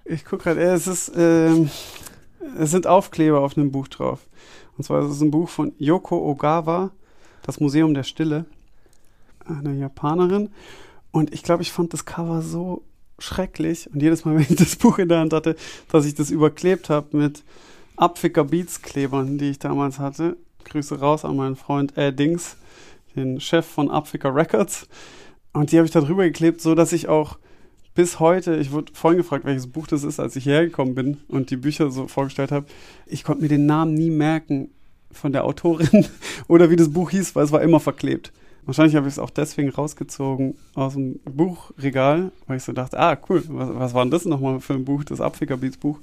Ich 0.04 0.24
gucke 0.24 0.44
gerade, 0.44 0.60
äh, 0.60 0.74
es 0.74 0.86
ist, 0.86 1.12
ähm, 1.16 1.70
es 2.58 2.70
sind 2.70 2.86
Aufkleber 2.86 3.40
auf 3.40 3.56
einem 3.56 3.72
Buch 3.72 3.88
drauf. 3.88 4.20
Und 4.76 4.84
zwar 4.84 5.02
ist 5.04 5.10
es 5.10 5.20
ein 5.20 5.30
Buch 5.30 5.48
von 5.48 5.72
Yoko 5.78 6.16
Ogawa, 6.30 6.90
Das 7.42 7.60
Museum 7.60 7.94
der 7.94 8.02
Stille, 8.02 8.44
eine 9.44 9.74
Japanerin. 9.74 10.50
Und 11.12 11.32
ich 11.32 11.42
glaube, 11.42 11.62
ich 11.62 11.72
fand 11.72 11.92
das 11.92 12.04
Cover 12.04 12.42
so 12.42 12.82
schrecklich. 13.18 13.90
Und 13.92 14.02
jedes 14.02 14.24
Mal, 14.24 14.34
wenn 14.36 14.42
ich 14.42 14.56
das 14.56 14.76
Buch 14.76 14.98
in 14.98 15.08
der 15.08 15.20
Hand 15.20 15.32
hatte, 15.32 15.56
dass 15.90 16.06
ich 16.06 16.14
das 16.14 16.30
überklebt 16.30 16.90
habe 16.90 17.16
mit 17.16 17.42
Abficker 17.96 18.44
Beats 18.44 18.82
Klebern, 18.82 19.38
die 19.38 19.50
ich 19.50 19.58
damals 19.58 19.98
hatte. 19.98 20.36
Grüße 20.66 21.00
raus 21.00 21.24
an 21.24 21.36
meinen 21.36 21.56
Freund 21.56 21.96
äh, 21.96 22.12
Dings, 22.12 22.56
den 23.14 23.40
Chef 23.40 23.66
von 23.66 23.90
Abficker 23.90 24.34
Records. 24.34 24.86
Und 25.52 25.72
die 25.72 25.78
habe 25.78 25.86
ich 25.86 25.92
da 25.92 26.00
drüber 26.00 26.24
geklebt, 26.24 26.60
so 26.60 26.74
dass 26.74 26.92
ich 26.92 27.08
auch 27.08 27.38
bis 27.94 28.20
heute, 28.20 28.56
ich 28.56 28.72
wurde 28.72 28.92
vorhin 28.94 29.18
gefragt, 29.18 29.46
welches 29.46 29.68
Buch 29.68 29.86
das 29.86 30.04
ist, 30.04 30.20
als 30.20 30.36
ich 30.36 30.44
hierher 30.44 30.66
gekommen 30.66 30.94
bin 30.94 31.16
und 31.28 31.50
die 31.50 31.56
Bücher 31.56 31.90
so 31.90 32.08
vorgestellt 32.08 32.52
habe. 32.52 32.66
Ich 33.06 33.24
konnte 33.24 33.42
mir 33.42 33.48
den 33.48 33.64
Namen 33.64 33.94
nie 33.94 34.10
merken 34.10 34.70
von 35.10 35.32
der 35.32 35.44
Autorin 35.44 36.06
oder 36.48 36.70
wie 36.70 36.76
das 36.76 36.92
Buch 36.92 37.10
hieß, 37.10 37.34
weil 37.34 37.44
es 37.44 37.52
war 37.52 37.62
immer 37.62 37.80
verklebt. 37.80 38.32
Wahrscheinlich 38.66 38.96
habe 38.96 39.06
ich 39.06 39.14
es 39.14 39.18
auch 39.18 39.30
deswegen 39.30 39.70
rausgezogen 39.70 40.56
aus 40.74 40.94
dem 40.94 41.20
Buchregal, 41.24 42.32
weil 42.46 42.58
ich 42.58 42.64
so 42.64 42.72
dachte, 42.72 42.98
ah, 42.98 43.16
cool, 43.28 43.42
was, 43.48 43.74
was 43.74 43.94
war 43.94 44.04
denn 44.04 44.10
das 44.10 44.24
nochmal 44.24 44.60
für 44.60 44.74
ein 44.74 44.84
Buch, 44.84 45.04
das 45.04 45.20
Abfickerbeats 45.20 45.78
Buch? 45.78 45.98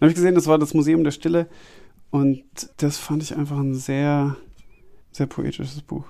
Dann 0.00 0.06
habe 0.06 0.10
ich 0.10 0.16
gesehen, 0.16 0.34
das 0.34 0.46
war 0.46 0.58
das 0.58 0.74
Museum 0.74 1.04
der 1.04 1.10
Stille 1.10 1.46
und 2.10 2.44
das 2.78 2.98
fand 2.98 3.22
ich 3.22 3.36
einfach 3.36 3.58
ein 3.58 3.74
sehr, 3.74 4.36
sehr 5.10 5.26
poetisches 5.26 5.82
Buch. 5.82 6.04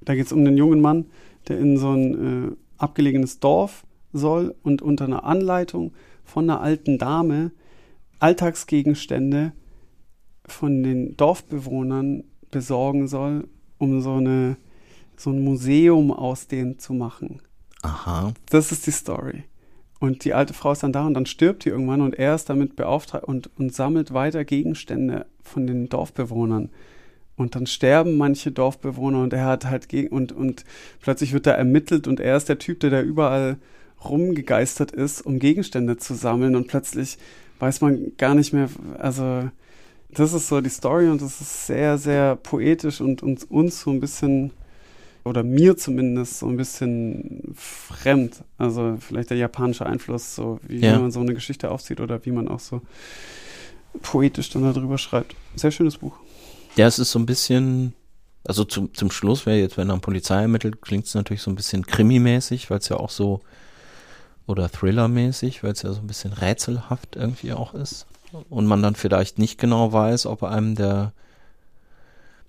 Da 0.00 0.14
geht 0.14 0.26
es 0.26 0.32
um 0.32 0.40
einen 0.40 0.56
jungen 0.56 0.80
Mann, 0.80 1.06
der 1.48 1.58
in 1.58 1.76
so 1.76 1.92
ein 1.92 2.52
äh, 2.52 2.56
abgelegenes 2.78 3.40
Dorf 3.40 3.84
soll 4.12 4.54
und 4.62 4.82
unter 4.82 5.04
einer 5.04 5.24
Anleitung 5.24 5.92
von 6.24 6.48
einer 6.48 6.60
alten 6.60 6.98
Dame 6.98 7.52
Alltagsgegenstände 8.20 9.52
von 10.46 10.82
den 10.82 11.16
Dorfbewohnern 11.16 12.24
besorgen 12.50 13.08
soll, 13.08 13.48
um 13.78 14.00
so, 14.00 14.14
eine, 14.14 14.56
so 15.16 15.30
ein 15.30 15.42
Museum 15.42 16.12
aus 16.12 16.46
denen 16.46 16.78
zu 16.78 16.94
machen. 16.94 17.40
Aha. 17.82 18.32
Das 18.50 18.72
ist 18.72 18.86
die 18.86 18.92
Story. 18.92 19.44
Und 20.04 20.26
die 20.26 20.34
alte 20.34 20.52
Frau 20.52 20.72
ist 20.72 20.82
dann 20.82 20.92
da 20.92 21.06
und 21.06 21.14
dann 21.14 21.24
stirbt 21.24 21.64
die 21.64 21.70
irgendwann 21.70 22.02
und 22.02 22.14
er 22.14 22.34
ist 22.34 22.50
damit 22.50 22.76
beauftragt 22.76 23.24
und, 23.24 23.48
und 23.58 23.74
sammelt 23.74 24.12
weiter 24.12 24.44
Gegenstände 24.44 25.24
von 25.42 25.66
den 25.66 25.88
Dorfbewohnern. 25.88 26.68
Und 27.36 27.54
dann 27.54 27.66
sterben 27.66 28.18
manche 28.18 28.52
Dorfbewohner 28.52 29.22
und 29.22 29.32
er 29.32 29.46
hat 29.46 29.64
halt 29.64 29.88
gegen 29.88 30.08
und, 30.08 30.30
und 30.30 30.66
plötzlich 31.00 31.32
wird 31.32 31.46
da 31.46 31.52
ermittelt 31.52 32.06
und 32.06 32.20
er 32.20 32.36
ist 32.36 32.50
der 32.50 32.58
Typ, 32.58 32.80
der 32.80 32.90
da 32.90 33.00
überall 33.00 33.56
rumgegeistert 34.04 34.92
ist, 34.92 35.22
um 35.22 35.38
Gegenstände 35.38 35.96
zu 35.96 36.12
sammeln 36.12 36.54
und 36.54 36.68
plötzlich 36.68 37.16
weiß 37.58 37.80
man 37.80 38.12
gar 38.18 38.34
nicht 38.34 38.52
mehr, 38.52 38.68
also 38.98 39.48
das 40.10 40.34
ist 40.34 40.48
so 40.48 40.60
die 40.60 40.68
Story 40.68 41.08
und 41.08 41.22
das 41.22 41.40
ist 41.40 41.66
sehr, 41.66 41.96
sehr 41.96 42.36
poetisch 42.36 43.00
und 43.00 43.22
uns, 43.22 43.44
uns 43.44 43.80
so 43.80 43.90
ein 43.90 44.00
bisschen, 44.00 44.50
oder 45.24 45.42
mir 45.42 45.76
zumindest 45.76 46.38
so 46.38 46.46
ein 46.46 46.56
bisschen 46.56 47.52
fremd. 47.54 48.42
Also 48.58 48.96
vielleicht 49.00 49.30
der 49.30 49.38
japanische 49.38 49.86
Einfluss, 49.86 50.34
so 50.34 50.60
wie, 50.68 50.80
Ja. 50.80 50.96
wie 50.96 51.02
man 51.02 51.10
so 51.10 51.20
eine 51.20 51.34
Geschichte 51.34 51.70
aufzieht 51.70 52.00
oder 52.00 52.24
wie 52.26 52.30
man 52.30 52.48
auch 52.48 52.60
so 52.60 52.82
poetisch 54.02 54.50
dann 54.50 54.62
darüber 54.72 54.98
schreibt. 54.98 55.34
Sehr 55.56 55.70
schönes 55.70 55.98
Buch. 55.98 56.14
Ja, 56.76 56.86
es 56.86 56.98
ist 56.98 57.10
so 57.12 57.18
ein 57.18 57.26
bisschen, 57.26 57.94
also 58.46 58.64
zum, 58.64 58.92
zum 58.94 59.10
Schluss 59.10 59.46
wäre 59.46 59.58
jetzt, 59.58 59.76
wenn 59.76 59.88
dann 59.88 60.00
Polizei 60.00 60.42
ermittelt, 60.42 60.82
klingt 60.82 61.06
es 61.06 61.14
natürlich 61.14 61.42
so 61.42 61.50
ein 61.50 61.54
bisschen 61.54 61.86
krimimäßig, 61.86 62.70
weil 62.70 62.78
es 62.78 62.88
ja 62.88 62.96
auch 62.96 63.10
so, 63.10 63.40
oder 64.46 64.68
Thriller-mäßig, 64.68 65.62
weil 65.62 65.72
es 65.72 65.82
ja 65.82 65.92
so 65.92 66.00
ein 66.00 66.06
bisschen 66.06 66.32
rätselhaft 66.32 67.16
irgendwie 67.16 67.52
auch 67.52 67.72
ist. 67.74 68.06
Und 68.50 68.66
man 68.66 68.82
dann 68.82 68.96
vielleicht 68.96 69.38
nicht 69.38 69.58
genau 69.58 69.92
weiß, 69.92 70.26
ob 70.26 70.42
einem 70.42 70.74
der, 70.74 71.12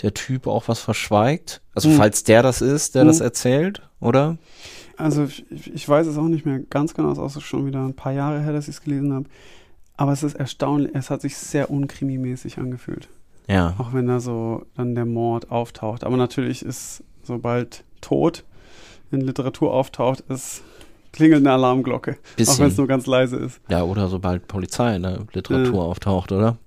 der 0.02 0.14
Typ 0.14 0.48
auch 0.48 0.68
was 0.68 0.80
verschweigt. 0.80 1.62
Also 1.74 1.90
Hm. 1.90 1.98
falls 1.98 2.24
der 2.24 2.44
das 2.44 2.62
ist, 2.62 2.96
der 2.96 3.02
Hm. 3.02 3.08
das 3.08 3.20
erzählt, 3.22 3.82
oder? 4.00 4.38
Also 4.98 5.26
ich, 5.26 5.46
ich 5.74 5.88
weiß 5.88 6.08
es 6.08 6.18
auch 6.18 6.24
nicht 6.28 6.46
mehr 6.46 6.60
ganz 6.60 6.94
genau, 6.94 7.12
es 7.12 7.18
ist 7.18 7.38
auch 7.38 7.42
schon 7.42 7.66
wieder 7.66 7.84
ein 7.86 7.94
paar 7.96 8.14
Jahre 8.14 8.42
her, 8.42 8.54
dass 8.54 8.68
ich 8.68 8.76
es 8.76 8.82
gelesen 8.82 9.14
habe. 9.14 9.26
Aber 9.98 10.12
es 10.12 10.24
ist 10.24 10.36
erstaunlich, 10.36 10.92
es 10.94 11.10
hat 11.10 11.22
sich 11.22 11.38
sehr 11.38 11.70
unkrimimäßig 11.70 12.58
angefühlt. 12.58 13.08
Ja. 13.48 13.76
Auch 13.78 13.94
wenn 13.94 14.08
da 14.08 14.20
so 14.20 14.66
dann 14.76 14.96
der 14.96 15.06
Mord 15.06 15.52
auftaucht. 15.52 16.04
Aber 16.04 16.18
natürlich 16.18 16.64
ist, 16.66 17.04
sobald 17.24 17.84
Tod 18.02 18.44
in 19.12 19.22
Literatur 19.22 19.72
auftaucht, 19.74 20.22
ist 20.30 20.62
klingelt 21.12 21.42
eine 21.42 21.52
Alarmglocke. 21.54 22.12
Auch 22.12 22.18
wenn 22.38 22.44
es 22.44 22.58
Bisschen. 22.58 22.76
nur 22.78 22.88
ganz 22.88 23.06
leise 23.06 23.38
ist. 23.38 23.62
Ja, 23.70 23.84
oder 23.84 24.08
sobald 24.10 24.48
Polizei 24.48 24.96
in 24.98 25.04
der 25.04 25.20
Literatur 25.32 25.74
Ja. 25.76 25.82
auftaucht, 25.82 26.32
oder? 26.34 26.58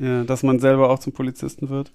Ja, 0.00 0.24
dass 0.24 0.42
man 0.42 0.58
selber 0.58 0.90
auch 0.90 0.98
zum 0.98 1.12
Polizisten 1.12 1.68
wird. 1.68 1.92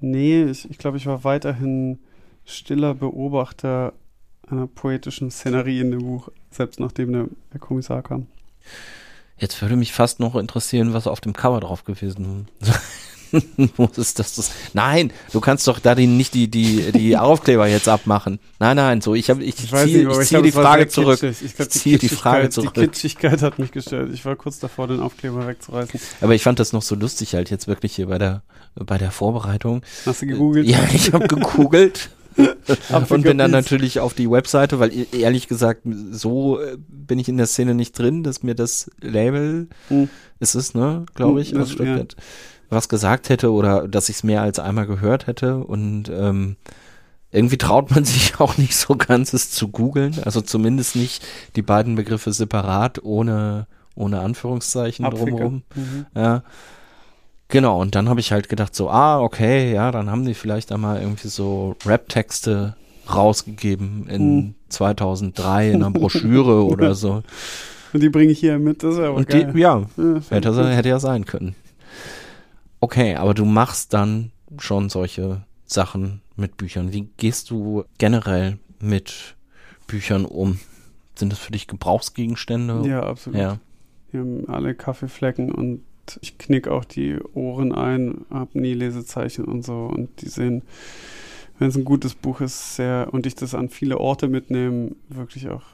Nee, 0.00 0.44
ich, 0.44 0.70
ich 0.70 0.78
glaube, 0.78 0.96
ich 0.96 1.06
war 1.06 1.24
weiterhin 1.24 1.98
stiller 2.44 2.94
Beobachter 2.94 3.92
einer 4.48 4.66
poetischen 4.66 5.30
Szenerie 5.30 5.80
in 5.80 5.90
dem 5.90 6.00
Buch, 6.00 6.28
selbst 6.50 6.78
nachdem 6.80 7.12
der, 7.12 7.26
der 7.52 7.60
Kommissar 7.60 8.02
kam. 8.02 8.26
Jetzt 9.38 9.60
würde 9.60 9.76
mich 9.76 9.92
fast 9.92 10.20
noch 10.20 10.34
interessieren, 10.36 10.92
was 10.92 11.06
auf 11.06 11.20
dem 11.20 11.32
Cover 11.32 11.60
drauf 11.60 11.84
gewesen 11.84 12.48
muss. 13.76 13.98
Ist 13.98 14.18
das, 14.18 14.50
Nein, 14.74 15.12
du 15.32 15.40
kannst 15.40 15.66
doch 15.68 15.78
da 15.78 15.94
die, 15.94 16.06
nicht 16.06 16.34
die, 16.34 16.48
die, 16.48 16.92
die 16.92 17.16
Aufkleber 17.16 17.66
jetzt 17.66 17.88
abmachen. 17.88 18.38
Nein, 18.58 18.76
nein, 18.76 19.00
so, 19.00 19.14
ich, 19.14 19.30
hab, 19.30 19.40
ich, 19.40 19.48
Ich 19.48 19.70
ziehe 19.70 20.04
glaub, 20.04 20.42
die 20.42 20.52
Frage 20.52 20.88
zurück. 20.88 21.22
Ich, 21.22 21.56
glaub, 21.56 21.68
Ich 21.68 21.70
ziehe 21.70 21.98
die 21.98 22.06
Kitschigkeit- 22.08 22.16
Frage 22.18 22.50
zurück. 22.50 22.74
Die 22.74 22.80
Kitschigkeit 22.80 23.42
hat 23.42 23.58
mich 23.58 23.72
gestört. 23.72 24.10
Ich 24.12 24.24
war 24.24 24.36
kurz 24.36 24.58
davor, 24.58 24.88
den 24.88 25.00
Aufkleber 25.00 25.46
wegzureißen. 25.46 25.98
Aber 26.20 26.34
ich 26.34 26.42
fand 26.42 26.58
das 26.58 26.72
noch 26.72 26.82
so 26.82 26.94
lustig 26.94 27.34
halt 27.34 27.50
jetzt 27.50 27.66
wirklich 27.68 27.94
hier 27.96 28.06
bei 28.06 28.18
der, 28.18 28.42
bei 28.74 28.98
der 28.98 29.10
Vorbereitung. 29.10 29.82
Hast 30.04 30.22
du 30.22 30.26
gegoogelt? 30.26 30.66
Ja, 30.66 30.78
ich 30.92 31.12
habe 31.12 31.26
gegoogelt. 31.28 32.10
Und 33.08 33.22
bin 33.22 33.38
dann 33.38 33.50
natürlich 33.50 33.98
auf 34.00 34.12
die 34.12 34.30
Webseite, 34.30 34.78
weil 34.78 34.92
e- 34.92 35.06
ehrlich 35.18 35.48
gesagt, 35.48 35.82
so 36.10 36.60
äh, 36.60 36.76
bin 36.86 37.18
ich 37.18 37.30
in 37.30 37.38
der 37.38 37.46
Szene 37.46 37.74
nicht 37.74 37.98
drin, 37.98 38.24
dass 38.24 38.42
mir 38.42 38.54
das 38.54 38.90
Label, 39.00 39.68
Hm. 39.88 40.10
ist 40.38 40.54
es, 40.54 40.74
ne, 40.74 41.06
glaube 41.14 41.40
ich, 41.40 41.52
Hm, 41.52 41.58
das- 41.60 41.72
Stuttgart, 41.72 42.14
was 42.70 42.88
gesagt 42.88 43.28
hätte 43.28 43.52
oder 43.52 43.86
dass 43.88 44.08
ich 44.08 44.16
es 44.16 44.22
mehr 44.24 44.42
als 44.42 44.58
einmal 44.58 44.86
gehört 44.86 45.26
hätte 45.26 45.58
und 45.58 46.08
ähm, 46.08 46.56
irgendwie 47.32 47.58
traut 47.58 47.90
man 47.90 48.04
sich 48.06 48.40
auch 48.40 48.56
nicht 48.58 48.76
so 48.76 48.96
ganz, 48.96 49.32
es 49.32 49.50
zu 49.50 49.68
googeln, 49.68 50.16
also 50.24 50.40
zumindest 50.40 50.96
nicht 50.96 51.24
die 51.56 51.62
beiden 51.62 51.94
Begriffe 51.94 52.32
separat, 52.32 53.02
ohne, 53.02 53.66
ohne 53.94 54.20
Anführungszeichen 54.20 55.04
Abficker. 55.04 55.26
drumherum. 55.30 55.62
Mhm. 55.74 56.06
Ja. 56.14 56.42
Genau, 57.48 57.80
und 57.80 57.94
dann 57.94 58.08
habe 58.08 58.18
ich 58.18 58.32
halt 58.32 58.48
gedacht, 58.48 58.74
so, 58.74 58.90
ah, 58.90 59.20
okay, 59.20 59.72
ja, 59.72 59.92
dann 59.92 60.10
haben 60.10 60.24
die 60.24 60.34
vielleicht 60.34 60.72
einmal 60.72 61.00
irgendwie 61.00 61.28
so 61.28 61.76
Rap-Texte 61.86 62.74
rausgegeben 63.14 64.08
in 64.08 64.20
Hm. 64.38 64.54
2003 64.68 65.70
in 65.70 65.76
einer 65.76 65.90
Broschüre 65.92 66.64
oder 66.64 66.94
so. 66.96 67.22
Und 67.92 68.02
die 68.02 68.08
bringe 68.08 68.32
ich 68.32 68.40
hier 68.40 68.58
mit, 68.58 68.82
das 68.82 68.96
wäre 68.96 69.08
aber 69.08 69.18
Und 69.18 69.28
geil. 69.28 69.52
die, 69.54 69.60
ja, 69.60 69.84
Ja, 69.96 70.20
hätte, 70.30 70.68
hätte 70.74 70.88
ja 70.88 70.98
sein 70.98 71.24
können. 71.24 71.54
Okay, 72.80 73.16
aber 73.16 73.34
du 73.34 73.44
machst 73.44 73.92
dann 73.92 74.32
schon 74.58 74.88
solche 74.88 75.44
Sachen 75.64 76.22
mit 76.36 76.56
Büchern. 76.56 76.92
Wie 76.92 77.08
gehst 77.16 77.50
du 77.50 77.84
generell 77.98 78.58
mit 78.80 79.36
Büchern 79.86 80.24
um? 80.24 80.60
Sind 81.14 81.32
das 81.32 81.38
für 81.38 81.52
dich 81.52 81.66
Gebrauchsgegenstände? 81.66 82.82
Ja, 82.86 83.02
absolut. 83.02 83.40
Ja. 83.40 83.58
Wir 84.10 84.20
haben 84.20 84.48
alle 84.48 84.74
Kaffeeflecken 84.74 85.50
und 85.50 85.82
ich 86.20 86.38
knick 86.38 86.68
auch 86.68 86.84
die 86.84 87.18
Ohren 87.34 87.72
ein, 87.72 88.24
habe 88.30 88.58
nie 88.60 88.74
Lesezeichen 88.74 89.44
und 89.44 89.64
so 89.64 89.86
und 89.86 90.20
die 90.20 90.28
sehen, 90.28 90.62
wenn 91.58 91.68
es 91.68 91.76
ein 91.76 91.84
gutes 91.84 92.14
Buch 92.14 92.40
ist, 92.40 92.76
sehr 92.76 93.08
und 93.10 93.26
ich 93.26 93.34
das 93.34 93.54
an 93.54 93.68
viele 93.68 93.98
Orte 93.98 94.28
mitnehme, 94.28 94.92
wirklich 95.08 95.48
auch 95.48 95.64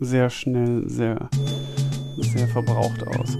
sehr 0.00 0.30
schnell, 0.30 0.88
sehr, 0.88 1.28
sehr 2.16 2.48
verbraucht 2.48 3.06
aus. 3.06 3.36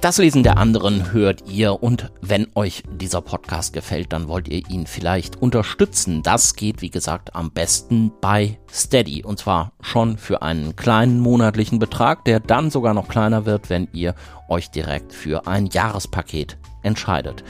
Das 0.00 0.16
Lesen 0.16 0.42
der 0.42 0.56
anderen 0.56 1.12
hört 1.12 1.44
ihr 1.46 1.82
und 1.82 2.10
wenn 2.22 2.46
euch 2.54 2.84
dieser 2.90 3.20
Podcast 3.20 3.74
gefällt, 3.74 4.14
dann 4.14 4.28
wollt 4.28 4.48
ihr 4.48 4.66
ihn 4.70 4.86
vielleicht 4.86 5.42
unterstützen. 5.42 6.22
Das 6.22 6.56
geht, 6.56 6.80
wie 6.80 6.88
gesagt, 6.88 7.36
am 7.36 7.50
besten 7.50 8.10
bei 8.22 8.58
Steady 8.72 9.22
und 9.22 9.38
zwar 9.38 9.72
schon 9.82 10.16
für 10.16 10.40
einen 10.40 10.74
kleinen 10.74 11.20
monatlichen 11.20 11.78
Betrag, 11.78 12.24
der 12.24 12.40
dann 12.40 12.70
sogar 12.70 12.94
noch 12.94 13.08
kleiner 13.08 13.44
wird, 13.44 13.68
wenn 13.68 13.88
ihr 13.92 14.14
euch 14.48 14.70
direkt 14.70 15.12
für 15.12 15.46
ein 15.46 15.66
Jahrespaket 15.66 16.56
entscheidet. 16.82 17.44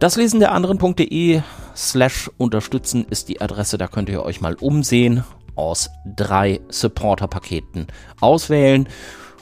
Das 0.00 0.16
Lesen 0.16 0.40
der 0.40 0.50
anderen.de 0.50 1.42
slash 1.76 2.28
unterstützen 2.38 3.06
ist 3.08 3.28
die 3.28 3.40
Adresse, 3.40 3.78
da 3.78 3.86
könnt 3.86 4.08
ihr 4.08 4.24
euch 4.24 4.40
mal 4.40 4.56
umsehen, 4.56 5.22
aus 5.54 5.90
drei 6.04 6.60
Supporter-Paketen 6.70 7.86
auswählen 8.20 8.88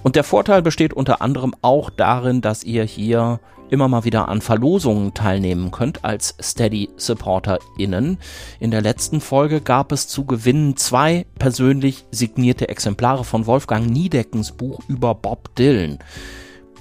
und 0.03 0.17
der 0.17 0.25
Vorteil 0.25 0.63
besteht 0.63 0.93
unter 0.93 1.23
anderem 1.23 1.55
auch 1.63 1.91
darin, 1.91 2.41
dass 2.41 2.65
ihr 2.65 2.85
hier 2.85 3.41
immer 3.71 3.89
mal 3.89 4.05
wieder 4.05 4.29
an 4.29 4.43
Verlosungen 4.43 5.15
teilnehmen 5.15 5.71
könnt 5.71 6.05
als 6.05 6.35
Steady 6.41 6.91
SupporterInnen. 6.97 8.19
In 8.61 8.71
der 8.71 8.83
letzten 8.83 9.21
Folge 9.21 9.63
gab 9.63 9.93
es 9.93 10.09
zu 10.09 10.27
gewinnen 10.27 10.77
zwei 10.77 11.25
persönlich 11.39 12.05
signierte 12.11 12.69
Exemplare 12.69 13.25
von 13.25 13.47
Wolfgang 13.47 13.89
Niedeckens 13.89 14.53
Buch 14.53 14.81
über 14.89 15.15
Bob 15.15 15.55
Dylan. 15.57 15.99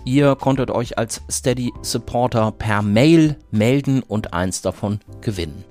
Ihr 0.03 0.35
konntet 0.35 0.69
euch 0.69 0.97
als 0.97 1.21
Steady 1.29 1.71
Supporter 1.81 2.51
per 2.51 2.81
Mail 2.81 3.37
melden 3.51 4.03
und 4.03 4.33
eins 4.33 4.61
davon 4.61 4.99
gewinnen 5.21 5.63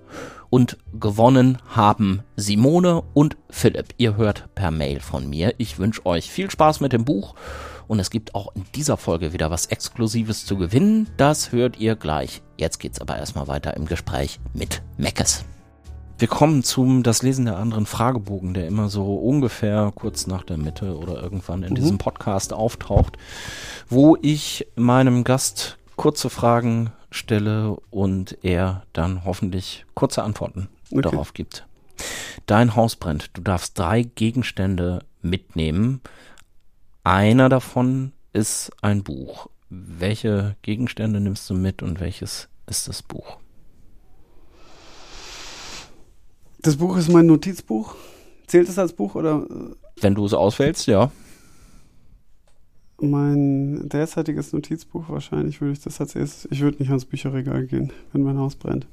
und 0.50 0.76
gewonnen 0.98 1.58
haben 1.68 2.22
Simone 2.36 3.02
und 3.14 3.36
Philipp. 3.48 3.94
Ihr 3.96 4.16
hört 4.16 4.54
per 4.54 4.70
Mail 4.70 5.00
von 5.00 5.30
mir. 5.30 5.54
Ich 5.58 5.78
wünsche 5.78 6.04
euch 6.04 6.30
viel 6.30 6.50
Spaß 6.50 6.80
mit 6.80 6.92
dem 6.92 7.04
Buch 7.04 7.34
und 7.88 7.98
es 7.98 8.10
gibt 8.10 8.34
auch 8.34 8.54
in 8.54 8.64
dieser 8.74 8.96
Folge 8.96 9.32
wieder 9.32 9.50
was 9.50 9.66
Exklusives 9.66 10.44
zu 10.44 10.56
gewinnen. 10.56 11.08
Das 11.16 11.52
hört 11.52 11.78
ihr 11.78 11.96
gleich. 11.96 12.42
Jetzt 12.56 12.78
geht's 12.78 13.00
aber 13.00 13.16
erstmal 13.16 13.48
weiter 13.48 13.76
im 13.76 13.86
Gespräch 13.86 14.38
mit 14.52 14.82
Meckes. 14.98 15.44
Wir 16.18 16.28
kommen 16.28 16.62
zum 16.62 17.02
das 17.02 17.22
Lesen 17.22 17.46
der 17.46 17.56
anderen 17.56 17.86
Fragebogen, 17.86 18.52
der 18.52 18.66
immer 18.66 18.90
so 18.90 19.14
ungefähr 19.14 19.90
kurz 19.94 20.26
nach 20.26 20.44
der 20.44 20.58
Mitte 20.58 20.98
oder 20.98 21.22
irgendwann 21.22 21.62
in 21.62 21.70
mhm. 21.70 21.76
diesem 21.76 21.98
Podcast 21.98 22.52
auftaucht, 22.52 23.16
wo 23.88 24.18
ich 24.20 24.66
meinem 24.76 25.24
Gast 25.24 25.78
kurze 25.96 26.28
Fragen 26.28 26.92
stelle 27.10 27.76
und 27.90 28.38
er 28.42 28.84
dann 28.92 29.24
hoffentlich 29.24 29.84
kurze 29.94 30.22
Antworten 30.22 30.68
okay. 30.90 31.02
darauf 31.02 31.34
gibt. 31.34 31.66
Dein 32.46 32.76
Haus 32.76 32.96
brennt. 32.96 33.30
Du 33.36 33.42
darfst 33.42 33.78
drei 33.78 34.02
Gegenstände 34.02 35.00
mitnehmen. 35.22 36.00
Einer 37.04 37.48
davon 37.48 38.12
ist 38.32 38.70
ein 38.82 39.02
Buch. 39.02 39.48
Welche 39.68 40.56
Gegenstände 40.62 41.20
nimmst 41.20 41.48
du 41.50 41.54
mit 41.54 41.82
und 41.82 42.00
welches 42.00 42.48
ist 42.66 42.88
das 42.88 43.02
Buch? 43.02 43.38
Das 46.60 46.76
Buch 46.76 46.96
ist 46.96 47.08
mein 47.08 47.26
Notizbuch. 47.26 47.94
Zählt 48.46 48.68
es 48.68 48.78
als 48.78 48.92
Buch 48.92 49.14
oder? 49.14 49.46
Wenn 50.00 50.14
du 50.14 50.24
es 50.24 50.34
auswählst, 50.34 50.86
ja 50.86 51.10
mein 53.02 53.88
derzeitiges 53.88 54.52
Notizbuch 54.52 55.08
wahrscheinlich 55.08 55.60
würde 55.60 55.72
ich 55.72 55.80
das 55.80 56.00
als 56.00 56.14
erstes. 56.14 56.50
Ich 56.50 56.60
würde 56.60 56.78
nicht 56.78 56.90
ans 56.90 57.04
Bücherregal 57.04 57.66
gehen, 57.66 57.92
wenn 58.12 58.22
mein 58.22 58.38
Haus 58.38 58.56
brennt. 58.56 58.86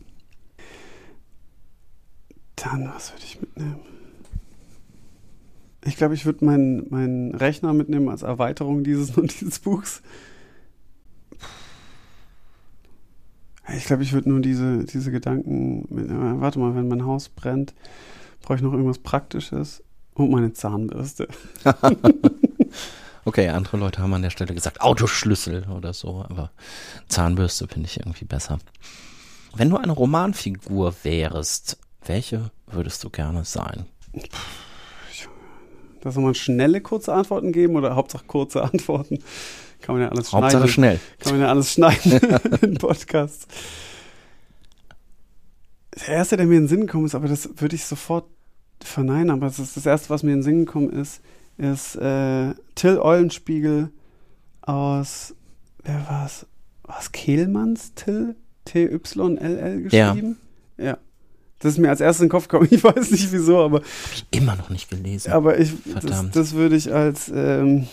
Dann, 2.55 2.89
was 2.93 3.11
würde 3.13 3.23
ich 3.23 3.39
mitnehmen? 3.39 3.79
Ich 5.85 5.95
glaube, 5.95 6.15
ich 6.15 6.25
würde 6.25 6.43
meinen 6.43 6.87
mein 6.89 7.33
Rechner 7.33 7.73
mitnehmen 7.73 8.09
als 8.09 8.23
Erweiterung 8.23 8.83
dieses 8.83 9.15
Notizbuchs. 9.17 10.01
Ich 13.75 13.85
glaube, 13.85 14.03
ich 14.03 14.13
würde 14.13 14.29
nur 14.29 14.39
diese, 14.39 14.85
diese 14.85 15.11
Gedanken. 15.11 15.85
Mit, 15.89 16.09
äh, 16.09 16.41
warte 16.41 16.59
mal, 16.59 16.75
wenn 16.75 16.87
mein 16.87 17.05
Haus 17.05 17.29
brennt, 17.29 17.73
brauche 18.41 18.55
ich 18.55 18.61
noch 18.61 18.71
irgendwas 18.71 18.99
Praktisches 18.99 19.83
und 20.13 20.31
meine 20.31 20.53
Zahnbürste. 20.53 21.27
Okay, 23.27 23.49
andere 23.49 23.75
Leute 23.75 24.01
haben 24.01 24.13
an 24.13 24.21
der 24.21 24.29
Stelle 24.29 24.53
gesagt 24.53 24.79
Autoschlüssel 24.79 25.67
oder 25.67 25.91
so, 25.91 26.25
aber 26.29 26.49
Zahnbürste 27.09 27.67
finde 27.67 27.89
ich 27.89 27.99
irgendwie 27.99 28.23
besser. 28.23 28.57
Wenn 29.53 29.69
du 29.69 29.75
eine 29.75 29.91
Romanfigur 29.91 30.95
wärst, 31.03 31.77
welche 32.05 32.51
würdest 32.67 33.03
du 33.03 33.09
gerne 33.09 33.43
sein? 33.43 33.85
Da 35.99 36.09
soll 36.09 36.23
man 36.23 36.35
schnelle, 36.35 36.79
kurze 36.79 37.13
Antworten 37.13 37.51
geben 37.51 37.75
oder 37.75 37.97
Hauptsache 37.97 38.23
kurze 38.25 38.63
Antworten? 38.63 39.21
Kann 39.81 39.95
man 39.95 40.03
ja 40.03 40.09
alles 40.09 40.29
schneiden. 40.29 40.43
Hauptsache 40.45 40.67
schnell. 40.69 40.99
Kann 41.19 41.33
man 41.33 41.41
ja 41.41 41.49
alles 41.49 41.73
schneiden 41.73 42.11
in 42.61 42.75
Podcasts. 42.75 43.45
Der 45.99 46.15
erste, 46.15 46.37
der 46.37 46.45
mir 46.45 46.55
in 46.55 46.63
den 46.63 46.69
Sinn 46.69 46.87
gekommen 46.87 47.07
ist, 47.07 47.15
aber 47.15 47.27
das 47.27 47.49
würde 47.57 47.75
ich 47.75 47.83
sofort 47.83 48.23
verneinen, 48.81 49.31
aber 49.31 49.47
das 49.47 49.59
ist 49.59 49.75
das 49.75 49.85
erste, 49.85 50.11
was 50.11 50.23
mir 50.23 50.31
in 50.31 50.37
den 50.37 50.43
Sinn 50.43 50.65
gekommen 50.65 50.91
ist, 50.91 51.19
ist 51.57 51.95
äh, 51.95 52.53
Till 52.75 52.99
Eulenspiegel 52.99 53.89
aus, 54.61 55.35
wer 55.83 56.07
war's? 56.09 56.45
Was 56.83 57.11
Kehlmanns 57.11 57.93
Till? 57.95 58.35
T-Y-L-L 58.65 59.81
geschrieben? 59.81 60.37
Ja. 60.77 60.85
ja. 60.85 60.97
Das 61.59 61.73
ist 61.73 61.79
mir 61.79 61.89
als 61.89 62.01
erstes 62.01 62.21
in 62.21 62.25
den 62.27 62.31
Kopf 62.31 62.47
gekommen. 62.47 62.69
Ich 62.71 62.83
weiß 62.83 63.11
nicht 63.11 63.31
wieso, 63.31 63.63
aber. 63.63 63.79
Hab 63.79 64.13
ich 64.13 64.25
immer 64.31 64.55
noch 64.55 64.69
nicht 64.69 64.89
gelesen. 64.89 65.31
Aber 65.31 65.59
ich, 65.59 65.71
Verdammt. 65.71 66.35
das, 66.35 66.49
das 66.49 66.53
würde 66.53 66.75
ich 66.75 66.93
als, 66.93 67.31
ähm, 67.33 67.87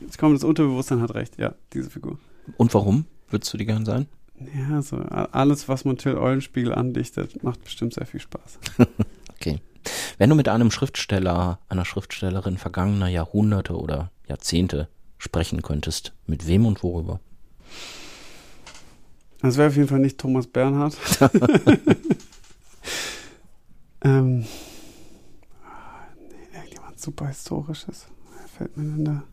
jetzt 0.00 0.18
kommt 0.18 0.36
das 0.36 0.44
Unterbewusstsein 0.44 1.00
hat 1.00 1.14
recht, 1.14 1.38
ja, 1.38 1.54
diese 1.72 1.90
Figur. 1.90 2.18
Und 2.56 2.72
warum 2.74 3.06
würdest 3.30 3.52
du 3.52 3.58
die 3.58 3.66
gern 3.66 3.84
sein? 3.84 4.06
Ja, 4.56 4.82
so 4.82 4.96
alles, 4.96 5.68
was 5.68 5.84
man 5.84 5.98
Till 5.98 6.16
Eulenspiegel 6.16 6.74
andichtet, 6.74 7.42
macht 7.42 7.62
bestimmt 7.64 7.94
sehr 7.94 8.06
viel 8.06 8.20
Spaß. 8.20 8.58
Wenn 10.18 10.30
du 10.30 10.36
mit 10.36 10.48
einem 10.48 10.70
Schriftsteller, 10.70 11.58
einer 11.68 11.84
Schriftstellerin 11.84 12.58
vergangener 12.58 13.08
Jahrhunderte 13.08 13.76
oder 13.76 14.10
Jahrzehnte 14.28 14.88
sprechen 15.18 15.62
könntest, 15.62 16.12
mit 16.26 16.46
wem 16.46 16.66
und 16.66 16.82
worüber? 16.82 17.20
Das 19.40 19.56
wäre 19.56 19.68
auf 19.68 19.76
jeden 19.76 19.88
Fall 19.88 19.98
nicht 19.98 20.18
Thomas 20.18 20.46
Bernhard. 20.46 20.96
ähm, 24.02 24.40
nee, 24.40 24.46
irgendjemand 26.54 27.00
super 27.00 27.26
historisches. 27.26 28.06
Fällt 28.56 28.76
mir 28.76 28.84
denn 28.84 29.04
da? 29.04 29.24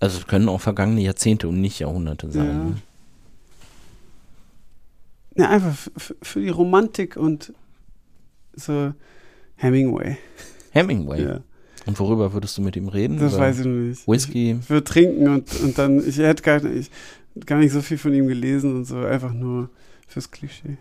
Also 0.00 0.18
es 0.18 0.26
können 0.26 0.48
auch 0.48 0.60
vergangene 0.60 1.00
Jahrzehnte 1.00 1.48
und 1.48 1.60
nicht 1.60 1.80
Jahrhunderte 1.80 2.30
sein. 2.30 2.46
Ja, 2.46 2.52
ne? 2.52 2.76
ja 5.36 5.48
einfach 5.48 5.76
für 6.22 6.40
die 6.40 6.48
Romantik 6.48 7.16
und 7.16 7.52
so 8.56 8.92
Hemingway. 9.56 10.16
Hemingway? 10.72 11.22
Ja. 11.22 11.40
Und 11.86 11.98
worüber 12.00 12.32
würdest 12.32 12.58
du 12.58 12.62
mit 12.62 12.76
ihm 12.76 12.88
reden? 12.88 13.18
Das 13.18 13.38
weiß 13.38 13.60
ich 13.60 13.66
noch 13.66 13.72
nicht. 13.72 14.08
Whisky? 14.08 14.58
Ich 14.60 14.68
würde 14.68 14.84
trinken 14.84 15.28
und, 15.28 15.60
und 15.60 15.78
dann, 15.78 16.06
ich 16.06 16.18
hätte 16.18 16.42
gar 16.42 16.60
nicht, 16.60 16.92
gar 17.46 17.58
nicht 17.58 17.72
so 17.72 17.80
viel 17.80 17.96
von 17.96 18.12
ihm 18.12 18.26
gelesen 18.26 18.74
und 18.74 18.84
so, 18.84 18.98
einfach 18.98 19.32
nur 19.32 19.70
fürs 20.08 20.30
Klischee. 20.30 20.78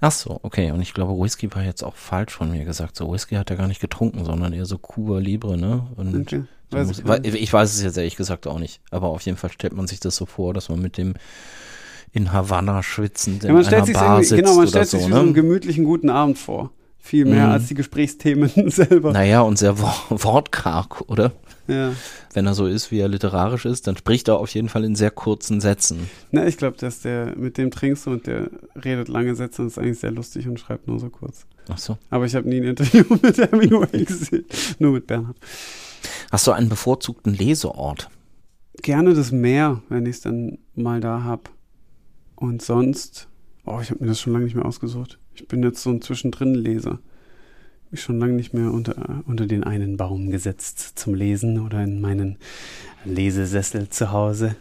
Ach 0.00 0.12
so, 0.12 0.40
okay. 0.42 0.70
Und 0.70 0.80
ich 0.80 0.94
glaube, 0.94 1.20
Whisky 1.20 1.52
war 1.54 1.64
jetzt 1.64 1.82
auch 1.82 1.96
falsch 1.96 2.32
von 2.32 2.50
mir 2.50 2.64
gesagt. 2.64 2.96
So, 2.96 3.12
Whisky 3.12 3.34
hat 3.34 3.50
er 3.50 3.56
gar 3.56 3.66
nicht 3.66 3.80
getrunken, 3.80 4.24
sondern 4.24 4.52
eher 4.52 4.64
so 4.64 4.78
Cuba 4.78 5.18
Libre, 5.18 5.58
ne? 5.58 5.86
Und 5.96 6.14
okay. 6.14 6.44
Weiß 6.70 7.02
muss, 7.02 7.20
ich, 7.22 7.34
ich 7.34 7.52
weiß 7.52 7.74
es 7.74 7.82
jetzt 7.82 7.96
ehrlich 7.96 8.16
gesagt 8.16 8.46
auch 8.46 8.58
nicht. 8.58 8.80
Aber 8.90 9.08
auf 9.08 9.22
jeden 9.22 9.36
Fall 9.38 9.50
stellt 9.50 9.72
man 9.72 9.86
sich 9.86 10.00
das 10.00 10.16
so 10.16 10.26
vor, 10.26 10.54
dass 10.54 10.68
man 10.68 10.80
mit 10.80 10.98
dem 10.98 11.14
in 12.12 12.32
Havanna 12.32 12.82
schwitzend 12.82 13.42
in 13.42 13.48
ja, 13.48 13.54
man 13.54 13.66
einer 13.66 13.84
stellt 13.84 13.92
Bar 13.94 14.22
sitzt 14.22 14.36
Genau, 14.36 14.54
man 14.54 14.68
stellt 14.68 14.88
sich 14.88 15.00
so, 15.00 15.08
ne? 15.08 15.14
so 15.14 15.20
einen 15.20 15.34
gemütlichen 15.34 15.84
guten 15.84 16.08
Abend 16.10 16.38
vor 16.38 16.72
viel 16.98 17.24
mehr 17.24 17.46
mhm. 17.46 17.52
als 17.52 17.68
die 17.68 17.74
Gesprächsthemen 17.74 18.50
selber. 18.70 19.12
Naja, 19.12 19.40
und 19.42 19.58
sehr 19.58 19.78
wortkarg, 20.10 21.02
oder? 21.08 21.32
Ja. 21.68 21.92
Wenn 22.32 22.46
er 22.46 22.54
so 22.54 22.66
ist, 22.66 22.90
wie 22.90 22.98
er 22.98 23.08
literarisch 23.08 23.66
ist, 23.66 23.86
dann 23.86 23.96
spricht 23.96 24.28
er 24.28 24.38
auf 24.38 24.52
jeden 24.54 24.68
Fall 24.68 24.84
in 24.84 24.96
sehr 24.96 25.10
kurzen 25.10 25.60
Sätzen. 25.60 26.08
Na, 26.30 26.46
ich 26.46 26.56
glaube, 26.56 26.78
dass 26.78 27.00
der 27.00 27.36
mit 27.36 27.58
dem 27.58 27.70
trinkst 27.70 28.06
und 28.06 28.26
der 28.26 28.50
redet 28.82 29.08
lange 29.08 29.34
Sätze 29.34 29.62
und 29.62 29.68
ist 29.68 29.78
eigentlich 29.78 29.98
sehr 29.98 30.10
lustig 30.10 30.48
und 30.48 30.58
schreibt 30.58 30.88
nur 30.88 30.98
so 30.98 31.10
kurz. 31.10 31.46
Ach 31.68 31.78
so. 31.78 31.98
Aber 32.08 32.24
ich 32.24 32.34
habe 32.34 32.48
nie 32.48 32.56
ein 32.56 32.64
Interview 32.64 33.04
mit 33.22 33.36
Hemingway 33.36 34.04
gesehen, 34.04 34.46
nur 34.78 34.92
mit 34.92 35.06
Bernhard. 35.06 35.36
Hast 36.30 36.46
du 36.46 36.52
einen 36.52 36.68
bevorzugten 36.68 37.34
Leseort? 37.34 38.08
Gerne 38.82 39.14
das 39.14 39.32
Meer, 39.32 39.82
wenn 39.88 40.06
ich 40.06 40.16
es 40.16 40.20
dann 40.22 40.58
mal 40.74 41.00
da 41.00 41.22
habe. 41.22 41.42
Und 42.36 42.62
sonst, 42.62 43.28
oh, 43.66 43.80
ich 43.82 43.90
habe 43.90 44.00
mir 44.00 44.08
das 44.08 44.20
schon 44.20 44.32
lange 44.32 44.44
nicht 44.44 44.54
mehr 44.54 44.64
ausgesucht. 44.64 45.18
Ich 45.40 45.46
bin 45.46 45.62
jetzt 45.62 45.84
so 45.84 45.90
ein 45.90 46.02
Zwischendrin-Leser. 46.02 46.98
mich 47.92 48.02
schon 48.02 48.18
lange 48.18 48.32
nicht 48.32 48.54
mehr 48.54 48.72
unter, 48.72 49.22
unter 49.24 49.46
den 49.46 49.62
einen 49.62 49.96
Baum 49.96 50.30
gesetzt 50.30 50.98
zum 50.98 51.14
Lesen 51.14 51.60
oder 51.60 51.80
in 51.84 52.00
meinen 52.00 52.38
Lesesessel 53.04 53.88
zu 53.88 54.10
Hause. 54.10 54.56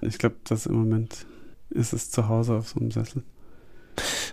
Ich 0.00 0.18
glaube, 0.18 0.36
das 0.44 0.66
im 0.66 0.76
Moment 0.76 1.26
ist 1.70 1.92
es 1.92 2.12
zu 2.12 2.28
Hause 2.28 2.54
auf 2.54 2.68
so 2.68 2.78
einem 2.78 2.92
Sessel. 2.92 3.24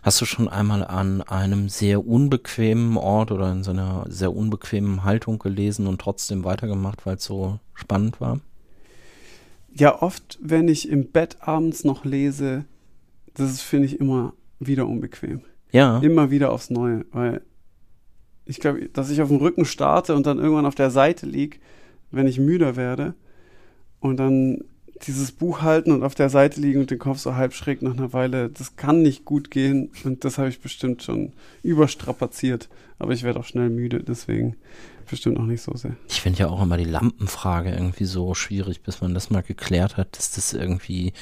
Hast 0.03 0.21
du 0.21 0.25
schon 0.25 0.47
einmal 0.47 0.85
an 0.85 1.23
einem 1.23 1.67
sehr 1.67 2.05
unbequemen 2.05 2.95
Ort 2.95 3.31
oder 3.31 3.51
in 3.51 3.63
so 3.63 3.71
einer 3.71 4.05
sehr 4.07 4.31
unbequemen 4.31 5.03
Haltung 5.03 5.39
gelesen 5.39 5.87
und 5.87 5.99
trotzdem 5.99 6.43
weitergemacht, 6.43 7.07
weil 7.07 7.15
es 7.15 7.23
so 7.23 7.59
spannend 7.73 8.21
war? 8.21 8.39
Ja, 9.73 9.99
oft, 9.99 10.37
wenn 10.43 10.67
ich 10.67 10.89
im 10.89 11.11
Bett 11.11 11.37
abends 11.41 11.83
noch 11.83 12.05
lese, 12.05 12.65
das 13.33 13.61
finde 13.61 13.87
ich 13.87 13.99
immer 13.99 14.33
wieder 14.59 14.87
unbequem. 14.87 15.41
Ja. 15.71 15.99
Immer 15.99 16.31
wieder 16.31 16.51
aufs 16.51 16.69
Neue, 16.69 17.05
weil 17.11 17.41
ich 18.45 18.59
glaube, 18.59 18.87
dass 18.89 19.09
ich 19.09 19.21
auf 19.21 19.27
dem 19.27 19.37
Rücken 19.37 19.65
starte 19.65 20.15
und 20.15 20.25
dann 20.25 20.39
irgendwann 20.39 20.65
auf 20.65 20.75
der 20.75 20.89
Seite 20.91 21.25
liege, 21.25 21.57
wenn 22.11 22.27
ich 22.27 22.39
müder 22.39 22.75
werde 22.75 23.13
und 23.99 24.17
dann 24.17 24.63
dieses 25.05 25.31
Buch 25.31 25.61
halten 25.61 25.91
und 25.91 26.03
auf 26.03 26.15
der 26.15 26.29
Seite 26.29 26.59
liegen 26.59 26.79
und 26.79 26.89
den 26.89 26.99
Kopf 26.99 27.19
so 27.19 27.35
halb 27.35 27.53
schräg 27.53 27.81
nach 27.81 27.95
einer 27.95 28.13
Weile, 28.13 28.49
das 28.49 28.75
kann 28.75 29.01
nicht 29.01 29.25
gut 29.25 29.51
gehen 29.51 29.91
und 30.03 30.23
das 30.23 30.37
habe 30.37 30.49
ich 30.49 30.59
bestimmt 30.59 31.03
schon 31.03 31.33
überstrapaziert. 31.61 32.69
Aber 32.97 33.13
ich 33.13 33.23
werde 33.23 33.39
auch 33.39 33.45
schnell 33.45 33.69
müde, 33.69 34.03
deswegen 34.03 34.55
bestimmt 35.07 35.37
auch 35.39 35.45
nicht 35.45 35.61
so 35.61 35.75
sehr. 35.75 35.95
Ich 36.09 36.21
finde 36.21 36.39
ja 36.39 36.47
auch 36.47 36.61
immer 36.61 36.77
die 36.77 36.83
Lampenfrage 36.83 37.71
irgendwie 37.71 38.05
so 38.05 38.33
schwierig, 38.33 38.81
bis 38.81 39.01
man 39.01 39.13
das 39.13 39.29
mal 39.29 39.43
geklärt 39.43 39.97
hat, 39.97 40.17
dass 40.17 40.31
das 40.31 40.53
irgendwie 40.53 41.13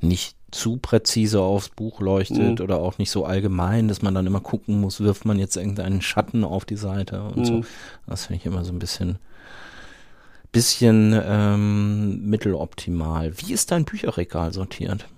nicht 0.00 0.36
zu 0.52 0.76
präzise 0.76 1.40
aufs 1.40 1.70
Buch 1.70 2.00
leuchtet 2.00 2.58
mhm. 2.58 2.64
oder 2.64 2.78
auch 2.78 2.98
nicht 2.98 3.10
so 3.10 3.24
allgemein, 3.24 3.88
dass 3.88 4.02
man 4.02 4.14
dann 4.14 4.26
immer 4.26 4.40
gucken 4.40 4.80
muss, 4.80 5.00
wirft 5.00 5.24
man 5.24 5.38
jetzt 5.38 5.56
irgendeinen 5.56 6.02
Schatten 6.02 6.44
auf 6.44 6.64
die 6.64 6.76
Seite 6.76 7.22
und 7.24 7.38
mhm. 7.38 7.44
so. 7.44 7.64
Das 8.06 8.26
finde 8.26 8.40
ich 8.40 8.46
immer 8.46 8.64
so 8.64 8.72
ein 8.72 8.78
bisschen 8.78 9.18
bisschen 10.52 11.18
ähm, 11.24 12.28
mitteloptimal. 12.28 13.32
Wie 13.38 13.54
ist 13.54 13.70
dein 13.70 13.86
Bücherregal 13.86 14.52
sortiert? 14.52 15.08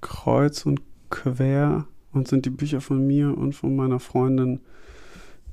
Kreuz 0.00 0.64
und 0.64 0.80
quer 1.10 1.84
und 2.12 2.26
sind 2.26 2.46
die 2.46 2.50
Bücher 2.50 2.80
von 2.80 3.06
mir 3.06 3.36
und 3.36 3.52
von 3.52 3.76
meiner 3.76 4.00
Freundin 4.00 4.60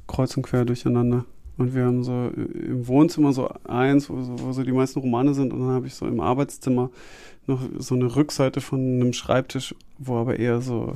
kreuz 0.08 0.36
und 0.38 0.44
quer 0.44 0.66
durcheinander. 0.66 1.26
Und 1.60 1.76
wir 1.76 1.84
haben 1.84 2.06
so 2.06 2.30
im 2.30 2.88
Wohnzimmer 2.88 3.34
so 3.34 3.50
eins, 3.66 4.10
wo 4.10 4.22
so, 4.22 4.40
wo 4.40 4.54
so 4.54 4.64
die 4.64 4.72
meisten 4.72 5.00
Romane 5.00 5.34
sind. 5.34 5.52
Und 5.52 5.60
dann 5.60 5.72
habe 5.72 5.88
ich 5.88 5.94
so 5.94 6.08
im 6.08 6.22
Arbeitszimmer 6.22 6.90
noch 7.48 7.62
so 7.78 7.96
eine 7.96 8.16
Rückseite 8.16 8.62
von 8.62 8.80
einem 8.80 9.12
Schreibtisch, 9.12 9.76
wo 9.98 10.16
aber 10.16 10.40
eher 10.40 10.62
so 10.62 10.96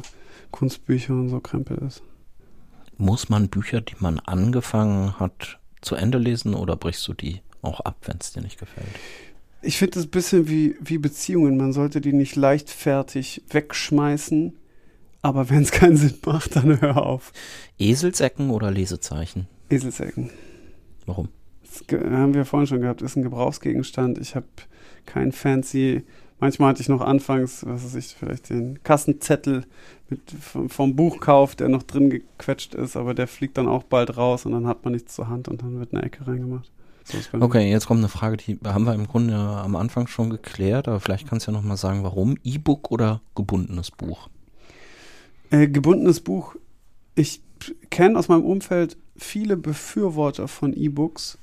Kunstbücher 0.51 1.13
und 1.13 1.27
so 1.27 1.41
Krempel 1.41 1.79
ist. 1.85 2.01
Muss 2.97 3.27
man 3.27 3.49
Bücher, 3.49 3.81
die 3.81 3.95
man 3.99 4.19
angefangen 4.19 5.19
hat, 5.19 5.59
zu 5.81 5.95
Ende 5.95 6.17
lesen 6.17 6.53
oder 6.53 6.77
brichst 6.77 7.05
du 7.09 7.13
die 7.13 7.41
auch 7.61 7.81
ab, 7.81 7.97
wenn 8.05 8.19
es 8.21 8.31
dir 8.31 8.41
nicht 8.41 8.57
gefällt? 8.57 8.87
Ich 9.61 9.77
finde 9.77 9.99
es 9.99 10.05
ein 10.05 10.11
bisschen 10.11 10.47
wie, 10.47 10.77
wie 10.79 10.97
Beziehungen. 10.97 11.57
Man 11.57 11.73
sollte 11.73 11.99
die 11.99 12.13
nicht 12.13 12.37
leichtfertig 12.37 13.43
wegschmeißen, 13.49 14.53
aber 15.21 15.49
wenn 15.49 15.63
es 15.63 15.71
keinen 15.71 15.97
Sinn 15.97 16.15
macht, 16.25 16.55
dann 16.55 16.79
hör 16.79 17.05
auf. 17.05 17.33
Eselsecken 17.77 18.49
oder 18.49 18.71
Lesezeichen? 18.71 19.47
Eselsecken. 19.69 20.29
Warum? 21.05 21.29
Das 21.63 21.83
haben 21.91 22.33
wir 22.33 22.45
vorhin 22.45 22.67
schon 22.67 22.81
gehabt, 22.81 23.01
ist 23.01 23.15
ein 23.15 23.23
Gebrauchsgegenstand. 23.23 24.19
Ich 24.19 24.35
habe 24.35 24.45
kein 25.05 25.31
fancy 25.31 26.03
Manchmal 26.43 26.71
hatte 26.71 26.81
ich 26.81 26.89
noch 26.89 26.99
anfangs, 26.99 27.65
was 27.65 27.85
weiß 27.85 27.95
ich, 27.95 28.07
vielleicht 28.19 28.49
den 28.49 28.83
Kassenzettel 28.83 29.63
mit, 30.09 30.19
vom, 30.67 30.93
Buchkauf, 30.93 31.55
der 31.55 31.69
noch 31.69 31.83
drin 31.83 32.09
gequetscht 32.09 32.75
ist, 32.75 32.97
aber 32.97 33.13
der 33.13 33.27
fliegt 33.27 33.57
dann 33.57 33.69
auch 33.69 33.83
bald 33.83 34.17
raus 34.17 34.45
und 34.45 34.51
dann 34.51 34.67
hat 34.67 34.83
man 34.83 34.91
nichts 34.91 35.15
zur 35.15 35.29
Hand 35.29 35.47
und 35.47 35.61
dann 35.61 35.79
wird 35.79 35.93
eine 35.93 36.03
Ecke 36.03 36.27
reingemacht. 36.27 36.69
So 37.05 37.17
okay, 37.39 37.71
jetzt 37.71 37.87
kommt 37.87 37.99
eine 37.99 38.09
Frage, 38.09 38.35
die 38.35 38.59
haben 38.65 38.83
wir 38.83 38.93
im 38.93 39.07
Grunde 39.07 39.35
am 39.35 39.77
Anfang 39.77 40.07
schon 40.07 40.29
geklärt, 40.29 40.89
aber 40.89 40.99
vielleicht 40.99 41.29
kannst 41.29 41.47
du 41.47 41.51
ja 41.51 41.57
nochmal 41.57 41.77
sagen, 41.77 42.03
warum 42.03 42.35
E-Book 42.43 42.91
oder 42.91 43.21
gebundenes 43.35 43.91
Buch? 43.91 44.27
Äh, 45.49 45.69
gebundenes 45.69 46.19
Buch. 46.19 46.57
Ich 47.15 47.41
kenne 47.89 48.19
aus 48.19 48.27
meinem 48.27 48.43
Umfeld 48.43 48.97
viele 49.15 49.57
Befürworter 49.57 50.47
von 50.47 50.73
E-Books. 50.73 51.37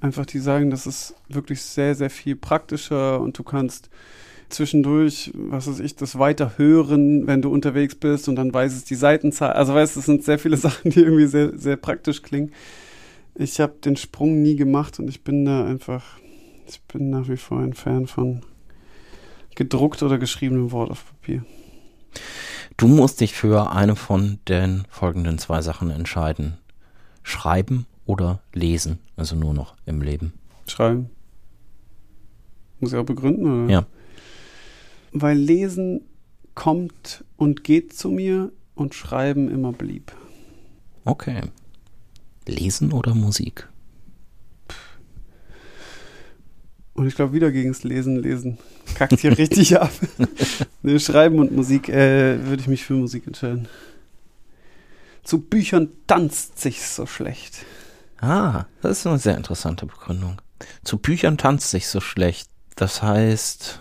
Einfach 0.00 0.26
die 0.26 0.38
sagen, 0.38 0.70
das 0.70 0.86
ist 0.86 1.14
wirklich 1.28 1.62
sehr, 1.62 1.94
sehr 1.94 2.10
viel 2.10 2.36
praktischer 2.36 3.20
und 3.20 3.38
du 3.38 3.42
kannst 3.42 3.88
zwischendurch, 4.48 5.32
was 5.34 5.66
weiß 5.66 5.80
ich, 5.80 5.96
das 5.96 6.18
weiterhören, 6.18 7.26
wenn 7.26 7.42
du 7.42 7.50
unterwegs 7.50 7.94
bist 7.94 8.28
und 8.28 8.36
dann 8.36 8.52
weiß 8.52 8.74
es 8.74 8.84
die 8.84 8.94
Seitenzahl. 8.94 9.52
Also 9.52 9.74
weißt, 9.74 9.96
du, 9.96 10.00
es 10.00 10.06
sind 10.06 10.24
sehr 10.24 10.38
viele 10.38 10.56
Sachen, 10.58 10.90
die 10.90 11.00
irgendwie 11.00 11.26
sehr, 11.26 11.56
sehr 11.58 11.76
praktisch 11.76 12.22
klingen. 12.22 12.52
Ich 13.34 13.60
habe 13.60 13.74
den 13.84 13.96
Sprung 13.96 14.42
nie 14.42 14.56
gemacht 14.56 14.98
und 14.98 15.08
ich 15.08 15.22
bin 15.22 15.44
da 15.44 15.66
einfach, 15.66 16.04
ich 16.66 16.80
bin 16.82 17.10
nach 17.10 17.28
wie 17.28 17.36
vor 17.36 17.60
ein 17.60 17.74
Fan 17.74 18.06
von 18.06 18.42
gedruckt 19.54 20.02
oder 20.02 20.18
geschriebenem 20.18 20.70
Wort 20.72 20.90
auf 20.90 21.06
Papier. 21.06 21.44
Du 22.76 22.88
musst 22.88 23.20
dich 23.20 23.34
für 23.34 23.72
eine 23.72 23.96
von 23.96 24.38
den 24.48 24.84
folgenden 24.90 25.38
zwei 25.38 25.62
Sachen 25.62 25.90
entscheiden. 25.90 26.58
Schreiben 27.26 27.86
oder 28.06 28.40
lesen, 28.52 28.98
also 29.16 29.36
nur 29.36 29.52
noch 29.52 29.74
im 29.84 30.00
Leben. 30.00 30.32
Schreiben. 30.66 31.10
Muss 32.80 32.92
ich 32.92 32.98
auch 32.98 33.04
begründen, 33.04 33.64
oder? 33.64 33.72
Ja 33.72 33.86
weil 35.20 35.38
Lesen 35.38 36.02
kommt 36.54 37.24
und 37.36 37.64
geht 37.64 37.92
zu 37.92 38.10
mir 38.10 38.52
und 38.74 38.94
Schreiben 38.94 39.50
immer 39.50 39.72
blieb. 39.72 40.12
Okay. 41.04 41.42
Lesen 42.46 42.92
oder 42.92 43.14
Musik? 43.14 43.68
Und 46.94 47.06
ich 47.06 47.14
glaube, 47.14 47.34
wieder 47.34 47.52
gegen 47.52 47.70
das 47.70 47.84
Lesen, 47.84 48.16
Lesen 48.16 48.58
kackt 48.94 49.20
hier 49.20 49.36
richtig 49.38 49.78
ab. 49.78 49.92
nee, 50.82 50.98
Schreiben 50.98 51.38
und 51.38 51.52
Musik, 51.52 51.88
äh, 51.88 52.46
würde 52.46 52.62
ich 52.62 52.68
mich 52.68 52.84
für 52.84 52.94
Musik 52.94 53.26
entscheiden. 53.26 53.68
Zu 55.26 55.40
Büchern 55.40 55.88
tanzt 56.06 56.60
sich 56.60 56.86
so 56.86 57.04
schlecht. 57.04 57.64
Ah, 58.20 58.66
das 58.80 59.00
ist 59.00 59.06
eine 59.08 59.18
sehr 59.18 59.36
interessante 59.36 59.84
Begründung. 59.84 60.40
Zu 60.84 60.98
Büchern 60.98 61.36
tanzt 61.36 61.72
sich 61.72 61.88
so 61.88 62.00
schlecht. 62.00 62.48
Das 62.76 63.02
heißt, 63.02 63.80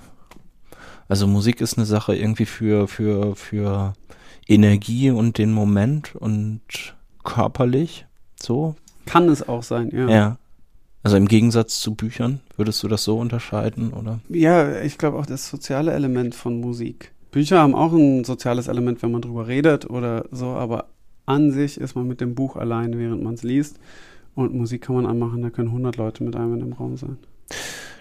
also 1.07 1.27
Musik 1.27 1.61
ist 1.61 1.77
eine 1.77 1.85
Sache 1.85 2.15
irgendwie 2.15 2.47
für, 2.47 2.87
für, 2.87 3.35
für 3.35 3.93
Energie 4.47 5.11
und 5.11 5.37
den 5.37 5.53
Moment 5.53 6.15
und 6.15 6.61
körperlich 7.23 8.07
so. 8.41 8.75
Kann 9.05 9.29
es 9.29 9.47
auch 9.47 9.61
sein, 9.61 9.91
ja. 9.93 10.09
Ja. 10.09 10.37
Also 11.03 11.15
im 11.15 11.27
Gegensatz 11.27 11.79
zu 11.79 11.93
Büchern, 11.93 12.41
würdest 12.57 12.81
du 12.81 12.87
das 12.87 13.03
so 13.03 13.19
unterscheiden, 13.19 13.93
oder? 13.93 14.19
Ja, 14.29 14.81
ich 14.81 14.97
glaube 14.97 15.19
auch 15.19 15.27
das 15.27 15.47
soziale 15.47 15.93
Element 15.93 16.33
von 16.33 16.59
Musik. 16.59 17.11
Bücher 17.29 17.59
haben 17.59 17.75
auch 17.75 17.93
ein 17.93 18.23
soziales 18.23 18.67
Element, 18.67 19.03
wenn 19.03 19.11
man 19.11 19.21
drüber 19.21 19.45
redet 19.45 19.87
oder 19.87 20.25
so, 20.31 20.47
aber 20.47 20.87
an 21.25 21.51
sich 21.51 21.79
ist 21.79 21.95
man 21.95 22.07
mit 22.07 22.21
dem 22.21 22.35
Buch 22.35 22.55
allein, 22.55 22.97
während 22.97 23.23
man 23.23 23.33
es 23.33 23.43
liest. 23.43 23.79
Und 24.35 24.53
Musik 24.53 24.83
kann 24.83 24.95
man 24.95 25.05
anmachen, 25.05 25.41
da 25.41 25.49
können 25.49 25.69
100 25.69 25.97
Leute 25.97 26.23
mit 26.23 26.35
einem 26.35 26.53
in 26.53 26.59
dem 26.59 26.73
Raum 26.73 26.97
sein. 26.97 27.17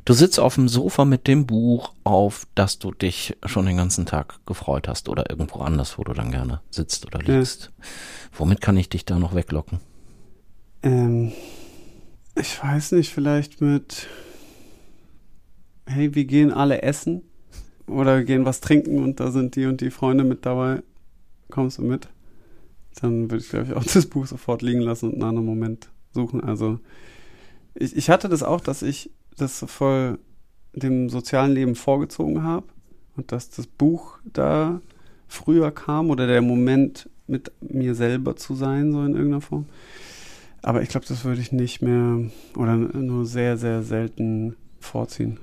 Du 0.04 0.12
sitzt 0.12 0.38
auf 0.38 0.56
dem 0.56 0.68
Sofa 0.68 1.06
mit 1.06 1.26
dem 1.26 1.46
Buch, 1.46 1.92
auf 2.04 2.46
das 2.54 2.78
du 2.78 2.92
dich 2.92 3.36
schon 3.46 3.64
den 3.64 3.78
ganzen 3.78 4.04
Tag 4.04 4.38
gefreut 4.44 4.86
hast 4.86 5.08
oder 5.08 5.30
irgendwo 5.30 5.60
anders, 5.60 5.96
wo 5.96 6.04
du 6.04 6.12
dann 6.12 6.30
gerne 6.30 6.60
sitzt 6.70 7.06
oder 7.06 7.20
liegst. 7.20 7.72
Ja. 7.78 7.84
Womit 8.36 8.60
kann 8.60 8.76
ich 8.76 8.90
dich 8.90 9.06
da 9.06 9.18
noch 9.18 9.34
weglocken? 9.34 9.80
Ähm, 10.82 11.32
ich 12.34 12.62
weiß 12.62 12.92
nicht, 12.92 13.14
vielleicht 13.14 13.62
mit, 13.62 14.08
hey, 15.86 16.14
wir 16.14 16.26
gehen 16.26 16.52
alle 16.52 16.82
essen 16.82 17.22
oder 17.86 18.24
gehen 18.24 18.44
was 18.44 18.60
trinken 18.60 19.02
und 19.02 19.20
da 19.20 19.30
sind 19.30 19.56
die 19.56 19.64
und 19.64 19.80
die 19.80 19.90
Freunde 19.90 20.24
mit 20.24 20.44
dabei. 20.44 20.82
Kommst 21.50 21.78
du 21.78 21.82
mit? 21.82 22.08
Dann 23.00 23.30
würde 23.30 23.42
ich, 23.42 23.48
glaube 23.48 23.66
ich, 23.66 23.74
auch 23.74 23.84
das 23.94 24.06
Buch 24.06 24.26
sofort 24.26 24.62
liegen 24.62 24.80
lassen 24.80 25.06
und 25.06 25.14
einen 25.14 25.24
anderen 25.24 25.46
Moment 25.46 25.88
suchen. 26.12 26.42
Also, 26.42 26.78
ich, 27.74 27.96
ich 27.96 28.10
hatte 28.10 28.28
das 28.28 28.42
auch, 28.42 28.60
dass 28.60 28.82
ich 28.82 29.10
das 29.36 29.64
voll 29.66 30.18
dem 30.72 31.08
sozialen 31.08 31.52
Leben 31.52 31.74
vorgezogen 31.74 32.42
habe 32.42 32.66
und 33.16 33.32
dass 33.32 33.50
das 33.50 33.66
Buch 33.66 34.18
da 34.24 34.80
früher 35.28 35.70
kam 35.70 36.10
oder 36.10 36.26
der 36.26 36.42
Moment 36.42 37.08
mit 37.26 37.52
mir 37.60 37.94
selber 37.94 38.36
zu 38.36 38.54
sein, 38.54 38.92
so 38.92 39.02
in 39.02 39.14
irgendeiner 39.14 39.40
Form. 39.40 39.66
Aber 40.62 40.82
ich 40.82 40.88
glaube, 40.88 41.06
das 41.06 41.24
würde 41.24 41.40
ich 41.40 41.52
nicht 41.52 41.82
mehr 41.82 42.20
oder 42.56 42.76
nur 42.76 43.26
sehr, 43.26 43.56
sehr 43.56 43.82
selten 43.82 44.56
vorziehen. 44.80 45.38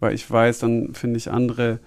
Weil 0.00 0.14
ich 0.14 0.28
weiß, 0.28 0.60
dann 0.60 0.94
finde 0.94 1.16
ich 1.16 1.30
andere 1.30 1.80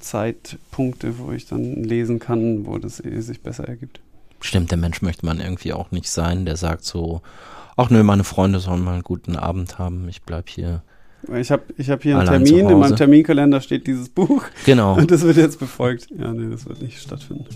Zeitpunkte, 0.00 1.18
wo 1.18 1.32
ich 1.32 1.46
dann 1.46 1.82
lesen 1.82 2.18
kann, 2.18 2.66
wo 2.66 2.78
das 2.78 3.04
eh 3.04 3.20
sich 3.20 3.42
besser 3.42 3.68
ergibt. 3.68 4.00
Stimmt, 4.40 4.70
der 4.70 4.78
Mensch 4.78 5.02
möchte 5.02 5.26
man 5.26 5.40
irgendwie 5.40 5.72
auch 5.72 5.90
nicht 5.90 6.10
sein, 6.10 6.44
der 6.44 6.56
sagt 6.56 6.84
so, 6.84 7.22
ach 7.76 7.90
nö, 7.90 8.02
meine 8.02 8.24
Freunde 8.24 8.60
sollen 8.60 8.84
mal 8.84 8.94
einen 8.94 9.02
guten 9.02 9.36
Abend 9.36 9.78
haben, 9.78 10.08
ich 10.08 10.22
bleib 10.22 10.48
hier. 10.48 10.82
Ich 11.34 11.50
habe 11.50 11.64
ich 11.76 11.90
hab 11.90 12.02
hier 12.02 12.18
einen 12.18 12.44
Termin, 12.44 12.68
in 12.68 12.78
meinem 12.78 12.96
Terminkalender 12.96 13.60
steht 13.60 13.86
dieses 13.86 14.08
Buch. 14.08 14.44
Genau. 14.64 14.96
Und 14.96 15.10
das 15.10 15.22
wird 15.22 15.36
jetzt 15.36 15.58
befolgt. 15.58 16.08
Ja, 16.16 16.32
nee, 16.32 16.50
das 16.50 16.66
wird 16.66 16.82
nicht 16.82 17.00
stattfinden. 17.00 17.46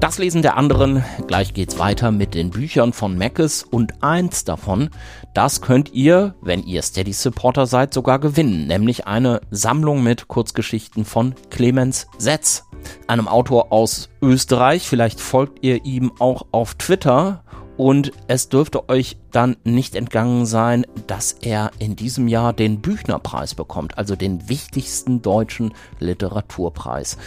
Das 0.00 0.18
Lesen 0.18 0.42
der 0.42 0.56
anderen. 0.56 1.04
Gleich 1.26 1.54
geht's 1.54 1.78
weiter 1.80 2.12
mit 2.12 2.34
den 2.34 2.50
Büchern 2.50 2.92
von 2.92 3.18
Mackes 3.18 3.64
und 3.64 4.00
eins 4.02 4.44
davon, 4.44 4.90
das 5.34 5.60
könnt 5.60 5.92
ihr, 5.92 6.36
wenn 6.40 6.62
ihr 6.62 6.82
Steady 6.82 7.12
Supporter 7.12 7.66
seid, 7.66 7.92
sogar 7.92 8.20
gewinnen, 8.20 8.68
nämlich 8.68 9.08
eine 9.08 9.40
Sammlung 9.50 10.04
mit 10.04 10.28
Kurzgeschichten 10.28 11.04
von 11.04 11.34
Clemens 11.50 12.06
Setz, 12.16 12.64
einem 13.08 13.26
Autor 13.26 13.72
aus 13.72 14.08
Österreich. 14.22 14.88
Vielleicht 14.88 15.20
folgt 15.20 15.64
ihr 15.64 15.84
ihm 15.84 16.12
auch 16.20 16.46
auf 16.52 16.76
Twitter 16.76 17.42
und 17.76 18.12
es 18.28 18.48
dürfte 18.48 18.88
euch 18.88 19.16
dann 19.32 19.56
nicht 19.64 19.96
entgangen 19.96 20.46
sein, 20.46 20.86
dass 21.06 21.32
er 21.32 21.72
in 21.78 21.96
diesem 21.96 22.28
Jahr 22.28 22.52
den 22.52 22.80
Büchnerpreis 22.80 23.54
bekommt, 23.54 23.98
also 23.98 24.14
den 24.16 24.48
wichtigsten 24.48 25.22
deutschen 25.22 25.74
Literaturpreis. 26.00 27.18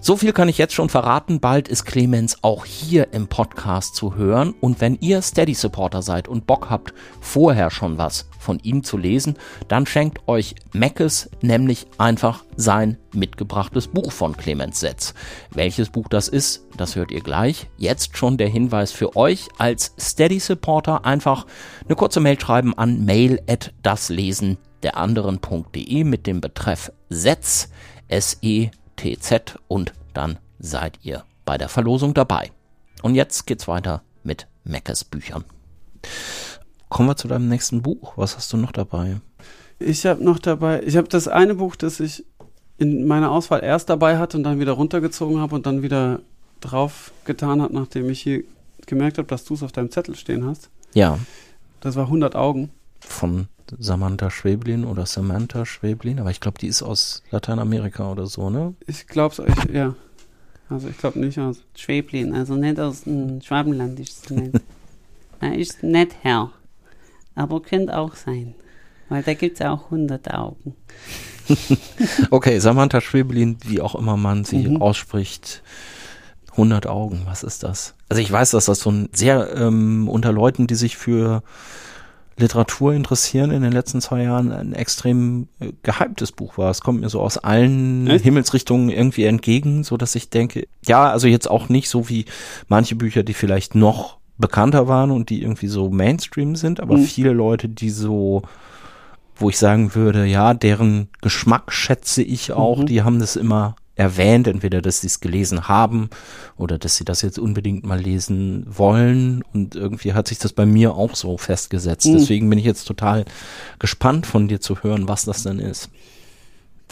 So 0.00 0.16
viel 0.16 0.32
kann 0.32 0.48
ich 0.48 0.58
jetzt 0.58 0.74
schon 0.74 0.88
verraten. 0.88 1.40
Bald 1.40 1.66
ist 1.66 1.84
Clemens 1.84 2.38
auch 2.42 2.64
hier 2.64 3.12
im 3.12 3.26
Podcast 3.26 3.96
zu 3.96 4.14
hören. 4.14 4.54
Und 4.60 4.80
wenn 4.80 4.96
ihr 5.00 5.20
Steady 5.22 5.54
Supporter 5.54 6.02
seid 6.02 6.28
und 6.28 6.46
Bock 6.46 6.70
habt, 6.70 6.94
vorher 7.20 7.70
schon 7.70 7.98
was 7.98 8.28
von 8.38 8.60
ihm 8.60 8.84
zu 8.84 8.96
lesen, 8.96 9.34
dann 9.66 9.86
schenkt 9.86 10.26
euch 10.28 10.54
Meckes 10.72 11.28
nämlich 11.42 11.86
einfach 11.98 12.44
sein 12.56 12.96
mitgebrachtes 13.12 13.88
Buch 13.88 14.12
von 14.12 14.36
Clemens 14.36 14.78
Setz. 14.78 15.14
Welches 15.50 15.90
Buch 15.90 16.06
das 16.08 16.28
ist, 16.28 16.64
das 16.76 16.94
hört 16.94 17.10
ihr 17.10 17.20
gleich. 17.20 17.68
Jetzt 17.76 18.16
schon 18.16 18.38
der 18.38 18.48
Hinweis 18.48 18.92
für 18.92 19.16
euch 19.16 19.48
als 19.58 19.94
Steady 19.98 20.38
Supporter 20.38 21.04
einfach 21.04 21.44
eine 21.84 21.96
kurze 21.96 22.20
Mail 22.20 22.40
schreiben 22.40 22.72
an 22.78 23.04
mail 23.04 23.42
at 23.48 23.74
daslesen 23.82 24.58
der 24.84 24.96
anderen.de 24.96 26.04
mit 26.04 26.28
dem 26.28 26.40
Betreff 26.40 26.92
Setz, 27.08 27.70
S-E 28.06 28.70
TZ 28.98 29.58
und 29.68 29.92
dann 30.12 30.38
seid 30.58 30.98
ihr 31.02 31.24
bei 31.44 31.56
der 31.56 31.68
Verlosung 31.68 32.12
dabei. 32.12 32.50
Und 33.02 33.14
jetzt 33.14 33.46
geht's 33.46 33.68
weiter 33.68 34.02
mit 34.22 34.46
Meckes 34.64 35.04
Büchern. 35.04 35.44
Kommen 36.88 37.08
wir 37.08 37.16
zu 37.16 37.28
deinem 37.28 37.48
nächsten 37.48 37.82
Buch. 37.82 38.12
Was 38.16 38.36
hast 38.36 38.52
du 38.52 38.56
noch 38.56 38.72
dabei? 38.72 39.20
Ich 39.78 40.04
habe 40.06 40.22
noch 40.22 40.38
dabei, 40.38 40.82
ich 40.82 40.96
habe 40.96 41.08
das 41.08 41.28
eine 41.28 41.54
Buch, 41.54 41.76
das 41.76 42.00
ich 42.00 42.24
in 42.78 43.06
meiner 43.06 43.30
Auswahl 43.30 43.62
erst 43.62 43.88
dabei 43.88 44.18
hatte 44.18 44.36
und 44.36 44.44
dann 44.44 44.60
wieder 44.60 44.72
runtergezogen 44.72 45.40
habe 45.40 45.54
und 45.54 45.66
dann 45.66 45.82
wieder 45.82 46.20
drauf 46.60 47.12
getan 47.24 47.62
hat, 47.62 47.72
nachdem 47.72 48.10
ich 48.10 48.20
hier 48.20 48.42
gemerkt 48.86 49.18
habe, 49.18 49.28
dass 49.28 49.44
du 49.44 49.54
es 49.54 49.62
auf 49.62 49.72
deinem 49.72 49.90
Zettel 49.90 50.16
stehen 50.16 50.44
hast. 50.44 50.70
Ja. 50.94 51.18
Das 51.80 51.94
war 51.96 52.04
100 52.04 52.34
Augen. 52.34 52.70
Von 53.00 53.48
Samantha 53.78 54.30
Schweblin 54.30 54.84
oder 54.84 55.06
Samantha 55.06 55.66
Schweblin, 55.66 56.20
aber 56.20 56.30
ich 56.30 56.40
glaube, 56.40 56.58
die 56.58 56.66
ist 56.66 56.82
aus 56.82 57.22
Lateinamerika 57.30 58.10
oder 58.10 58.26
so, 58.26 58.50
ne? 58.50 58.74
Ich 58.86 59.06
glaube 59.06 59.34
es, 59.42 59.72
ja. 59.72 59.94
Also 60.70 60.88
ich 60.88 60.98
glaube 60.98 61.18
nicht 61.18 61.38
aus 61.38 61.62
Schweblin, 61.74 62.34
also 62.34 62.54
nicht 62.54 62.78
aus 62.78 63.04
dem 63.04 63.40
Schwabenland 63.40 63.98
ist 64.00 64.24
es 64.24 64.30
nicht. 64.30 64.60
er 65.40 65.56
ist 65.56 65.82
nicht 65.82 66.16
Herr, 66.22 66.50
aber 67.34 67.62
könnte 67.62 67.96
auch 67.96 68.14
sein, 68.14 68.54
weil 69.08 69.22
da 69.22 69.34
gibt 69.34 69.60
es 69.60 69.66
auch 69.66 69.86
100 69.86 70.34
Augen. 70.34 70.74
okay, 72.30 72.58
Samantha 72.58 73.00
Schweblin, 73.00 73.56
wie 73.64 73.80
auch 73.80 73.94
immer 73.94 74.16
man 74.16 74.44
sie 74.44 74.68
mhm. 74.68 74.82
ausspricht, 74.82 75.62
100 76.52 76.86
Augen, 76.86 77.22
was 77.24 77.42
ist 77.42 77.62
das? 77.62 77.94
Also 78.08 78.20
ich 78.20 78.30
weiß, 78.30 78.50
dass 78.50 78.66
das 78.66 78.80
so 78.80 78.90
ein 78.90 79.08
sehr 79.12 79.54
ähm, 79.56 80.08
unter 80.08 80.32
Leuten, 80.32 80.66
die 80.66 80.74
sich 80.74 80.96
für 80.96 81.42
Literatur 82.38 82.92
interessieren 82.94 83.50
in 83.50 83.62
den 83.62 83.72
letzten 83.72 84.00
zwei 84.00 84.22
Jahren 84.22 84.52
ein 84.52 84.72
extrem 84.72 85.48
äh, 85.60 85.72
gehyptes 85.82 86.32
Buch 86.32 86.58
war. 86.58 86.70
Es 86.70 86.80
kommt 86.80 87.00
mir 87.00 87.08
so 87.08 87.20
aus 87.20 87.38
allen 87.38 88.06
Echt? 88.06 88.24
Himmelsrichtungen 88.24 88.88
irgendwie 88.90 89.24
entgegen, 89.24 89.84
so 89.84 89.96
dass 89.96 90.14
ich 90.14 90.30
denke, 90.30 90.66
ja, 90.86 91.10
also 91.10 91.26
jetzt 91.26 91.50
auch 91.50 91.68
nicht 91.68 91.88
so 91.88 92.08
wie 92.08 92.24
manche 92.68 92.96
Bücher, 92.96 93.22
die 93.22 93.34
vielleicht 93.34 93.74
noch 93.74 94.18
bekannter 94.38 94.86
waren 94.86 95.10
und 95.10 95.30
die 95.30 95.42
irgendwie 95.42 95.66
so 95.66 95.90
Mainstream 95.90 96.54
sind, 96.54 96.80
aber 96.80 96.96
mhm. 96.96 97.04
viele 97.04 97.32
Leute, 97.32 97.68
die 97.68 97.90
so 97.90 98.42
wo 99.40 99.48
ich 99.48 99.58
sagen 99.58 99.94
würde, 99.94 100.26
ja, 100.26 100.52
deren 100.52 101.08
Geschmack 101.20 101.72
schätze 101.72 102.22
ich 102.22 102.52
auch, 102.52 102.78
mhm. 102.80 102.86
die 102.86 103.02
haben 103.02 103.20
das 103.20 103.36
immer 103.36 103.76
erwähnt, 103.98 104.46
entweder 104.46 104.80
dass 104.80 105.00
sie 105.00 105.08
es 105.08 105.20
gelesen 105.20 105.66
haben 105.66 106.08
oder 106.56 106.78
dass 106.78 106.96
sie 106.96 107.04
das 107.04 107.20
jetzt 107.22 107.38
unbedingt 107.38 107.84
mal 107.84 108.00
lesen 108.00 108.64
wollen. 108.68 109.42
Und 109.52 109.74
irgendwie 109.74 110.12
hat 110.12 110.28
sich 110.28 110.38
das 110.38 110.52
bei 110.52 110.66
mir 110.66 110.94
auch 110.94 111.16
so 111.16 111.36
festgesetzt. 111.36 112.06
Mhm. 112.06 112.12
Deswegen 112.12 112.48
bin 112.48 112.58
ich 112.58 112.64
jetzt 112.64 112.84
total 112.84 113.24
gespannt 113.80 114.26
von 114.26 114.46
dir 114.46 114.60
zu 114.60 114.82
hören, 114.82 115.08
was 115.08 115.24
das 115.24 115.42
denn 115.42 115.58
ist. 115.58 115.90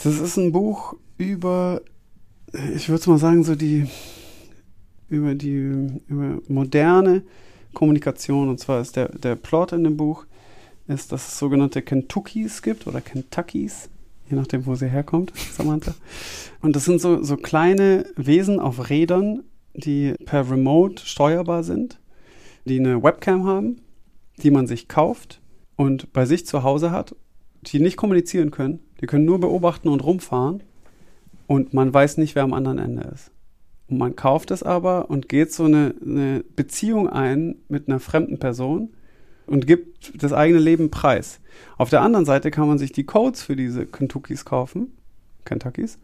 Das 0.03 0.19
ist 0.19 0.37
ein 0.37 0.51
Buch 0.51 0.97
über, 1.17 1.81
ich 2.75 2.89
würde 2.89 3.09
mal 3.09 3.19
sagen, 3.19 3.45
so 3.45 3.55
die 3.55 3.87
über 5.09 5.37
die 5.37 6.01
über 6.09 6.41
moderne 6.49 7.23
Kommunikation. 7.73 8.49
Und 8.49 8.59
zwar 8.59 8.81
ist 8.81 8.97
der, 8.97 9.11
der 9.11 9.37
Plot 9.37 9.73
in 9.73 9.85
dem 9.85 9.97
Buch, 9.97 10.27
ist, 10.89 11.13
dass 11.13 11.29
es 11.29 11.39
sogenannte 11.39 11.83
Kentuckys 11.83 12.63
gibt 12.63 12.89
oder 12.89 13.01
Kentuckys 13.01 13.89
je 14.29 14.37
nachdem, 14.37 14.67
wo 14.67 14.75
sie 14.75 14.89
herkommt, 14.89 15.33
Samantha. 15.53 15.95
Und 16.61 16.77
das 16.77 16.85
sind 16.85 17.01
so, 17.01 17.23
so 17.23 17.37
kleine 17.37 18.07
Wesen 18.17 18.61
auf 18.61 18.91
Rädern, 18.91 19.45
die 19.75 20.15
per 20.25 20.51
Remote 20.51 21.05
steuerbar 21.05 21.63
sind, 21.63 22.01
die 22.65 22.79
eine 22.81 23.03
Webcam 23.03 23.45
haben, 23.47 23.81
die 24.43 24.51
man 24.51 24.67
sich 24.67 24.89
kauft 24.89 25.41
und 25.77 26.13
bei 26.13 26.27
sich 26.27 26.47
zu 26.47 26.63
Hause 26.63 26.91
hat, 26.91 27.15
die 27.63 27.81
nicht 27.81 27.97
kommunizieren 27.97 28.51
können. 28.51 28.81
Die 29.01 29.07
können 29.07 29.25
nur 29.25 29.41
beobachten 29.41 29.89
und 29.89 30.05
rumfahren 30.05 30.63
und 31.47 31.75
man 31.75 31.93
weiß 31.93 32.17
nicht, 32.17 32.35
wer 32.35 32.43
am 32.43 32.55
anderen 32.55 32.79
Ende 32.79 33.11
ist. 33.15 33.31
Und 33.89 33.99
man 33.99 34.17
kauft 34.17 34.51
es 34.51 34.63
aber 34.63 35.11
und 35.11 35.29
geht 35.29 35.53
so 35.53 35.65
eine, 35.65 35.95
eine 36.05 36.45
Beziehung 36.57 37.09
ein 37.09 37.57
mit 37.69 37.89
einer 37.89 38.01
fremden 38.01 38.39
Person 38.39 38.96
und 39.47 39.67
gibt 39.67 40.23
das 40.23 40.33
eigene 40.33 40.61
Leben 40.61 40.91
preis. 40.91 41.41
Auf 41.79 41.91
der 41.91 42.03
anderen 42.03 42.25
Seite 42.25 42.51
kann 42.51 42.69
man 42.69 42.79
sich 42.79 42.93
die 42.93 43.05
Codes 43.05 43.43
für 43.43 43.57
diese 43.57 43.87
Kentuckys 43.87 44.45
kaufen, 44.45 44.93
Kentuckys, 45.45 45.99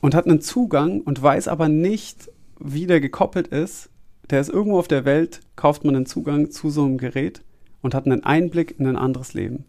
und 0.00 0.14
hat 0.14 0.26
einen 0.26 0.40
Zugang 0.40 1.00
und 1.00 1.22
weiß 1.22 1.48
aber 1.48 1.68
nicht, 1.68 2.30
wie 2.58 2.86
der 2.86 3.00
gekoppelt 3.00 3.48
ist. 3.48 3.90
Der 4.30 4.40
ist 4.40 4.50
irgendwo 4.50 4.78
auf 4.78 4.88
der 4.88 5.04
Welt, 5.04 5.40
kauft 5.56 5.84
man 5.84 5.96
einen 5.96 6.06
Zugang 6.06 6.50
zu 6.50 6.70
so 6.70 6.84
einem 6.84 6.98
Gerät 6.98 7.42
und 7.82 7.94
hat 7.94 8.06
einen 8.06 8.24
Einblick 8.24 8.78
in 8.78 8.86
ein 8.86 8.96
anderes 8.96 9.34
Leben. 9.34 9.64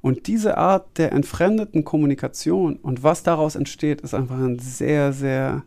Und 0.00 0.26
diese 0.26 0.58
Art 0.58 0.98
der 0.98 1.12
entfremdeten 1.12 1.84
Kommunikation 1.84 2.76
und 2.76 3.04
was 3.04 3.22
daraus 3.22 3.54
entsteht, 3.54 4.00
ist 4.00 4.14
einfach 4.14 4.38
ein 4.38 4.58
sehr, 4.58 5.12
sehr 5.12 5.62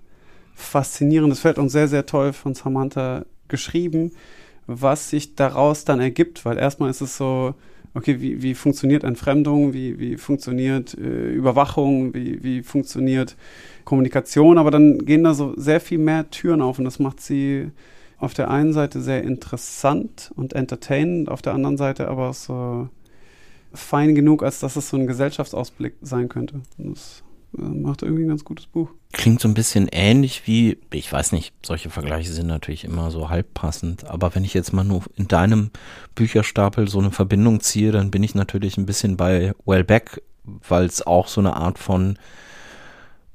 faszinierendes 0.55 1.39
Feld 1.39 1.57
und 1.57 1.69
sehr, 1.69 1.87
sehr 1.87 2.05
toll 2.05 2.33
von 2.33 2.53
Samantha 2.53 3.25
geschrieben 3.47 4.11
was 4.67 5.09
sich 5.09 5.35
daraus 5.35 5.85
dann 5.85 5.99
ergibt, 5.99 6.45
weil 6.45 6.57
erstmal 6.57 6.89
ist 6.89 7.01
es 7.01 7.17
so, 7.17 7.55
okay, 7.93 8.19
wie, 8.21 8.41
wie 8.41 8.55
funktioniert 8.55 9.03
Entfremdung, 9.03 9.73
wie, 9.73 9.99
wie 9.99 10.17
funktioniert 10.17 10.95
äh, 10.95 11.31
Überwachung, 11.31 12.13
wie, 12.13 12.43
wie 12.43 12.61
funktioniert 12.61 13.35
Kommunikation, 13.85 14.57
aber 14.57 14.71
dann 14.71 15.05
gehen 15.05 15.23
da 15.23 15.33
so 15.33 15.53
sehr 15.55 15.79
viel 15.79 15.99
mehr 15.99 16.29
Türen 16.29 16.61
auf 16.61 16.79
und 16.79 16.85
das 16.85 16.99
macht 16.99 17.21
sie 17.21 17.71
auf 18.17 18.33
der 18.33 18.49
einen 18.49 18.73
Seite 18.73 19.01
sehr 19.01 19.23
interessant 19.23 20.31
und 20.35 20.53
entertainend, 20.53 21.29
auf 21.29 21.41
der 21.41 21.53
anderen 21.53 21.77
Seite 21.77 22.07
aber 22.07 22.33
so 22.33 22.89
fein 23.73 24.15
genug, 24.15 24.43
als 24.43 24.59
dass 24.59 24.75
es 24.75 24.89
so 24.89 24.97
ein 24.97 25.07
Gesellschaftsausblick 25.07 25.95
sein 26.01 26.29
könnte. 26.29 26.61
Das 26.77 27.23
macht 27.57 28.01
irgendwie 28.01 28.23
ein 28.23 28.29
ganz 28.29 28.43
gutes 28.43 28.65
Buch. 28.65 28.89
Klingt 29.11 29.39
so 29.39 29.47
ein 29.47 29.53
bisschen 29.53 29.87
ähnlich 29.91 30.45
wie, 30.45 30.77
ich 30.91 31.11
weiß 31.11 31.31
nicht, 31.31 31.53
solche 31.63 31.89
Vergleiche 31.89 32.31
sind 32.31 32.47
natürlich 32.47 32.83
immer 32.83 33.11
so 33.11 33.29
halb 33.29 33.53
passend, 33.53 34.05
aber 34.05 34.35
wenn 34.35 34.43
ich 34.43 34.53
jetzt 34.53 34.73
mal 34.73 34.83
nur 34.83 35.03
in 35.15 35.27
deinem 35.27 35.71
Bücherstapel 36.15 36.87
so 36.87 36.99
eine 36.99 37.11
Verbindung 37.11 37.61
ziehe, 37.61 37.91
dann 37.91 38.11
bin 38.11 38.23
ich 38.23 38.35
natürlich 38.35 38.77
ein 38.77 38.85
bisschen 38.85 39.17
bei 39.17 39.53
Wellbeck, 39.65 40.21
weil 40.43 40.85
es 40.85 41.05
auch 41.05 41.27
so 41.27 41.41
eine 41.41 41.55
Art 41.55 41.79
von 41.79 42.17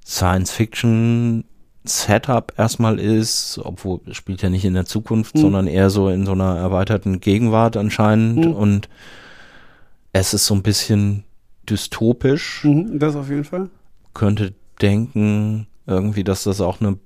Science 0.05 0.51
Fiction 0.51 1.45
Setup 1.85 2.53
erstmal 2.59 3.01
ist, 3.01 3.59
obwohl 3.63 4.01
es 4.07 4.17
spielt 4.17 4.43
ja 4.43 4.51
nicht 4.51 4.67
in 4.67 4.75
der 4.75 4.85
Zukunft, 4.85 5.35
mhm. 5.37 5.41
sondern 5.41 5.67
eher 5.67 5.89
so 5.89 6.09
in 6.09 6.27
so 6.27 6.33
einer 6.33 6.57
erweiterten 6.57 7.21
Gegenwart 7.21 7.77
anscheinend 7.77 8.45
mhm. 8.45 8.53
und 8.53 8.89
es 10.13 10.35
ist 10.35 10.47
so 10.47 10.55
ein 10.55 10.63
bisschen 10.63 11.25
dystopisch. 11.69 12.65
Mhm, 12.65 12.99
das 12.99 13.17
auf 13.17 13.31
jeden 13.31 13.45
Fall 13.45 13.71
könnte 14.15 14.55
denken, 14.81 15.67
irgendwie, 15.87 16.25
dass 16.25 16.45
das 16.45 16.61
auch 16.61 16.81
eine 16.81 16.99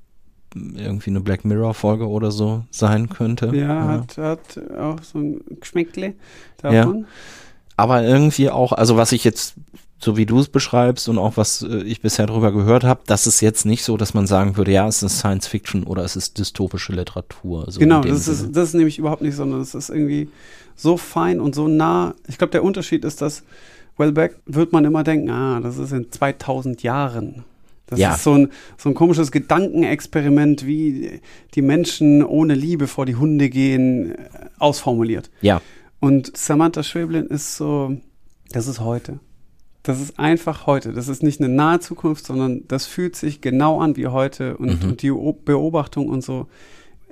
irgendwie 0.54 1.10
eine 1.10 1.20
Black 1.20 1.44
Mirror 1.44 1.74
Folge 1.74 2.08
oder 2.08 2.30
so 2.30 2.64
sein 2.70 3.08
könnte. 3.08 3.46
Ja, 3.46 3.52
ja. 3.52 3.88
Hat, 3.88 4.18
hat 4.18 4.60
auch 4.78 5.02
so 5.02 5.18
ein 5.18 5.40
Geschmäckle 5.60 6.14
davon. 6.58 7.00
Ja. 7.00 7.06
Aber 7.76 8.02
irgendwie 8.02 8.50
auch, 8.50 8.72
also 8.72 8.96
was 8.96 9.12
ich 9.12 9.24
jetzt, 9.24 9.54
so 9.98 10.16
wie 10.16 10.26
du 10.26 10.38
es 10.38 10.48
beschreibst 10.48 11.08
und 11.08 11.18
auch 11.18 11.36
was 11.36 11.62
äh, 11.62 11.82
ich 11.82 12.00
bisher 12.00 12.26
darüber 12.26 12.52
gehört 12.52 12.84
habe, 12.84 13.00
das 13.06 13.26
ist 13.26 13.40
jetzt 13.40 13.66
nicht 13.66 13.82
so, 13.82 13.96
dass 13.96 14.14
man 14.14 14.26
sagen 14.26 14.56
würde, 14.56 14.70
ja, 14.70 14.86
es 14.86 15.02
ist 15.02 15.18
Science 15.18 15.48
Fiction 15.48 15.82
oder 15.82 16.04
es 16.04 16.14
ist 16.14 16.38
dystopische 16.38 16.92
Literatur. 16.92 17.70
So 17.70 17.80
genau, 17.80 18.02
das 18.02 18.28
ist, 18.28 18.54
das 18.54 18.68
ist 18.68 18.74
nämlich 18.74 18.98
überhaupt 18.98 19.22
nicht, 19.22 19.34
sondern 19.34 19.60
es 19.60 19.74
ist 19.74 19.88
irgendwie 19.88 20.28
so 20.76 20.96
fein 20.96 21.40
und 21.40 21.54
so 21.54 21.66
nah. 21.66 22.14
Ich 22.28 22.38
glaube, 22.38 22.52
der 22.52 22.62
Unterschied 22.62 23.04
ist, 23.04 23.22
dass 23.22 23.42
Wellbeck 23.96 24.36
wird 24.46 24.72
man 24.72 24.84
immer 24.84 25.04
denken, 25.04 25.30
ah, 25.30 25.60
das 25.60 25.78
ist 25.78 25.92
in 25.92 26.10
2000 26.10 26.82
Jahren. 26.82 27.44
Das 27.86 27.98
Ja. 27.98 28.14
ist 28.14 28.24
so 28.24 28.32
ein, 28.32 28.48
so 28.78 28.88
ein 28.88 28.94
komisches 28.94 29.30
Gedankenexperiment, 29.30 30.66
wie 30.66 31.20
die 31.54 31.62
Menschen 31.62 32.24
ohne 32.24 32.54
Liebe 32.54 32.86
vor 32.86 33.06
die 33.06 33.16
Hunde 33.16 33.50
gehen, 33.50 34.12
äh, 34.12 34.16
ausformuliert. 34.58 35.30
Ja. 35.42 35.60
Und 36.00 36.36
Samantha 36.36 36.82
Schweblin 36.82 37.26
ist 37.26 37.56
so, 37.56 37.96
das 38.50 38.66
ist 38.66 38.80
heute. 38.80 39.20
Das 39.82 40.00
ist 40.00 40.18
einfach 40.18 40.66
heute. 40.66 40.92
Das 40.92 41.08
ist 41.08 41.22
nicht 41.22 41.40
eine 41.40 41.50
nahe 41.50 41.78
Zukunft, 41.80 42.26
sondern 42.26 42.62
das 42.68 42.86
fühlt 42.86 43.16
sich 43.16 43.42
genau 43.42 43.80
an 43.80 43.96
wie 43.96 44.06
heute. 44.06 44.56
Und, 44.56 44.82
Mhm. 44.82 44.88
und 44.90 45.02
die 45.02 45.10
Beobachtung 45.10 46.08
und 46.08 46.22
so 46.24 46.46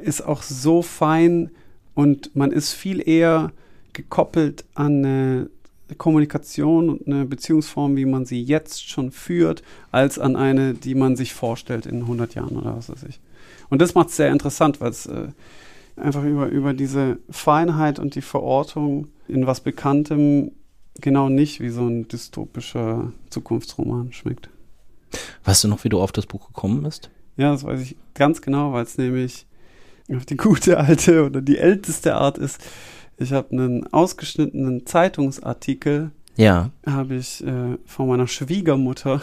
ist 0.02 0.22
auch 0.22 0.42
so 0.42 0.80
fein 0.82 1.50
und 1.94 2.34
man 2.34 2.50
ist 2.50 2.72
viel 2.72 3.06
eher 3.06 3.52
gekoppelt 3.92 4.64
an 4.74 5.04
eine 5.04 5.50
Kommunikation 5.94 6.88
und 6.88 7.06
eine 7.06 7.24
Beziehungsform, 7.24 7.96
wie 7.96 8.04
man 8.04 8.24
sie 8.26 8.42
jetzt 8.42 8.88
schon 8.88 9.10
führt, 9.10 9.62
als 9.90 10.18
an 10.18 10.36
eine, 10.36 10.74
die 10.74 10.94
man 10.94 11.16
sich 11.16 11.34
vorstellt 11.34 11.86
in 11.86 12.02
100 12.02 12.34
Jahren 12.34 12.56
oder 12.56 12.76
was 12.76 12.88
weiß 12.88 13.04
ich. 13.08 13.20
Und 13.70 13.80
das 13.80 13.94
macht 13.94 14.08
es 14.08 14.16
sehr 14.16 14.30
interessant, 14.30 14.80
weil 14.80 14.90
es 14.90 15.06
äh, 15.06 15.28
einfach 15.96 16.24
über, 16.24 16.46
über 16.48 16.74
diese 16.74 17.18
Feinheit 17.30 17.98
und 17.98 18.14
die 18.14 18.22
Verortung 18.22 19.08
in 19.28 19.46
was 19.46 19.60
Bekanntem 19.60 20.52
genau 21.00 21.28
nicht 21.28 21.60
wie 21.60 21.70
so 21.70 21.86
ein 21.86 22.08
dystopischer 22.08 23.12
Zukunftsroman 23.30 24.12
schmeckt. 24.12 24.50
Weißt 25.44 25.64
du 25.64 25.68
noch, 25.68 25.84
wie 25.84 25.88
du 25.88 26.00
auf 26.00 26.12
das 26.12 26.26
Buch 26.26 26.48
gekommen 26.48 26.82
bist? 26.82 27.10
Ja, 27.36 27.52
das 27.52 27.64
weiß 27.64 27.80
ich 27.80 27.96
ganz 28.14 28.42
genau, 28.42 28.72
weil 28.72 28.84
es 28.84 28.98
nämlich 28.98 29.46
auf 30.14 30.26
die 30.26 30.36
gute 30.36 30.78
alte 30.78 31.24
oder 31.24 31.40
die 31.40 31.58
älteste 31.58 32.14
Art 32.14 32.38
ist. 32.38 32.60
Ich 33.18 33.32
habe 33.32 33.50
einen 33.52 33.92
ausgeschnittenen 33.92 34.86
Zeitungsartikel, 34.86 36.10
Ja. 36.36 36.70
habe 36.86 37.14
ich 37.16 37.44
äh, 37.46 37.76
von 37.86 38.08
meiner 38.08 38.26
Schwiegermutter 38.26 39.20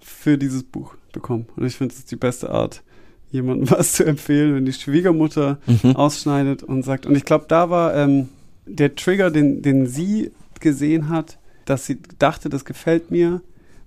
für 0.00 0.38
dieses 0.38 0.62
Buch 0.64 0.94
bekommen. 1.12 1.46
Und 1.56 1.64
ich 1.66 1.76
finde, 1.76 1.92
es 1.94 2.00
ist 2.00 2.10
die 2.10 2.16
beste 2.16 2.50
Art, 2.50 2.82
jemandem 3.30 3.70
was 3.78 3.92
zu 3.92 4.04
empfehlen, 4.04 4.54
wenn 4.54 4.64
die 4.64 4.72
Schwiegermutter 4.72 5.58
Mhm. 5.66 5.96
ausschneidet 5.96 6.62
und 6.62 6.82
sagt. 6.84 7.06
Und 7.06 7.14
ich 7.16 7.24
glaube, 7.24 7.44
da 7.48 7.70
war 7.70 7.94
ähm, 7.94 8.28
der 8.66 8.94
Trigger, 8.94 9.30
den, 9.30 9.62
den 9.62 9.86
sie 9.86 10.30
gesehen 10.60 11.08
hat, 11.08 11.38
dass 11.64 11.86
sie 11.86 11.98
dachte, 12.18 12.48
das 12.48 12.64
gefällt 12.64 13.10
mir, 13.10 13.42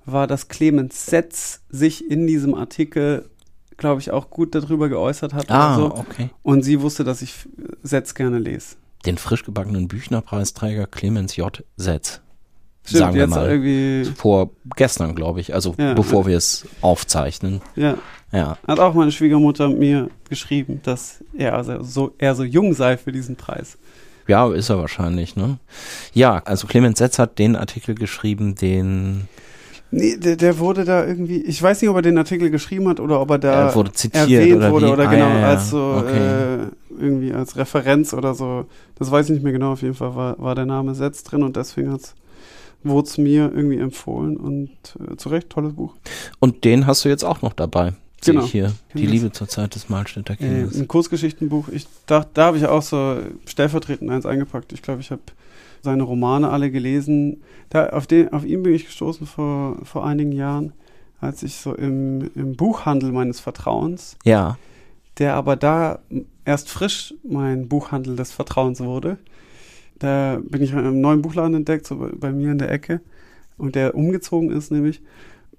war, 0.05 0.27
dass 0.27 0.47
Clemens 0.47 1.05
Setz 1.05 1.61
sich 1.69 2.09
in 2.09 2.27
diesem 2.27 2.55
Artikel, 2.55 3.29
glaube 3.77 4.01
ich, 4.01 4.11
auch 4.11 4.29
gut 4.29 4.53
darüber 4.55 4.89
geäußert 4.89 5.33
hat 5.33 5.49
Ah, 5.51 5.75
so. 5.75 5.85
okay. 5.95 6.29
Und 6.43 6.63
sie 6.63 6.81
wusste, 6.81 7.03
dass 7.03 7.21
ich 7.21 7.47
Setz 7.83 8.13
gerne 8.13 8.39
lese. 8.39 8.75
Den 9.05 9.17
frisch 9.17 9.43
gebackenen 9.43 9.87
Büchnerpreisträger 9.87 10.87
Clemens 10.87 11.35
J. 11.35 11.63
Setz. 11.77 12.21
Stimmt, 12.85 12.99
Sagen 12.99 13.15
wir 13.15 13.21
jetzt 13.21 13.29
mal. 13.31 13.49
irgendwie, 13.49 14.11
Vor 14.15 14.49
gestern, 14.75 15.15
glaube 15.15 15.39
ich. 15.39 15.53
Also 15.53 15.73
Ja. 15.77 15.93
bevor 15.93 16.25
wir 16.25 16.35
es 16.37 16.65
aufzeichnen. 16.81 17.61
ja, 17.75 17.97
Ja. 18.31 18.57
hat 18.67 18.79
auch 18.79 18.93
meine 18.93 19.11
Schwiegermutter 19.11 19.69
mir 19.69 20.09
geschrieben, 20.29 20.81
dass 20.83 21.23
er 21.37 21.55
also 21.55 21.81
so, 21.83 22.13
er 22.17 22.35
so 22.35 22.43
jung 22.43 22.73
sei 22.73 22.97
für 22.97 23.11
diesen 23.13 23.35
Preis. 23.37 23.77
Ja, 24.27 24.51
ist 24.53 24.69
er 24.69 24.77
wahrscheinlich, 24.79 25.35
ne? 25.35 25.59
Ja, 26.13 26.39
also 26.45 26.67
Clemens 26.67 26.97
Setz 26.99 27.19
hat 27.19 27.39
den 27.39 27.55
Artikel 27.57 27.93
geschrieben, 27.95 28.55
den 28.55 29.27
Nee, 29.95 30.17
der, 30.17 30.35
der 30.37 30.57
wurde 30.59 30.85
da 30.85 31.05
irgendwie, 31.05 31.41
ich 31.43 31.61
weiß 31.61 31.81
nicht, 31.81 31.89
ob 31.89 31.95
er 31.97 32.01
den 32.01 32.17
Artikel 32.17 32.49
geschrieben 32.49 32.87
hat 32.89 32.99
oder 32.99 33.21
ob 33.21 33.29
er 33.29 33.37
da 33.39 33.67
Er 33.69 33.75
wurde 33.75 33.91
zitiert 33.91 34.29
erwähnt 34.29 34.55
oder 34.57 34.71
wurde 34.71 34.87
wie? 34.87 34.91
oder 34.91 35.07
Ah, 35.07 35.11
genau 35.11 35.27
ja, 35.29 35.39
ja. 35.39 35.47
als 35.49 35.69
so 35.69 35.77
Okay. 35.99 36.17
äh, 36.17 36.57
irgendwie 36.99 37.31
als 37.33 37.55
Referenz 37.57 38.13
oder 38.13 38.33
so. 38.33 38.65
Das 38.97 39.11
weiß 39.11 39.27
ich 39.27 39.33
nicht 39.33 39.43
mehr 39.43 39.53
genau. 39.53 39.73
Auf 39.73 39.81
jeden 39.81 39.93
Fall 39.93 40.15
war, 40.15 40.39
war 40.39 40.55
der 40.55 40.65
Name 40.65 40.95
Setz 40.95 41.23
drin 41.23 41.43
und 41.43 41.55
deswegen 41.55 41.91
hat's 41.91 42.15
wurde 42.85 43.07
es 43.07 43.17
mir 43.17 43.51
irgendwie 43.55 43.77
empfohlen 43.77 44.35
und 44.35 44.69
äh, 45.09 45.15
zu 45.15 45.29
Recht 45.29 45.49
tolles 45.49 45.73
Buch. 45.73 45.93
Und 46.39 46.65
den 46.65 46.85
hast 46.85 47.05
du 47.05 47.09
jetzt 47.09 47.23
auch 47.23 47.41
noch 47.41 47.53
dabei. 47.53 47.93
Sehe 48.21 48.33
Genau. 48.33 48.45
ich 48.45 48.51
hier. 48.51 48.73
Die 48.93 49.05
Liebe 49.05 49.31
zur 49.31 49.47
Zeit 49.47 49.75
des 49.75 49.87
Malstädter 49.89 50.33
Äh, 50.33 50.37
Kindes. 50.37 50.75
ein 50.77 50.87
Kurzgeschichtenbuch. 50.87 51.67
Ich 51.69 51.87
dachte, 52.07 52.29
da 52.33 52.45
habe 52.47 52.57
ich 52.57 52.65
auch 52.65 52.81
so 52.81 53.17
stellvertretend 53.45 54.09
eins 54.11 54.25
eingepackt. 54.25 54.73
Ich 54.73 54.81
glaube, 54.81 54.99
ich 55.01 55.11
habe 55.11 55.21
seine 55.83 56.03
Romane 56.03 56.49
alle 56.49 56.71
gelesen. 56.71 57.43
Da, 57.69 57.89
auf, 57.89 58.07
den, 58.07 58.31
auf 58.31 58.45
ihn 58.45 58.63
bin 58.63 58.73
ich 58.73 58.85
gestoßen 58.85 59.27
vor, 59.27 59.77
vor 59.83 60.05
einigen 60.05 60.31
Jahren, 60.31 60.73
als 61.19 61.43
ich 61.43 61.55
so 61.55 61.75
im, 61.75 62.31
im 62.35 62.55
Buchhandel 62.55 63.11
meines 63.11 63.39
Vertrauens, 63.39 64.17
ja. 64.23 64.57
der 65.19 65.35
aber 65.35 65.55
da 65.55 65.99
erst 66.45 66.69
frisch 66.69 67.13
mein 67.23 67.67
Buchhandel 67.67 68.15
des 68.15 68.31
Vertrauens 68.31 68.79
wurde. 68.79 69.17
Da 69.99 70.39
bin 70.43 70.61
ich 70.61 70.71
in 70.71 70.79
einem 70.79 71.01
neuen 71.01 71.21
Buchladen 71.21 71.53
entdeckt, 71.53 71.85
so 71.85 71.97
bei, 71.97 72.09
bei 72.13 72.31
mir 72.31 72.51
in 72.51 72.57
der 72.57 72.71
Ecke. 72.71 73.01
Und 73.57 73.75
der 73.75 73.95
umgezogen 73.95 74.51
ist 74.51 74.71
nämlich. 74.71 75.01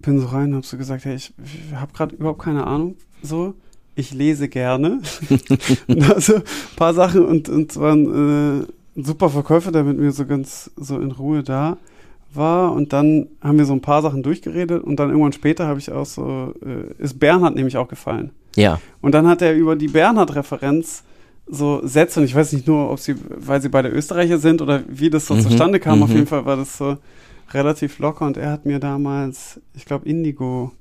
Bin 0.01 0.21
so 0.21 0.27
rein 0.27 0.51
und 0.51 0.57
hab 0.57 0.65
so 0.67 0.77
gesagt, 0.77 1.07
hey, 1.07 1.15
ich, 1.15 1.33
ich 1.43 1.75
habe 1.75 1.93
gerade 1.93 2.17
überhaupt 2.17 2.43
keine 2.43 2.67
Ahnung. 2.67 2.97
So, 3.23 3.55
ich 3.95 4.13
lese 4.13 4.49
gerne. 4.49 5.01
also 6.15 6.37
ein 6.37 6.43
paar 6.77 6.93
Sachen 6.93 7.25
und, 7.25 7.49
und 7.49 7.71
es 7.71 7.81
war 7.81 7.95
ein 8.97 9.05
super 9.05 9.29
Verkäufer, 9.29 9.73
der 9.73 9.85
mit 9.85 9.99
mir 9.99 10.13
so 10.13 10.27
ganz 10.27 10.71
so 10.77 10.99
in 10.99 11.13
Ruhe 11.13 11.43
da 11.43 11.79
war. 12.33 12.73
Und 12.73 12.93
dann 12.93 13.29
haben 13.41 13.59
wir 13.59 13.65
so 13.65 13.73
ein 13.73 13.81
paar 13.81 14.03
Sachen 14.03 14.23
durchgeredet 14.23 14.83
und 14.83 14.97
dann 14.97 15.11
irgendwann 15.11 15.33
später 15.33 15.67
habe 15.67 15.79
ich 15.79 15.91
auch 15.91 16.07
so, 16.07 16.55
äh, 16.65 17.03
ist 17.03 17.19
Bernhard 17.19 17.55
nämlich 17.55 17.77
auch 17.77 17.89
gefallen. 17.89 18.31
Ja. 18.57 18.81
Und 19.01 19.13
dann 19.13 19.27
hat 19.27 19.43
er 19.43 19.55
über 19.55 19.77
die 19.77 19.89
Bernhard-Referenz 19.89 21.05
so 21.47 21.87
Sätze, 21.87 22.21
und 22.21 22.27
ich 22.27 22.35
weiß 22.35 22.53
nicht 22.53 22.67
nur, 22.67 22.91
ob 22.91 22.99
sie, 22.99 23.17
weil 23.29 23.61
sie 23.61 23.69
beide 23.69 23.89
Österreicher 23.89 24.39
sind 24.39 24.63
oder 24.63 24.83
wie 24.89 25.11
das 25.11 25.27
so 25.27 25.35
Mhm, 25.35 25.41
zustande 25.41 25.81
kam. 25.81 26.03
Auf 26.03 26.09
mhm. 26.09 26.17
jeden 26.17 26.27
Fall 26.27 26.45
war 26.47 26.57
das 26.57 26.79
so 26.79 26.97
relativ 27.53 27.99
locker 27.99 28.27
und 28.27 28.37
er 28.37 28.51
hat 28.51 28.65
mir 28.65 28.79
damals, 28.79 29.61
ich 29.75 29.85
glaube, 29.85 30.09
Indigo 30.09 30.73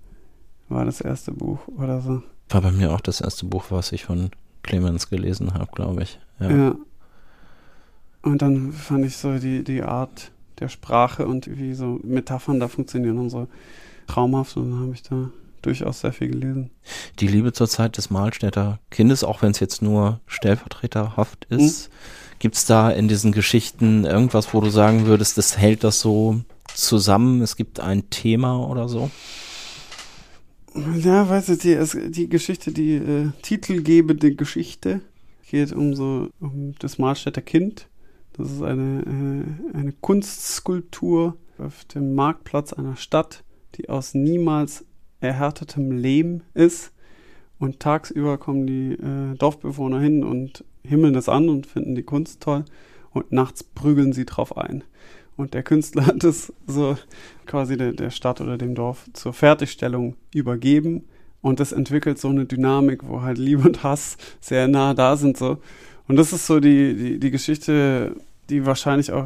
war 0.70 0.86
das 0.86 1.02
erste 1.02 1.32
Buch 1.32 1.60
oder 1.78 2.02
so. 2.02 2.24
War 2.50 2.62
bei 2.62 2.72
mir 2.72 2.94
auch 2.94 3.02
das 3.02 3.22
erste 3.22 3.46
Buch, 3.46 3.66
was 3.70 3.92
ich 3.92 4.06
von 4.06 4.30
Clemens 4.64 5.10
gelesen 5.10 5.54
habe, 5.54 5.70
glaube 5.74 6.04
ich. 6.04 6.20
Ja. 6.40 6.50
Ja. 6.50 6.76
Und 8.24 8.42
dann 8.42 8.72
fand 8.72 9.06
ich 9.06 9.18
so 9.18 9.38
die, 9.38 9.64
die 9.64 9.84
Art 9.84 10.32
der 10.60 10.70
Sprache 10.70 11.28
und 11.28 11.58
wie 11.60 11.74
so 11.74 12.00
Metaphern 12.04 12.60
da 12.60 12.68
funktionieren 12.68 13.20
und 13.20 13.30
so 13.30 13.48
traumhaft 14.08 14.58
und 14.58 14.72
dann 14.72 14.80
habe 14.80 14.94
ich 14.94 15.04
da 15.04 15.30
durchaus 15.62 16.02
sehr 16.02 16.14
viel 16.14 16.30
gelesen. 16.30 16.70
Die 17.20 17.28
Liebe 17.28 17.54
zur 17.54 17.68
Zeit 17.68 17.98
des 17.98 18.10
Mahlstädter 18.10 18.80
Kindes, 18.92 19.24
auch 19.24 19.42
wenn 19.42 19.52
es 19.52 19.60
jetzt 19.60 19.82
nur 19.82 20.20
stellvertreterhaft 20.28 21.48
Mhm. 21.50 21.60
ist, 21.60 21.90
gibt's 22.40 22.66
da 22.66 22.92
in 22.92 23.08
diesen 23.08 23.32
Geschichten 23.32 24.06
irgendwas, 24.06 24.54
wo 24.54 24.62
du 24.62 24.70
sagen 24.70 25.06
würdest, 25.06 25.38
das 25.38 25.58
hält 25.58 25.84
das 25.84 26.00
so 26.02 26.42
zusammen? 26.74 27.42
Es 27.42 27.56
gibt 27.56 27.80
ein 27.80 28.10
Thema 28.10 28.68
oder 28.70 28.88
so? 28.90 29.10
Ja, 30.98 31.30
weißt 31.30 31.50
du, 31.50 31.58
die, 31.58 31.74
es, 31.74 31.96
die 32.10 32.28
Geschichte, 32.30 32.72
die 32.72 32.96
äh, 32.96 33.30
titelgebende 33.44 34.34
Geschichte 34.34 35.02
geht 35.50 35.72
um 35.72 35.94
so 35.94 36.30
um 36.40 36.74
das 36.80 36.98
Mahlstädter 36.98 37.42
Kind. 37.42 37.88
Das 38.34 38.52
ist 38.52 38.62
eine, 38.62 39.02
äh, 39.74 39.78
eine 39.78 39.94
Kunstskulptur 39.94 41.38
auf 41.58 41.86
dem 41.86 42.16
Marktplatz 42.16 42.74
einer 42.74 42.96
Stadt, 42.96 43.44
die 43.76 43.90
aus 43.90 44.14
niemals 44.14 44.86
erhärtetem 45.20 45.92
Lehm 45.92 46.42
ist. 46.54 46.92
Und 47.60 47.80
tagsüber 47.80 48.38
kommen 48.38 48.68
die 48.68 48.94
äh, 48.94 49.36
Dorfbewohner 49.38 50.00
hin 50.00 50.24
und 50.24 50.66
himmeln 50.84 51.14
das 51.14 51.30
an 51.30 51.48
und 51.50 51.68
finden 51.68 51.96
die 51.96 52.04
Kunst 52.04 52.42
toll. 52.42 52.66
Und 53.12 53.32
nachts 53.32 53.64
prügeln 53.64 54.12
sie 54.14 54.26
drauf 54.26 54.58
ein. 54.58 54.84
Und 55.36 55.54
der 55.54 55.64
Künstler 55.64 56.06
hat 56.08 56.24
es 56.24 56.52
so 56.68 56.98
quasi 57.46 57.78
der, 57.78 57.94
der 57.94 58.10
Stadt 58.10 58.42
oder 58.42 58.58
dem 58.58 58.76
Dorf 58.76 59.10
zur 59.14 59.34
Fertigstellung 59.34 60.16
übergeben. 60.34 61.06
Und 61.42 61.60
das 61.60 61.72
entwickelt 61.72 62.20
so 62.20 62.30
eine 62.30 62.46
Dynamik, 62.46 63.08
wo 63.08 63.22
halt 63.22 63.38
Liebe 63.38 63.64
und 63.64 63.84
Hass 63.84 64.18
sehr 64.40 64.68
nah 64.68 64.94
da 64.94 65.18
sind. 65.18 65.38
so. 65.38 65.60
Und 66.08 66.16
das 66.16 66.34
ist 66.34 66.48
so 66.48 66.60
die, 66.60 66.96
die, 66.96 67.20
die 67.20 67.32
Geschichte, 67.32 68.16
die 68.54 68.66
wahrscheinlich 68.68 69.12
auch, 69.12 69.26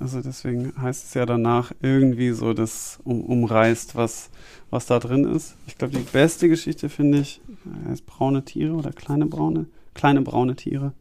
also 0.00 0.20
deswegen 0.20 0.72
heißt 0.80 1.06
es 1.08 1.14
ja 1.14 1.26
danach, 1.26 1.72
irgendwie 1.82 2.30
so 2.30 2.54
das 2.54 3.00
um, 3.04 3.22
umreißt, 3.22 3.96
was, 3.96 4.30
was 4.70 4.86
da 4.86 5.00
drin 5.00 5.24
ist. 5.24 5.56
Ich 5.66 5.76
glaube, 5.76 5.96
die 5.96 6.04
beste 6.04 6.48
Geschichte 6.48 6.88
finde 6.88 7.18
ich, 7.18 7.40
äh, 7.66 7.90
heißt 7.90 8.06
braune 8.06 8.44
Tiere 8.44 8.74
oder 8.74 8.92
kleine 8.92 9.26
braune, 9.26 9.66
kleine 9.94 10.22
braune 10.22 10.54
Tiere. 10.54 10.92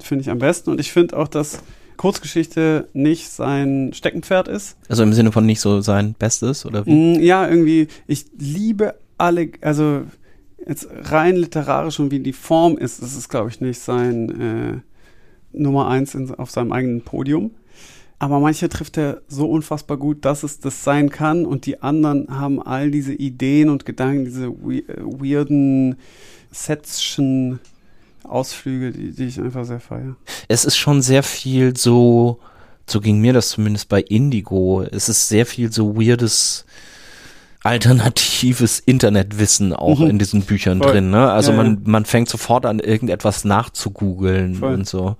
Finde 0.00 0.22
ich 0.22 0.30
am 0.30 0.38
besten. 0.38 0.70
Und 0.70 0.80
ich 0.80 0.90
finde 0.90 1.16
auch, 1.18 1.28
dass 1.28 1.62
Kurzgeschichte 1.98 2.88
nicht 2.94 3.28
sein 3.28 3.92
Steckenpferd 3.92 4.48
ist. 4.48 4.76
Also 4.88 5.02
im 5.02 5.12
Sinne 5.12 5.30
von 5.30 5.44
nicht 5.46 5.60
so 5.60 5.82
sein 5.82 6.14
Bestes 6.18 6.64
oder 6.64 6.86
wie? 6.86 6.92
Mm, 6.92 7.20
Ja, 7.20 7.46
irgendwie, 7.46 7.88
ich 8.06 8.24
liebe 8.36 8.94
alle, 9.18 9.50
also 9.60 10.02
jetzt 10.66 10.88
rein 11.02 11.36
literarisch 11.36 12.00
und 12.00 12.10
wie 12.10 12.20
die 12.20 12.32
Form 12.32 12.78
ist, 12.78 13.02
das 13.02 13.14
ist, 13.14 13.28
glaube 13.28 13.50
ich, 13.50 13.60
nicht 13.60 13.78
sein 13.78 14.40
äh, 14.40 14.80
Nummer 15.54 15.88
eins 15.88 16.14
in, 16.14 16.34
auf 16.34 16.50
seinem 16.50 16.72
eigenen 16.72 17.02
Podium. 17.02 17.52
Aber 18.18 18.40
manche 18.40 18.68
trifft 18.68 18.96
er 18.96 19.22
so 19.28 19.50
unfassbar 19.50 19.96
gut, 19.96 20.24
dass 20.24 20.44
es 20.44 20.60
das 20.60 20.84
sein 20.84 21.10
kann 21.10 21.44
und 21.44 21.66
die 21.66 21.82
anderen 21.82 22.28
haben 22.30 22.62
all 22.62 22.90
diese 22.90 23.12
Ideen 23.12 23.68
und 23.68 23.84
Gedanken, 23.84 24.24
diese 24.24 24.50
we 24.50 24.78
äh, 24.78 25.02
weirden 25.02 25.96
Setschen 26.50 27.58
Ausflüge, 28.22 28.92
die, 28.92 29.12
die 29.12 29.24
ich 29.24 29.40
einfach 29.40 29.64
sehr 29.64 29.80
feiere. 29.80 30.16
Es 30.48 30.64
ist 30.64 30.76
schon 30.76 31.02
sehr 31.02 31.22
viel 31.22 31.76
so, 31.76 32.38
so 32.86 33.00
ging 33.00 33.20
mir 33.20 33.32
das 33.32 33.50
zumindest 33.50 33.88
bei 33.88 34.00
Indigo. 34.00 34.82
Es 34.82 35.08
ist 35.08 35.28
sehr 35.28 35.44
viel 35.44 35.70
so 35.70 35.96
weirdes 35.96 36.64
alternatives 37.64 38.78
Internetwissen 38.78 39.72
auch 39.72 39.98
Mhm. 40.00 40.10
in 40.10 40.18
diesen 40.18 40.42
Büchern 40.42 40.78
Voll. 40.82 40.92
drin. 40.92 41.10
Ne? 41.10 41.30
Also 41.32 41.50
Ja, 41.50 41.56
man, 41.56 41.80
man 41.84 42.04
fängt 42.04 42.28
sofort 42.28 42.66
an, 42.66 42.78
irgendetwas 42.78 43.44
nachzugoogeln 43.44 44.54
Voll. 44.56 44.74
und 44.74 44.86
so. 44.88 45.16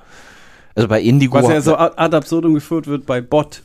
Also 0.77 0.89
bei 0.89 1.01
Indigo. 1.01 1.35
Was 1.37 1.49
ja 1.49 1.61
so 1.61 1.77
ad 1.77 1.95
ad 1.97 2.17
absurdum 2.17 2.55
geführt 2.55 2.87
wird 2.87 3.07
bei 3.07 3.21
Bot. 3.21 3.63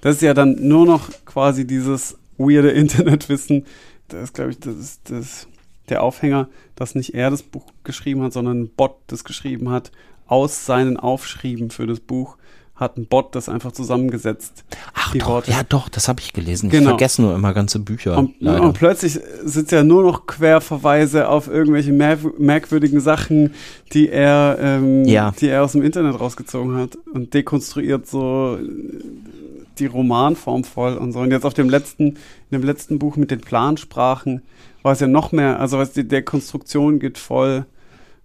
Das 0.00 0.16
ist 0.16 0.22
ja 0.22 0.34
dann 0.34 0.56
nur 0.68 0.86
noch 0.86 1.08
quasi 1.24 1.66
dieses 1.66 2.16
weirde 2.38 2.70
Internetwissen. 2.72 3.64
Das 4.08 4.24
ist, 4.24 4.34
glaube 4.34 4.50
ich, 4.52 4.60
das 4.60 4.76
ist 4.76 5.00
das, 5.10 5.46
der 5.88 6.02
Aufhänger, 6.02 6.48
dass 6.74 6.94
nicht 6.94 7.14
er 7.14 7.30
das 7.30 7.42
Buch 7.42 7.64
geschrieben 7.84 8.22
hat, 8.22 8.32
sondern 8.32 8.62
ein 8.62 8.68
Bot 8.68 8.96
das 9.06 9.24
geschrieben 9.24 9.70
hat. 9.70 9.92
Aus 10.28 10.66
seinen 10.66 10.96
Aufschrieben 10.96 11.70
für 11.70 11.86
das 11.86 12.00
Buch 12.00 12.36
hat 12.76 12.98
ein 12.98 13.06
Bot 13.06 13.34
das 13.34 13.48
einfach 13.48 13.72
zusammengesetzt. 13.72 14.64
Ach 14.94 15.12
die 15.12 15.18
doch, 15.18 15.28
Worte. 15.28 15.50
ja 15.50 15.62
doch, 15.66 15.88
das 15.88 16.08
habe 16.08 16.20
ich 16.20 16.32
gelesen. 16.34 16.66
Ich 16.66 16.72
Genau. 16.72 16.90
vergesse 16.90 17.22
nur 17.22 17.34
immer 17.34 17.54
ganze 17.54 17.78
Bücher. 17.78 18.18
Und, 18.18 18.40
und 18.42 18.72
plötzlich 18.74 19.18
sind 19.44 19.72
ja 19.72 19.82
nur 19.82 20.02
noch 20.02 20.26
Querverweise 20.26 21.28
auf 21.28 21.48
irgendwelche 21.48 21.92
merkwürdigen 21.92 23.00
Sachen, 23.00 23.54
die 23.92 24.08
er, 24.10 24.58
ähm, 24.60 25.04
Ja. 25.06 25.32
die 25.40 25.48
er 25.48 25.64
aus 25.64 25.72
dem 25.72 25.82
Internet 25.82 26.20
rausgezogen 26.20 26.76
hat 26.76 26.98
und 27.14 27.32
dekonstruiert 27.32 28.06
so 28.06 28.58
äh, 28.60 28.68
die 29.78 29.86
Romanform 29.86 30.64
voll 30.64 30.96
und 30.96 31.12
so. 31.12 31.20
Und 31.20 31.30
jetzt 31.30 31.44
auf 31.44 31.54
dem 31.54 31.68
letzten, 31.70 32.08
in 32.08 32.16
dem 32.52 32.62
letzten 32.62 32.98
Buch 32.98 33.16
mit 33.16 33.30
den 33.30 33.40
Plansprachen 33.40 34.42
war 34.82 34.92
es 34.92 35.00
ja 35.00 35.06
noch 35.06 35.32
mehr, 35.32 35.60
also 35.60 35.78
was 35.78 35.92
die 35.92 36.06
Dekonstruktion 36.06 36.98
geht 36.98 37.18
voll, 37.18 37.64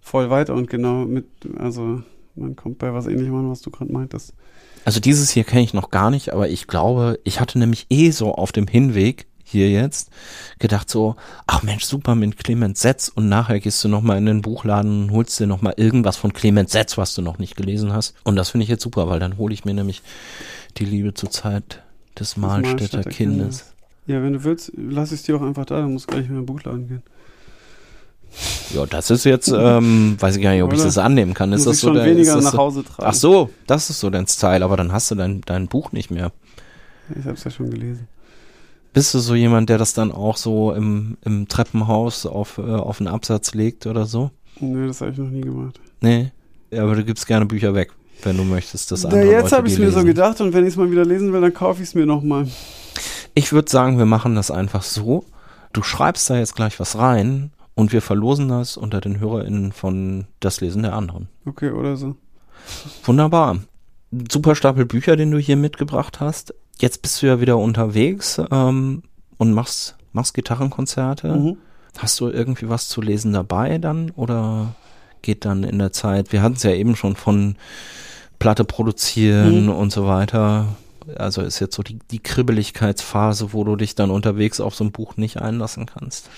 voll 0.00 0.30
weiter 0.30 0.54
und 0.54 0.68
genau 0.68 1.04
mit, 1.04 1.24
also 1.58 2.02
man 2.34 2.56
kommt 2.56 2.78
bei 2.78 2.92
was 2.92 3.06
ähnlichem 3.06 3.34
an, 3.34 3.50
was 3.50 3.60
du 3.60 3.70
gerade 3.70 3.92
meintest. 3.92 4.34
Also 4.84 5.00
dieses 5.00 5.30
hier 5.30 5.44
kenne 5.44 5.62
ich 5.62 5.74
noch 5.74 5.90
gar 5.90 6.10
nicht, 6.10 6.32
aber 6.32 6.48
ich 6.48 6.66
glaube, 6.66 7.20
ich 7.24 7.40
hatte 7.40 7.58
nämlich 7.58 7.86
eh 7.90 8.10
so 8.10 8.34
auf 8.34 8.52
dem 8.52 8.66
Hinweg 8.66 9.26
hier 9.44 9.70
jetzt 9.70 10.10
gedacht 10.58 10.88
so, 10.88 11.14
ach 11.46 11.62
Mensch, 11.62 11.84
super 11.84 12.14
mit 12.14 12.38
Clemens 12.38 12.80
Setz 12.80 13.08
und 13.08 13.28
nachher 13.28 13.60
gehst 13.60 13.84
du 13.84 13.88
nochmal 13.88 14.18
in 14.18 14.26
den 14.26 14.42
Buchladen 14.42 15.04
und 15.04 15.12
holst 15.12 15.38
dir 15.38 15.46
nochmal 15.46 15.74
irgendwas 15.76 16.16
von 16.16 16.32
Clemens 16.32 16.72
Setz, 16.72 16.96
was 16.98 17.14
du 17.14 17.22
noch 17.22 17.38
nicht 17.38 17.56
gelesen 17.56 17.92
hast. 17.92 18.14
Und 18.24 18.36
das 18.36 18.50
finde 18.50 18.64
ich 18.64 18.70
jetzt 18.70 18.82
super, 18.82 19.08
weil 19.08 19.20
dann 19.20 19.36
hole 19.36 19.52
ich 19.54 19.64
mir 19.64 19.74
nämlich 19.74 20.02
die 20.78 20.86
Liebe 20.86 21.14
zur 21.14 21.30
Zeit 21.30 21.82
des 22.18 22.36
Mahlstädter 22.36 22.98
Mahlstädter 22.98 23.10
Kindes. 23.10 23.74
Ja, 24.06 24.22
wenn 24.22 24.32
du 24.32 24.42
willst, 24.42 24.72
lass 24.76 25.12
ich 25.12 25.20
es 25.20 25.26
dir 25.26 25.36
auch 25.36 25.42
einfach 25.42 25.66
da, 25.66 25.80
dann 25.80 25.92
musst 25.92 26.10
du 26.10 26.16
mehr 26.16 26.24
in 26.24 26.34
den 26.34 26.46
Buchladen 26.46 26.88
gehen. 26.88 27.02
Ja, 28.74 28.86
das 28.86 29.10
ist 29.10 29.24
jetzt, 29.24 29.48
ähm, 29.54 30.16
weiß 30.18 30.36
ich 30.36 30.42
gar 30.42 30.52
nicht, 30.52 30.62
ob 30.62 30.72
ich 30.72 30.80
das 30.82 30.98
annehmen 30.98 31.34
kann. 31.34 31.52
Ist 31.52 31.66
das 31.66 31.76
ich 31.76 31.80
so 31.82 31.88
schon 31.88 31.96
der, 31.96 32.06
weniger 32.06 32.34
das 32.36 32.44
nach 32.44 32.52
so, 32.52 32.58
Hause 32.58 32.84
tragen. 32.84 33.02
Ach 33.10 33.14
so, 33.14 33.50
das 33.66 33.90
ist 33.90 34.00
so 34.00 34.08
dein 34.10 34.26
Style, 34.26 34.64
aber 34.64 34.76
dann 34.76 34.92
hast 34.92 35.10
du 35.10 35.14
dein, 35.14 35.42
dein 35.42 35.68
Buch 35.68 35.92
nicht 35.92 36.10
mehr. 36.10 36.32
Ich 37.18 37.24
habe 37.24 37.34
es 37.34 37.44
ja 37.44 37.50
schon 37.50 37.70
gelesen. 37.70 38.08
Bist 38.94 39.14
du 39.14 39.18
so 39.20 39.34
jemand, 39.34 39.68
der 39.70 39.78
das 39.78 39.94
dann 39.94 40.12
auch 40.12 40.36
so 40.36 40.72
im, 40.72 41.16
im 41.24 41.48
Treppenhaus 41.48 42.26
auf, 42.26 42.58
äh, 42.58 42.62
auf 42.62 43.00
einen 43.00 43.08
Absatz 43.08 43.54
legt 43.54 43.86
oder 43.86 44.06
so? 44.06 44.30
Nee, 44.60 44.86
das 44.86 45.00
habe 45.00 45.12
ich 45.12 45.18
noch 45.18 45.28
nie 45.30 45.40
gemacht. 45.40 45.80
Nee. 46.00 46.30
Ja, 46.70 46.82
aber 46.82 46.94
du 46.96 47.04
gibst 47.04 47.26
gerne 47.26 47.46
Bücher 47.46 47.74
weg, 47.74 47.92
wenn 48.22 48.36
du 48.36 48.44
möchtest, 48.44 48.90
dass 48.90 49.02
Ja, 49.02 49.10
andere 49.10 49.30
jetzt 49.30 49.42
Leute 49.44 49.56
habe 49.56 49.68
ich 49.68 49.78
mir 49.78 49.90
so 49.90 49.96
lesen. 49.98 50.06
gedacht 50.06 50.40
und 50.40 50.52
wenn 50.52 50.64
ich 50.64 50.70
es 50.70 50.76
mal 50.76 50.90
wieder 50.90 51.04
lesen 51.04 51.32
will, 51.32 51.40
dann 51.40 51.54
kaufe 51.54 51.82
ich 51.82 51.88
es 51.88 51.94
mir 51.94 52.06
nochmal. 52.06 52.48
Ich 53.34 53.52
würde 53.52 53.70
sagen, 53.70 53.98
wir 53.98 54.06
machen 54.06 54.34
das 54.34 54.50
einfach 54.50 54.82
so. 54.82 55.24
Du 55.72 55.82
schreibst 55.82 56.28
da 56.28 56.36
jetzt 56.38 56.54
gleich 56.54 56.78
was 56.80 56.98
rein 56.98 57.50
und 57.74 57.92
wir 57.92 58.02
verlosen 58.02 58.48
das 58.48 58.76
unter 58.76 59.00
den 59.00 59.18
HörerInnen 59.20 59.72
von 59.72 60.26
Das 60.40 60.60
Lesen 60.60 60.82
der 60.82 60.94
anderen. 60.94 61.28
Okay, 61.46 61.70
oder 61.70 61.96
so. 61.96 62.16
Wunderbar. 63.04 63.58
Super 64.30 64.54
Stapel 64.54 64.84
Bücher, 64.84 65.16
den 65.16 65.30
du 65.30 65.38
hier 65.38 65.56
mitgebracht 65.56 66.20
hast. 66.20 66.54
Jetzt 66.78 67.02
bist 67.02 67.22
du 67.22 67.26
ja 67.26 67.40
wieder 67.40 67.56
unterwegs 67.58 68.40
ähm, 68.50 69.02
und 69.38 69.52
machst, 69.52 69.96
machst 70.12 70.34
Gitarrenkonzerte. 70.34 71.28
Mhm. 71.28 71.56
Hast 71.98 72.20
du 72.20 72.28
irgendwie 72.28 72.68
was 72.68 72.88
zu 72.88 73.00
lesen 73.00 73.32
dabei 73.32 73.78
dann 73.78 74.10
oder 74.10 74.74
geht 75.22 75.44
dann 75.44 75.62
in 75.62 75.78
der 75.78 75.92
Zeit, 75.92 76.32
wir 76.32 76.42
hatten 76.42 76.54
es 76.54 76.62
ja 76.62 76.72
eben 76.72 76.96
schon 76.96 77.16
von 77.16 77.56
Platte 78.38 78.64
produzieren 78.64 79.64
Mhm. 79.66 79.70
und 79.72 79.92
so 79.92 80.06
weiter. 80.06 80.66
Also 81.16 81.42
ist 81.42 81.60
jetzt 81.60 81.74
so 81.74 81.82
die, 81.82 81.98
die 82.10 82.18
Kribbeligkeitsphase, 82.20 83.52
wo 83.52 83.64
du 83.64 83.76
dich 83.76 83.94
dann 83.94 84.10
unterwegs 84.10 84.60
auf 84.60 84.74
so 84.74 84.84
ein 84.84 84.92
Buch 84.92 85.16
nicht 85.16 85.40
einlassen 85.40 85.86
kannst. 85.86 86.28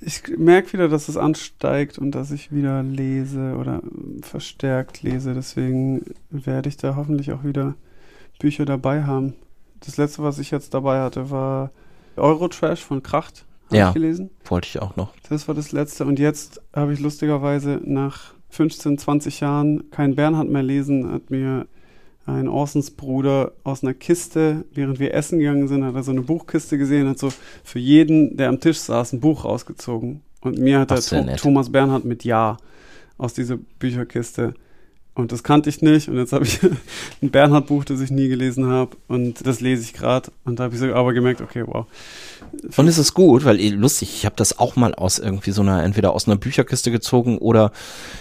Ich 0.00 0.22
merke 0.36 0.72
wieder, 0.74 0.88
dass 0.88 1.08
es 1.08 1.16
ansteigt 1.16 1.98
und 1.98 2.12
dass 2.12 2.30
ich 2.30 2.52
wieder 2.52 2.82
lese 2.82 3.56
oder 3.58 3.82
verstärkt 4.22 5.02
lese. 5.02 5.34
Deswegen 5.34 6.02
werde 6.30 6.68
ich 6.68 6.76
da 6.76 6.94
hoffentlich 6.96 7.32
auch 7.32 7.42
wieder 7.44 7.74
Bücher 8.38 8.64
dabei 8.64 9.02
haben. 9.04 9.34
Das 9.80 9.96
letzte, 9.96 10.22
was 10.22 10.38
ich 10.38 10.50
jetzt 10.50 10.74
dabei 10.74 11.00
hatte, 11.00 11.30
war 11.30 11.70
Eurotrash 12.16 12.84
von 12.84 13.02
Kracht. 13.02 13.44
Hab 13.68 13.76
Ja. 13.76 13.88
ich 13.88 13.94
gelesen. 13.94 14.30
Wollte 14.46 14.66
ich 14.68 14.80
auch 14.80 14.96
noch. 14.96 15.12
Das 15.28 15.46
war 15.48 15.54
das 15.54 15.72
letzte. 15.72 16.04
Und 16.04 16.18
jetzt 16.18 16.60
habe 16.74 16.92
ich 16.92 17.00
lustigerweise 17.00 17.80
nach 17.84 18.34
15, 18.50 18.98
20 18.98 19.40
Jahren 19.40 19.90
kein 19.90 20.14
Bernhard 20.14 20.48
mehr 20.48 20.62
lesen, 20.62 21.12
hat 21.12 21.30
mir 21.30 21.66
ein 22.28 22.48
Orsons 22.48 22.90
Bruder 22.90 23.52
aus 23.64 23.82
einer 23.82 23.94
Kiste, 23.94 24.64
während 24.72 24.98
wir 24.98 25.14
essen 25.14 25.38
gegangen 25.38 25.66
sind, 25.66 25.84
hat 25.84 25.94
er 25.94 26.02
so 26.02 26.10
eine 26.10 26.22
Buchkiste 26.22 26.76
gesehen, 26.76 27.08
hat 27.08 27.18
so 27.18 27.32
für 27.64 27.78
jeden, 27.78 28.36
der 28.36 28.48
am 28.48 28.60
Tisch 28.60 28.78
saß, 28.78 29.14
ein 29.14 29.20
Buch 29.20 29.44
rausgezogen. 29.44 30.20
Und 30.40 30.58
mir 30.58 30.80
hat 30.80 30.90
er. 30.90 31.36
Thomas 31.36 31.72
Bernhard 31.72 32.04
mit 32.04 32.24
Ja 32.24 32.58
aus 33.16 33.34
dieser 33.34 33.56
Bücherkiste. 33.56 34.54
Und 35.18 35.32
das 35.32 35.42
kannte 35.42 35.68
ich 35.68 35.82
nicht. 35.82 36.08
Und 36.08 36.16
jetzt 36.16 36.32
habe 36.32 36.44
ich 36.44 36.60
ein 37.22 37.30
Bernhard-Buch, 37.30 37.84
das 37.84 38.00
ich 38.00 38.12
nie 38.12 38.28
gelesen 38.28 38.66
habe. 38.66 38.96
Und 39.08 39.44
das 39.44 39.60
lese 39.60 39.82
ich 39.82 39.92
gerade. 39.92 40.30
Und 40.44 40.60
da 40.60 40.64
habe 40.64 40.74
ich 40.74 40.80
so 40.80 40.94
aber 40.94 41.12
gemerkt, 41.12 41.40
okay, 41.40 41.64
wow. 41.66 41.86
Und 42.76 42.86
es 42.86 42.98
ist 42.98 43.14
gut, 43.14 43.44
weil 43.44 43.58
eh, 43.58 43.70
lustig, 43.70 44.14
ich 44.14 44.26
habe 44.26 44.36
das 44.36 44.60
auch 44.60 44.76
mal 44.76 44.94
aus 44.94 45.18
irgendwie 45.18 45.50
so 45.50 45.62
einer, 45.62 45.82
entweder 45.82 46.12
aus 46.12 46.28
einer 46.28 46.36
Bücherkiste 46.36 46.92
gezogen 46.92 47.38
oder 47.38 47.72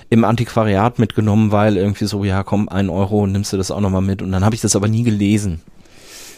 im 0.10 0.26
Antiquariat 0.26 0.98
mitgenommen, 0.98 1.52
weil 1.52 1.78
irgendwie 1.78 2.06
so, 2.06 2.24
ja 2.24 2.44
komm, 2.44 2.68
ein 2.68 2.90
Euro, 2.90 3.28
nimmst 3.28 3.54
du 3.54 3.58
das 3.58 3.70
auch 3.70 3.80
nochmal 3.80 4.02
mit. 4.02 4.24
Und 4.24 4.32
dann 4.32 4.44
habe 4.44 4.56
ich 4.56 4.62
das 4.62 4.76
aber 4.76 4.88
nie 4.88 5.04
gelesen. 5.04 5.62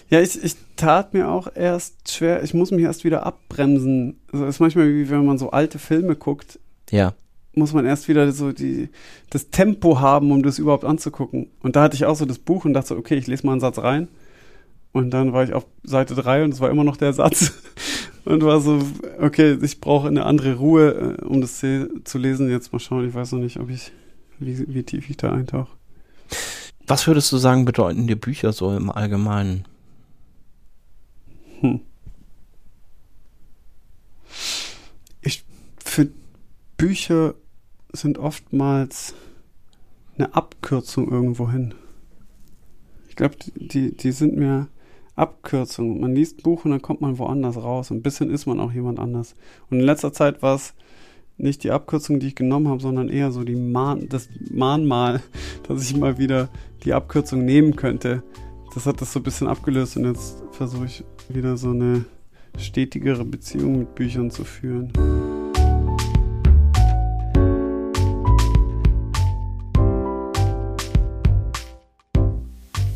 Ja, 0.10 0.20
ich, 0.20 0.44
ich 0.44 0.58
tat 0.76 1.14
mir 1.14 1.30
auch 1.30 1.48
erst 1.56 2.12
schwer, 2.12 2.44
ich 2.44 2.54
muss 2.54 2.72
mich 2.72 2.84
erst 2.84 3.06
wieder 3.06 3.26
abbremsen. 3.26 4.20
Also 4.34 4.44
es 4.44 4.56
ist 4.56 4.60
manchmal 4.60 4.90
wie 4.90 5.10
wenn 5.10 5.26
man 5.26 5.38
so 5.38 5.52
alte 5.52 5.80
Filme 5.80 6.18
guckt, 6.18 6.60
Ja. 6.92 7.14
Muss 7.54 7.74
man 7.74 7.86
erst 7.86 8.08
wieder 8.08 8.32
so 8.32 8.52
die, 8.52 8.90
das 9.30 9.50
Tempo 9.50 10.00
haben, 10.00 10.32
um 10.32 10.44
das 10.44 10.60
überhaupt 10.60 10.86
anzugucken. 10.86 11.48
Und 11.62 11.76
da 11.76 11.84
hatte 11.84 11.96
ich 11.96 12.06
auch 12.06 12.16
so 12.16 12.26
das 12.26 12.40
Buch 12.40 12.66
und 12.66 12.74
dachte 12.74 12.90
so, 12.90 12.98
okay, 12.98 13.16
ich 13.16 13.28
lese 13.28 13.46
mal 13.46 13.54
einen 13.54 13.62
Satz 13.62 13.80
rein. 13.80 14.08
Und 14.92 15.12
dann 15.12 15.34
war 15.34 15.44
ich 15.44 15.54
auf 15.54 15.66
Seite 15.84 16.16
3 16.16 16.44
und 16.46 16.54
es 16.54 16.60
war 16.60 16.70
immer 16.70 16.84
noch 16.84 16.98
der 16.98 17.14
Satz. 17.14 17.54
Und 18.26 18.44
war 18.44 18.60
so, 18.60 18.80
okay, 19.20 19.58
ich 19.62 19.80
brauche 19.80 20.08
eine 20.08 20.26
andere 20.26 20.56
Ruhe, 20.56 21.18
äh, 21.20 21.26
um 21.26 21.42
das 21.42 21.60
zu 21.60 22.18
lesen. 22.18 22.50
Jetzt 22.50 22.72
mal 22.72 22.80
schauen, 22.80 23.08
ich 23.08 23.16
weiß 23.16 23.32
noch 23.32 23.40
nicht, 23.40 23.60
ob 23.60 23.70
ich, 23.70 23.92
wie, 24.38 24.72
wie 24.72 24.84
tief 24.84 25.10
ich 25.10 25.18
da 25.18 25.32
eintauche. 25.32 25.72
Was 26.86 27.08
würdest 27.08 27.32
du 27.32 27.38
sagen, 27.38 27.66
bedeuten 27.66 28.08
dir 28.08 28.18
Bücher 28.18 28.52
so 28.52 28.76
im 28.76 28.92
Allgemeinen? 28.92 29.66
Hm. 31.62 31.80
Ich 35.22 35.44
finde, 35.84 36.14
Bücher 36.80 37.36
sind 37.92 38.20
oftmals 38.20 39.14
eine 40.18 40.34
Abkürzung 40.34 41.12
irgendwohin. 41.12 41.74
Ich 43.10 43.18
glaube, 43.18 43.36
die, 43.56 43.92
die 43.96 44.12
sind 44.14 44.38
mir 44.38 44.70
Abkürzungen. 45.18 46.00
Man 46.00 46.16
liest 46.16 46.40
ein 46.40 46.44
Buch 46.44 46.64
und 46.64 46.72
dann 46.72 46.82
kommt 46.82 47.02
man 47.02 47.18
woanders 47.18 47.58
raus. 47.58 47.92
Ein 47.92 48.02
bisschen 48.02 48.32
ist 48.32 48.46
man 48.46 48.62
auch 48.62 48.72
jemand 48.72 48.98
anders. 48.98 49.36
Und 49.70 49.80
in 49.80 49.86
letzter 49.86 50.14
Zeit 50.14 50.42
war 50.42 50.56
es 50.56 50.74
nicht 51.38 51.66
die 51.66 51.72
Abkürzung, 51.72 52.22
die 52.22 52.28
ich 52.28 52.36
genommen 52.36 52.70
habe, 52.70 52.82
sondern 52.82 53.10
eher 53.10 53.34
so 53.34 53.44
die 53.44 53.58
Mahn, 53.58 54.08
das 54.08 54.30
Mahnmal, 54.50 55.22
dass 55.68 55.84
ich 55.84 55.98
mal 55.98 56.18
wieder 56.18 56.48
die 56.86 56.94
Abkürzung 56.94 57.44
nehmen 57.44 57.76
könnte. 57.76 58.24
Das 58.74 58.86
hat 58.86 59.02
das 59.02 59.12
so 59.12 59.20
ein 59.20 59.24
bisschen 59.24 59.48
abgelöst 59.48 59.98
und 59.98 60.06
jetzt 60.06 60.42
versuche 60.52 60.86
ich 60.86 61.04
wieder 61.28 61.58
so 61.58 61.72
eine 61.72 62.06
stetigere 62.58 63.26
Beziehung 63.26 63.80
mit 63.80 63.96
Büchern 63.96 64.32
zu 64.32 64.46
führen. 64.46 64.94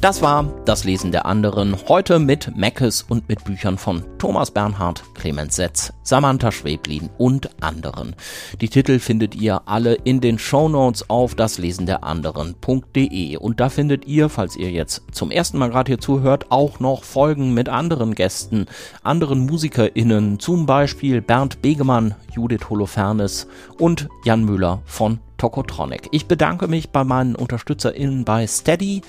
Das 0.04 0.22
war 0.22 0.46
das 0.66 0.84
Lesen 0.84 1.12
der 1.14 1.26
anderen. 1.26 1.78
Heute 1.88 2.20
mit 2.20 2.58
Meckes 2.58 3.04
und 3.04 3.30
mit 3.30 3.46
Büchern 3.46 3.78
von 3.78 4.04
Thomas 4.18 4.52
Bernhard, 4.52 5.02
Clemens 5.14 5.56
Setz, 5.56 5.94
Samantha 6.04 6.52
Schweblin 6.52 7.10
und 7.18 7.52
anderen. 7.64 8.14
Die 8.60 8.68
Titel 8.68 9.00
findet 9.00 9.34
ihr 9.34 9.62
alle 9.66 9.94
in 9.94 10.20
den 10.20 10.40
Shownotes 10.40 11.10
auf 11.10 11.36
daslesenderanderen.de. 11.36 13.38
Und 13.38 13.62
da 13.62 13.70
findet 13.70 14.06
ihr, 14.06 14.28
falls 14.28 14.58
ihr 14.58 14.72
jetzt 14.72 15.04
zum 15.14 15.32
ersten 15.32 15.58
Mal 15.58 15.70
gerade 15.70 15.92
hier 15.92 16.00
zuhört, 16.00 16.48
auch 16.50 16.82
noch 16.82 17.06
Folgen 17.06 17.54
mit 17.54 17.70
anderen 17.70 18.14
Gästen, 18.14 18.66
anderen 19.04 19.46
MusikerInnen, 19.46 20.38
zum 20.38 20.66
Beispiel 20.66 21.22
Bernd 21.22 21.62
Begemann, 21.62 22.16
Judith 22.36 22.70
Holofernes 22.70 23.48
und 23.80 24.10
Jan 24.26 24.44
Müller 24.44 24.82
von 24.84 25.20
Tokotronic. 25.44 26.08
Ich 26.12 26.28
bedanke 26.28 26.70
mich 26.70 26.92
bei 26.92 27.04
meinen 27.04 27.36
UnterstützerInnen 27.36 28.24
bei 28.24 28.48
Steady. 28.48 29.02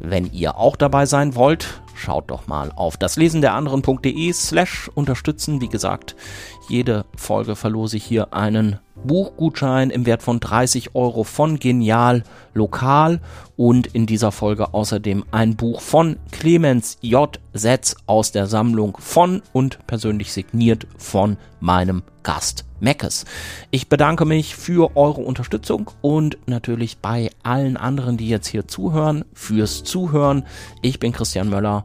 Wenn 0.00 0.30
ihr 0.30 0.58
auch 0.58 0.76
dabei 0.76 1.06
sein 1.06 1.34
wollt, 1.34 1.80
schaut 1.98 2.30
doch 2.30 2.46
mal 2.46 2.72
auf 2.74 2.96
das 2.96 3.16
Lesen 3.16 3.40
der 3.40 3.54
anderen.de 3.54 4.32
slash 4.32 4.90
unterstützen. 4.94 5.60
Wie 5.60 5.68
gesagt, 5.68 6.16
jede 6.68 7.04
Folge 7.16 7.56
verlose 7.56 7.96
ich 7.96 8.04
hier 8.04 8.32
einen 8.32 8.78
Buchgutschein 9.04 9.90
im 9.90 10.06
Wert 10.06 10.22
von 10.22 10.40
30 10.40 10.94
Euro 10.94 11.24
von 11.24 11.58
Genial 11.58 12.24
Lokal 12.54 13.20
und 13.56 13.86
in 13.88 14.06
dieser 14.06 14.32
Folge 14.32 14.74
außerdem 14.74 15.24
ein 15.30 15.56
Buch 15.56 15.80
von 15.80 16.16
Clemens 16.30 16.98
J. 17.00 17.38
Setz 17.52 17.96
aus 18.06 18.32
der 18.32 18.46
Sammlung 18.46 18.96
von 19.00 19.42
und 19.52 19.86
persönlich 19.86 20.32
signiert 20.32 20.86
von 20.96 21.36
meinem 21.60 22.02
Gast 22.22 22.64
Meckes. 22.80 23.24
Ich 23.70 23.88
bedanke 23.88 24.24
mich 24.24 24.54
für 24.54 24.96
eure 24.96 25.22
Unterstützung 25.22 25.90
und 26.00 26.38
natürlich 26.46 26.98
bei 26.98 27.30
allen 27.42 27.76
anderen, 27.76 28.16
die 28.16 28.28
jetzt 28.28 28.46
hier 28.46 28.68
zuhören, 28.68 29.24
fürs 29.32 29.82
Zuhören. 29.82 30.44
Ich 30.82 31.00
bin 31.00 31.12
Christian 31.12 31.48
Möller. 31.48 31.84